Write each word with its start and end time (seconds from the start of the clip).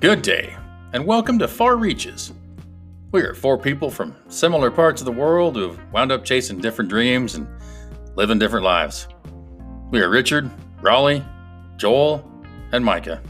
Good 0.00 0.22
day, 0.22 0.56
and 0.92 1.04
welcome 1.04 1.40
to 1.40 1.48
Far 1.48 1.74
Reaches. 1.74 2.32
We 3.10 3.22
are 3.22 3.34
four 3.34 3.58
people 3.58 3.90
from 3.90 4.14
similar 4.28 4.70
parts 4.70 5.00
of 5.00 5.06
the 5.06 5.10
world 5.10 5.56
who 5.56 5.70
have 5.70 5.92
wound 5.92 6.12
up 6.12 6.24
chasing 6.24 6.60
different 6.60 6.88
dreams 6.88 7.34
and 7.34 7.48
living 8.14 8.38
different 8.38 8.64
lives. 8.64 9.08
We 9.90 10.00
are 10.00 10.08
Richard, 10.08 10.52
Raleigh, 10.80 11.24
Joel, 11.78 12.30
and 12.70 12.84
Micah. 12.84 13.20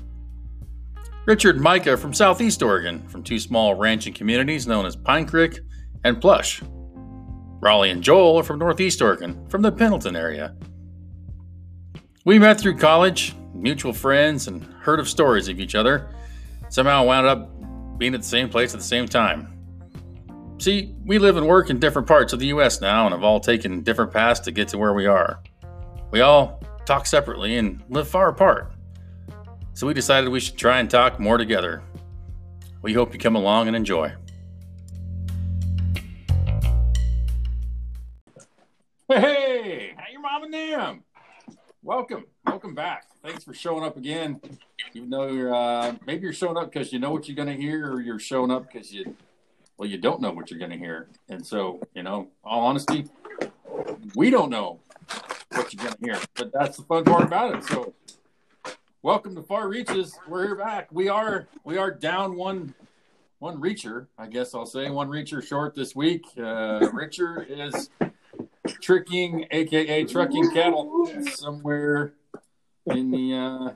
Richard 1.25 1.55
and 1.55 1.65
Micah 1.65 1.97
from 1.97 2.13
Southeast 2.13 2.63
Oregon, 2.63 3.09
from 3.09 3.23
two 3.23 3.39
small 3.39 3.75
ranching 3.75 4.13
communities 4.13 4.67
known 4.67 4.85
as 4.85 4.95
Pine 4.95 5.25
Creek 5.25 5.61
and 6.05 6.21
Plush. 6.21 6.61
Raleigh 7.63 7.93
and 7.93 8.03
Joel 8.03 8.41
are 8.41 8.43
from 8.43 8.59
Northeast 8.59 9.01
Oregon, 9.01 9.43
from 9.49 9.63
the 9.63 9.73
Pendleton 9.73 10.17
area. 10.17 10.55
We 12.27 12.39
met 12.39 12.61
through 12.61 12.77
college, 12.77 13.35
mutual 13.55 13.95
friends, 13.95 14.49
and 14.49 14.63
heard 14.83 15.01
of 15.01 15.09
stories 15.09 15.49
of 15.49 15.61
each 15.61 15.75
other 15.75 16.11
somehow 16.69 17.05
wound 17.05 17.27
up 17.27 17.99
being 17.99 18.15
at 18.15 18.23
the 18.23 18.27
same 18.27 18.49
place 18.49 18.75
at 18.75 18.81
the 18.81 18.87
same 18.87 19.07
time. 19.07 19.55
See, 20.59 20.95
we 21.05 21.19
live 21.19 21.37
and 21.37 21.47
work 21.47 21.71
in 21.71 21.79
different 21.79 22.09
parts 22.09 22.33
of 22.33 22.41
the 22.41 22.47
US 22.47 22.81
now 22.81 23.07
and 23.07 23.13
have 23.13 23.23
all 23.23 23.41
taken 23.41 23.83
different 23.83 24.13
paths 24.13 24.41
to 24.41 24.51
get 24.51 24.69
to 24.69 24.79
where 24.79 24.93
we 24.93 25.07
are. 25.07 25.41
We 26.11 26.21
all 26.21 26.63
talk 26.85 27.07
separately 27.07 27.57
and 27.59 27.83
live 27.89 28.09
far 28.09 28.29
apart. 28.29 28.73
So 29.75 29.87
we 29.87 29.95
decided 29.95 30.31
we 30.31 30.41
should 30.41 30.57
try 30.57 30.81
and 30.81 30.91
talk 30.91 31.21
more 31.21 31.39
together. 31.39 31.83
We 32.83 32.93
hope 32.93 33.13
you 33.13 33.21
come 33.21 33.37
along 33.37 33.69
and 33.69 33.77
enjoy. 33.77 34.13
Hey, 39.09 39.95
how 39.97 40.05
your 40.11 40.21
mom 40.21 40.45
and 40.45 40.53
them? 40.55 41.05
Welcome, 41.83 42.27
welcome 42.45 42.75
back. 42.75 43.07
Thanks 43.29 43.45
for 43.45 43.53
showing 43.53 43.85
up 43.85 43.99
again. 43.99 44.41
Even 44.95 45.11
though 45.11 45.29
you're 45.29 45.55
uh, 45.55 45.95
maybe 46.07 46.23
you're 46.23 46.33
showing 46.33 46.57
up 46.57 46.73
because 46.73 46.95
you 46.95 46.99
know 46.99 47.11
what 47.11 47.29
you're 47.29 47.37
going 47.37 47.55
to 47.55 47.63
hear, 47.63 47.93
or 47.93 48.01
you're 48.01 48.19
showing 48.19 48.51
up 48.51 48.73
because 48.73 48.91
you 48.91 49.15
well 49.77 49.87
you 49.87 49.99
don't 49.99 50.23
know 50.23 50.31
what 50.31 50.51
you're 50.51 50.59
going 50.59 50.71
to 50.71 50.79
hear. 50.79 51.09
And 51.29 51.47
so 51.47 51.79
you 51.95 52.03
know, 52.03 52.29
all 52.43 52.65
honesty, 52.65 53.05
we 54.17 54.31
don't 54.31 54.49
know 54.49 54.81
what 55.53 55.75
you're 55.75 55.85
going 55.85 55.95
to 55.97 56.05
hear, 56.07 56.19
but 56.37 56.55
that's 56.55 56.79
the 56.79 56.85
fun 56.85 57.05
part 57.05 57.25
about 57.25 57.55
it. 57.55 57.65
So 57.65 57.93
welcome 59.03 59.35
to 59.35 59.43
Far 59.43 59.69
Reaches. 59.69 60.19
We're 60.27 60.47
here 60.47 60.57
back. 60.57 60.89
We 60.91 61.11
are 61.11 61.49
we 61.65 61.77
are 61.77 61.91
down 61.91 62.35
one 62.35 62.75
one 63.41 63.61
reacher, 63.61 64.07
I 64.17 64.29
guess 64.29 64.55
I'll 64.55 64.65
say 64.65 64.89
one 64.89 65.09
reacher 65.09 65.47
short 65.47 65.75
this 65.75 65.95
week. 65.95 66.25
Uh, 66.39 66.89
Richard 66.95 67.47
is 67.51 67.91
tricking, 68.81 69.45
aka 69.51 70.05
trucking 70.05 70.51
cattle, 70.53 71.13
somewhere 71.35 72.15
in 72.91 73.11
the 73.11 73.35
uh, 73.35 73.71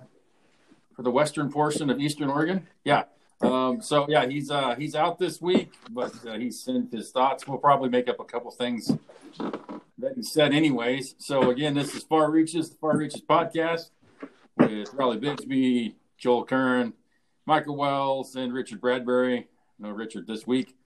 for 0.94 1.02
the 1.02 1.10
western 1.10 1.50
portion 1.50 1.90
of 1.90 2.00
eastern 2.00 2.28
Oregon. 2.28 2.66
Yeah. 2.84 3.04
Um, 3.40 3.82
so 3.82 4.06
yeah, 4.08 4.26
he's 4.26 4.50
uh, 4.50 4.74
he's 4.76 4.94
out 4.94 5.18
this 5.18 5.40
week, 5.40 5.72
but 5.90 6.14
uh, 6.26 6.38
he 6.38 6.50
sent 6.50 6.92
his 6.92 7.10
thoughts. 7.10 7.46
We'll 7.46 7.58
probably 7.58 7.88
make 7.88 8.08
up 8.08 8.20
a 8.20 8.24
couple 8.24 8.50
things 8.52 8.92
that 9.98 10.12
he 10.14 10.22
said, 10.22 10.52
anyways. 10.52 11.16
So 11.18 11.50
again, 11.50 11.74
this 11.74 11.94
is 11.94 12.04
Far 12.04 12.30
Reaches, 12.30 12.70
the 12.70 12.76
Far 12.76 12.96
Reaches 12.96 13.22
podcast 13.22 13.90
with 14.56 14.92
Raleigh 14.94 15.18
Bigsby, 15.18 15.94
Joel 16.18 16.44
Kern, 16.44 16.92
Micah 17.46 17.72
Wells, 17.72 18.36
and 18.36 18.52
Richard 18.52 18.80
Bradbury. 18.80 19.48
No 19.78 19.90
Richard 19.90 20.26
this 20.28 20.46
week. 20.46 20.76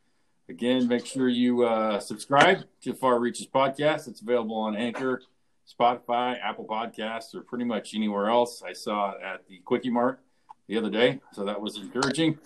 Again, 0.48 0.86
make 0.86 1.04
sure 1.04 1.28
you 1.28 1.64
uh, 1.64 1.98
subscribe 1.98 2.64
to 2.82 2.94
Far 2.94 3.18
Reaches 3.18 3.48
Podcast. 3.48 4.06
It's 4.06 4.20
available 4.20 4.56
on 4.56 4.76
Anchor, 4.76 5.22
Spotify, 5.66 6.36
Apple 6.42 6.64
Podcasts, 6.64 7.34
or 7.34 7.40
pretty 7.40 7.64
much 7.64 7.94
anywhere 7.94 8.30
else. 8.30 8.62
I 8.64 8.72
saw 8.72 9.12
it 9.12 9.18
at 9.22 9.46
the 9.48 9.58
Quickie 9.64 9.90
Mart 9.90 10.20
the 10.68 10.76
other 10.78 10.90
day, 10.90 11.20
so 11.32 11.44
that 11.44 11.60
was 11.60 11.76
encouraging. 11.76 12.38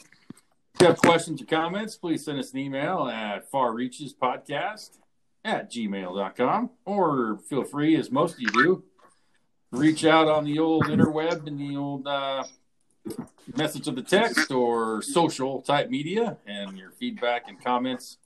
If 0.75 0.81
you 0.81 0.87
have 0.87 0.99
questions 0.99 1.43
or 1.43 1.45
comments, 1.45 1.97
please 1.97 2.25
send 2.25 2.39
us 2.39 2.53
an 2.53 2.59
email 2.59 3.09
at 3.09 3.51
farreachespodcast 3.51 4.99
at 5.45 5.71
gmail.com, 5.71 6.71
or 6.85 7.39
feel 7.49 7.65
free, 7.65 7.97
as 7.97 8.11
most 8.11 8.35
of 8.35 8.41
you 8.41 8.51
do, 8.53 8.85
reach 9.71 10.05
out 10.05 10.29
on 10.29 10.45
the 10.45 10.59
old 10.59 10.85
interweb 10.85 11.47
and 11.47 11.59
the 11.59 11.77
old 11.77 12.07
uh, 12.07 12.45
message 13.57 13.89
of 13.89 13.97
the 13.97 14.03
text 14.03 14.51
or 14.51 15.03
social 15.03 15.61
type 15.63 15.91
media, 15.91 16.39
and 16.47 16.79
your 16.79 16.91
feedback 16.91 17.49
and 17.49 17.63
comments 17.63 18.19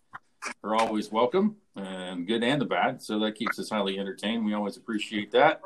are 0.62 0.74
always 0.74 1.10
welcome, 1.10 1.56
and 1.76 2.26
good 2.26 2.42
and 2.42 2.60
the 2.60 2.66
bad. 2.66 3.02
So 3.02 3.18
that 3.20 3.34
keeps 3.34 3.58
us 3.58 3.70
highly 3.70 3.98
entertained. 3.98 4.44
We 4.44 4.54
always 4.54 4.76
appreciate 4.76 5.30
that. 5.32 5.62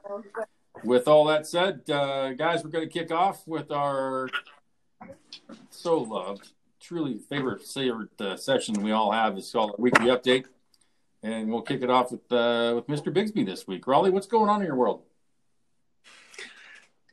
With 0.85 1.09
all 1.09 1.25
that 1.27 1.47
said, 1.47 1.89
uh, 1.91 2.33
guys, 2.35 2.63
we're 2.63 2.71
going 2.71 2.89
to 2.89 2.93
kick 2.93 3.11
off 3.11 3.47
with 3.47 3.71
our 3.71 4.29
so 5.71 5.99
loved, 5.99 6.51
truly 6.81 7.19
favorite, 7.19 7.63
favorite 7.63 8.21
uh, 8.21 8.37
session 8.37 8.83
we 8.83 8.93
all 8.93 9.13
have 9.13 9.37
is 9.37 9.51
called 9.51 9.75
weekly 9.79 10.07
update, 10.07 10.45
and 11.23 11.51
we'll 11.51 11.63
kick 11.63 11.83
it 11.83 11.91
off 11.91 12.13
with 12.13 12.31
uh, 12.33 12.73
with 12.77 12.87
Mr. 12.87 13.13
Bigsby 13.13 13.45
this 13.45 13.67
week. 13.67 13.87
Raleigh, 13.87 14.11
what's 14.11 14.27
going 14.27 14.49
on 14.49 14.61
in 14.61 14.67
your 14.67 14.77
world? 14.77 15.03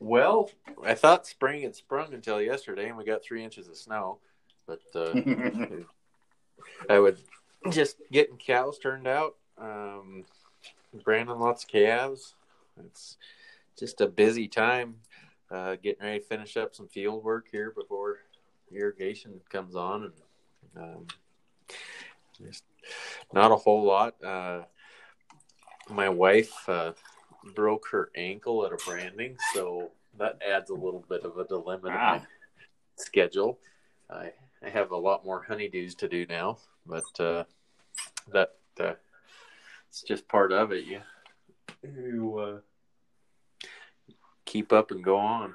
Well, 0.00 0.50
I 0.84 0.94
thought 0.94 1.26
spring 1.26 1.62
had 1.62 1.74
sprung 1.74 2.12
until 2.12 2.40
yesterday, 2.40 2.88
and 2.88 2.98
we 2.98 3.04
got 3.04 3.24
three 3.24 3.42
inches 3.42 3.66
of 3.66 3.76
snow. 3.76 4.18
But 4.66 4.80
uh, 4.94 5.14
I 6.90 6.98
would 6.98 7.18
just 7.70 7.96
getting 8.10 8.36
cows 8.36 8.78
turned 8.78 9.06
out, 9.06 9.36
um, 9.58 10.24
branding 11.04 11.38
lots 11.38 11.64
of 11.64 11.70
calves. 11.70 12.34
It's 12.84 13.16
just 13.78 14.00
a 14.00 14.06
busy 14.06 14.48
time. 14.48 14.96
Uh, 15.50 15.76
getting 15.76 16.02
ready 16.02 16.18
to 16.18 16.24
finish 16.24 16.56
up 16.56 16.74
some 16.74 16.88
field 16.88 17.22
work 17.22 17.46
here 17.50 17.70
before 17.70 18.18
irrigation 18.72 19.40
comes 19.48 19.76
on, 19.76 20.12
and 20.74 20.82
um, 20.82 21.06
just 22.36 22.64
not 23.32 23.52
a 23.52 23.56
whole 23.56 23.84
lot. 23.84 24.22
Uh, 24.24 24.62
my 25.88 26.08
wife 26.08 26.68
uh, 26.68 26.92
broke 27.54 27.86
her 27.92 28.10
ankle 28.16 28.66
at 28.66 28.72
a 28.72 28.76
branding, 28.84 29.36
so 29.54 29.90
that 30.18 30.40
adds 30.46 30.70
a 30.70 30.74
little 30.74 31.04
bit 31.08 31.22
of 31.22 31.38
a 31.38 31.44
dilemma 31.44 31.88
to 31.88 31.94
my 31.94 32.22
schedule. 32.96 33.58
I 34.10 34.32
I 34.64 34.68
have 34.70 34.90
a 34.90 34.96
lot 34.96 35.24
more 35.24 35.44
honeydews 35.48 35.96
to 35.98 36.08
do 36.08 36.26
now, 36.26 36.58
but 36.88 37.20
uh, 37.20 37.44
that 38.32 38.54
uh, 38.80 38.92
it's 39.88 40.02
just 40.02 40.28
part 40.28 40.52
of 40.52 40.72
it. 40.72 40.84
You 40.84 41.00
you 41.82 42.38
uh, 42.38 43.66
keep 44.44 44.72
up 44.72 44.90
and 44.90 45.02
go 45.02 45.16
on. 45.16 45.54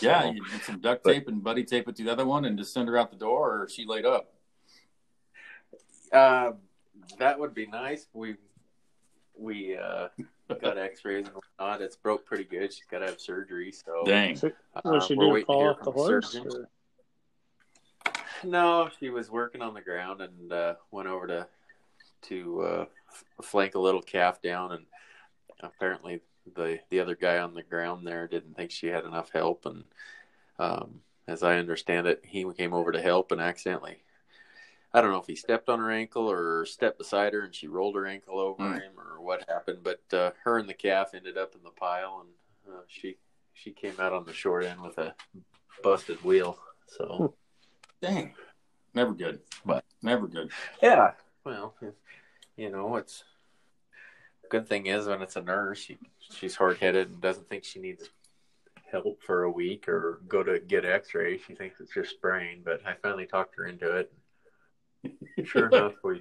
Yeah, 0.00 0.24
you 0.24 0.34
need 0.34 0.62
some 0.62 0.80
duct 0.80 1.04
tape 1.04 1.28
and 1.28 1.42
buddy 1.42 1.64
tape 1.64 1.88
it 1.88 1.96
to 1.96 2.04
the 2.04 2.12
other 2.12 2.26
one, 2.26 2.44
and 2.44 2.56
just 2.56 2.72
send 2.72 2.88
her 2.88 2.96
out 2.96 3.10
the 3.10 3.16
door, 3.16 3.62
or 3.62 3.68
she 3.68 3.84
laid 3.84 4.06
up. 4.06 4.32
Uh, 6.12 6.52
that 7.18 7.38
would 7.38 7.54
be 7.54 7.66
nice. 7.66 8.06
We 8.12 8.36
we 9.36 9.76
uh, 9.76 10.08
got 10.60 10.78
X-rays 10.78 11.26
and 11.26 11.34
whatnot. 11.34 11.82
It's 11.82 11.96
broke 11.96 12.24
pretty 12.24 12.44
good. 12.44 12.72
She's 12.72 12.84
got 12.90 13.00
to 13.00 13.06
have 13.06 13.20
surgery. 13.20 13.72
So 13.72 14.04
Dang. 14.04 14.36
So, 14.36 14.50
uh, 14.76 14.80
was 14.84 15.06
she 15.06 15.14
we're 15.14 15.24
doing 15.24 15.32
waiting 15.34 15.46
to 15.46 15.52
fall 15.52 15.68
off 15.68 15.82
the 15.82 15.90
horse? 15.90 16.32
surgeons. 16.32 16.54
or- 16.54 16.68
No, 18.46 18.90
she 18.98 19.10
was 19.10 19.30
working 19.30 19.62
on 19.62 19.74
the 19.74 19.80
ground 19.80 20.20
and 20.20 20.52
uh, 20.52 20.74
went 20.90 21.08
over 21.08 21.26
to 21.26 21.46
to 22.22 22.62
uh, 22.62 22.84
f- 23.10 23.24
flank 23.46 23.74
a 23.74 23.80
little 23.80 24.02
calf 24.02 24.40
down, 24.42 24.72
and 24.72 24.86
apparently 25.60 26.20
the 26.54 26.80
the 26.90 27.00
other 27.00 27.14
guy 27.14 27.38
on 27.38 27.54
the 27.54 27.62
ground 27.62 28.06
there 28.06 28.26
didn't 28.28 28.56
think 28.56 28.70
she 28.70 28.88
had 28.88 29.04
enough 29.04 29.30
help, 29.32 29.66
and 29.66 29.84
um, 30.58 31.00
as 31.28 31.42
I 31.42 31.58
understand 31.58 32.06
it, 32.06 32.24
he 32.24 32.44
came 32.56 32.74
over 32.74 32.92
to 32.92 33.02
help 33.02 33.32
and 33.32 33.40
accidentally. 33.40 34.02
I 34.94 35.00
don't 35.00 35.10
know 35.10 35.20
if 35.20 35.26
he 35.26 35.36
stepped 35.36 35.68
on 35.68 35.78
her 35.78 35.90
ankle 35.90 36.30
or 36.30 36.66
stepped 36.66 36.98
beside 36.98 37.32
her 37.32 37.40
and 37.42 37.54
she 37.54 37.66
rolled 37.66 37.94
her 37.96 38.06
ankle 38.06 38.38
over 38.38 38.62
Hmm. 38.62 38.74
him 38.74 38.92
or 38.98 39.22
what 39.22 39.48
happened, 39.48 39.78
but 39.82 40.02
uh, 40.12 40.32
her 40.44 40.58
and 40.58 40.68
the 40.68 40.74
calf 40.74 41.14
ended 41.14 41.38
up 41.38 41.54
in 41.54 41.62
the 41.62 41.70
pile, 41.70 42.24
and 42.26 42.74
uh, 42.74 42.82
she 42.88 43.16
she 43.54 43.70
came 43.70 43.94
out 43.98 44.12
on 44.12 44.24
the 44.26 44.32
short 44.34 44.64
end 44.64 44.80
with 44.82 44.98
a 44.98 45.14
busted 45.82 46.22
wheel. 46.22 46.58
So 46.86 47.34
Dang. 48.02 48.34
Never 48.94 49.14
good. 49.14 49.40
But- 49.64 49.84
never 50.02 50.26
good. 50.26 50.50
Yeah. 50.82 51.12
Well, 51.44 51.74
you 52.56 52.70
know, 52.70 52.96
it's 52.96 53.24
good 54.50 54.68
thing 54.68 54.86
is 54.86 55.06
when 55.06 55.22
it's 55.22 55.36
a 55.36 55.42
nurse, 55.42 55.78
she, 55.78 55.96
she's 56.18 56.54
hard 56.54 56.76
headed 56.78 57.10
and 57.10 57.20
doesn't 57.20 57.48
think 57.48 57.64
she 57.64 57.78
needs 57.80 58.10
help 58.90 59.22
for 59.22 59.44
a 59.44 59.50
week 59.50 59.88
or 59.88 60.20
go 60.28 60.42
to 60.42 60.58
get 60.60 60.84
X-ray. 60.84 61.38
She 61.38 61.54
thinks 61.54 61.80
it's 61.80 61.94
just 61.94 62.10
sprain. 62.10 62.60
But 62.64 62.80
I 62.86 62.94
finally 63.02 63.26
talked 63.26 63.56
her 63.56 63.66
into 63.66 63.96
it. 63.96 64.12
Sure 65.44 65.66
enough, 65.68 65.94
we 66.04 66.20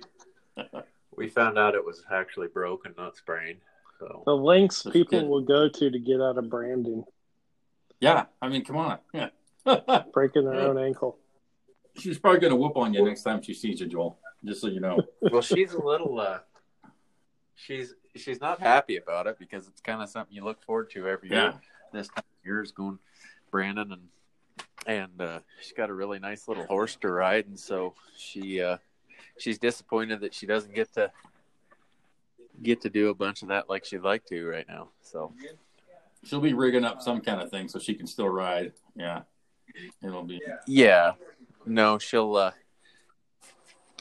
we 1.16 1.28
found 1.30 1.60
out 1.60 1.76
it 1.76 1.86
was 1.86 2.04
actually 2.12 2.48
broken, 2.48 2.96
not 2.98 3.16
sprained. 3.16 3.60
So 4.00 4.24
The 4.26 4.36
lengths 4.36 4.82
That's 4.84 4.94
people 4.94 5.20
good. 5.20 5.28
will 5.30 5.42
go 5.42 5.70
to 5.70 5.92
to 5.92 6.00
get 6.00 6.20
out 6.20 6.38
of 6.40 6.50
branding, 6.50 7.04
Yeah, 8.00 8.26
I 8.42 8.48
mean, 8.50 8.66
come 8.66 8.78
on. 8.78 8.98
Yeah. 9.14 9.30
breaking 10.14 10.46
their 10.46 10.56
Yeah. 10.56 10.62
own 10.68 10.80
ankle. 10.80 11.20
She's 11.98 12.18
probably 12.18 12.40
going 12.40 12.52
to 12.52 12.58
whoop 12.58 12.78
on 12.78 12.94
you 12.94 13.04
next 13.06 13.24
time 13.24 13.42
she 13.42 13.54
sees 13.54 13.80
you, 13.80 13.88
Joel. 13.88 14.18
Just 14.46 14.62
so 14.62 14.68
you 14.68 14.80
know. 14.80 15.02
well, 15.22 15.42
she's 15.42 15.74
a 15.74 15.82
little. 15.82 16.20
uh 16.20 16.40
She's 17.56 17.94
she's 18.16 18.42
not 18.42 18.60
happy 18.60 18.98
about 18.98 19.28
it 19.28 19.38
because 19.38 19.68
it's 19.68 19.82
kind 19.82 20.02
of 20.02 20.10
something 20.10 20.34
you 20.36 20.44
look 20.44 20.64
forward 20.64 20.90
to 20.92 21.08
every 21.08 21.30
Yeah. 21.30 21.44
year. 21.44 21.54
This 21.94 22.08
time 22.08 22.18
of 22.20 22.46
year 22.46 22.62
is 22.64 22.72
going 22.72 22.98
Brandon 23.52 23.92
and 23.92 24.02
and 24.88 25.22
uh, 25.22 25.40
she's 25.62 25.74
got 25.74 25.92
a 25.92 25.94
really 25.94 26.18
nice 26.18 26.48
little 26.48 26.66
horse 26.66 26.96
to 27.02 27.12
ride, 27.12 27.46
and 27.46 27.60
so 27.60 27.94
she 28.18 28.62
uh, 28.62 28.78
she's 29.38 29.60
disappointed 29.60 30.22
that 30.22 30.34
she 30.34 30.48
doesn't 30.48 30.74
get 30.74 30.92
to 30.94 31.12
get 32.64 32.82
to 32.82 32.90
do 32.90 33.10
a 33.10 33.14
bunch 33.14 33.44
of 33.44 33.50
that 33.50 33.70
like 33.70 33.86
she'd 33.86 34.02
like 34.02 34.26
to 34.26 34.44
right 34.48 34.68
now. 34.68 34.90
So 35.02 35.32
She'll 36.24 36.40
be 36.42 36.54
rigging 36.54 36.84
up 36.86 37.02
some 37.02 37.20
kind 37.22 37.42
of 37.42 37.50
thing 37.52 37.68
so 37.68 37.78
she 37.80 37.94
can 37.96 38.08
still 38.08 38.30
ride. 38.30 38.74
Yeah, 38.96 39.22
it'll 40.04 40.24
be. 40.24 40.42
yeah, 40.68 41.12
no, 41.66 41.98
she'll. 42.00 42.36
Uh, 42.36 42.52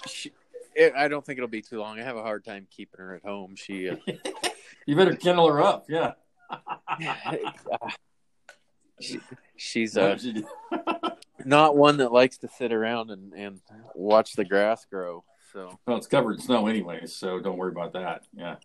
she, 0.09 0.33
it, 0.75 0.93
I 0.97 1.09
don't 1.09 1.25
think 1.25 1.39
it'll 1.39 1.49
be 1.49 1.63
too 1.63 1.79
long. 1.81 1.99
I 2.01 2.03
have 2.05 2.17
a 2.17 2.23
hard 2.23 2.45
time 2.45 2.67
keeping 2.71 2.99
her 3.01 3.15
at 3.17 3.23
home. 3.23 3.55
She. 3.57 3.91
Uh, 3.91 3.97
You 4.87 4.97
better 4.97 5.15
kennel 5.15 5.47
her 5.47 5.61
up. 5.63 5.85
Yeah. 5.89 6.15
she, 9.01 9.21
she's 9.57 9.97
uh, 9.97 10.19
not 11.45 11.77
one 11.77 11.99
that 11.99 12.13
likes 12.13 12.39
to 12.39 12.49
sit 12.49 12.73
around 12.73 13.11
and, 13.11 13.33
and 13.35 13.61
watch 13.95 14.33
the 14.35 14.45
grass 14.45 14.85
grow. 14.91 15.23
So 15.53 15.79
well, 15.87 15.97
it's 15.97 16.07
covered 16.07 16.35
in 16.35 16.41
snow 16.41 16.67
anyway, 16.67 17.07
so 17.07 17.41
don't 17.41 17.57
worry 17.59 17.71
about 17.73 17.93
that. 17.93 18.25
Yeah. 18.33 18.57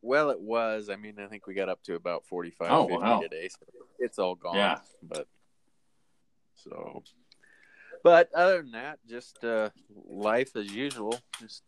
well, 0.00 0.30
it 0.30 0.40
was. 0.40 0.88
I 0.88 0.96
mean, 0.96 1.18
I 1.18 1.26
think 1.26 1.46
we 1.46 1.54
got 1.54 1.68
up 1.68 1.82
to 1.84 1.94
about 1.96 2.24
45, 2.26 2.68
Oh, 2.70 2.88
50 2.88 3.02
wow. 3.02 3.20
today. 3.20 3.48
So 3.48 3.66
it's 3.98 4.18
all 4.18 4.34
gone. 4.36 4.56
Yeah. 4.56 4.78
But 5.02 5.26
so, 6.54 7.02
but 8.02 8.32
other 8.34 8.62
than 8.62 8.72
that, 8.72 8.98
just 9.08 9.42
uh, 9.44 9.70
life 10.06 10.56
as 10.56 10.72
usual. 10.72 11.18
Just 11.40 11.62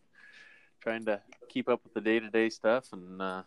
trying 0.80 1.04
to 1.04 1.20
keep 1.48 1.68
up 1.68 1.82
with 1.84 1.94
the 1.94 2.00
day 2.00 2.20
to 2.20 2.30
day 2.30 2.50
stuff 2.50 2.92
and 2.92 3.20
uh, 3.20 3.42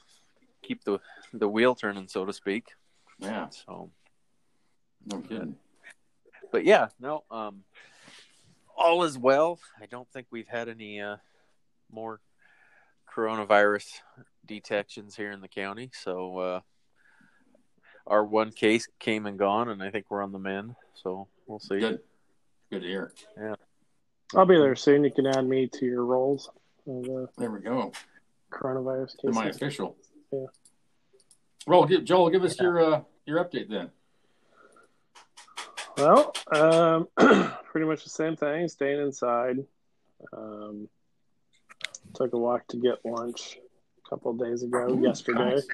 keep 0.62 0.84
the 0.84 1.00
the 1.34 1.48
wheel 1.48 1.76
turning, 1.76 2.08
so 2.08 2.26
to 2.26 2.34
speak. 2.34 2.70
Yeah. 3.20 3.50
So. 3.50 3.92
No 5.10 5.20
kidding. 5.20 5.56
but 6.52 6.66
yeah, 6.66 6.90
no, 7.00 7.24
um, 7.32 7.64
all 8.76 9.04
is 9.04 9.18
well. 9.18 9.60
I 9.82 9.86
don't 9.86 10.10
think 10.12 10.28
we've 10.32 10.48
had 10.48 10.68
any 10.68 11.00
uh, 11.00 11.18
more 11.92 12.20
coronavirus 13.14 13.88
detections 14.46 15.16
here 15.16 15.32
in 15.32 15.40
the 15.42 15.48
county. 15.48 15.92
So 15.94 16.38
uh, 16.38 16.60
our 18.06 18.24
one 18.24 18.52
case 18.52 18.88
came 19.00 19.26
and 19.26 19.40
gone, 19.40 19.70
and 19.70 19.82
I 19.82 19.90
think 19.92 20.08
we're 20.10 20.24
on 20.24 20.32
the 20.32 20.40
mend. 20.40 20.76
So 20.94 21.28
we'll 21.48 21.60
see. 21.60 21.80
Good. 21.80 22.00
Good 22.72 22.82
to 22.82 22.88
hear. 22.88 23.14
Yeah. 23.38 23.56
I'll 24.36 24.46
be 24.46 24.58
there 24.58 24.76
soon. 24.76 25.04
You 25.04 25.12
can 25.12 25.26
add 25.28 25.48
me 25.48 25.68
to 25.74 25.86
your 25.86 26.04
roles 26.04 26.50
of 26.88 27.06
uh, 27.06 27.28
There 27.38 27.52
we 27.52 27.60
go. 27.62 27.92
coronavirus 28.52 29.18
To 29.20 29.32
my 29.32 29.46
cases. 29.46 29.58
official. 29.62 29.96
Yeah. 30.32 30.46
Well, 31.66 31.86
give, 31.86 32.04
Joel, 32.04 32.30
give 32.30 32.44
us 32.44 32.60
your 32.60 32.80
uh, 32.96 33.02
your 33.26 33.44
update 33.44 33.70
then. 33.70 33.90
Well, 35.98 36.34
um, 36.52 37.08
pretty 37.72 37.88
much 37.88 38.04
the 38.04 38.10
same 38.10 38.36
thing. 38.36 38.68
Staying 38.68 39.02
inside. 39.02 39.58
Um, 40.34 40.88
took 42.14 42.34
a 42.34 42.38
walk 42.38 42.68
to 42.68 42.78
get 42.78 43.04
lunch 43.06 43.58
a 44.06 44.10
couple 44.10 44.32
of 44.32 44.40
days 44.40 44.64
ago. 44.64 44.90
Ooh, 44.90 45.02
yesterday, 45.04 45.56
nice. 45.56 45.68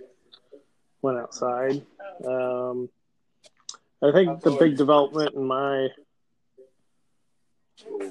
went 1.01 1.17
outside. 1.17 1.81
Um, 2.25 2.89
I 4.01 4.11
think 4.11 4.41
the 4.41 4.51
big 4.59 4.77
development 4.77 5.33
in 5.35 5.45
my 5.45 5.87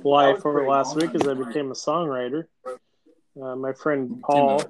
life 0.05 0.45
over 0.47 0.63
the 0.63 0.69
last 0.69 0.97
week 0.97 1.15
is 1.15 1.27
I 1.27 1.35
became 1.35 1.71
a 1.71 1.75
songwriter. 1.75 2.45
Uh, 3.41 3.57
my 3.57 3.73
friend 3.73 4.21
Paul 4.23 4.63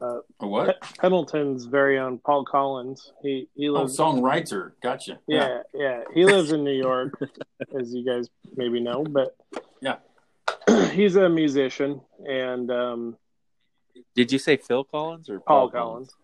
A 0.00 0.20
what? 0.38 0.80
Pendleton's 0.98 1.64
very 1.66 1.98
own 1.98 2.18
Paul 2.18 2.44
Collins. 2.44 3.12
He 3.22 3.48
he 3.54 3.68
Oh, 3.68 3.72
lives. 3.74 3.96
songwriter. 3.96 4.72
Gotcha. 4.82 5.18
yeah, 5.26 5.62
yeah, 5.74 6.02
he 6.14 6.24
lives 6.24 6.52
in 6.52 6.64
New 6.64 6.72
York, 6.72 7.18
as 7.78 7.92
you 7.94 8.04
guys 8.04 8.28
maybe 8.56 8.80
know. 8.80 9.04
But 9.04 9.36
Yeah. 9.80 9.96
he's 10.92 11.16
a 11.16 11.28
musician 11.28 12.00
and 12.26 12.70
um, 12.70 13.16
Did 14.14 14.32
you 14.32 14.38
say 14.38 14.56
Phil 14.56 14.84
Collins 14.84 15.28
or 15.28 15.40
Paul, 15.40 15.70
Paul, 15.70 15.80
Collins. 15.80 16.14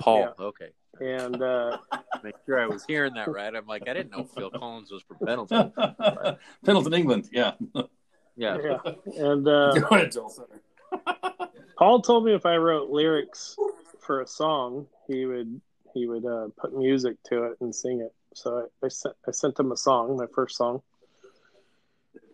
Paul. 0.00 0.20
Yeah. 0.20 0.44
Okay. 0.44 0.70
And 1.00 1.42
uh, 1.42 1.78
Make 2.22 2.34
sure 2.46 2.60
I 2.60 2.66
was 2.66 2.84
hearing 2.86 3.14
that 3.14 3.28
right. 3.28 3.54
I'm 3.54 3.66
like, 3.66 3.88
I 3.88 3.94
didn't 3.94 4.10
know 4.10 4.24
Phil 4.24 4.50
Collins 4.50 4.90
was 4.90 5.02
from 5.02 5.18
Pendleton. 5.24 5.72
Pendleton, 6.64 6.94
England. 6.94 7.28
Yeah. 7.32 7.52
Yeah. 8.36 8.58
yeah, 8.62 8.78
and 9.16 9.46
uh, 9.48 9.72
Go 9.78 9.86
ahead, 9.96 10.12
Joel. 10.12 10.32
Paul 11.78 12.02
told 12.02 12.24
me 12.24 12.34
if 12.34 12.46
I 12.46 12.56
wrote 12.56 12.90
lyrics 12.90 13.56
for 14.00 14.20
a 14.20 14.26
song, 14.26 14.86
he 15.06 15.26
would 15.26 15.60
he 15.94 16.06
would 16.06 16.24
uh, 16.24 16.48
put 16.56 16.76
music 16.76 17.16
to 17.24 17.44
it 17.44 17.56
and 17.60 17.74
sing 17.74 18.00
it. 18.00 18.12
So 18.34 18.68
I, 18.82 18.86
I 18.86 18.88
sent 18.88 19.14
I 19.26 19.30
sent 19.32 19.58
him 19.58 19.72
a 19.72 19.76
song, 19.76 20.16
my 20.16 20.26
first 20.34 20.56
song, 20.56 20.82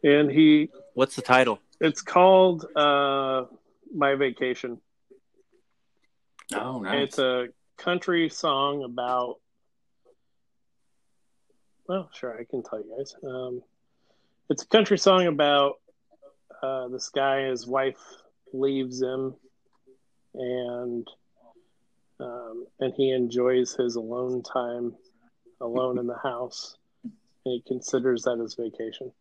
and 0.03 0.31
he 0.31 0.71
What's 0.95 1.17
the 1.17 1.23
title? 1.23 1.61
it's 1.81 2.03
called 2.03 2.67
uh, 2.77 3.45
"My 3.95 4.15
Vacation." 4.15 4.81
Oh, 6.55 6.81
nice. 6.81 7.05
It's 7.05 7.19
a 7.19 7.49
country 7.77 8.29
song 8.29 8.83
about. 8.85 9.37
Well, 11.89 12.09
sure, 12.15 12.39
I 12.39 12.45
can 12.45 12.63
tell 12.63 12.79
you 12.79 12.95
guys. 12.97 13.15
Um, 13.23 13.63
it's 14.49 14.63
a 14.63 14.67
country 14.67 14.99
song 14.99 15.27
about 15.27 15.75
uh, 16.63 16.89
this 16.89 17.11
guy. 17.11 17.49
His 17.49 17.67
wife 17.67 17.99
leaves 18.53 19.03
him, 19.03 19.35
and 20.35 21.07
um, 22.21 22.67
and 22.81 22.93
he 22.97 23.11
enjoys 23.11 23.75
his 23.75 23.97
alone 23.97 24.43
time, 24.43 24.95
alone 25.61 25.99
in 25.99 26.07
the 26.07 26.17
house, 26.17 26.77
and 27.03 27.13
he 27.45 27.63
considers 27.67 28.23
that 28.23 28.39
his 28.39 28.55
vacation. 28.55 29.13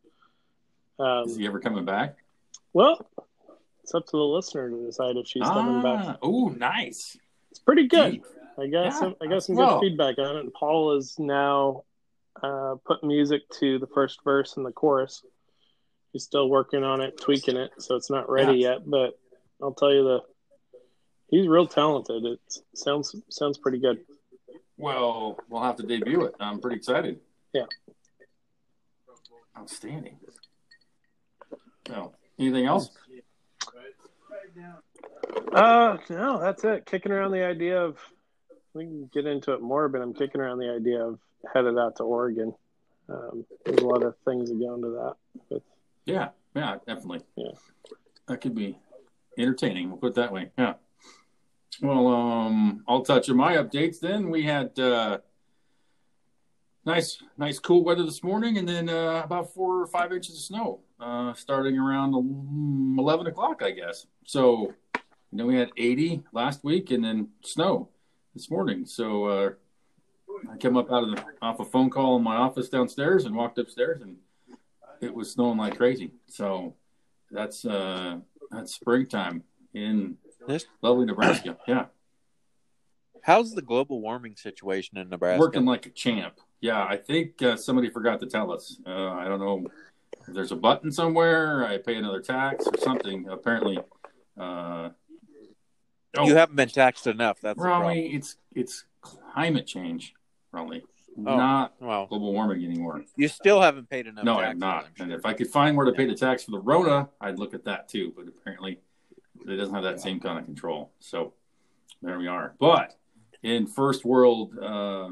Um, 1.00 1.24
Is 1.26 1.36
he 1.36 1.48
ever 1.48 1.60
coming 1.60 1.86
back? 1.86 2.16
well, 2.72 3.06
it's 3.84 3.94
up 3.94 4.06
to 4.06 4.12
the 4.12 4.18
listener 4.18 4.70
to 4.70 4.86
decide 4.86 5.18
if 5.18 5.28
she's 5.28 5.44
coming 5.44 5.82
back. 5.82 6.18
Oh, 6.22 6.48
nice. 6.50 7.18
It's 7.52 7.60
pretty 7.60 7.88
good. 7.88 8.14
Gee. 8.14 8.22
I 8.60 8.68
got 8.68 8.84
Yeah, 8.86 8.90
some. 8.92 9.16
I 9.22 9.28
got 9.28 9.44
some 9.44 9.56
well. 9.56 9.80
good 9.80 9.90
feedback 9.90 10.18
on 10.20 10.38
it. 10.38 10.40
And 10.42 10.54
Paul 10.54 10.98
is 10.98 11.18
now 11.18 11.84
uh, 12.42 12.76
putting 12.86 13.10
music 13.10 13.42
to 13.60 13.80
the 13.80 13.88
first 13.88 14.24
verse 14.24 14.58
and 14.58 14.66
the 14.66 14.72
chorus. 14.72 15.24
He's 16.12 16.24
still 16.24 16.50
working 16.50 16.84
on 16.84 17.02
it, 17.02 17.20
tweaking 17.20 17.58
it, 17.58 17.72
so 17.80 17.96
it's 17.96 18.10
not 18.12 18.30
ready 18.30 18.58
yet. 18.60 18.80
But 18.86 19.18
I'll 19.62 19.74
tell 19.74 19.92
you 19.92 20.04
the 20.04 20.20
he's 21.30 21.48
real 21.48 21.66
talented. 21.68 22.24
It 22.24 22.40
sounds 22.76 23.16
sounds 23.30 23.58
pretty 23.58 23.80
good. 23.80 24.00
Well, 24.78 25.40
we'll 25.50 25.64
have 25.64 25.78
to 25.78 25.84
debut 25.84 26.26
it. 26.26 26.36
I'm 26.40 26.60
pretty 26.60 26.78
excited. 26.78 27.20
Yeah. 27.54 27.66
Outstanding. 29.58 30.18
So, 31.88 32.14
anything 32.40 32.66
else? 32.66 32.90
Uh, 35.54 35.98
no, 36.10 36.40
that's 36.40 36.64
it. 36.64 36.86
Kicking 36.86 37.12
around 37.12 37.32
the 37.32 37.46
idea 37.46 37.80
of 37.80 37.98
we 38.74 38.86
can 38.86 39.10
get 39.14 39.26
into 39.26 39.54
it 39.54 39.62
more, 39.62 39.88
but 39.88 40.02
I'm 40.02 40.14
kicking 40.14 40.42
around 40.42 40.60
the 40.60 40.72
idea 40.72 41.06
of 41.06 41.20
headed 41.54 41.78
out 41.78 41.98
to 41.98 42.04
Oregon. 42.04 42.54
Um, 43.10 43.46
there's 43.66 43.80
a 43.80 43.86
lot 43.86 44.04
of 44.04 44.16
things 44.26 44.50
that 44.50 44.60
go 44.60 44.76
into 44.76 44.90
that. 44.90 45.16
But 45.50 45.62
Yeah, 46.06 46.30
yeah, 46.56 46.78
definitely. 46.88 47.22
Yeah. 47.36 47.52
That 48.28 48.42
could 48.42 48.56
be 48.56 48.78
entertaining. 49.38 49.90
We'll 49.90 49.98
put 49.98 50.12
it 50.12 50.16
that 50.16 50.32
way. 50.32 50.52
Yeah. 50.58 50.76
Well, 51.82 52.08
um, 52.08 52.84
I'll 52.88 53.04
touch 53.04 53.30
on 53.30 53.38
my 53.38 53.56
updates 53.56 54.00
then. 54.00 54.30
We 54.30 54.44
had 54.44 54.78
uh, 54.80 55.20
nice, 56.86 57.22
nice 57.38 57.60
cool 57.60 57.84
weather 57.84 58.04
this 58.04 58.24
morning, 58.24 58.58
and 58.58 58.68
then 58.68 58.90
uh, 58.90 59.22
about 59.24 59.54
four 59.54 59.82
or 59.82 59.88
five 59.88 60.14
inches 60.14 60.36
of 60.36 60.42
snow 60.42 60.80
uh, 61.00 61.34
starting 61.34 61.78
around 61.78 62.14
um, 62.14 62.96
eleven 62.98 63.28
o'clock, 63.28 63.62
I 63.64 63.72
guess. 63.72 64.06
So, 64.26 64.74
you 65.32 65.38
know, 65.38 65.48
we 65.48 65.56
had 65.56 65.72
eighty 65.76 66.24
last 66.32 66.64
week, 66.64 66.92
and 66.92 67.04
then 67.04 67.30
snow 67.44 67.90
this 68.34 68.50
morning. 68.50 68.86
So 68.86 69.26
uh, 69.26 69.50
I 70.52 70.58
came 70.58 70.78
up 70.78 70.92
out 70.92 71.04
of 71.04 71.12
the 71.16 71.24
off 71.42 71.60
a 71.60 71.66
phone 71.66 71.90
call 71.90 72.18
in 72.18 72.24
my 72.24 72.36
office 72.36 72.70
downstairs 72.70 73.26
and 73.26 73.36
walked 73.36 73.58
upstairs 73.58 74.02
and 74.02 74.18
it 75.02 75.14
was 75.14 75.32
snowing 75.32 75.58
like 75.58 75.78
crazy. 75.78 76.12
So 76.28 76.76
that's 77.32 77.66
uh 77.66 78.18
that's 78.52 78.74
springtime 78.76 79.44
in 79.74 80.18
This- 80.48 80.66
lovely 80.82 81.06
Nebraska. 81.06 81.58
Yeah. 81.68 81.86
How's 83.22 83.54
the 83.54 83.62
global 83.62 84.02
warming 84.02 84.36
situation 84.36 84.98
in 84.98 85.08
Nebraska? 85.10 85.40
Working 85.40 85.64
like 85.66 85.86
a 85.86 85.90
champ. 85.92 86.42
Yeah, 86.60 86.84
I 86.84 86.98
think 86.98 87.42
uh, 87.42 87.56
somebody 87.56 87.90
forgot 87.90 88.20
to 88.20 88.26
tell 88.26 88.52
us. 88.52 88.78
Uh, 88.86 89.12
I 89.12 89.30
don't 89.30 89.40
know 89.40 89.66
if 90.28 90.34
there's 90.34 90.52
a 90.52 90.58
button 90.58 90.92
somewhere, 90.92 91.66
I 91.66 91.78
pay 91.78 91.96
another 91.96 92.20
tax 92.20 92.68
or 92.68 92.78
something. 92.80 93.28
Apparently 93.30 93.78
uh 94.40 94.90
oh, 96.18 96.28
You 96.28 96.36
haven't 96.36 96.56
been 96.56 96.70
taxed 96.70 97.08
enough. 97.08 97.40
That's. 97.42 97.60
Raleigh, 97.60 98.08
it's 98.14 98.38
it's 98.56 98.86
climate 99.02 99.68
change, 99.68 100.14
Raleigh. 100.52 100.84
Oh. 101.18 101.22
Not 101.38 101.76
Well, 101.80 102.08
global 102.08 102.34
warming 102.34 102.64
anymore. 102.66 103.04
you 103.16 103.28
still 103.28 103.62
haven't 103.62 103.88
paid 103.88 104.08
enough. 104.08 104.26
No, 104.26 104.40
I'm 104.40 104.58
not. 104.58 104.88
I'm 105.00 105.04
And 105.04 105.14
if 105.14 105.26
I 105.26 105.34
could 105.34 105.48
find 105.48 105.78
where 105.78 105.86
to 105.86 105.92
pay 105.92 106.08
the 106.08 106.16
tax 106.16 106.44
for 106.44 106.52
the 106.52 106.60
Rona, 106.60 107.10
I'd 107.22 107.38
look 107.38 107.54
at 107.54 107.66
that 107.66 107.88
too. 107.88 108.14
But 108.16 108.28
apparently, 108.28 108.80
it 109.48 109.56
doesn't 109.56 109.74
have 109.74 109.84
that 109.84 110.00
same 110.00 110.20
kind 110.20 110.40
of 110.40 110.46
control. 110.46 110.92
So 111.00 111.34
there 112.02 112.18
we 112.18 112.28
are. 112.28 112.56
But 112.60 112.96
in 113.44 113.68
first 113.68 114.06
world 114.06 114.58
uh, 114.58 115.10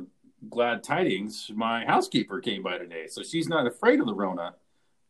glad 0.49 0.83
tidings. 0.83 1.51
My 1.53 1.85
housekeeper 1.85 2.39
came 2.39 2.63
by 2.63 2.77
today, 2.77 3.07
so 3.07 3.23
she's 3.23 3.47
not 3.47 3.67
afraid 3.67 3.99
of 3.99 4.05
the 4.05 4.13
Rona 4.13 4.55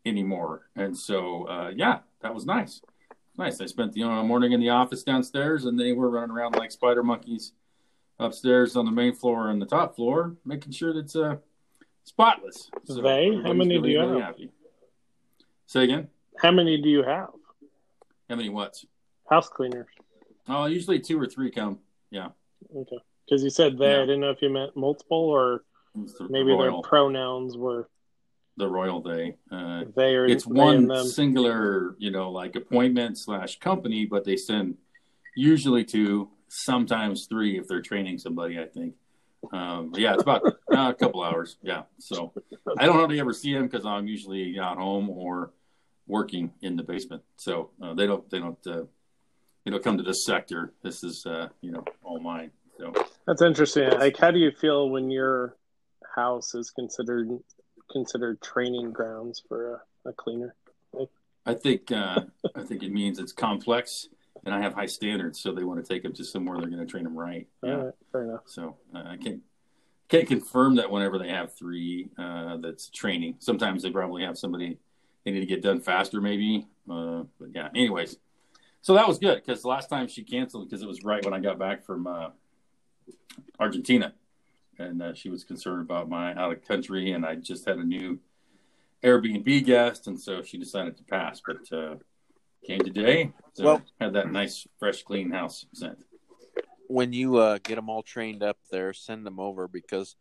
anymore. 0.06 0.70
And 0.76 0.98
so, 0.98 1.48
uh, 1.48 1.72
yeah, 1.76 2.00
that 2.22 2.34
was 2.34 2.46
nice. 2.46 2.82
Nice. 3.42 3.60
I 3.60 3.66
spent 3.66 3.94
the 3.94 4.04
morning 4.04 4.52
in 4.52 4.60
the 4.60 4.70
office 4.70 5.02
downstairs, 5.02 5.66
and 5.66 5.80
they 5.80 5.94
were 5.94 6.12
running 6.12 6.30
around 6.30 6.58
like 6.58 6.72
spider 6.72 7.02
monkeys 7.02 7.54
upstairs 8.20 8.76
on 8.76 8.86
the 8.86 8.92
main 8.92 9.16
floor 9.16 9.50
and 9.50 9.60
the 9.60 9.66
top 9.66 9.96
floor, 9.96 10.36
making 10.46 10.74
sure 10.74 10.94
that 10.94 11.00
it's 11.00 11.16
uh, 11.16 11.38
spotless. 12.04 12.70
So 12.84 13.02
they? 13.02 13.36
How 13.44 13.54
many 13.54 13.78
really, 13.78 13.82
do 13.82 13.90
you 13.90 14.00
really 14.00 14.20
have? 14.20 14.36
Happy. 14.36 14.52
Say 15.66 15.86
again. 15.86 16.08
How 16.38 16.52
many 16.52 16.80
do 16.80 16.88
you 16.88 17.02
have? 17.02 17.30
How 18.30 18.36
many 18.36 18.50
what? 18.50 18.78
House 19.28 19.50
cleaners. 19.50 19.88
Oh, 20.48 20.66
usually 20.66 21.00
two 21.00 21.20
or 21.20 21.26
three 21.26 21.50
come. 21.50 21.80
Yeah. 22.12 22.28
Okay. 22.76 23.00
Because 23.26 23.44
you 23.44 23.50
said 23.50 23.76
they. 23.76 23.90
Yeah. 23.92 24.04
I 24.04 24.06
didn't 24.06 24.20
know 24.20 24.30
if 24.30 24.44
you 24.44 24.52
meant 24.52 24.78
multiple 24.78 25.18
or 25.18 25.64
maybe 26.30 26.56
their 26.56 26.80
pronouns 26.84 27.58
were 27.58 27.90
the 28.58 28.68
royal 28.68 29.02
they. 29.02 29.36
Uh, 29.52 29.86
they 29.96 30.16
are. 30.16 30.26
It's 30.26 30.46
one 30.46 31.06
singular, 31.08 31.96
you 31.98 32.12
know, 32.12 32.32
like 32.32 32.56
appointment 32.56 33.18
slash 33.18 33.60
company, 33.60 34.06
but 34.06 34.24
they 34.24 34.38
send 34.38 34.78
usually 35.36 35.84
two, 35.84 36.30
sometimes 36.48 37.28
three 37.28 37.58
if 37.58 37.68
they're 37.68 37.82
training 37.82 38.18
somebody. 38.18 38.60
I 38.60 38.66
think. 38.66 38.96
Um, 39.52 39.92
yeah, 39.96 40.14
it's 40.14 40.22
about 40.22 40.46
uh, 40.46 40.52
a 40.90 40.94
couple 40.94 41.24
hours. 41.24 41.58
Yeah, 41.64 41.84
so 41.98 42.34
I 42.78 42.86
don't 42.86 42.96
hardly 42.96 43.20
ever 43.20 43.34
see 43.34 43.54
them 43.54 43.64
because 43.64 43.86
I'm 43.86 44.08
usually 44.08 44.60
at 44.60 44.78
home 44.78 45.10
or 45.10 45.52
working 46.08 46.52
in 46.62 46.76
the 46.76 46.84
basement. 46.84 47.24
So 47.38 47.72
uh, 47.82 47.94
they 47.94 48.06
don't 48.06 48.30
they 48.30 48.40
don't 48.40 48.68
uh, 48.68 48.84
they 49.66 49.72
don't 49.72 49.84
come 49.84 49.98
to 49.98 50.04
this 50.04 50.26
sector. 50.26 50.74
This 50.84 51.04
is 51.04 51.26
uh, 51.26 51.50
you 51.62 51.72
know 51.72 51.84
all 52.04 52.20
mine. 52.20 52.52
So 52.78 52.94
that's 53.26 53.42
interesting. 53.42 53.90
Like, 53.92 54.18
how 54.18 54.32
do 54.32 54.40
you 54.40 54.52
feel 54.52 54.90
when 54.90 55.10
your 55.10 55.58
house 56.16 56.54
is 56.54 56.72
considered 56.72 57.30
considered 57.92 58.42
training 58.42 58.92
grounds 58.92 59.44
for 59.48 59.82
a, 60.06 60.10
a 60.10 60.14
cleaner? 60.14 60.56
Like, 60.94 61.10
I 61.46 61.54
think 61.54 61.92
uh, 61.92 62.22
I 62.56 62.64
think 62.64 62.84
it 62.84 62.92
means 62.92 63.20
it's 63.20 63.32
complex, 63.32 64.08
and 64.46 64.54
I 64.54 64.62
have 64.62 64.74
high 64.74 64.86
standards, 64.86 65.40
so 65.40 65.54
they 65.54 65.64
want 65.64 65.84
to 65.84 65.94
take 65.94 66.04
them 66.04 66.14
to 66.14 66.24
somewhere 66.24 66.58
they're 66.60 66.70
going 66.70 66.86
to 66.86 66.86
train 66.86 67.04
them 67.04 67.18
right. 67.18 67.48
Yeah. 67.64 67.92
fair 68.12 68.24
enough. 68.24 68.42
So 68.46 68.78
uh, 68.96 69.04
I 69.06 69.18
can't 69.18 69.42
can't 70.10 70.28
confirm 70.28 70.76
that 70.76 70.92
whenever 70.92 71.18
they 71.18 71.30
have 71.30 71.56
three 71.56 72.10
uh, 72.18 72.58
that's 72.58 72.90
training. 72.90 73.36
Sometimes 73.40 73.84
they 73.84 73.92
probably 73.92 74.24
have 74.24 74.38
somebody 74.38 74.78
they 75.24 75.32
need 75.32 75.40
to 75.40 75.46
get 75.46 75.62
done 75.62 75.80
faster, 75.80 76.20
maybe. 76.20 76.68
Uh, 76.90 77.24
but 77.40 77.50
yeah, 77.54 77.70
anyways, 77.76 78.18
so 78.82 78.96
that 78.96 79.08
was 79.08 79.20
good 79.20 79.36
because 79.36 79.62
the 79.62 79.68
last 79.68 79.90
time 79.90 80.08
she 80.08 80.24
canceled 80.24 80.70
because 80.70 80.82
it 80.82 80.88
was 80.88 81.04
right 81.04 81.24
when 81.24 81.34
I 81.34 81.40
got 81.40 81.60
back 81.60 81.86
from 81.86 82.08
uh, 82.08 82.30
Argentina, 83.60 84.14
and 84.82 85.02
uh, 85.02 85.14
she 85.14 85.30
was 85.30 85.44
concerned 85.44 85.82
about 85.82 86.10
my 86.10 86.34
out 86.36 86.52
of 86.52 86.68
country, 86.68 87.12
and 87.12 87.26
I 87.26 87.36
just 87.36 87.68
had 87.68 87.78
a 87.78 87.84
new 87.84 88.20
Airbnb 89.04 89.66
guest, 89.66 90.08
and 90.08 90.20
so 90.20 90.42
she 90.42 90.58
decided 90.58 90.98
to 90.98 91.04
pass. 91.04 91.42
But 91.46 91.72
uh, 91.76 91.96
came 92.66 92.80
today, 92.80 93.34
so 93.54 93.64
well, 93.64 93.82
had 94.00 94.14
that 94.14 94.32
nice, 94.32 94.68
fresh, 94.80 95.04
clean 95.04 95.32
house 95.32 95.66
sent. 95.74 96.04
When 96.88 97.14
you 97.14 97.38
uh, 97.38 97.60
get 97.64 97.76
them 97.76 97.90
all 97.90 98.04
trained 98.04 98.44
up 98.44 98.58
there, 98.70 98.94
send 98.94 99.26
them 99.26 99.40
over 99.40 99.68
because 99.68 100.16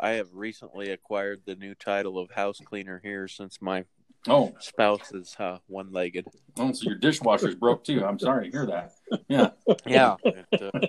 I 0.00 0.10
have 0.12 0.28
recently 0.32 0.90
acquired 0.90 1.42
the 1.44 1.56
new 1.56 1.74
title 1.74 2.18
of 2.18 2.30
house 2.30 2.60
cleaner 2.64 3.00
here 3.02 3.28
since 3.28 3.60
my 3.60 3.84
Oh, 4.28 4.54
spouse 4.58 5.12
is 5.12 5.36
uh, 5.38 5.58
one-legged. 5.68 6.26
Oh, 6.58 6.72
so 6.72 6.86
your 6.86 6.98
dishwasher's 6.98 7.54
broke 7.54 7.84
too. 7.84 8.04
I'm 8.04 8.18
sorry 8.18 8.50
to 8.50 8.56
hear 8.56 8.66
that. 8.66 8.92
Yeah, 9.28 9.50
yeah. 9.86 10.16
It, 10.24 10.62
uh, 10.74 10.80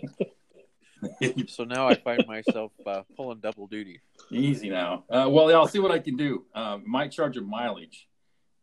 so 1.48 1.64
now 1.64 1.88
I 1.88 1.96
find 1.96 2.26
myself 2.28 2.72
uh, 2.86 3.04
pulling 3.16 3.40
double 3.40 3.68
duty. 3.68 4.02
Easy 4.32 4.70
now. 4.70 5.04
Uh, 5.10 5.28
well, 5.30 5.54
I'll 5.56 5.68
see 5.68 5.80
what 5.80 5.92
I 5.92 6.00
can 6.00 6.16
do. 6.16 6.46
Uh, 6.54 6.80
might 6.86 7.12
charge 7.12 7.38
a 7.38 7.42
mileage, 7.42 8.08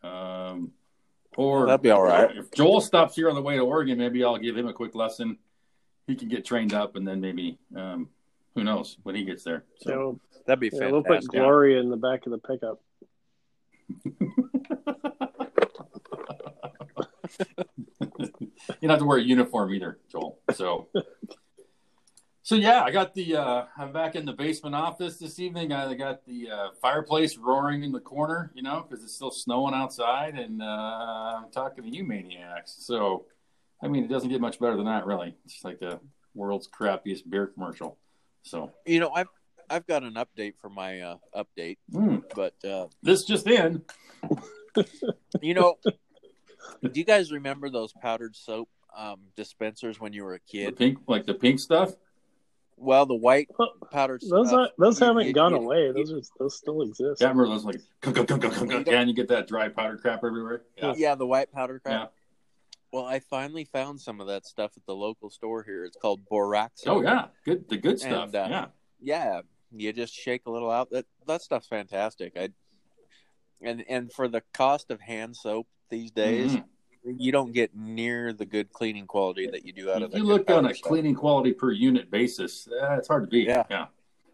um, 0.03 0.73
or 1.37 1.67
that'd 1.67 1.83
be 1.83 1.91
all 1.91 2.03
right. 2.03 2.37
If 2.37 2.51
Joel 2.53 2.81
stops 2.81 3.17
here 3.17 3.29
on 3.29 3.35
the 3.35 3.43
way 3.43 3.57
to 3.57 3.63
Oregon, 3.63 3.99
maybe 3.99 4.25
I'll 4.25 4.39
give 4.39 4.57
him 4.57 4.67
a 4.67 4.73
quick 4.73 4.95
lesson. 4.95 5.39
He 6.07 6.15
can 6.15 6.29
get 6.29 6.45
trained 6.45 6.75
up, 6.75 6.97
and 6.97 7.07
then 7.07 7.21
maybe 7.21 7.59
um, 7.77 8.09
who 8.55 8.65
knows 8.65 8.99
when 9.03 9.15
he 9.15 9.25
gets 9.25 9.43
there. 9.45 9.65
So 9.79 10.21
that'd 10.47 10.61
be 10.61 10.71
fantastic. 10.71 10.93
we'll 10.93 11.03
put 11.03 11.27
Gloria 11.29 11.81
in 11.81 11.91
the 11.91 11.97
back 11.97 12.27
of 12.27 12.33
the 12.33 12.39
pickup. 12.39 12.81
you 18.81 18.89
don't 18.89 18.91
have 18.91 18.99
to 18.99 19.05
wear 19.05 19.19
a 19.19 19.23
uniform 19.23 19.73
either, 19.75 19.99
Joel. 20.11 20.39
So, 20.53 20.89
so 22.45 22.57
yeah, 22.57 22.83
I 22.83 22.91
got 22.91 23.15
the. 23.15 23.37
Uh, 23.37 23.65
I'm 23.79 23.91
back 23.91 24.15
in 24.17 24.27
the 24.27 24.35
basement 24.35 24.75
office 24.75 25.17
this 25.17 25.39
evening. 25.39 25.73
I 25.73 25.95
got 25.95 26.27
the 26.27 26.51
uh, 26.51 26.69
fireplace 26.83 27.39
roaring 27.39 27.83
in 27.83 27.91
the 27.91 28.01
corner, 28.01 28.53
you 28.55 28.63
know, 28.63 28.87
because 28.87 29.03
it's 29.03 29.15
still 29.15 29.31
snowing 29.31 29.73
outside, 29.73 30.35
and 30.35 30.61
uh, 30.61 30.67
I'm 30.67 31.51
talking 31.51 31.85
to 31.85 31.91
you 31.91 32.05
maniacs. 32.05 32.77
So, 32.81 33.25
I 33.83 33.89
mean, 33.89 34.05
it 34.05 34.09
doesn't 34.09 34.29
get 34.29 34.43
much 34.43 34.61
better 34.61 34.77
than 34.77 34.85
that, 34.85 35.07
really. 35.07 35.35
It's 35.47 35.65
like 35.65 35.81
the 35.81 35.99
world's 36.35 36.69
crappiest 36.69 37.23
beer 37.31 37.47
commercial. 37.47 37.97
So, 38.43 38.73
you 38.85 39.01
know, 39.01 39.11
I've 39.11 39.29
I've 39.71 39.87
got 39.87 40.03
an 40.03 40.15
update 40.15 40.57
for 40.61 40.69
my 40.69 41.01
uh, 41.01 41.17
update, 41.35 41.79
mm. 41.91 42.23
but 42.35 42.63
uh, 42.63 42.89
this 43.03 43.25
just 43.25 43.47
in. 43.47 43.81
you 45.41 45.55
know, 45.55 45.77
do 46.83 46.91
you 46.93 47.05
guys 47.05 47.33
remember 47.33 47.71
those 47.71 47.95
powdered 48.03 48.37
soap 48.37 48.69
um, 48.95 49.21
dispensers 49.35 49.99
when 49.99 50.13
you 50.13 50.25
were 50.25 50.35
a 50.35 50.41
kid? 50.41 50.69
The 50.69 50.73
pink, 50.73 50.99
like 51.09 51.25
the 51.25 51.33
pink 51.33 51.59
stuff. 51.59 51.95
Well, 52.77 53.07
the 53.07 53.15
white 53.15 53.49
powdered 53.93 54.23
those 54.29 54.49
stuff. 54.49 54.69
Are, 54.69 54.71
those 54.79 55.01
you, 55.01 55.07
haven't 55.07 55.27
you, 55.27 55.33
gone 55.33 55.53
you, 55.53 55.59
away. 55.59 55.93
Those 55.93 56.13
are 56.13 56.21
those 56.39 56.57
still 56.57 56.83
exist. 56.83 57.21
Yeah, 57.21 57.29
I 57.29 57.31
remember 57.31 57.51
those 57.51 57.65
like 57.65 57.81
yeah, 58.87 59.01
and 59.01 59.09
you 59.09 59.15
get 59.15 59.29
that 59.29 59.47
dry 59.47 59.69
powder 59.69 59.97
crap 59.97 60.25
everywhere. 60.25 60.63
Yeah, 60.77 60.95
yeah 60.97 61.15
the 61.15 61.27
white 61.27 61.53
powder 61.53 61.79
crap. 61.79 61.93
Yeah. 61.93 62.07
Well, 62.93 63.07
I 63.07 63.21
finally 63.21 63.65
found 63.65 64.01
some 64.01 64.21
of 64.21 64.27
that 64.29 64.47
stuff 64.47 64.73
at 64.77 64.87
the 64.87 64.95
local 64.95 65.31
store 65.31 65.63
here. 65.63 65.85
It's 65.85 65.97
called 65.97 66.25
Borax. 66.27 66.83
Oh 66.87 67.03
yeah, 67.03 67.27
good 67.45 67.69
the 67.69 67.77
good 67.77 68.01
stuff. 68.01 68.27
And, 68.27 68.35
uh, 68.35 68.47
yeah, 68.51 68.67
yeah. 69.01 69.41
You 69.77 69.93
just 69.93 70.15
shake 70.15 70.43
a 70.47 70.51
little 70.51 70.71
out. 70.71 70.91
That 70.91 71.07
that 71.27 71.43
stuff's 71.43 71.67
fantastic. 71.67 72.35
I 72.37 72.51
and 73.61 73.85
and 73.89 74.13
for 74.13 74.29
the 74.29 74.43
cost 74.53 74.91
of 74.91 75.01
hand 75.01 75.37
soap 75.37 75.67
these 75.91 76.11
days, 76.11 76.53
mm-hmm. 76.53 76.67
You 77.05 77.33
don't 77.33 77.53
get 77.53 77.75
near 77.75 78.33
the 78.33 78.47
good 78.47 78.73
cleaning 78.73 79.07
quality 79.07 79.47
that 79.47 79.65
you 79.65 79.73
do 79.73 79.91
out 79.91 79.99
if 79.99 80.09
of. 80.09 80.13
If 80.13 80.19
you 80.19 80.25
look 80.25 80.51
on 80.51 80.67
a 80.67 80.75
stuff. 80.75 80.89
cleaning 80.89 81.15
quality 81.15 81.53
per 81.53 81.71
unit 81.71 82.11
basis, 82.11 82.69
uh, 82.69 82.95
it's 82.95 83.09
hard 83.09 83.25
to 83.25 83.29
beat. 83.29 83.49
Yeah, 83.49 83.65
yeah. 83.71 83.87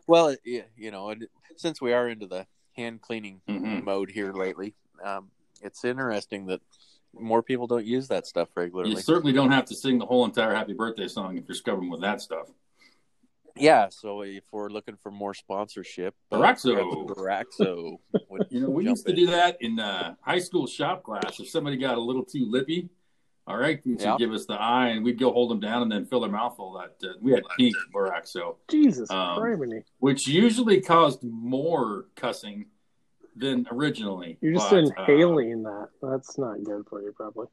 Well, 0.07 0.35
yeah, 0.45 0.63
you 0.77 0.91
know, 0.91 1.11
and 1.11 1.27
since 1.57 1.81
we 1.81 1.93
are 1.93 2.09
into 2.09 2.27
the 2.27 2.47
hand 2.77 3.03
cleaning 3.03 3.41
mm-hmm. 3.49 3.85
mode 3.85 4.11
here 4.11 4.33
lately, 4.33 4.75
um, 5.05 5.31
it's 5.63 5.85
interesting 5.85 6.47
that 6.47 6.61
more 7.13 7.43
people 7.43 7.67
don't 7.67 7.85
use 7.85 8.09
that 8.09 8.27
stuff 8.27 8.49
regularly. 8.55 8.91
You 8.91 8.97
certainly 8.97 9.33
don't 9.33 9.51
have 9.51 9.65
to 9.67 9.75
sing 9.75 9.99
the 9.99 10.07
whole 10.07 10.25
entire 10.25 10.55
happy 10.55 10.73
birthday 10.73 11.09
song 11.09 11.37
if 11.37 11.49
you're 11.49 11.55
scrubbing 11.55 11.91
with 11.91 12.01
that 12.03 12.21
stuff. 12.21 12.49
Yeah, 13.57 13.89
so 13.91 14.23
if 14.23 14.45
we're 14.53 14.71
looking 14.71 14.97
for 15.03 15.11
more 15.11 15.35
sponsorship, 15.35 16.15
Boraxo, 16.33 17.07
Boraxo. 17.09 17.99
you 18.51 18.61
know, 18.61 18.71
we 18.71 18.85
used 18.85 19.07
to 19.07 19.11
in. 19.11 19.17
do 19.17 19.27
that 19.29 19.57
in 19.61 19.79
uh, 19.79 20.15
high 20.21 20.39
school 20.39 20.67
shop 20.67 21.03
class. 21.03 21.41
If 21.41 21.49
somebody 21.49 21.77
got 21.77 21.97
a 21.97 22.01
little 22.01 22.25
too 22.25 22.47
lippy, 22.49 22.89
all 23.47 23.57
right, 23.57 23.81
you'd 23.85 24.01
yep. 24.01 24.19
give 24.19 24.33
us 24.33 24.47
the 24.47 24.55
eye, 24.55 24.89
and 24.89 25.05
we'd 25.05 25.19
go 25.19 25.33
hold 25.33 25.51
them 25.51 25.61
down 25.61 25.83
and 25.83 25.91
then 25.91 26.07
fill 26.07 26.21
their 26.21 26.31
mouth 26.31 26.57
full. 26.57 26.75
That 26.75 27.09
uh, 27.09 27.15
we 27.21 27.33
had 27.33 27.43
pink 27.57 27.75
Boraxo, 27.95 28.57
Jesus 28.71 29.11
um, 29.11 29.41
which 29.99 30.29
usually 30.29 30.81
caused 30.81 31.25
more 31.25 32.07
cussing 32.15 32.67
than 33.37 33.67
originally. 33.71 34.39
You're 34.41 34.55
just 34.55 34.71
but, 34.71 34.79
inhaling 34.79 35.67
uh, 35.67 35.71
that. 35.71 35.89
That's 36.03 36.39
not 36.39 36.63
good 36.63 36.85
for 36.89 37.03
you, 37.03 37.13
probably. 37.13 37.47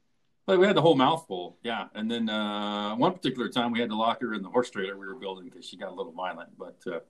But 0.48 0.58
we 0.58 0.66
had 0.66 0.76
the 0.76 0.80
whole 0.80 0.94
mouthful, 0.94 1.58
yeah. 1.62 1.88
And 1.94 2.10
then 2.10 2.30
uh, 2.30 2.96
one 2.96 3.12
particular 3.12 3.50
time 3.50 3.70
we 3.70 3.80
had 3.80 3.90
to 3.90 3.94
lock 3.94 4.22
her 4.22 4.32
in 4.32 4.40
the 4.40 4.48
horse 4.48 4.70
trailer 4.70 4.96
we 4.96 5.06
were 5.06 5.14
building 5.14 5.44
because 5.44 5.66
she 5.66 5.76
got 5.76 5.90
a 5.90 5.94
little 5.94 6.10
violent. 6.10 6.48
But 6.58 6.78
uh, 6.90 7.00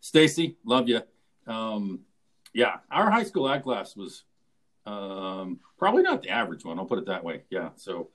Stacy, 0.00 0.56
love 0.64 0.88
you. 0.88 1.00
Um, 1.46 2.00
yeah, 2.52 2.78
our 2.90 3.08
high 3.08 3.22
school 3.22 3.48
ag 3.48 3.62
class 3.62 3.94
was 3.94 4.24
um, 4.86 5.60
probably 5.78 6.02
not 6.02 6.20
the 6.20 6.30
average 6.30 6.64
one. 6.64 6.80
I'll 6.80 6.84
put 6.84 6.98
it 6.98 7.06
that 7.06 7.22
way. 7.22 7.42
Yeah. 7.48 7.68
So, 7.76 8.08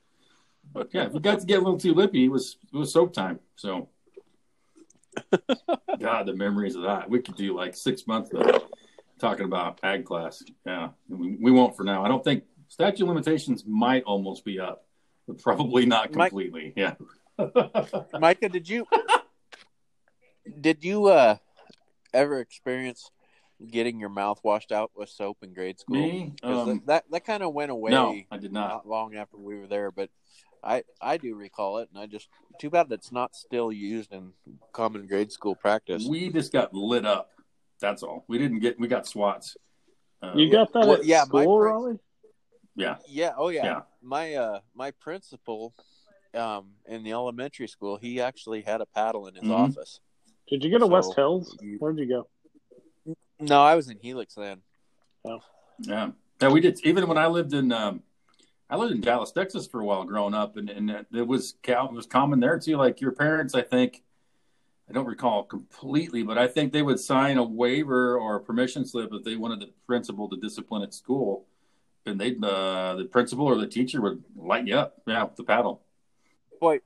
but 0.74 0.90
yeah, 0.92 1.06
if 1.06 1.14
you 1.14 1.22
got 1.22 1.40
to 1.40 1.46
get 1.46 1.60
a 1.60 1.62
little 1.62 1.80
too 1.80 1.94
lippy, 1.94 2.26
it 2.26 2.30
was 2.30 2.58
it 2.74 2.76
was 2.76 2.92
soap 2.92 3.14
time. 3.14 3.40
So, 3.56 3.88
God, 6.02 6.26
the 6.26 6.36
memories 6.36 6.76
of 6.76 6.82
that. 6.82 7.10
We 7.10 7.22
could 7.22 7.38
do 7.38 7.56
like 7.56 7.78
six 7.78 8.08
months 8.08 8.30
of 8.34 8.64
talking 9.20 9.46
about 9.46 9.80
ag 9.84 10.04
class. 10.04 10.44
Yeah, 10.66 10.90
we, 11.08 11.38
we 11.40 11.52
won't 11.52 11.78
for 11.78 11.86
now. 11.86 12.04
I 12.04 12.10
don't 12.10 12.26
think 12.26 12.44
statute 12.76 13.06
limitations 13.06 13.64
might 13.66 14.04
almost 14.04 14.44
be 14.44 14.60
up, 14.60 14.86
but 15.28 15.42
probably 15.42 15.86
not 15.86 16.12
completely. 16.12 16.74
Mike, 16.76 16.98
yeah. 17.40 17.94
Micah, 18.20 18.50
did 18.50 18.68
you 18.68 18.86
did 20.60 20.84
you 20.84 21.06
uh 21.06 21.38
ever 22.14 22.42
experience 22.42 23.10
getting 23.66 23.98
your 23.98 24.10
mouth 24.10 24.42
washed 24.44 24.74
out 24.74 24.92
with 24.94 25.08
soap 25.08 25.38
in 25.42 25.54
grade 25.54 25.80
school? 25.80 25.96
Me? 25.96 26.34
Um, 26.44 26.66
that 26.66 26.86
that, 26.88 27.04
that 27.12 27.26
kind 27.26 27.44
of 27.44 27.54
went 27.54 27.72
away. 27.72 27.92
No, 27.92 28.14
I 28.30 28.38
did 28.38 28.52
not. 28.52 28.68
not. 28.70 28.88
long 28.88 29.16
after 29.16 29.38
we 29.38 29.58
were 29.58 29.68
there, 29.68 29.90
but 29.90 30.10
I 30.62 30.84
I 31.00 31.16
do 31.16 31.34
recall 31.34 31.78
it, 31.78 31.88
and 31.94 31.98
I 32.02 32.08
just 32.08 32.28
too 32.60 32.70
bad 32.70 32.90
that's 32.90 33.10
not 33.10 33.38
still 33.38 33.72
used 33.72 34.12
in 34.12 34.34
common 34.74 35.08
grade 35.08 35.32
school 35.32 35.56
practice. 35.56 36.06
We 36.06 36.30
just 36.30 36.52
got 36.52 36.74
lit 36.74 37.06
up 37.06 37.30
That's 37.80 38.04
all. 38.04 38.26
We 38.28 38.38
didn't 38.38 38.60
get. 38.60 38.78
We 38.78 38.90
got 38.90 39.08
SWATs. 39.08 39.56
Uh, 40.22 40.34
You 40.36 40.52
got 40.52 40.74
that 40.74 40.88
Well, 40.88 40.94
at 40.96 41.06
yeah, 41.06 41.24
school, 41.24 41.60
Raleigh? 41.60 42.00
Yeah. 42.76 42.98
Yeah. 43.08 43.34
Oh 43.38 43.50
yeah. 43.50 43.66
Yeah. 43.66 43.82
My 44.02 44.36
uh 44.36 44.60
my 44.74 44.92
principal 44.92 45.74
um 46.34 46.72
in 46.88 47.04
the 47.04 47.12
elementary 47.12 47.68
school, 47.68 47.98
he 47.98 48.22
actually 48.22 48.62
had 48.62 48.82
a 48.82 48.86
paddle 48.86 49.28
in 49.28 49.36
his 49.36 49.44
Mhm. 49.46 49.52
office. 49.52 50.00
Did 50.48 50.64
you 50.64 50.70
go 50.72 50.78
to 50.80 50.86
So, 50.86 50.92
West 50.92 51.16
Hills? 51.16 51.58
Where'd 51.80 51.98
you 51.98 52.08
go? 52.08 52.28
No, 53.40 53.62
I 53.62 53.76
was 53.76 53.90
in 53.90 53.98
Helix 54.00 54.36
then. 54.36 54.62
Oh. 55.26 55.40
Yeah, 55.80 56.12
yeah, 56.42 56.50
we 56.50 56.62
did. 56.62 56.80
Even 56.86 57.08
when 57.08 57.18
I 57.18 57.28
lived 57.28 57.54
in, 57.54 57.72
um, 57.72 58.04
I 58.70 58.78
lived 58.78 58.94
in 58.94 59.02
Dallas, 59.02 59.32
Texas 59.32 59.68
for 59.68 59.82
a 59.82 59.86
while 59.86 60.04
growing 60.06 60.34
up, 60.34 60.56
and, 60.58 60.70
and 60.70 60.90
it 61.14 61.28
was 61.28 61.56
it 61.68 61.92
was 61.92 62.06
common 62.06 62.40
there 62.40 62.60
too. 62.60 62.78
Like 62.78 63.02
your 63.02 63.12
parents, 63.12 63.54
I 63.56 63.62
think, 63.62 64.04
I 64.90 64.94
don't 64.94 65.06
recall 65.06 65.44
completely, 65.44 66.24
but 66.24 66.38
I 66.38 66.48
think 66.48 66.72
they 66.72 66.82
would 66.82 67.00
sign 67.00 67.38
a 67.38 67.44
waiver 67.44 68.18
or 68.18 68.36
a 68.36 68.40
permission 68.40 68.86
slip 68.86 69.14
if 69.14 69.24
they 69.24 69.36
wanted 69.36 69.60
the 69.60 69.70
principal 69.86 70.30
to 70.30 70.38
discipline 70.38 70.82
at 70.84 70.94
school, 70.94 71.46
and 72.06 72.20
they 72.20 72.36
uh, 72.44 72.96
the 72.96 73.06
principal 73.06 73.46
or 73.46 73.56
the 73.56 73.68
teacher 73.68 74.02
would 74.02 74.24
light 74.36 74.68
you 74.68 74.76
up, 74.76 75.02
yeah, 75.08 75.24
with 75.24 75.36
the 75.36 75.44
paddle. 75.44 75.82
Boy, 76.60 76.80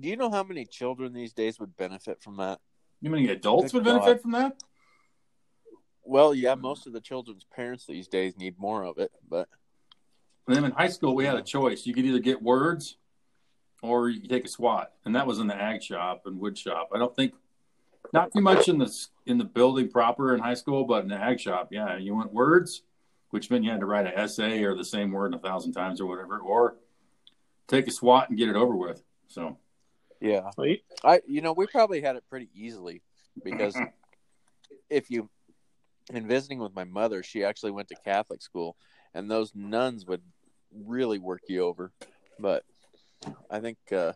do 0.00 0.08
you 0.08 0.16
know 0.16 0.30
how 0.30 0.42
many 0.42 0.64
children 0.64 1.12
these 1.12 1.32
days 1.32 1.60
would 1.60 1.76
benefit 1.76 2.22
from 2.22 2.36
that? 2.38 2.60
You 3.00 3.10
mean 3.10 3.28
adults 3.28 3.72
would 3.72 3.84
benefit 3.84 4.06
God. 4.06 4.20
from 4.22 4.32
that? 4.32 4.62
Well, 6.02 6.34
yeah, 6.34 6.54
most 6.54 6.86
of 6.86 6.92
the 6.92 7.00
children's 7.00 7.44
parents 7.44 7.84
these 7.84 8.08
days 8.08 8.36
need 8.36 8.58
more 8.58 8.84
of 8.84 8.98
it, 8.98 9.10
but 9.28 9.48
And 10.46 10.56
then 10.56 10.64
in 10.64 10.70
high 10.70 10.88
school, 10.88 11.14
we 11.14 11.24
had 11.24 11.36
a 11.36 11.42
choice. 11.42 11.86
You 11.86 11.94
could 11.94 12.04
either 12.04 12.20
get 12.20 12.40
words 12.40 12.96
or 13.82 14.08
you 14.08 14.28
take 14.28 14.44
a 14.44 14.48
SWAT. 14.48 14.92
And 15.04 15.14
that 15.16 15.26
was 15.26 15.40
in 15.40 15.46
the 15.46 15.54
ag 15.54 15.82
shop 15.82 16.22
and 16.26 16.38
wood 16.38 16.56
shop. 16.56 16.90
I 16.94 16.98
don't 16.98 17.14
think, 17.14 17.34
not 18.12 18.32
too 18.32 18.40
much 18.40 18.68
in 18.68 18.78
the, 18.78 19.06
in 19.26 19.36
the 19.38 19.44
building 19.44 19.88
proper 19.88 20.32
in 20.32 20.40
high 20.40 20.54
school, 20.54 20.84
but 20.84 21.02
in 21.02 21.08
the 21.08 21.16
ag 21.16 21.40
shop, 21.40 21.68
yeah, 21.72 21.96
you 21.96 22.14
want 22.14 22.32
words, 22.32 22.82
which 23.36 23.50
meant 23.50 23.62
you 23.62 23.70
had 23.70 23.80
to 23.80 23.84
write 23.86 24.06
an 24.06 24.14
essay 24.14 24.62
or 24.64 24.74
the 24.74 24.82
same 24.82 25.12
word 25.12 25.34
a 25.34 25.38
thousand 25.38 25.74
times 25.74 26.00
or 26.00 26.06
whatever, 26.06 26.38
or 26.38 26.78
take 27.68 27.86
a 27.86 27.90
SWAT 27.90 28.30
and 28.30 28.38
get 28.38 28.48
it 28.48 28.56
over 28.56 28.74
with. 28.74 29.02
So, 29.26 29.58
yeah. 30.22 30.48
You- 30.56 30.78
I 31.04 31.20
you 31.26 31.42
know, 31.42 31.52
we 31.52 31.66
probably 31.66 32.00
had 32.00 32.16
it 32.16 32.24
pretty 32.30 32.48
easily 32.54 33.02
because 33.44 33.76
if 34.88 35.10
you 35.10 35.28
in 36.14 36.26
visiting 36.26 36.60
with 36.60 36.74
my 36.74 36.84
mother, 36.84 37.22
she 37.22 37.44
actually 37.44 37.72
went 37.72 37.88
to 37.88 37.96
Catholic 38.06 38.40
school 38.40 38.74
and 39.12 39.30
those 39.30 39.54
nuns 39.54 40.06
would 40.06 40.22
really 40.72 41.18
work 41.18 41.42
you 41.46 41.60
over. 41.60 41.92
But 42.38 42.64
I 43.50 43.60
think 43.60 43.76
uh 43.92 44.14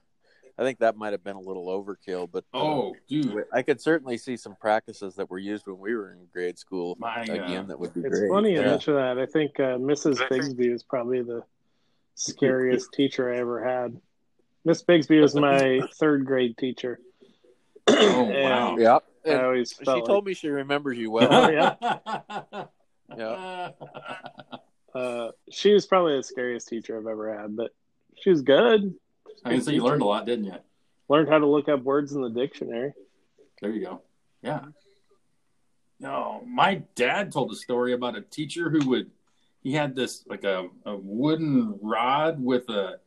I 0.61 0.62
think 0.62 0.81
that 0.81 0.95
might 0.95 1.12
have 1.12 1.25
been 1.25 1.37
a 1.37 1.40
little 1.40 1.69
overkill, 1.69 2.29
but 2.31 2.45
uh, 2.52 2.59
oh, 2.59 2.95
dude, 3.09 3.45
I 3.50 3.62
could 3.62 3.81
certainly 3.81 4.19
see 4.19 4.37
some 4.37 4.55
practices 4.61 5.14
that 5.14 5.31
were 5.31 5.38
used 5.38 5.67
when 5.67 5.79
we 5.79 5.95
were 5.97 6.12
in 6.12 6.19
grade 6.35 6.59
school 6.59 6.97
my, 7.00 7.23
uh, 7.23 7.33
again 7.33 7.67
that 7.69 7.81
would 7.81 7.95
be 7.95 8.00
It's 8.00 8.11
great. 8.19 8.29
funny 8.29 8.52
you 8.52 8.61
Yeah. 8.61 8.67
mention 8.73 8.95
that. 8.95 9.19
I 9.19 9.25
think 9.25 9.59
uh, 9.59 9.79
Mrs. 9.79 10.19
Bigsby 10.29 10.71
is 10.71 10.83
probably 10.83 11.23
the 11.23 11.43
scariest 12.14 12.93
teacher 12.93 13.33
I 13.33 13.38
ever 13.38 13.64
had. 13.64 13.99
Miss 14.67 14.83
Bigsby 14.85 15.23
was 15.23 15.35
my 15.35 15.81
third 15.95 16.26
grade 16.26 16.59
teacher. 16.59 17.00
oh, 17.88 18.26
And 18.31 18.45
wow. 18.45 18.76
Yep. 18.76 19.05
I 19.25 19.29
And 19.31 19.40
always 19.47 19.73
she 19.73 19.85
felt 19.87 20.05
told 20.05 20.26
me 20.26 20.35
she 20.35 20.49
remembers 20.50 20.99
you 20.99 21.09
Oh, 21.19 21.26
well. 21.26 21.50
yeah. 21.50 22.64
yeah. 23.17 23.71
uh, 24.95 25.31
she 25.50 25.73
was 25.73 25.87
probably 25.87 26.17
the 26.19 26.23
scariest 26.23 26.69
teacher 26.69 26.99
I've 26.99 27.07
ever 27.07 27.35
had, 27.40 27.57
but 27.57 27.71
she 28.23 28.29
was 28.29 28.43
good. 28.43 28.95
I 29.45 29.51
can 29.51 29.63
say 29.63 29.75
you 29.75 29.85
learned 29.85 30.03
a 30.03 30.07
lot, 30.07 30.27
didn't 30.27 30.47
you? 30.47 30.55
Learned 31.09 31.29
how 31.29 31.39
to 31.39 31.47
look 31.47 31.69
up 31.69 31.83
words 31.83 32.13
in 32.13 32.23
the 32.23 32.31
dictionary. 32.31 32.93
There 33.61 33.71
you 33.71 33.85
go. 33.85 34.03
Yeah. 34.43 34.61
No, 35.99 36.43
my 36.47 36.83
dad 36.95 37.31
told 37.31 37.53
a 37.53 37.57
story 37.57 37.93
about 37.93 38.17
a 38.17 38.23
teacher 38.23 38.71
who 38.71 38.89
would 38.89 39.11
he 39.63 39.73
had 39.73 39.95
this 39.95 40.25
like 40.26 40.45
a, 40.45 40.69
a 40.87 40.97
wooden 40.97 41.79
rod 41.83 42.43
with 42.43 42.69
a, 42.71 42.99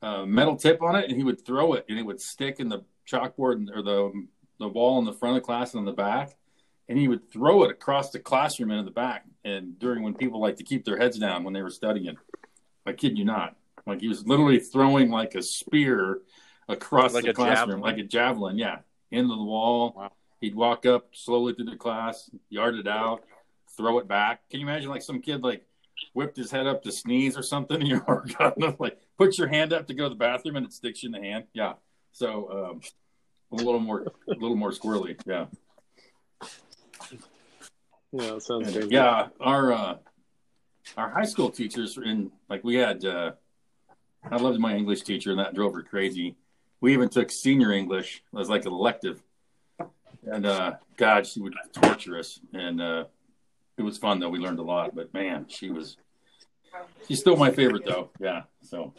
a 0.00 0.24
metal 0.26 0.56
tip 0.56 0.82
on 0.82 0.96
it, 0.96 1.08
and 1.08 1.16
he 1.16 1.24
would 1.24 1.44
throw 1.44 1.74
it, 1.74 1.84
and 1.88 1.98
it 1.98 2.02
would 2.02 2.20
stick 2.20 2.58
in 2.58 2.68
the 2.68 2.82
chalkboard 3.06 3.68
or 3.74 3.82
the 3.82 4.26
the 4.58 4.68
wall 4.68 4.98
in 4.98 5.04
the 5.04 5.12
front 5.12 5.36
of 5.36 5.42
the 5.42 5.46
class 5.46 5.74
and 5.74 5.80
on 5.80 5.84
the 5.84 5.92
back, 5.92 6.36
and 6.88 6.98
he 6.98 7.08
would 7.08 7.30
throw 7.30 7.64
it 7.64 7.70
across 7.70 8.10
the 8.10 8.18
classroom 8.18 8.70
and 8.70 8.80
in 8.80 8.84
the 8.86 8.90
back, 8.90 9.24
and 9.44 9.78
during 9.78 10.02
when 10.02 10.14
people 10.14 10.40
like 10.40 10.56
to 10.56 10.64
keep 10.64 10.84
their 10.84 10.98
heads 10.98 11.18
down 11.18 11.44
when 11.44 11.52
they 11.52 11.62
were 11.62 11.70
studying. 11.70 12.16
I 12.86 12.92
kid 12.92 13.18
you 13.18 13.24
not. 13.26 13.56
Like 13.90 14.00
he 14.00 14.08
was 14.08 14.24
literally 14.24 14.60
throwing 14.60 15.10
like 15.10 15.34
a 15.34 15.42
spear 15.42 16.20
across 16.68 17.12
Like 17.12 17.24
the 17.24 17.34
classroom, 17.34 17.80
javelin? 17.80 17.80
like 17.80 17.98
a 17.98 18.04
javelin, 18.04 18.56
yeah, 18.56 18.78
into 19.10 19.34
the 19.34 19.42
wall. 19.42 19.92
Wow. 19.96 20.12
He'd 20.40 20.54
walk 20.54 20.86
up 20.86 21.08
slowly 21.12 21.54
through 21.54 21.64
the 21.64 21.76
class, 21.76 22.30
yard 22.48 22.76
it 22.76 22.86
out, 22.86 23.24
throw 23.76 23.98
it 23.98 24.06
back. 24.06 24.48
Can 24.48 24.60
you 24.60 24.66
imagine 24.66 24.88
like 24.90 25.02
some 25.02 25.20
kid 25.20 25.42
like 25.42 25.66
whipped 26.14 26.36
his 26.36 26.52
head 26.52 26.68
up 26.68 26.84
to 26.84 26.92
sneeze 26.92 27.36
or 27.36 27.42
something? 27.42 27.80
And 27.80 27.88
You 27.88 27.96
know, 27.96 28.04
or 28.06 28.24
like 28.78 29.00
put 29.18 29.38
your 29.38 29.48
hand 29.48 29.72
up 29.72 29.88
to 29.88 29.94
go 29.94 30.04
to 30.04 30.10
the 30.10 30.14
bathroom 30.14 30.54
and 30.54 30.64
it 30.64 30.72
sticks 30.72 31.02
you 31.02 31.08
in 31.08 31.20
the 31.20 31.28
hand. 31.28 31.46
Yeah. 31.52 31.72
So 32.12 32.70
um, 32.70 32.80
a 33.50 33.56
little 33.56 33.80
more, 33.80 34.02
a 34.28 34.34
little 34.34 34.56
more 34.56 34.70
squirrely. 34.70 35.20
Yeah. 35.26 35.46
Yeah, 38.12 38.38
sounds 38.38 38.72
good. 38.72 38.92
Yeah. 38.92 39.30
Our 39.40 39.72
uh, 39.72 39.96
our 40.96 41.10
high 41.10 41.24
school 41.24 41.50
teachers 41.50 41.98
in 41.98 42.30
like 42.48 42.62
we 42.62 42.76
had. 42.76 43.04
Uh, 43.04 43.32
I 44.28 44.36
loved 44.36 44.58
my 44.58 44.76
English 44.76 45.02
teacher, 45.02 45.30
and 45.30 45.38
that 45.38 45.54
drove 45.54 45.74
her 45.74 45.82
crazy. 45.82 46.36
We 46.80 46.92
even 46.92 47.08
took 47.08 47.30
senior 47.30 47.72
English 47.72 48.22
as 48.38 48.48
like 48.48 48.64
an 48.64 48.72
elective, 48.72 49.22
and 50.24 50.46
uh, 50.46 50.74
God, 50.96 51.26
she 51.26 51.40
would 51.40 51.54
torture 51.72 52.18
us, 52.18 52.40
and 52.52 52.80
uh, 52.80 53.04
it 53.76 53.82
was 53.82 53.98
fun 53.98 54.20
though. 54.20 54.28
We 54.28 54.38
learned 54.38 54.58
a 54.58 54.62
lot, 54.62 54.94
but 54.94 55.12
man, 55.14 55.46
she 55.48 55.70
was. 55.70 55.96
She's 57.08 57.18
still 57.18 57.36
my 57.36 57.50
favorite 57.50 57.84
though. 57.84 58.10
Yeah. 58.20 58.42
So, 58.62 58.94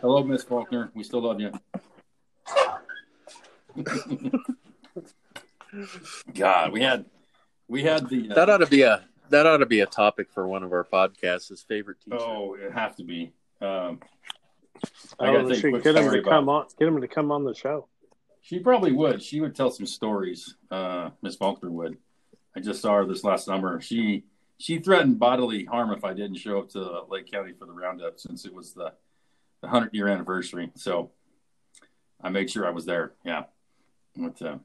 hello, 0.00 0.22
Miss 0.24 0.42
Faulkner. 0.44 0.90
We 0.94 1.04
still 1.04 1.22
love 1.22 1.40
you. 1.40 1.52
God, 6.34 6.72
we 6.72 6.82
had 6.82 7.04
we 7.68 7.82
had 7.82 8.08
the 8.08 8.30
uh, 8.30 8.34
That 8.34 8.48
ought 8.48 8.58
to 8.58 8.66
be 8.66 8.82
a 8.82 9.04
that 9.30 9.46
ought 9.46 9.58
to 9.58 9.66
be 9.66 9.80
a 9.80 9.86
topic 9.86 10.28
for 10.32 10.48
one 10.48 10.62
of 10.62 10.72
our 10.72 10.84
podcasts. 10.84 11.48
His 11.48 11.62
favorite 11.62 12.00
teacher. 12.00 12.18
Oh, 12.18 12.54
it 12.54 12.72
have 12.72 12.96
to 12.96 13.04
be. 13.04 13.32
Um, 13.60 14.00
I 15.18 15.28
Oh, 15.28 15.42
gotta 15.42 15.54
think 15.56 15.82
get 15.82 15.96
him 15.96 16.10
to 16.12 16.22
come 16.22 16.44
about- 16.48 16.48
on. 16.48 16.66
Get 16.78 16.88
him 16.88 17.00
to 17.00 17.08
come 17.08 17.32
on 17.32 17.44
the 17.44 17.54
show. 17.54 17.88
She 18.40 18.60
probably 18.60 18.92
would. 18.92 19.22
She 19.22 19.40
would 19.40 19.54
tell 19.54 19.70
some 19.70 19.86
stories. 19.86 20.56
Uh, 20.70 21.10
Miss 21.22 21.36
Faulkner 21.36 21.70
would. 21.70 21.98
I 22.56 22.60
just 22.60 22.80
saw 22.80 22.94
her 22.96 23.04
this 23.04 23.24
last 23.24 23.44
summer. 23.44 23.80
She 23.80 24.24
she 24.60 24.78
threatened 24.78 25.18
bodily 25.20 25.64
harm 25.64 25.92
if 25.92 26.04
I 26.04 26.14
didn't 26.14 26.36
show 26.38 26.58
up 26.58 26.68
to 26.70 27.02
Lake 27.08 27.30
County 27.30 27.52
for 27.52 27.64
the 27.66 27.72
roundup 27.72 28.18
since 28.18 28.44
it 28.44 28.52
was 28.54 28.74
the 28.74 28.92
the 29.60 29.68
hundred 29.68 29.94
year 29.94 30.08
anniversary. 30.08 30.70
So 30.76 31.10
I 32.20 32.28
made 32.30 32.50
sure 32.50 32.66
I 32.66 32.70
was 32.70 32.84
there. 32.86 33.12
Yeah. 33.24 33.44
But, 34.16 34.40
uh, 34.42 34.58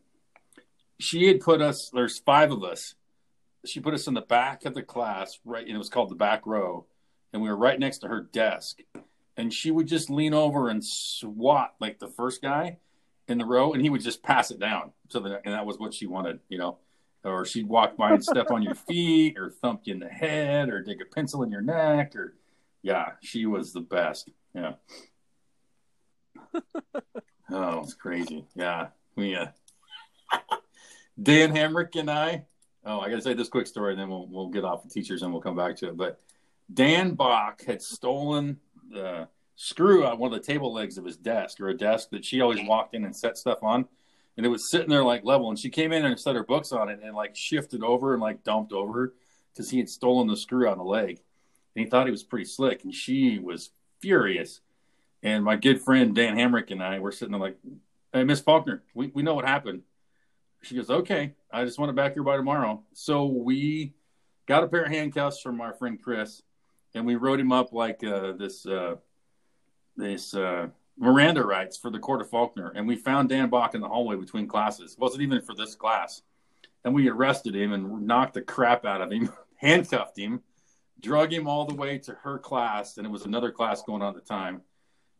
she 0.99 1.27
had 1.27 1.41
put 1.41 1.61
us. 1.61 1.89
There's 1.93 2.19
five 2.19 2.51
of 2.51 2.63
us. 2.63 2.95
She 3.65 3.79
put 3.79 3.93
us 3.93 4.07
in 4.07 4.13
the 4.13 4.21
back 4.21 4.65
of 4.65 4.73
the 4.73 4.83
class, 4.83 5.39
right, 5.45 5.65
and 5.65 5.75
it 5.75 5.77
was 5.77 5.89
called 5.89 6.09
the 6.09 6.15
back 6.15 6.45
row, 6.45 6.85
and 7.33 7.41
we 7.41 7.49
were 7.49 7.57
right 7.57 7.79
next 7.79 7.99
to 7.99 8.07
her 8.07 8.21
desk. 8.21 8.79
And 9.35 9.51
she 9.51 9.71
would 9.71 9.87
just 9.87 10.09
lean 10.09 10.33
over 10.33 10.69
and 10.69 10.85
swat 10.85 11.73
like 11.79 11.99
the 11.99 12.07
first 12.07 12.41
guy 12.41 12.77
in 13.27 13.39
the 13.39 13.45
row, 13.45 13.73
and 13.73 13.81
he 13.81 13.89
would 13.89 14.01
just 14.01 14.21
pass 14.21 14.51
it 14.51 14.59
down 14.59 14.91
to 15.09 15.19
the, 15.19 15.41
and 15.43 15.53
that 15.53 15.65
was 15.65 15.79
what 15.79 15.93
she 15.93 16.05
wanted, 16.05 16.39
you 16.49 16.57
know. 16.57 16.77
Or 17.23 17.45
she'd 17.45 17.67
walk 17.67 17.95
by 17.95 18.11
and 18.11 18.23
step 18.23 18.51
on 18.51 18.61
your 18.61 18.75
feet, 18.75 19.37
or 19.37 19.49
thump 19.49 19.81
you 19.85 19.93
in 19.93 19.99
the 19.99 20.09
head, 20.09 20.69
or 20.69 20.81
dig 20.81 21.01
a 21.01 21.05
pencil 21.05 21.41
in 21.41 21.51
your 21.51 21.61
neck, 21.61 22.15
or 22.15 22.35
yeah, 22.81 23.11
she 23.21 23.45
was 23.45 23.71
the 23.71 23.79
best. 23.79 24.29
Yeah. 24.53 24.73
oh, 27.49 27.79
it's 27.79 27.93
crazy. 27.93 28.45
Yeah, 28.55 28.87
we 29.15 29.35
uh, 29.35 29.47
Dan 31.21 31.53
Hamrick 31.55 31.95
and 31.97 32.11
I. 32.11 32.45
Oh, 32.85 32.99
I 32.99 33.09
got 33.09 33.15
to 33.15 33.21
say 33.21 33.33
this 33.33 33.47
quick 33.47 33.67
story, 33.67 33.93
and 33.93 34.01
then 34.01 34.09
we'll 34.09 34.27
we'll 34.27 34.49
get 34.49 34.65
off 34.65 34.83
the 34.83 34.89
teachers 34.89 35.23
and 35.23 35.31
we'll 35.31 35.41
come 35.41 35.55
back 35.55 35.77
to 35.77 35.87
it. 35.87 35.95
But 35.95 36.19
Dan 36.73 37.13
Bach 37.15 37.63
had 37.63 37.81
stolen 37.81 38.59
the 38.89 39.27
screw 39.55 40.05
out 40.05 40.17
one 40.17 40.33
of 40.33 40.39
the 40.39 40.45
table 40.45 40.73
legs 40.73 40.97
of 40.97 41.05
his 41.05 41.17
desk, 41.17 41.59
or 41.59 41.69
a 41.69 41.77
desk 41.77 42.09
that 42.09 42.25
she 42.25 42.41
always 42.41 42.59
walked 42.67 42.95
in 42.95 43.05
and 43.05 43.15
set 43.15 43.37
stuff 43.37 43.59
on, 43.61 43.87
and 44.37 44.45
it 44.45 44.49
was 44.49 44.69
sitting 44.69 44.89
there 44.89 45.03
like 45.03 45.23
level. 45.23 45.49
And 45.49 45.59
she 45.59 45.69
came 45.69 45.91
in 45.91 46.05
and 46.05 46.19
set 46.19 46.35
her 46.35 46.43
books 46.43 46.71
on 46.71 46.89
it 46.89 46.99
and 47.03 47.15
like 47.15 47.35
shifted 47.35 47.83
over 47.83 48.13
and 48.13 48.21
like 48.21 48.43
dumped 48.43 48.73
over 48.73 49.13
because 49.51 49.69
he 49.69 49.77
had 49.77 49.89
stolen 49.89 50.27
the 50.27 50.35
screw 50.35 50.67
out 50.67 50.73
of 50.73 50.77
the 50.79 50.83
leg, 50.83 51.21
and 51.75 51.83
he 51.83 51.89
thought 51.89 52.07
he 52.07 52.11
was 52.11 52.23
pretty 52.23 52.45
slick, 52.45 52.83
and 52.83 52.93
she 52.93 53.39
was 53.39 53.71
furious. 53.99 54.61
And 55.21 55.43
my 55.43 55.55
good 55.55 55.81
friend 55.81 56.15
Dan 56.15 56.35
Hamrick 56.35 56.71
and 56.71 56.83
I 56.83 56.99
were 56.99 57.11
sitting 57.11 57.31
there 57.31 57.41
like, 57.41 57.57
"Hey, 58.11 58.23
Miss 58.23 58.41
Faulkner, 58.41 58.83
we 58.93 59.07
we 59.07 59.23
know 59.23 59.35
what 59.35 59.45
happened." 59.45 59.83
She 60.63 60.75
goes, 60.75 60.89
"Okay, 60.89 61.35
I 61.51 61.63
just 61.65 61.77
want 61.77 61.89
it 61.89 61.95
back 61.95 62.13
here 62.13 62.23
by 62.23 62.37
tomorrow." 62.37 62.83
So 62.93 63.25
we 63.25 63.93
got 64.45 64.63
a 64.63 64.67
pair 64.67 64.83
of 64.83 64.91
handcuffs 64.91 65.39
from 65.39 65.61
our 65.61 65.73
friend 65.73 66.01
Chris, 66.01 66.41
and 66.95 67.05
we 67.05 67.15
wrote 67.15 67.39
him 67.39 67.51
up 67.51 67.73
like 67.73 68.03
uh, 68.03 68.33
this 68.33 68.65
uh, 68.65 68.95
this 69.95 70.33
uh, 70.33 70.67
Miranda 70.97 71.43
rights 71.43 71.77
for 71.77 71.89
the 71.89 71.99
court 71.99 72.21
of 72.21 72.29
Faulkner. 72.29 72.71
And 72.75 72.87
we 72.87 72.95
found 72.95 73.29
Dan 73.29 73.49
Bach 73.49 73.73
in 73.75 73.81
the 73.81 73.87
hallway 73.87 74.15
between 74.15 74.47
classes. 74.47 74.93
It 74.93 74.99
wasn't 74.99 75.23
even 75.23 75.41
for 75.41 75.55
this 75.55 75.75
class. 75.75 76.21
and 76.83 76.93
we 76.93 77.09
arrested 77.09 77.55
him 77.55 77.73
and 77.73 78.05
knocked 78.05 78.33
the 78.33 78.41
crap 78.41 78.85
out 78.85 79.01
of 79.01 79.11
him, 79.11 79.31
handcuffed 79.55 80.17
him, 80.17 80.41
drug 80.99 81.31
him 81.31 81.47
all 81.47 81.65
the 81.65 81.75
way 81.75 81.97
to 81.99 82.13
her 82.23 82.37
class, 82.37 82.97
and 82.97 83.07
it 83.07 83.09
was 83.09 83.25
another 83.25 83.51
class 83.51 83.81
going 83.83 84.01
on 84.01 84.15
at 84.15 84.21
the 84.21 84.27
time. 84.27 84.61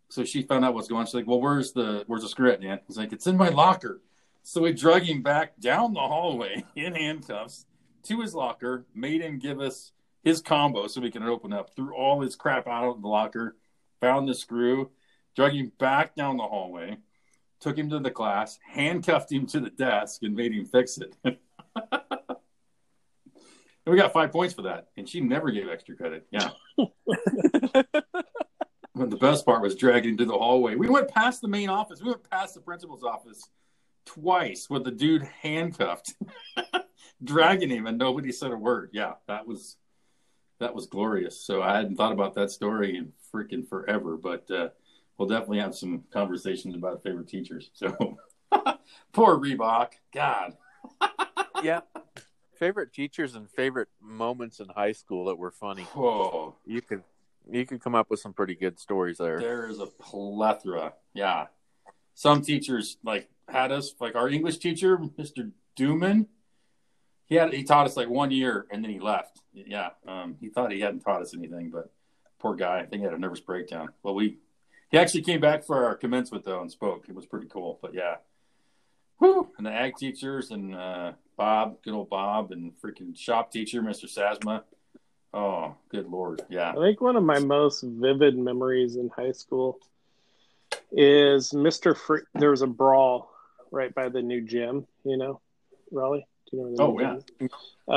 So 0.10 0.24
she 0.24 0.44
found 0.44 0.64
out 0.64 0.74
what's 0.74 0.88
going 0.88 1.00
on. 1.00 1.06
She's 1.08 1.16
like, 1.16 1.28
"Well, 1.28 1.42
where's 1.42 1.72
the 1.72 2.04
where's 2.06 2.22
the 2.22 2.30
cigarette, 2.30 2.62
man?" 2.62 2.80
He's 2.88 2.98
like, 2.98 3.14
"It's 3.14 3.26
in 3.26 3.38
my 3.38 3.50
locker." 3.50 4.02
So 4.44 4.62
we 4.62 4.74
drug 4.74 5.04
him 5.04 5.24
back 5.24 5.58
down 5.60 5.94
the 5.94 6.02
hallway 6.02 6.66
in 6.76 6.94
handcuffs 6.94 7.66
to 8.04 8.22
his 8.22 8.36
locker, 8.36 8.86
made 8.94 9.22
him 9.22 9.40
give 9.40 9.60
us 9.60 9.93
his 10.24 10.42
combo 10.42 10.88
so 10.88 11.02
we 11.02 11.12
can 11.12 11.24
open 11.24 11.54
up, 11.54 11.76
threw 11.76 11.94
all 11.94 12.22
his 12.22 12.36
crap 12.36 12.68
out 12.68 12.90
of 12.90 13.02
the 13.02 13.08
locker, 13.08 13.56
found 14.02 14.28
the 14.28 14.34
screw, 14.34 14.92
drug 15.36 15.54
him 15.54 15.72
back 15.80 16.16
down 16.16 16.38
the 16.38 16.44
hallway, 16.44 16.98
took 17.60 17.78
him 17.78 17.90
to 17.90 18.00
the 18.00 18.12
class, 18.12 18.58
handcuffed 18.68 19.32
him 19.32 19.46
to 19.48 19.60
the 19.60 19.70
desk, 19.70 20.24
and 20.24 20.36
made 20.36 20.54
him 20.54 20.66
fix 20.66 20.98
it. 20.98 21.16
and 21.24 21.38
we 23.86 23.98
got 23.98 24.14
five 24.14 24.32
points 24.32 24.54
for 24.54 24.64
that. 24.64 24.88
And 24.98 25.08
she 25.08 25.22
never 25.22 25.52
gave 25.52 25.70
extra 25.70 25.96
credit. 25.96 26.28
Yeah. 26.32 26.50
But 28.96 29.10
the 29.10 29.18
best 29.18 29.46
part 29.46 29.62
was 29.62 29.76
dragging 29.76 30.12
him 30.12 30.18
to 30.18 30.26
the 30.26 30.38
hallway. 30.38 30.76
We 30.76 30.88
went 30.88 31.08
past 31.08 31.42
the 31.42 31.48
main 31.48 31.70
office. 31.70 32.02
We 32.02 32.10
went 32.10 32.30
past 32.30 32.54
the 32.54 32.62
principal's 32.62 33.04
office 33.04 33.50
twice 34.06 34.70
with 34.70 34.84
the 34.84 34.92
dude 34.92 35.24
handcuffed, 35.42 36.14
dragging 37.24 37.70
him, 37.70 37.88
and 37.88 37.98
nobody 37.98 38.32
said 38.32 38.52
a 38.52 38.56
word. 38.56 38.92
Yeah, 38.94 39.14
that 39.28 39.48
was 39.48 39.78
that 40.60 40.74
was 40.74 40.86
glorious. 40.88 41.40
So 41.40 41.62
I 41.62 41.76
hadn't 41.78 41.96
thought 41.96 42.12
about 42.12 42.36
that 42.36 42.52
story 42.52 42.98
in 42.98 43.12
freaking 43.34 43.68
forever, 43.68 44.18
but 44.18 44.50
uh, 44.52 44.70
we'll 45.18 45.28
definitely 45.28 45.60
have 45.60 45.76
some 45.76 46.04
conversations 46.12 46.76
about 46.76 47.04
favorite 47.04 47.28
teachers. 47.28 47.70
So 47.74 48.18
poor 49.14 49.38
Reebok, 49.38 49.94
God. 50.14 50.56
yeah. 51.64 51.82
Favorite 52.56 52.94
teachers 52.94 53.36
and 53.36 53.50
favorite 53.50 53.90
moments 54.02 54.60
in 54.60 54.70
high 54.70 54.92
school 54.94 55.26
that 55.26 55.36
were 55.38 55.52
funny. 55.52 55.84
Whoa, 55.84 56.56
You 56.66 56.82
could 56.82 57.04
you 57.52 57.66
could 57.66 57.82
come 57.82 57.94
up 57.94 58.10
with 58.10 58.22
some 58.22 58.32
pretty 58.32 58.56
good 58.56 58.80
stories 58.80 59.18
there. 59.18 59.40
there 59.40 59.68
is 59.68 59.80
a 59.80 59.86
plethora. 59.88 60.94
Yeah, 61.14 61.48
some 62.14 62.42
teachers 62.42 62.98
like 63.04 63.28
had 63.50 63.72
us 63.74 63.94
like 64.00 64.16
our 64.16 64.30
English 64.30 64.60
teacher, 64.60 64.98
Mr. 64.98 65.52
Dooman. 65.78 66.28
He 67.34 67.40
had 67.40 67.52
he 67.52 67.64
taught 67.64 67.88
us 67.88 67.98
like 67.98 68.10
one 68.10 68.30
year 68.30 68.68
and 68.70 68.84
then 68.84 68.92
he 68.92 69.00
left. 69.00 69.42
Yeah, 69.56 69.90
um, 70.08 70.36
he 70.40 70.50
thought 70.50 70.72
he 70.72 70.82
hadn't 70.82 71.00
taught 71.00 71.24
us 71.24 71.34
anything, 71.34 71.72
but 71.72 71.92
poor 72.38 72.54
guy. 72.54 72.82
I 72.82 72.86
think 72.86 73.00
he 73.00 73.06
had 73.06 73.16
a 73.16 73.18
nervous 73.18 73.40
breakdown. 73.40 73.90
Well, 74.04 74.14
we 74.14 74.38
he 74.92 75.00
actually 75.00 75.24
came 75.24 75.40
back 75.40 75.64
for 75.64 75.84
our 75.84 75.96
commencement 75.96 76.46
though 76.46 76.62
and 76.62 76.72
spoke. 76.72 77.10
It 77.10 77.16
was 77.16 77.26
pretty 77.26 77.48
cool. 77.48 77.80
But 77.82 77.96
yeah. 77.96 78.18
And 79.20 79.66
the 79.66 79.72
ag 79.72 79.96
teachers 79.96 80.52
and 80.52 80.76
uh, 80.76 81.14
Bob, 81.36 81.82
good 81.82 81.96
old 81.96 82.12
Bob, 82.12 82.52
and 82.52 82.72
freaking 82.80 83.18
shop 83.18 83.52
teacher, 83.52 83.82
Mr. 83.82 84.08
Sasma. 84.08 84.62
Oh, 85.34 85.74
good 85.90 86.08
lord, 86.08 86.44
yeah. 86.50 86.70
I 86.70 86.76
think 86.76 87.02
one 87.02 87.16
of 87.16 87.24
my 87.24 87.40
most 87.40 87.82
vivid 87.84 88.38
memories 88.38 88.96
in 88.96 89.10
high 89.10 89.32
school 89.32 89.80
is 90.92 91.50
Mr. 91.52 91.98
Free. 91.98 92.22
There 92.36 92.52
was 92.52 92.62
a 92.62 92.68
brawl 92.68 93.34
right 93.72 93.96
by 93.96 94.10
the 94.10 94.22
new 94.22 94.42
gym, 94.42 94.86
you 95.04 95.18
know, 95.18 95.42
Raleigh. 95.92 96.28
Do 96.54 96.60
you 96.60 96.78
know 96.78 96.90
where 96.90 97.06
the 97.08 97.14
Oh, 97.14 97.18
yeah. 97.18 97.20
gym 97.40 97.48
is? 97.48 97.52
Uh, 97.88 97.94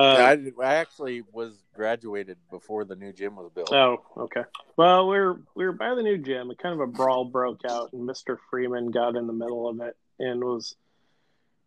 I, 0.63 0.65
I 0.65 0.75
actually 0.77 1.23
was 1.33 1.63
graduated 1.75 2.39
before 2.51 2.85
the 2.85 2.97
new 2.97 3.13
gym 3.13 3.37
was 3.37 3.51
built. 3.55 3.71
Oh, 3.73 4.03
okay. 4.17 4.43
Well, 4.77 5.09
we 5.09 5.19
were 5.19 5.41
we 5.55 5.65
were 5.67 5.73
by 5.73 5.95
the 5.95 6.03
new 6.03 6.17
gym. 6.19 6.49
and 6.51 6.59
kind 6.59 6.73
of 6.75 6.81
a 6.81 6.87
brawl 6.87 7.27
broke 7.27 7.65
out, 7.67 7.93
and 7.93 8.05
Mister 8.07 8.41
Freeman 8.51 8.91
got 8.91 9.15
in 9.15 9.27
the 9.27 9.33
middle 9.33 9.69
of 9.69 9.81
it 9.81 9.97
and 10.19 10.43
was 10.43 10.75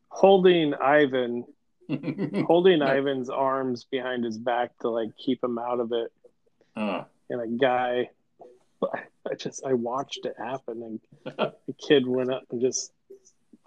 holding 0.09 0.73
Ivan, 0.73 1.45
holding 2.47 2.81
Ivan's 2.81 3.29
arms 3.29 3.85
behind 3.85 4.25
his 4.25 4.37
back 4.37 4.77
to 4.79 4.89
like 4.89 5.15
keep 5.17 5.43
him 5.43 5.59
out 5.59 5.79
of 5.79 5.91
it. 5.91 6.11
Uh, 6.75 7.03
And 7.29 7.41
a 7.41 7.47
guy, 7.47 8.09
I 9.29 9.35
just 9.37 9.63
I 9.63 9.73
watched 9.73 10.25
it 10.25 10.35
happen, 10.37 10.99
and 11.25 11.35
the 11.67 11.73
kid 11.77 12.07
went 12.07 12.31
up 12.33 12.43
and 12.51 12.59
just 12.59 12.91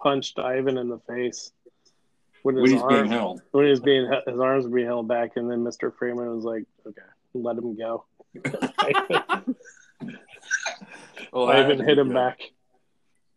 punched 0.01 0.37
Ivan 0.37 0.77
in 0.77 0.89
the 0.89 0.99
face 0.99 1.53
with 2.43 2.55
when 2.55 2.63
his 2.65 2.73
he's 2.73 2.83
being 2.83 3.05
held. 3.07 3.41
when 3.51 3.65
he 3.65 3.71
was 3.71 3.79
being 3.79 4.09
his 4.27 4.39
arms 4.39 4.65
were 4.65 4.71
being 4.75 4.87
held 4.87 5.07
back, 5.07 5.31
and 5.37 5.49
then 5.49 5.63
Mister 5.63 5.91
Freeman 5.91 6.33
was 6.35 6.43
like, 6.43 6.65
"Okay, 6.87 7.01
let 7.33 7.57
him 7.57 7.75
go." 7.77 8.05
Well, 11.31 11.47
I 11.49 11.61
even 11.63 11.79
hit 11.83 11.97
him 11.97 12.09
be 12.09 12.13
back. 12.13 12.39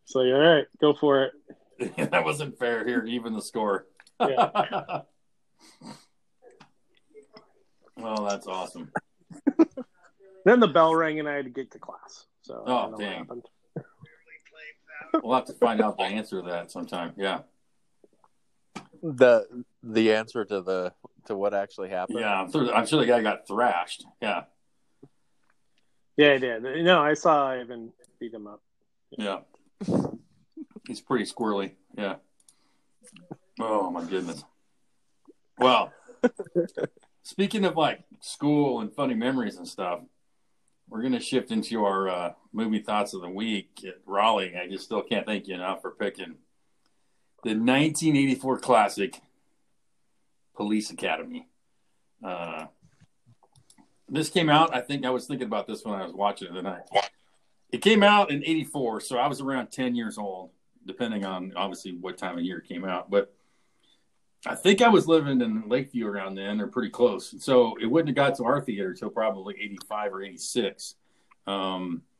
So 0.04 0.20
all 0.20 0.38
right, 0.38 0.66
go 0.80 0.92
for 0.94 1.24
it. 1.24 1.32
that 2.10 2.24
wasn't 2.24 2.58
fair 2.58 2.84
here, 2.86 3.04
even 3.06 3.32
the 3.32 3.40
score. 3.42 3.86
Yeah. 4.20 4.50
well, 7.96 8.24
that's 8.24 8.46
awesome. 8.46 8.92
Then 10.44 10.60
the 10.60 10.68
bell 10.68 10.94
rang 10.94 11.18
and 11.18 11.28
I 11.28 11.34
had 11.34 11.44
to 11.46 11.50
get 11.50 11.70
to 11.72 11.78
class. 11.78 12.26
So 12.42 12.54
I 12.54 12.58
Oh, 12.58 12.64
don't 12.64 12.74
know 12.74 12.88
what 12.90 12.98
dang. 13.00 13.18
happened. 13.18 13.42
We'll 15.22 15.34
have 15.34 15.46
to 15.46 15.54
find 15.54 15.80
out 15.80 15.96
the 15.96 16.04
answer 16.04 16.42
to 16.42 16.48
that 16.48 16.70
sometime. 16.70 17.12
Yeah. 17.16 17.40
The 19.02 19.64
the 19.82 20.12
answer 20.12 20.44
to 20.44 20.60
the 20.60 20.92
to 21.26 21.36
what 21.36 21.54
actually 21.54 21.88
happened. 21.88 22.20
Yeah. 22.20 22.42
I'm 22.42 22.50
sure, 22.50 22.74
I'm 22.74 22.86
sure 22.86 23.00
the 23.00 23.06
guy 23.06 23.22
got 23.22 23.46
thrashed. 23.46 24.04
Yeah. 24.20 24.44
Yeah, 26.16 26.32
I 26.32 26.38
did. 26.38 26.62
No, 26.62 27.02
I 27.02 27.14
saw 27.14 27.48
Ivan 27.48 27.92
beat 28.18 28.32
him 28.32 28.46
up. 28.46 28.62
Yeah. 29.10 29.40
He's 30.86 31.00
pretty 31.00 31.24
squirrely. 31.24 31.72
Yeah. 31.96 32.16
Oh, 33.60 33.90
my 33.90 34.04
goodness. 34.04 34.44
Well, 35.58 35.92
speaking 37.22 37.64
of 37.64 37.76
like 37.76 38.04
school 38.20 38.80
and 38.80 38.94
funny 38.94 39.14
memories 39.14 39.56
and 39.56 39.68
stuff, 39.68 40.00
we're 40.88 41.00
going 41.00 41.12
to 41.12 41.20
shift 41.20 41.50
into 41.50 41.84
our 41.84 42.08
uh, 42.08 42.32
movie 42.52 42.78
thoughts 42.78 43.12
of 43.12 43.20
the 43.20 43.28
week 43.28 43.84
at 43.86 43.96
Raleigh. 44.06 44.56
I 44.56 44.68
just 44.68 44.84
still 44.84 45.02
can't 45.02 45.26
thank 45.26 45.48
you 45.48 45.54
enough 45.54 45.82
for 45.82 45.90
picking 45.90 46.36
the 47.46 47.52
1984 47.52 48.58
classic 48.58 49.20
Police 50.56 50.90
Academy. 50.90 51.46
Uh, 52.20 52.66
this 54.08 54.30
came 54.30 54.48
out, 54.48 54.74
I 54.74 54.80
think 54.80 55.06
I 55.06 55.10
was 55.10 55.26
thinking 55.26 55.46
about 55.46 55.68
this 55.68 55.84
when 55.84 55.94
I 55.94 56.02
was 56.02 56.12
watching 56.12 56.48
it 56.48 56.54
tonight. 56.54 56.82
It 57.70 57.82
came 57.82 58.02
out 58.02 58.32
in 58.32 58.42
84, 58.42 59.00
so 59.02 59.18
I 59.18 59.28
was 59.28 59.40
around 59.40 59.68
10 59.68 59.94
years 59.94 60.18
old, 60.18 60.50
depending 60.86 61.24
on 61.24 61.52
obviously 61.54 61.92
what 61.92 62.18
time 62.18 62.36
of 62.36 62.42
year 62.42 62.58
it 62.58 62.68
came 62.68 62.84
out. 62.84 63.10
But 63.10 63.32
I 64.44 64.56
think 64.56 64.82
I 64.82 64.88
was 64.88 65.06
living 65.06 65.40
in 65.40 65.68
Lakeview 65.68 66.08
around 66.08 66.34
then, 66.34 66.60
or 66.60 66.66
pretty 66.66 66.90
close. 66.90 67.32
So 67.38 67.76
it 67.80 67.86
wouldn't 67.86 68.08
have 68.08 68.16
got 68.16 68.36
to 68.38 68.44
our 68.44 68.60
theater 68.60 68.92
till 68.92 69.10
probably 69.10 69.54
85 69.60 70.14
or 70.14 70.22
86. 70.24 70.96
Um, 71.46 72.02
and 72.02 72.15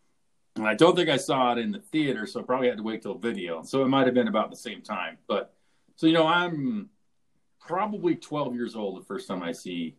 I 0.65 0.75
don't 0.75 0.97
think 0.97 1.09
I 1.09 1.17
saw 1.17 1.53
it 1.53 1.59
in 1.59 1.73
the 1.73 1.81
theater, 1.81 2.27
so 2.27 2.41
I 2.41 2.43
probably 2.43 2.69
had 2.69 2.79
to 2.79 2.83
wait 2.83 3.03
till 3.03 3.15
video. 3.15 3.63
So 3.63 3.83
it 3.83 3.89
might 3.89 4.07
have 4.07 4.15
been 4.15 4.29
about 4.29 4.51
the 4.51 4.57
same 4.57 4.81
time. 4.81 5.19
But 5.27 5.53
so, 5.97 6.07
you 6.07 6.13
know, 6.13 6.27
I'm 6.27 6.89
probably 7.61 8.15
12 8.15 8.55
years 8.55 8.77
old 8.77 9.01
the 9.01 9.05
first 9.05 9.29
time 9.29 9.43
I 9.43 9.53
see 9.53 9.97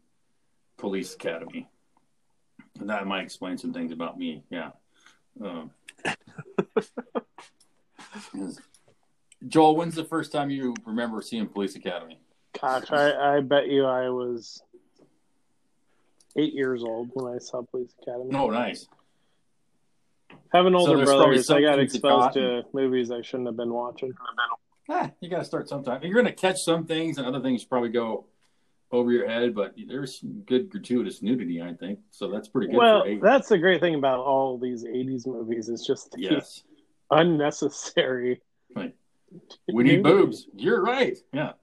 Police 0.77 1.13
Academy. 1.13 1.67
And 2.79 2.89
that 2.89 3.05
might 3.05 3.23
explain 3.23 3.57
some 3.57 3.73
things 3.73 3.91
about 3.91 4.17
me. 4.17 4.43
Yeah. 4.49 4.71
Um, 5.43 5.71
Joel, 9.47 9.75
when's 9.75 9.95
the 9.95 10.05
first 10.05 10.31
time 10.31 10.49
you 10.49 10.73
remember 10.85 11.21
seeing 11.21 11.47
Police 11.47 11.75
Academy? 11.75 12.19
Gosh, 12.59 12.91
I, 12.91 13.37
I 13.37 13.39
bet 13.41 13.67
you 13.67 13.85
I 13.85 14.09
was 14.09 14.63
eight 16.35 16.53
years 16.53 16.83
old 16.83 17.09
when 17.13 17.33
I 17.33 17.37
saw 17.37 17.61
Police 17.61 17.93
Academy. 18.01 18.35
Oh, 18.35 18.49
nice. 18.49 18.87
Having 20.53 20.73
So 20.73 20.79
older 20.79 20.97
there's 20.97 21.09
probably 21.09 21.25
brothers, 21.25 21.49
I 21.49 21.61
got 21.61 21.79
exposed 21.79 22.33
to 22.33 22.63
movies 22.73 23.11
I 23.11 23.21
shouldn't 23.21 23.47
have 23.47 23.57
been 23.57 23.73
watching. 23.73 24.13
Ah, 24.89 25.11
you 25.19 25.29
got 25.29 25.39
to 25.39 25.45
start 25.45 25.67
sometime. 25.67 26.01
You're 26.03 26.13
going 26.13 26.25
to 26.25 26.31
catch 26.31 26.61
some 26.61 26.85
things, 26.85 27.17
and 27.17 27.27
other 27.27 27.41
things 27.41 27.65
probably 27.65 27.89
go 27.89 28.27
over 28.91 29.11
your 29.11 29.27
head. 29.27 29.53
But 29.53 29.75
there's 29.87 30.19
some 30.19 30.43
good 30.45 30.69
gratuitous 30.69 31.21
nudity, 31.21 31.61
I 31.61 31.73
think. 31.73 31.99
So 32.11 32.31
that's 32.31 32.47
pretty 32.47 32.67
good. 32.67 32.77
Well, 32.77 33.03
for 33.03 33.19
that's 33.21 33.49
the 33.49 33.57
great 33.57 33.81
thing 33.81 33.95
about 33.95 34.19
all 34.19 34.57
these 34.57 34.85
'80s 34.85 35.27
movies. 35.27 35.67
It's 35.67 35.85
just 35.85 36.11
the 36.11 36.21
yes, 36.21 36.63
unnecessary. 37.11 38.41
we 38.75 38.83
need 39.83 40.01
nudity. 40.01 40.03
boobs. 40.03 40.47
You're 40.55 40.81
right. 40.81 41.17
Yeah. 41.33 41.53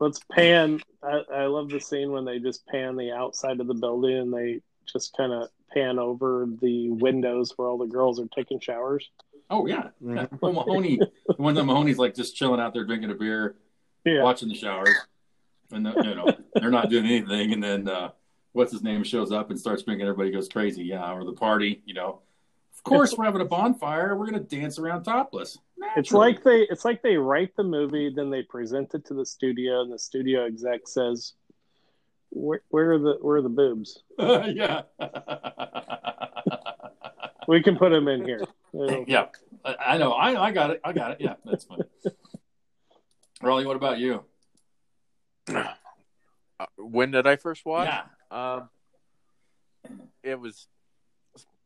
Let's 0.00 0.20
pan. 0.32 0.80
I, 1.00 1.20
I 1.32 1.46
love 1.46 1.68
the 1.68 1.78
scene 1.78 2.10
when 2.10 2.24
they 2.24 2.40
just 2.40 2.66
pan 2.66 2.96
the 2.96 3.12
outside 3.12 3.60
of 3.60 3.68
the 3.68 3.74
building 3.74 4.18
and 4.18 4.34
they 4.34 4.60
just 4.92 5.16
kind 5.16 5.32
of 5.32 5.48
pan 5.74 5.98
over 5.98 6.46
the 6.60 6.90
windows 6.90 7.52
where 7.56 7.68
all 7.68 7.78
the 7.78 7.86
girls 7.86 8.20
are 8.20 8.28
taking 8.34 8.60
showers. 8.60 9.08
Oh 9.50 9.66
yeah. 9.66 9.88
yeah. 10.00 10.26
Well, 10.40 10.52
Mahoney. 10.52 10.98
One 11.36 11.50
of 11.50 11.56
the 11.56 11.64
Mahoney's 11.64 11.98
like 11.98 12.14
just 12.14 12.36
chilling 12.36 12.60
out 12.60 12.72
there 12.72 12.84
drinking 12.84 13.10
a 13.10 13.14
beer, 13.14 13.56
Yeah, 14.04 14.22
watching 14.22 14.48
the 14.48 14.54
showers, 14.54 14.96
and 15.70 15.84
the, 15.84 15.92
you 16.02 16.14
know 16.14 16.26
they're 16.54 16.70
not 16.70 16.88
doing 16.88 17.04
anything. 17.06 17.52
And 17.52 17.62
then 17.62 17.88
uh, 17.88 18.10
what's 18.52 18.72
his 18.72 18.82
name 18.82 19.04
shows 19.04 19.32
up 19.32 19.50
and 19.50 19.58
starts 19.58 19.82
drinking. 19.82 20.06
everybody 20.06 20.30
goes 20.30 20.48
crazy. 20.48 20.84
Yeah, 20.84 21.12
or 21.12 21.24
the 21.24 21.32
party. 21.32 21.82
You 21.84 21.94
know, 21.94 22.20
Of 22.76 22.82
course, 22.84 23.14
we're 23.16 23.24
having 23.24 23.42
a 23.42 23.46
bonfire. 23.46 24.16
We're 24.16 24.26
gonna 24.26 24.40
dance 24.40 24.78
around 24.78 25.04
topless. 25.04 25.58
It's 25.96 26.12
like 26.12 26.42
they 26.42 26.60
it's 26.70 26.84
like 26.84 27.02
they 27.02 27.16
write 27.16 27.54
the 27.56 27.64
movie, 27.64 28.12
then 28.14 28.30
they 28.30 28.42
present 28.42 28.94
it 28.94 29.04
to 29.06 29.14
the 29.14 29.26
studio, 29.26 29.82
and 29.82 29.92
the 29.92 29.98
studio 29.98 30.46
exec 30.46 30.86
says, 30.86 31.34
"Where, 32.34 32.62
where 32.70 32.92
are 32.92 32.98
the 32.98 33.18
where 33.20 33.36
are 33.36 33.42
the 33.42 33.48
boobs? 33.48 34.02
yeah. 34.18 34.82
We 37.48 37.62
can 37.62 37.76
put 37.76 37.90
them 37.90 38.08
in 38.08 38.24
here." 38.24 38.44
It'll- 38.72 39.04
yeah, 39.06 39.26
I, 39.64 39.76
I 39.86 39.98
know. 39.98 40.12
I, 40.12 40.48
I 40.48 40.50
got 40.52 40.70
it. 40.70 40.80
I 40.84 40.92
got 40.92 41.12
it. 41.12 41.18
Yeah, 41.20 41.34
that's 41.44 41.64
fine. 41.64 41.80
Raleigh, 43.42 43.66
what 43.66 43.76
about 43.76 43.98
you? 43.98 44.24
Uh, 45.52 45.64
when 46.78 47.10
did 47.10 47.26
I 47.26 47.36
first 47.36 47.66
watch? 47.66 47.88
Yeah. 47.88 48.04
Um, 48.30 48.68
it 50.22 50.38
was 50.38 50.68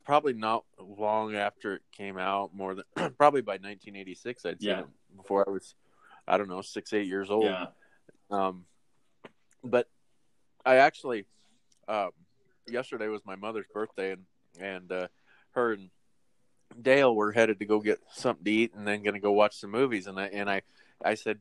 probably 0.05 0.33
not 0.33 0.64
long 0.81 1.35
after 1.37 1.74
it 1.74 1.83
came 1.92 2.16
out. 2.16 2.55
More 2.55 2.74
than 2.74 2.85
probably 3.18 3.42
by 3.42 3.52
1986, 3.52 4.46
I'd 4.46 4.61
seen 4.61 4.70
Yeah. 4.70 4.81
it 4.81 4.87
before 5.16 5.44
I 5.46 5.50
was, 5.52 5.74
I 6.26 6.38
don't 6.38 6.48
know, 6.48 6.62
six, 6.62 6.92
eight 6.92 7.07
years 7.07 7.31
old. 7.31 7.44
Yeah. 7.44 7.66
Um, 8.31 8.64
but 9.62 9.88
I 10.66 10.76
actually, 10.79 11.24
um, 11.87 12.11
yesterday 12.68 13.07
was 13.07 13.22
my 13.24 13.37
mother's 13.37 13.66
birthday, 13.72 14.12
and 14.12 14.24
and 14.61 14.90
uh, 14.90 15.09
her 15.52 15.72
and 15.72 15.90
Dale 16.83 17.14
were 17.14 17.31
headed 17.31 17.61
to 17.61 17.64
go 17.64 17.81
get 17.81 18.00
something 18.12 18.44
to 18.44 18.50
eat, 18.50 18.74
and 18.74 18.87
then 18.87 19.02
going 19.05 19.14
to 19.14 19.20
go 19.20 19.33
watch 19.33 19.57
some 19.57 19.70
movies. 19.70 20.09
And 20.09 20.18
I 20.18 20.26
and 20.26 20.50
I 20.50 20.62
I 21.05 21.14
said, 21.14 21.38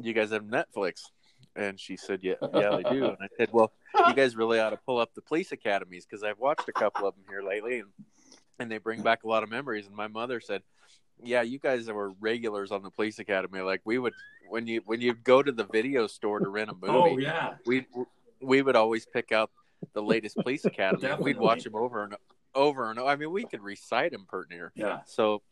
"You 0.00 0.12
guys 0.12 0.30
have 0.30 0.44
Netflix?" 0.44 1.02
And 1.56 1.78
she 1.78 1.96
said, 1.96 2.20
"Yeah, 2.22 2.34
yeah, 2.54 2.76
they 2.76 2.84
do." 2.84 3.06
And 3.06 3.16
I 3.20 3.28
said, 3.36 3.50
"Well, 3.52 3.72
you 4.06 4.14
guys 4.14 4.36
really 4.36 4.60
ought 4.60 4.70
to 4.70 4.76
pull 4.76 4.98
up 4.98 5.12
the 5.14 5.22
police 5.22 5.50
academies 5.50 6.06
because 6.06 6.22
I've 6.22 6.38
watched 6.38 6.68
a 6.68 6.72
couple 6.72 7.06
of 7.06 7.16
them 7.16 7.24
here 7.28 7.42
lately, 7.42 7.80
and 7.80 7.88
and 8.60 8.70
they 8.70 8.78
bring 8.78 9.02
back 9.02 9.24
a 9.24 9.28
lot 9.28 9.42
of 9.42 9.50
memories." 9.50 9.86
And 9.86 9.96
my 9.96 10.06
mother 10.06 10.40
said, 10.40 10.62
"Yeah, 11.20 11.42
you 11.42 11.58
guys 11.58 11.90
were 11.90 12.12
regulars 12.20 12.70
on 12.70 12.82
the 12.82 12.90
police 12.90 13.18
academy. 13.18 13.60
Like 13.60 13.80
we 13.84 13.98
would 13.98 14.14
when 14.48 14.68
you 14.68 14.82
when 14.84 15.00
you 15.00 15.14
go 15.14 15.42
to 15.42 15.50
the 15.50 15.64
video 15.64 16.06
store 16.06 16.38
to 16.38 16.48
rent 16.48 16.70
a 16.70 16.74
movie, 16.74 16.92
Oh 16.92 17.16
yeah. 17.16 17.54
we 17.66 17.86
we 18.40 18.62
would 18.62 18.76
always 18.76 19.06
pick 19.06 19.32
out 19.32 19.50
the 19.94 20.02
latest 20.02 20.36
police 20.36 20.64
academy. 20.72 21.08
We'd 21.20 21.38
watch 21.38 21.64
them 21.64 21.74
over 21.76 22.04
and 22.04 22.14
over 22.54 22.90
and 22.90 22.98
over. 22.98 23.08
I 23.08 23.16
mean, 23.16 23.30
we 23.30 23.44
could 23.44 23.62
recite 23.62 24.12
them 24.12 24.26
pert 24.28 24.48
near. 24.50 24.72
Yeah. 24.74 25.00
So, 25.06 25.42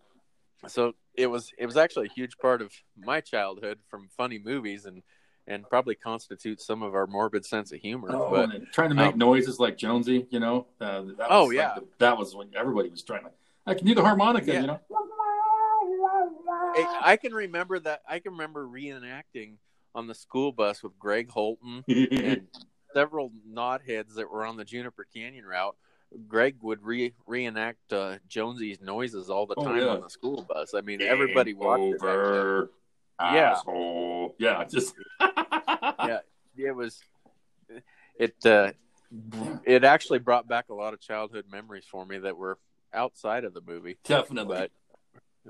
so 0.66 0.94
it 1.14 1.26
was 1.28 1.52
it 1.58 1.66
was 1.66 1.76
actually 1.76 2.06
a 2.06 2.12
huge 2.12 2.36
part 2.38 2.62
of 2.62 2.72
my 2.98 3.20
childhood 3.20 3.78
from 3.88 4.08
funny 4.16 4.38
movies 4.42 4.84
and 4.86 5.02
and 5.48 5.68
probably 5.68 5.94
constitutes 5.94 6.66
some 6.66 6.82
of 6.82 6.94
our 6.96 7.06
morbid 7.06 7.44
sense 7.46 7.70
of 7.72 7.78
humor. 7.80 8.08
Oh, 8.12 8.30
but 8.30 8.50
trying 8.72 8.88
to 8.88 8.96
make 8.96 9.12
um, 9.12 9.18
noises 9.18 9.60
like 9.60 9.78
Jonesy, 9.78 10.26
you 10.30 10.40
know. 10.40 10.66
Uh, 10.80 11.02
that 11.02 11.18
was 11.18 11.26
Oh, 11.30 11.44
like 11.44 11.54
yeah. 11.56 11.74
the- 11.76 11.86
that 11.98 12.18
was 12.18 12.34
when 12.34 12.48
everybody 12.56 12.88
was 12.88 13.02
trying 13.04 13.22
to. 13.24 13.30
I 13.64 13.74
can 13.74 13.86
do 13.86 13.94
the 13.94 14.02
harmonica, 14.02 14.52
Yeah. 14.52 14.60
you 14.62 14.66
know. 14.68 14.80
I, 16.78 16.98
I 17.12 17.16
can 17.16 17.32
remember 17.34 17.78
that. 17.80 18.00
I 18.08 18.18
can 18.18 18.32
remember 18.32 18.66
reenacting 18.66 19.54
on 19.94 20.06
the 20.06 20.14
school 20.14 20.52
bus 20.52 20.82
with 20.82 20.98
Greg 20.98 21.30
Holton 21.30 21.84
and 21.88 22.46
several 22.96 23.30
knotheads 23.52 24.14
that 24.14 24.30
were 24.30 24.46
on 24.46 24.56
the 24.56 24.64
Juniper 24.64 25.06
Canyon 25.14 25.44
route. 25.44 25.76
Greg 26.28 26.56
would 26.62 26.82
re- 26.82 27.12
reenact 27.26 27.92
uh, 27.92 28.16
Jonesy's 28.26 28.80
noises 28.80 29.28
all 29.28 29.44
the 29.44 29.54
Oh, 29.58 29.64
time 29.64 29.78
yeah. 29.78 29.88
on 29.88 30.00
the 30.00 30.08
school 30.08 30.46
bus. 30.48 30.72
I 30.72 30.80
mean, 30.80 31.02
everybody 31.02 31.52
Game 31.52 31.58
watched 31.62 31.82
it. 31.82 32.00
back 32.00 32.08
over. 32.08 32.70
Yeah. 33.20 33.50
Asshole. 33.52 34.34
Yeah. 34.38 34.64
Just. 34.64 34.94
Yeah, 36.58 36.68
it 36.68 36.72
was. 36.76 36.98
It 38.18 38.34
uh, 38.46 38.72
it 39.64 39.84
actually 39.84 40.20
brought 40.20 40.48
back 40.48 40.70
a 40.70 40.74
lot 40.74 40.94
of 40.94 41.00
childhood 41.00 41.44
memories 41.52 41.84
for 41.90 42.06
me 42.06 42.16
that 42.18 42.38
were 42.38 42.58
outside 42.94 43.44
of 43.44 43.52
the 43.52 43.60
movie, 43.60 43.98
Definitely. 44.04 44.56
but 44.56 44.70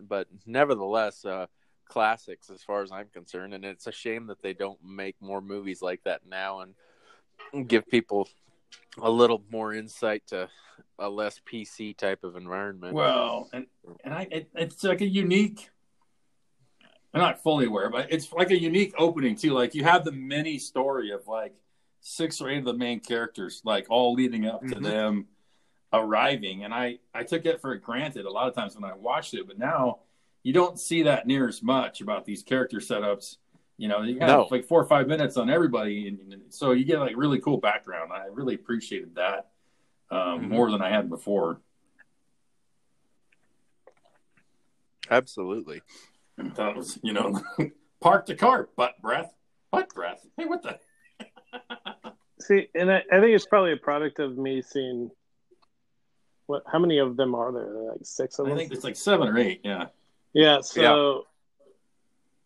but 0.09 0.27
nevertheless, 0.47 1.25
uh, 1.25 1.47
classics 1.89 2.51
as 2.51 2.63
far 2.65 2.83
as 2.83 2.91
I'm 2.91 3.07
concerned. 3.13 3.55
And 3.55 3.65
it's 3.65 3.87
a 3.87 3.93
shame 3.93 4.27
that 4.27 4.43
they 4.43 4.53
don't 4.53 4.83
make 4.85 5.15
more 5.21 5.41
movies 5.41 5.81
like 5.81 6.03
that 6.05 6.23
now 6.29 6.61
and 6.61 6.75
give 7.67 7.87
people 7.89 8.29
a 8.99 9.11
little 9.11 9.43
more 9.51 9.73
insight 9.73 10.27
to 10.29 10.49
a 10.99 11.09
less 11.09 11.41
PC 11.51 11.97
type 11.97 12.25
of 12.25 12.37
environment. 12.37 12.95
Well, 12.95 13.49
and 13.53 13.67
and 14.05 14.15
I 14.15 14.29
it, 14.31 14.51
it's 14.55 14.83
like 14.85 15.01
a 15.01 15.07
unique. 15.07 15.71
I'm 17.15 17.21
not 17.21 17.43
fully 17.43 17.67
aware, 17.67 17.89
but 17.89 18.13
it's 18.13 18.31
like 18.33 18.51
a 18.51 18.61
unique 18.61 18.95
opening 18.99 19.37
too. 19.37 19.53
Like 19.53 19.75
you 19.75 19.85
have 19.85 20.05
the 20.05 20.13
mini 20.13 20.59
story 20.59 21.11
of 21.13 21.27
like 21.27 21.55
six 22.01 22.41
or 22.41 22.51
eight 22.51 22.59
of 22.59 22.65
the 22.65 22.75
main 22.75 23.01
characters, 23.01 23.63
like 23.65 23.87
all 23.89 24.13
leading 24.15 24.47
up 24.47 24.67
to 24.69 24.75
Mhm. 24.77 24.83
them 24.83 25.29
arriving, 25.93 26.65
and 26.65 26.75
I 26.75 26.99
I 27.15 27.23
took 27.25 27.47
it 27.47 27.61
for 27.61 27.75
granted 27.77 28.27
a 28.27 28.31
lot 28.31 28.49
of 28.49 28.55
times 28.55 28.75
when 28.75 28.85
I 28.85 28.95
watched 28.95 29.35
it, 29.35 29.47
but 29.47 29.59
now 29.59 30.01
you 30.43 30.53
don't 30.53 30.79
see 30.79 31.03
that 31.03 31.27
near 31.27 31.49
as 31.49 31.63
much 31.63 32.01
about 32.01 32.25
these 32.25 32.43
character 32.43 32.79
setups. 32.79 33.39
You 33.79 33.89
know, 33.89 34.03
you 34.03 34.19
have 34.21 34.29
No. 34.29 34.49
like 34.51 34.65
four 34.65 34.81
or 34.81 34.87
five 34.87 35.07
minutes 35.07 35.37
on 35.37 35.51
everybody, 35.51 36.09
and, 36.09 36.33
and 36.33 36.43
so 36.55 36.73
you 36.73 36.85
get 36.85 36.99
like 36.99 37.15
really 37.17 37.39
cool 37.41 37.59
background. 37.59 38.11
I 38.13 38.27
really 38.27 38.55
appreciated 38.55 39.15
that 39.17 39.51
um, 40.11 40.19
Mhm. 40.45 40.49
more 40.49 40.71
than 40.71 40.81
I 40.81 40.89
had 40.89 41.11
before. 41.11 41.61
Absolutely. 45.11 45.83
That 46.39 46.75
was, 46.77 46.99
you 47.03 47.13
know, 47.13 47.41
park 48.01 48.27
the 48.27 48.35
car, 48.35 48.69
butt 48.77 49.01
breath, 49.03 49.35
butt 49.71 49.95
breath. 49.95 50.27
Hey, 50.37 50.47
what 50.47 50.63
the? 50.63 50.79
See, 52.41 52.69
and 52.75 52.91
I, 52.91 52.99
I 53.13 53.21
think 53.21 53.35
it's 53.35 53.47
probably 53.47 53.73
a 53.73 53.77
product 53.77 54.19
of 54.19 54.37
me 54.37 54.63
seeing 54.63 55.11
what. 56.47 56.63
How 56.71 56.79
many 56.79 56.99
of 56.99 57.17
them 57.17 57.35
are 57.35 57.53
there? 57.53 57.67
Like 57.93 58.01
six 58.05 58.39
of 58.39 58.47
them. 58.47 58.55
I 58.55 58.59
think 58.59 58.73
it's 58.73 58.85
like 58.85 58.97
seven 58.97 59.29
or 59.29 59.39
eight. 59.39 59.61
Yeah. 59.65 59.87
Yeah, 60.33 60.61
so 60.61 61.27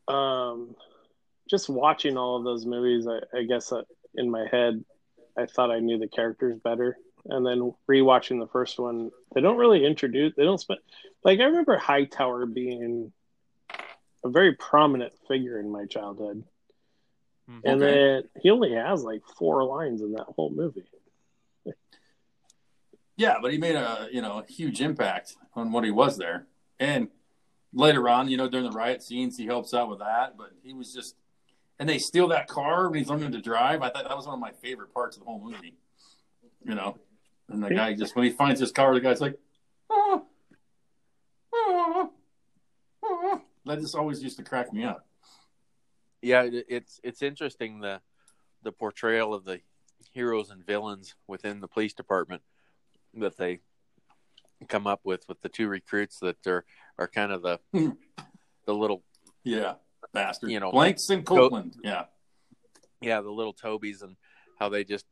um 0.09 0.77
just 1.51 1.69
watching 1.69 2.17
all 2.17 2.37
of 2.37 2.45
those 2.45 2.65
movies, 2.65 3.07
I, 3.09 3.19
I 3.37 3.43
guess 3.43 3.73
uh, 3.73 3.83
in 4.15 4.31
my 4.31 4.47
head 4.51 4.85
I 5.37 5.47
thought 5.47 5.71
I 5.71 5.81
knew 5.81 5.99
the 5.99 6.09
characters 6.09 6.59
better. 6.63 6.97
And 7.27 7.45
then 7.45 7.75
rewatching 7.91 8.41
the 8.41 8.49
first 8.51 8.79
one, 8.79 9.11
they 9.35 9.43
don't 9.43 9.59
really 9.59 9.85
introduce 9.85 10.35
they 10.37 10.45
don't 10.45 10.59
spend 10.61 10.81
like 11.23 11.41
I 11.41 11.45
remember 11.45 11.77
Hightower 11.77 12.47
being 12.47 13.13
a 14.25 14.29
very 14.31 14.55
prominent 14.55 15.13
figure 15.29 15.59
in 15.59 15.71
my 15.71 15.85
childhood. 15.87 16.45
Mhm. 17.49 17.61
And 17.65 17.83
Okay. 17.83 17.93
then 17.93 18.23
he 18.41 18.51
only 18.51 18.73
has 18.73 19.03
like 19.03 19.23
four 19.37 19.65
lines 19.65 20.01
in 20.01 20.13
that 20.13 20.27
whole 20.27 20.51
movie. 20.51 20.89
Yeah, 23.17 23.37
but 23.43 23.53
he 23.53 23.59
made 23.59 23.77
a 23.77 24.09
you 24.11 24.23
know 24.23 24.43
huge 24.49 24.81
impact 24.81 25.37
on 25.55 25.73
what 25.73 25.85
he 25.85 25.91
was 25.91 26.17
there, 26.17 26.47
and 26.79 27.09
later 27.73 28.09
on, 28.09 28.29
you 28.29 28.37
know, 28.37 28.49
during 28.49 28.65
the 28.65 28.77
riot 28.77 29.03
scenes, 29.03 29.37
he 29.37 29.47
helps 29.47 29.75
out 29.75 29.91
with 29.91 29.99
that. 29.99 30.37
But 30.37 30.53
he 30.63 30.73
was 30.73 30.93
just, 30.93 31.17
and 31.81 31.89
they 31.89 31.99
steal 31.99 32.29
that 32.29 32.47
car 32.47 32.89
when 32.89 32.99
he's 32.99 33.09
learning 33.09 33.33
to 33.33 33.41
drive. 33.41 33.81
I 33.81 33.89
thought 33.89 34.07
that 34.07 34.17
was 34.17 34.27
one 34.27 34.35
of 34.35 34.41
my 34.41 34.53
favorite 34.53 34.93
parts 34.93 35.17
of 35.17 35.23
the 35.23 35.27
whole 35.27 35.41
movie. 35.41 35.75
You 36.63 36.75
know, 36.75 36.99
and 37.49 37.63
the 37.65 37.71
guy 37.71 37.95
just 37.95 38.15
when 38.15 38.27
he 38.27 38.31
finds 38.31 38.61
his 38.61 38.71
car, 38.71 38.93
the 38.93 39.01
guy's 39.01 39.23
like, 39.23 39.39
oh, 39.89 40.27
oh, 41.55 42.11
oh. 43.03 43.43
that 43.65 43.81
just 43.81 43.95
always 43.95 44.23
used 44.23 44.37
to 44.37 44.45
crack 44.45 44.73
me 44.75 44.85
up. 44.85 45.07
yeah 46.21 46.47
it's 46.69 47.01
it's 47.03 47.23
interesting 47.23 47.81
the 47.81 48.01
the 48.63 48.73
portrayal 48.73 49.33
of 49.33 49.47
the 49.47 49.61
heroes 50.13 50.51
and 50.51 50.67
villains 50.67 51.15
within 51.27 51.61
the 51.61 51.69
police 51.69 51.95
department 51.95 52.43
that 53.15 53.39
they 53.39 53.61
come 54.69 54.87
up 54.87 55.01
with 55.05 55.27
with 55.29 55.41
the 55.41 55.49
two 55.49 55.67
recruits 55.67 56.19
that 56.19 56.47
are 56.47 56.67
are 56.99 57.09
kind 57.09 57.33
of 57.33 57.41
the 57.41 57.59
hmm. 57.73 57.91
the 58.67 58.75
little 58.75 59.03
Yeah, 59.45 59.75
bastard. 60.13 60.51
You 60.51 60.61
know, 60.61 60.71
Blankes 60.71 61.11
and 61.11 61.25
Copeland. 61.25 61.77
yeah. 61.83 62.05
yeah 63.01 63.21
the 63.21 63.31
little 63.31 63.53
tobies 63.53 64.03
and 64.03 64.17
how 64.59 64.69
they 64.69 64.85
just 64.85 65.07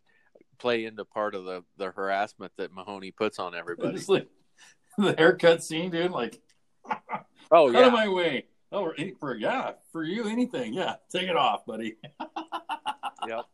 play 0.58 0.84
into 0.84 1.04
part 1.04 1.34
of 1.34 1.44
the 1.44 1.62
the 1.76 1.90
harassment 1.92 2.52
that 2.58 2.72
mahoney 2.72 3.12
puts 3.12 3.38
on 3.38 3.54
everybody 3.54 3.96
It's 3.96 4.08
like 4.08 4.28
the 4.98 5.14
haircut 5.16 5.62
scene, 5.62 5.90
dude. 5.90 6.10
Like, 6.10 6.40
oh 7.50 7.70
yeah. 7.70 7.78
out 7.78 7.84
of 7.86 7.92
my 7.92 8.08
way. 8.08 8.46
Oh, 8.70 8.92
for 9.18 9.34
yeah, 9.34 9.72
for 9.92 10.04
you, 10.04 10.28
anything. 10.28 10.74
Yeah, 10.74 10.96
take 11.10 11.28
it 11.28 11.36
off, 11.36 11.64
buddy. 11.64 11.96
yep 13.26 13.44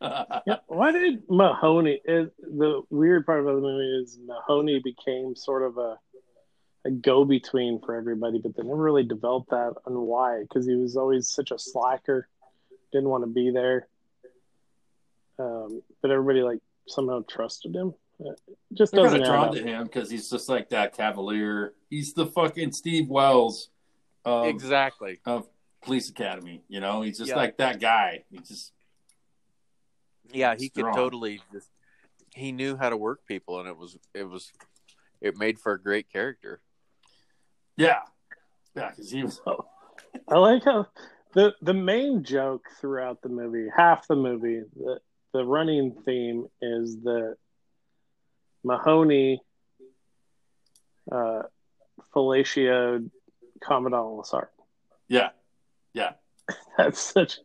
Yeah, 0.00 0.58
why 0.66 0.92
did 0.92 1.22
Mahoney? 1.28 2.00
Is, 2.04 2.28
the 2.38 2.82
weird 2.90 3.26
part 3.26 3.40
about 3.40 3.56
the 3.56 3.60
movie 3.62 4.02
is 4.02 4.18
Mahoney 4.24 4.80
became 4.84 5.34
sort 5.34 5.62
of 5.62 5.78
a 5.78 5.98
a 6.86 6.90
go 6.90 7.24
between 7.24 7.80
for 7.80 7.94
everybody, 7.94 8.38
but 8.38 8.56
they 8.56 8.62
never 8.62 8.76
really 8.76 9.02
developed 9.04 9.50
that 9.50 9.74
on 9.86 9.94
why. 10.00 10.42
Because 10.42 10.66
he 10.66 10.74
was 10.76 10.96
always 10.96 11.28
such 11.28 11.50
a 11.50 11.58
slacker, 11.58 12.28
didn't 12.92 13.08
want 13.08 13.24
to 13.24 13.28
be 13.28 13.50
there. 13.50 13.88
Um, 15.38 15.82
but 16.00 16.10
everybody 16.10 16.42
like 16.42 16.60
somehow 16.88 17.22
trusted 17.28 17.74
him. 17.74 17.94
Uh, 18.18 18.30
It 18.30 18.56
just 18.72 18.92
They're 18.92 19.02
doesn't 19.02 19.22
kind 19.22 19.34
of 19.34 19.52
drawn 19.52 19.54
to 19.54 19.62
him 19.62 19.84
because 19.84 20.10
he's 20.10 20.30
just 20.30 20.48
like 20.48 20.70
that 20.70 20.96
cavalier. 20.96 21.74
He's 21.90 22.14
the 22.14 22.26
fucking 22.26 22.72
Steve 22.72 23.08
Wells 23.08 23.68
of, 24.24 24.46
exactly 24.46 25.20
of 25.26 25.48
Police 25.82 26.08
Academy. 26.08 26.62
You 26.68 26.80
know, 26.80 27.02
he's 27.02 27.18
just 27.18 27.30
Yeah. 27.30 27.36
like 27.36 27.58
that 27.58 27.80
guy. 27.80 28.24
He 28.30 28.38
just 28.38 28.72
yeah 30.32 30.56
he 30.58 30.68
could 30.68 30.86
totally 30.92 31.40
just 31.52 31.70
he 32.34 32.50
knew 32.50 32.76
how 32.76 32.90
to 32.90 32.96
work 32.96 33.20
people 33.28 33.60
and 33.60 33.68
it 33.68 33.76
was 33.76 33.96
it 34.12 34.24
was 34.24 34.52
it 35.20 35.38
made 35.38 35.58
for 35.58 35.72
a 35.72 35.80
great 35.80 36.10
character. 36.10 36.60
Yeah, 37.76 38.00
yeah, 38.74 38.90
because 38.90 39.10
he 39.10 39.22
was. 39.22 39.40
I 40.28 40.38
like 40.38 40.64
how 40.64 40.86
the 41.34 41.54
the 41.60 41.74
main 41.74 42.24
joke 42.24 42.64
throughout 42.80 43.22
the 43.22 43.28
movie, 43.28 43.68
half 43.74 44.06
the 44.08 44.16
movie, 44.16 44.62
the 44.76 45.00
the 45.32 45.44
running 45.44 45.94
theme 46.04 46.46
is 46.62 47.02
that 47.02 47.36
Mahoney 48.64 49.42
uh, 51.12 51.42
fellatioed 52.14 53.10
Commandant 53.62 54.04
Lassard. 54.04 54.48
Yeah, 55.08 55.30
yeah, 55.92 56.12
That's 56.78 57.00
such 57.00 57.38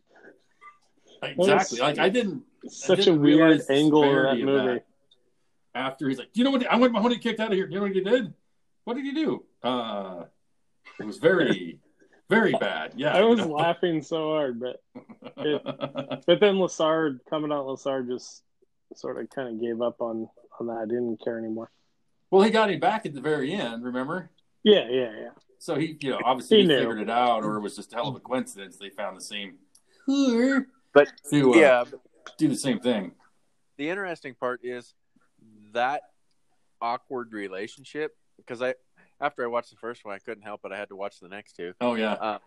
exactly. 1.22 1.80
Like 1.80 1.98
I 1.98 2.08
didn't 2.08 2.42
such 2.68 3.00
a 3.00 3.04
didn't 3.04 3.20
weird 3.20 3.62
angle 3.70 4.02
of 4.02 4.38
that 4.38 4.44
movie. 4.44 4.66
that. 4.66 4.84
after 5.74 6.08
he's 6.08 6.18
like, 6.18 6.32
"Do 6.32 6.40
you 6.40 6.44
know 6.44 6.50
what? 6.50 6.66
I 6.66 6.76
want 6.76 6.92
Mahoney 6.92 7.18
kicked 7.18 7.40
out 7.40 7.48
of 7.48 7.54
here. 7.54 7.66
Do 7.66 7.74
You 7.74 7.80
know 7.80 7.86
what 7.86 7.94
he 7.94 8.00
did? 8.00 8.34
What 8.84 8.94
did 8.94 9.06
you 9.06 9.14
do? 9.14 9.44
Uh, 9.62 10.24
it 10.98 11.04
was 11.04 11.18
very, 11.18 11.78
very 12.28 12.52
bad. 12.60 12.92
Yeah, 12.96 13.14
I 13.16 13.22
was 13.22 13.38
you 13.40 13.46
know? 13.46 13.52
laughing 13.52 14.02
so 14.02 14.30
hard, 14.30 14.60
but 14.60 14.82
but 16.26 16.40
then 16.40 16.56
Lassard, 16.56 17.20
Commandant 17.28 17.66
Lassard, 17.66 18.08
just 18.08 18.42
sort 18.94 19.18
of 19.20 19.30
kind 19.30 19.48
of 19.54 19.60
gave 19.60 19.80
up 19.80 20.00
on 20.00 20.28
on 20.60 20.66
that. 20.66 20.78
I 20.82 20.86
didn't 20.86 21.22
care 21.22 21.38
anymore. 21.38 21.70
well, 22.30 22.42
he 22.42 22.50
got 22.50 22.70
him 22.70 22.80
back 22.80 23.06
at 23.06 23.14
the 23.14 23.20
very 23.20 23.52
end. 23.52 23.84
Remember? 23.84 24.30
Yeah, 24.64 24.86
yeah, 24.90 25.10
yeah. 25.20 25.28
So 25.58 25.76
he, 25.76 25.96
you 26.00 26.10
know, 26.10 26.18
obviously 26.24 26.58
He 26.58 26.62
he, 26.64 26.68
figured 26.68 27.00
it 27.00 27.10
out, 27.10 27.44
or 27.44 27.56
it 27.56 27.60
was 27.60 27.76
just 27.76 27.92
a 27.92 27.96
hell 27.96 28.08
of 28.08 28.16
a 28.16 28.20
coincidence 28.20 28.76
they 28.76 28.90
found 28.90 29.16
the 29.16 29.20
same 29.22 29.58
whore 30.08 30.66
But 30.92 31.08
to 31.30 31.54
uh, 31.54 31.56
yeah, 31.56 31.84
do 32.36 32.48
the 32.48 32.56
same 32.56 32.80
thing. 32.80 33.12
the 33.76 33.88
interesting 33.88 34.34
part 34.34 34.60
is 34.64 34.92
that 35.72 36.02
awkward 36.80 37.32
relationship 37.32 38.16
because 38.46 38.62
I 38.62 38.74
after 39.20 39.44
I 39.44 39.46
watched 39.46 39.70
the 39.70 39.76
first 39.76 40.04
one 40.04 40.14
I 40.14 40.18
couldn't 40.18 40.42
help 40.42 40.60
it 40.64 40.72
I 40.72 40.76
had 40.78 40.88
to 40.88 40.96
watch 40.96 41.20
the 41.20 41.28
next 41.28 41.54
two. 41.56 41.72
Oh 41.80 41.94
yeah, 41.94 42.12
Uh, 42.14 42.38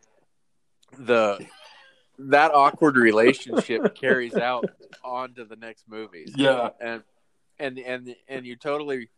the 0.99 1.45
that 2.19 2.51
awkward 2.53 2.95
relationship 2.97 3.95
carries 3.95 4.35
out 4.37 4.65
onto 5.03 5.45
the 5.45 5.55
next 5.55 5.85
movies. 5.87 6.33
yeah, 6.35 6.69
And 6.79 7.03
and 7.59 7.77
and 7.79 8.15
and 8.27 8.45
you 8.45 8.55
totally 8.55 9.09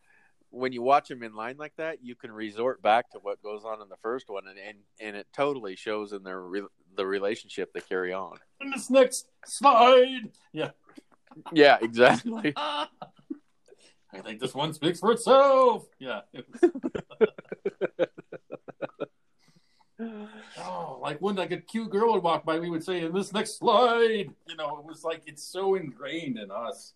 when 0.50 0.72
you 0.72 0.82
watch 0.82 1.10
them 1.10 1.24
in 1.24 1.36
line 1.36 1.58
like 1.58 1.76
that, 1.76 2.02
you 2.02 2.16
can 2.16 2.32
resort 2.32 2.82
back 2.82 3.12
to 3.12 3.20
what 3.20 3.44
goes 3.44 3.66
on 3.66 3.82
in 3.82 3.90
the 3.90 3.98
first 3.98 4.30
one, 4.30 4.44
and 4.48 4.58
and, 4.58 4.78
and 5.00 5.16
it 5.18 5.28
totally 5.34 5.76
shows 5.76 6.13
in 6.13 6.24
their 6.24 6.42
re- 6.42 6.62
the 6.96 7.06
relationship 7.06 7.74
they 7.74 7.82
carry 7.82 8.13
on. 8.13 8.38
in 8.62 8.72
this 8.72 8.90
next 8.90 9.28
slide. 9.46 10.32
Yeah, 10.54 10.72
Yeah, 11.52 11.78
exactly. 11.82 12.54
I 14.13 14.20
think 14.20 14.39
this 14.39 14.54
one 14.56 14.74
speaks 14.74 15.00
for 15.00 15.12
itself. 15.12 15.86
Yeah. 16.00 16.22
It 16.34 16.46
was- 16.50 16.72
oh, 20.60 21.00
like 21.02 21.20
when 21.20 21.36
like 21.36 21.52
a 21.52 21.58
cute 21.58 21.89
girl 21.89 22.13
would 22.13 22.24
walk 22.24 22.46
by, 22.46 22.60
we 22.60 22.70
would 22.70 22.84
say, 22.84 23.02
"In 23.02 23.13
this 23.13 23.34
next 23.34 23.58
slide," 23.58 24.30
you 24.48 24.56
know, 24.58 24.78
it 24.78 24.86
was 24.86 25.04
like 25.04 25.24
it's 25.26 25.43
so 25.43 25.76
ingrained 25.76 26.38
in 26.38 26.52
us. 26.52 26.93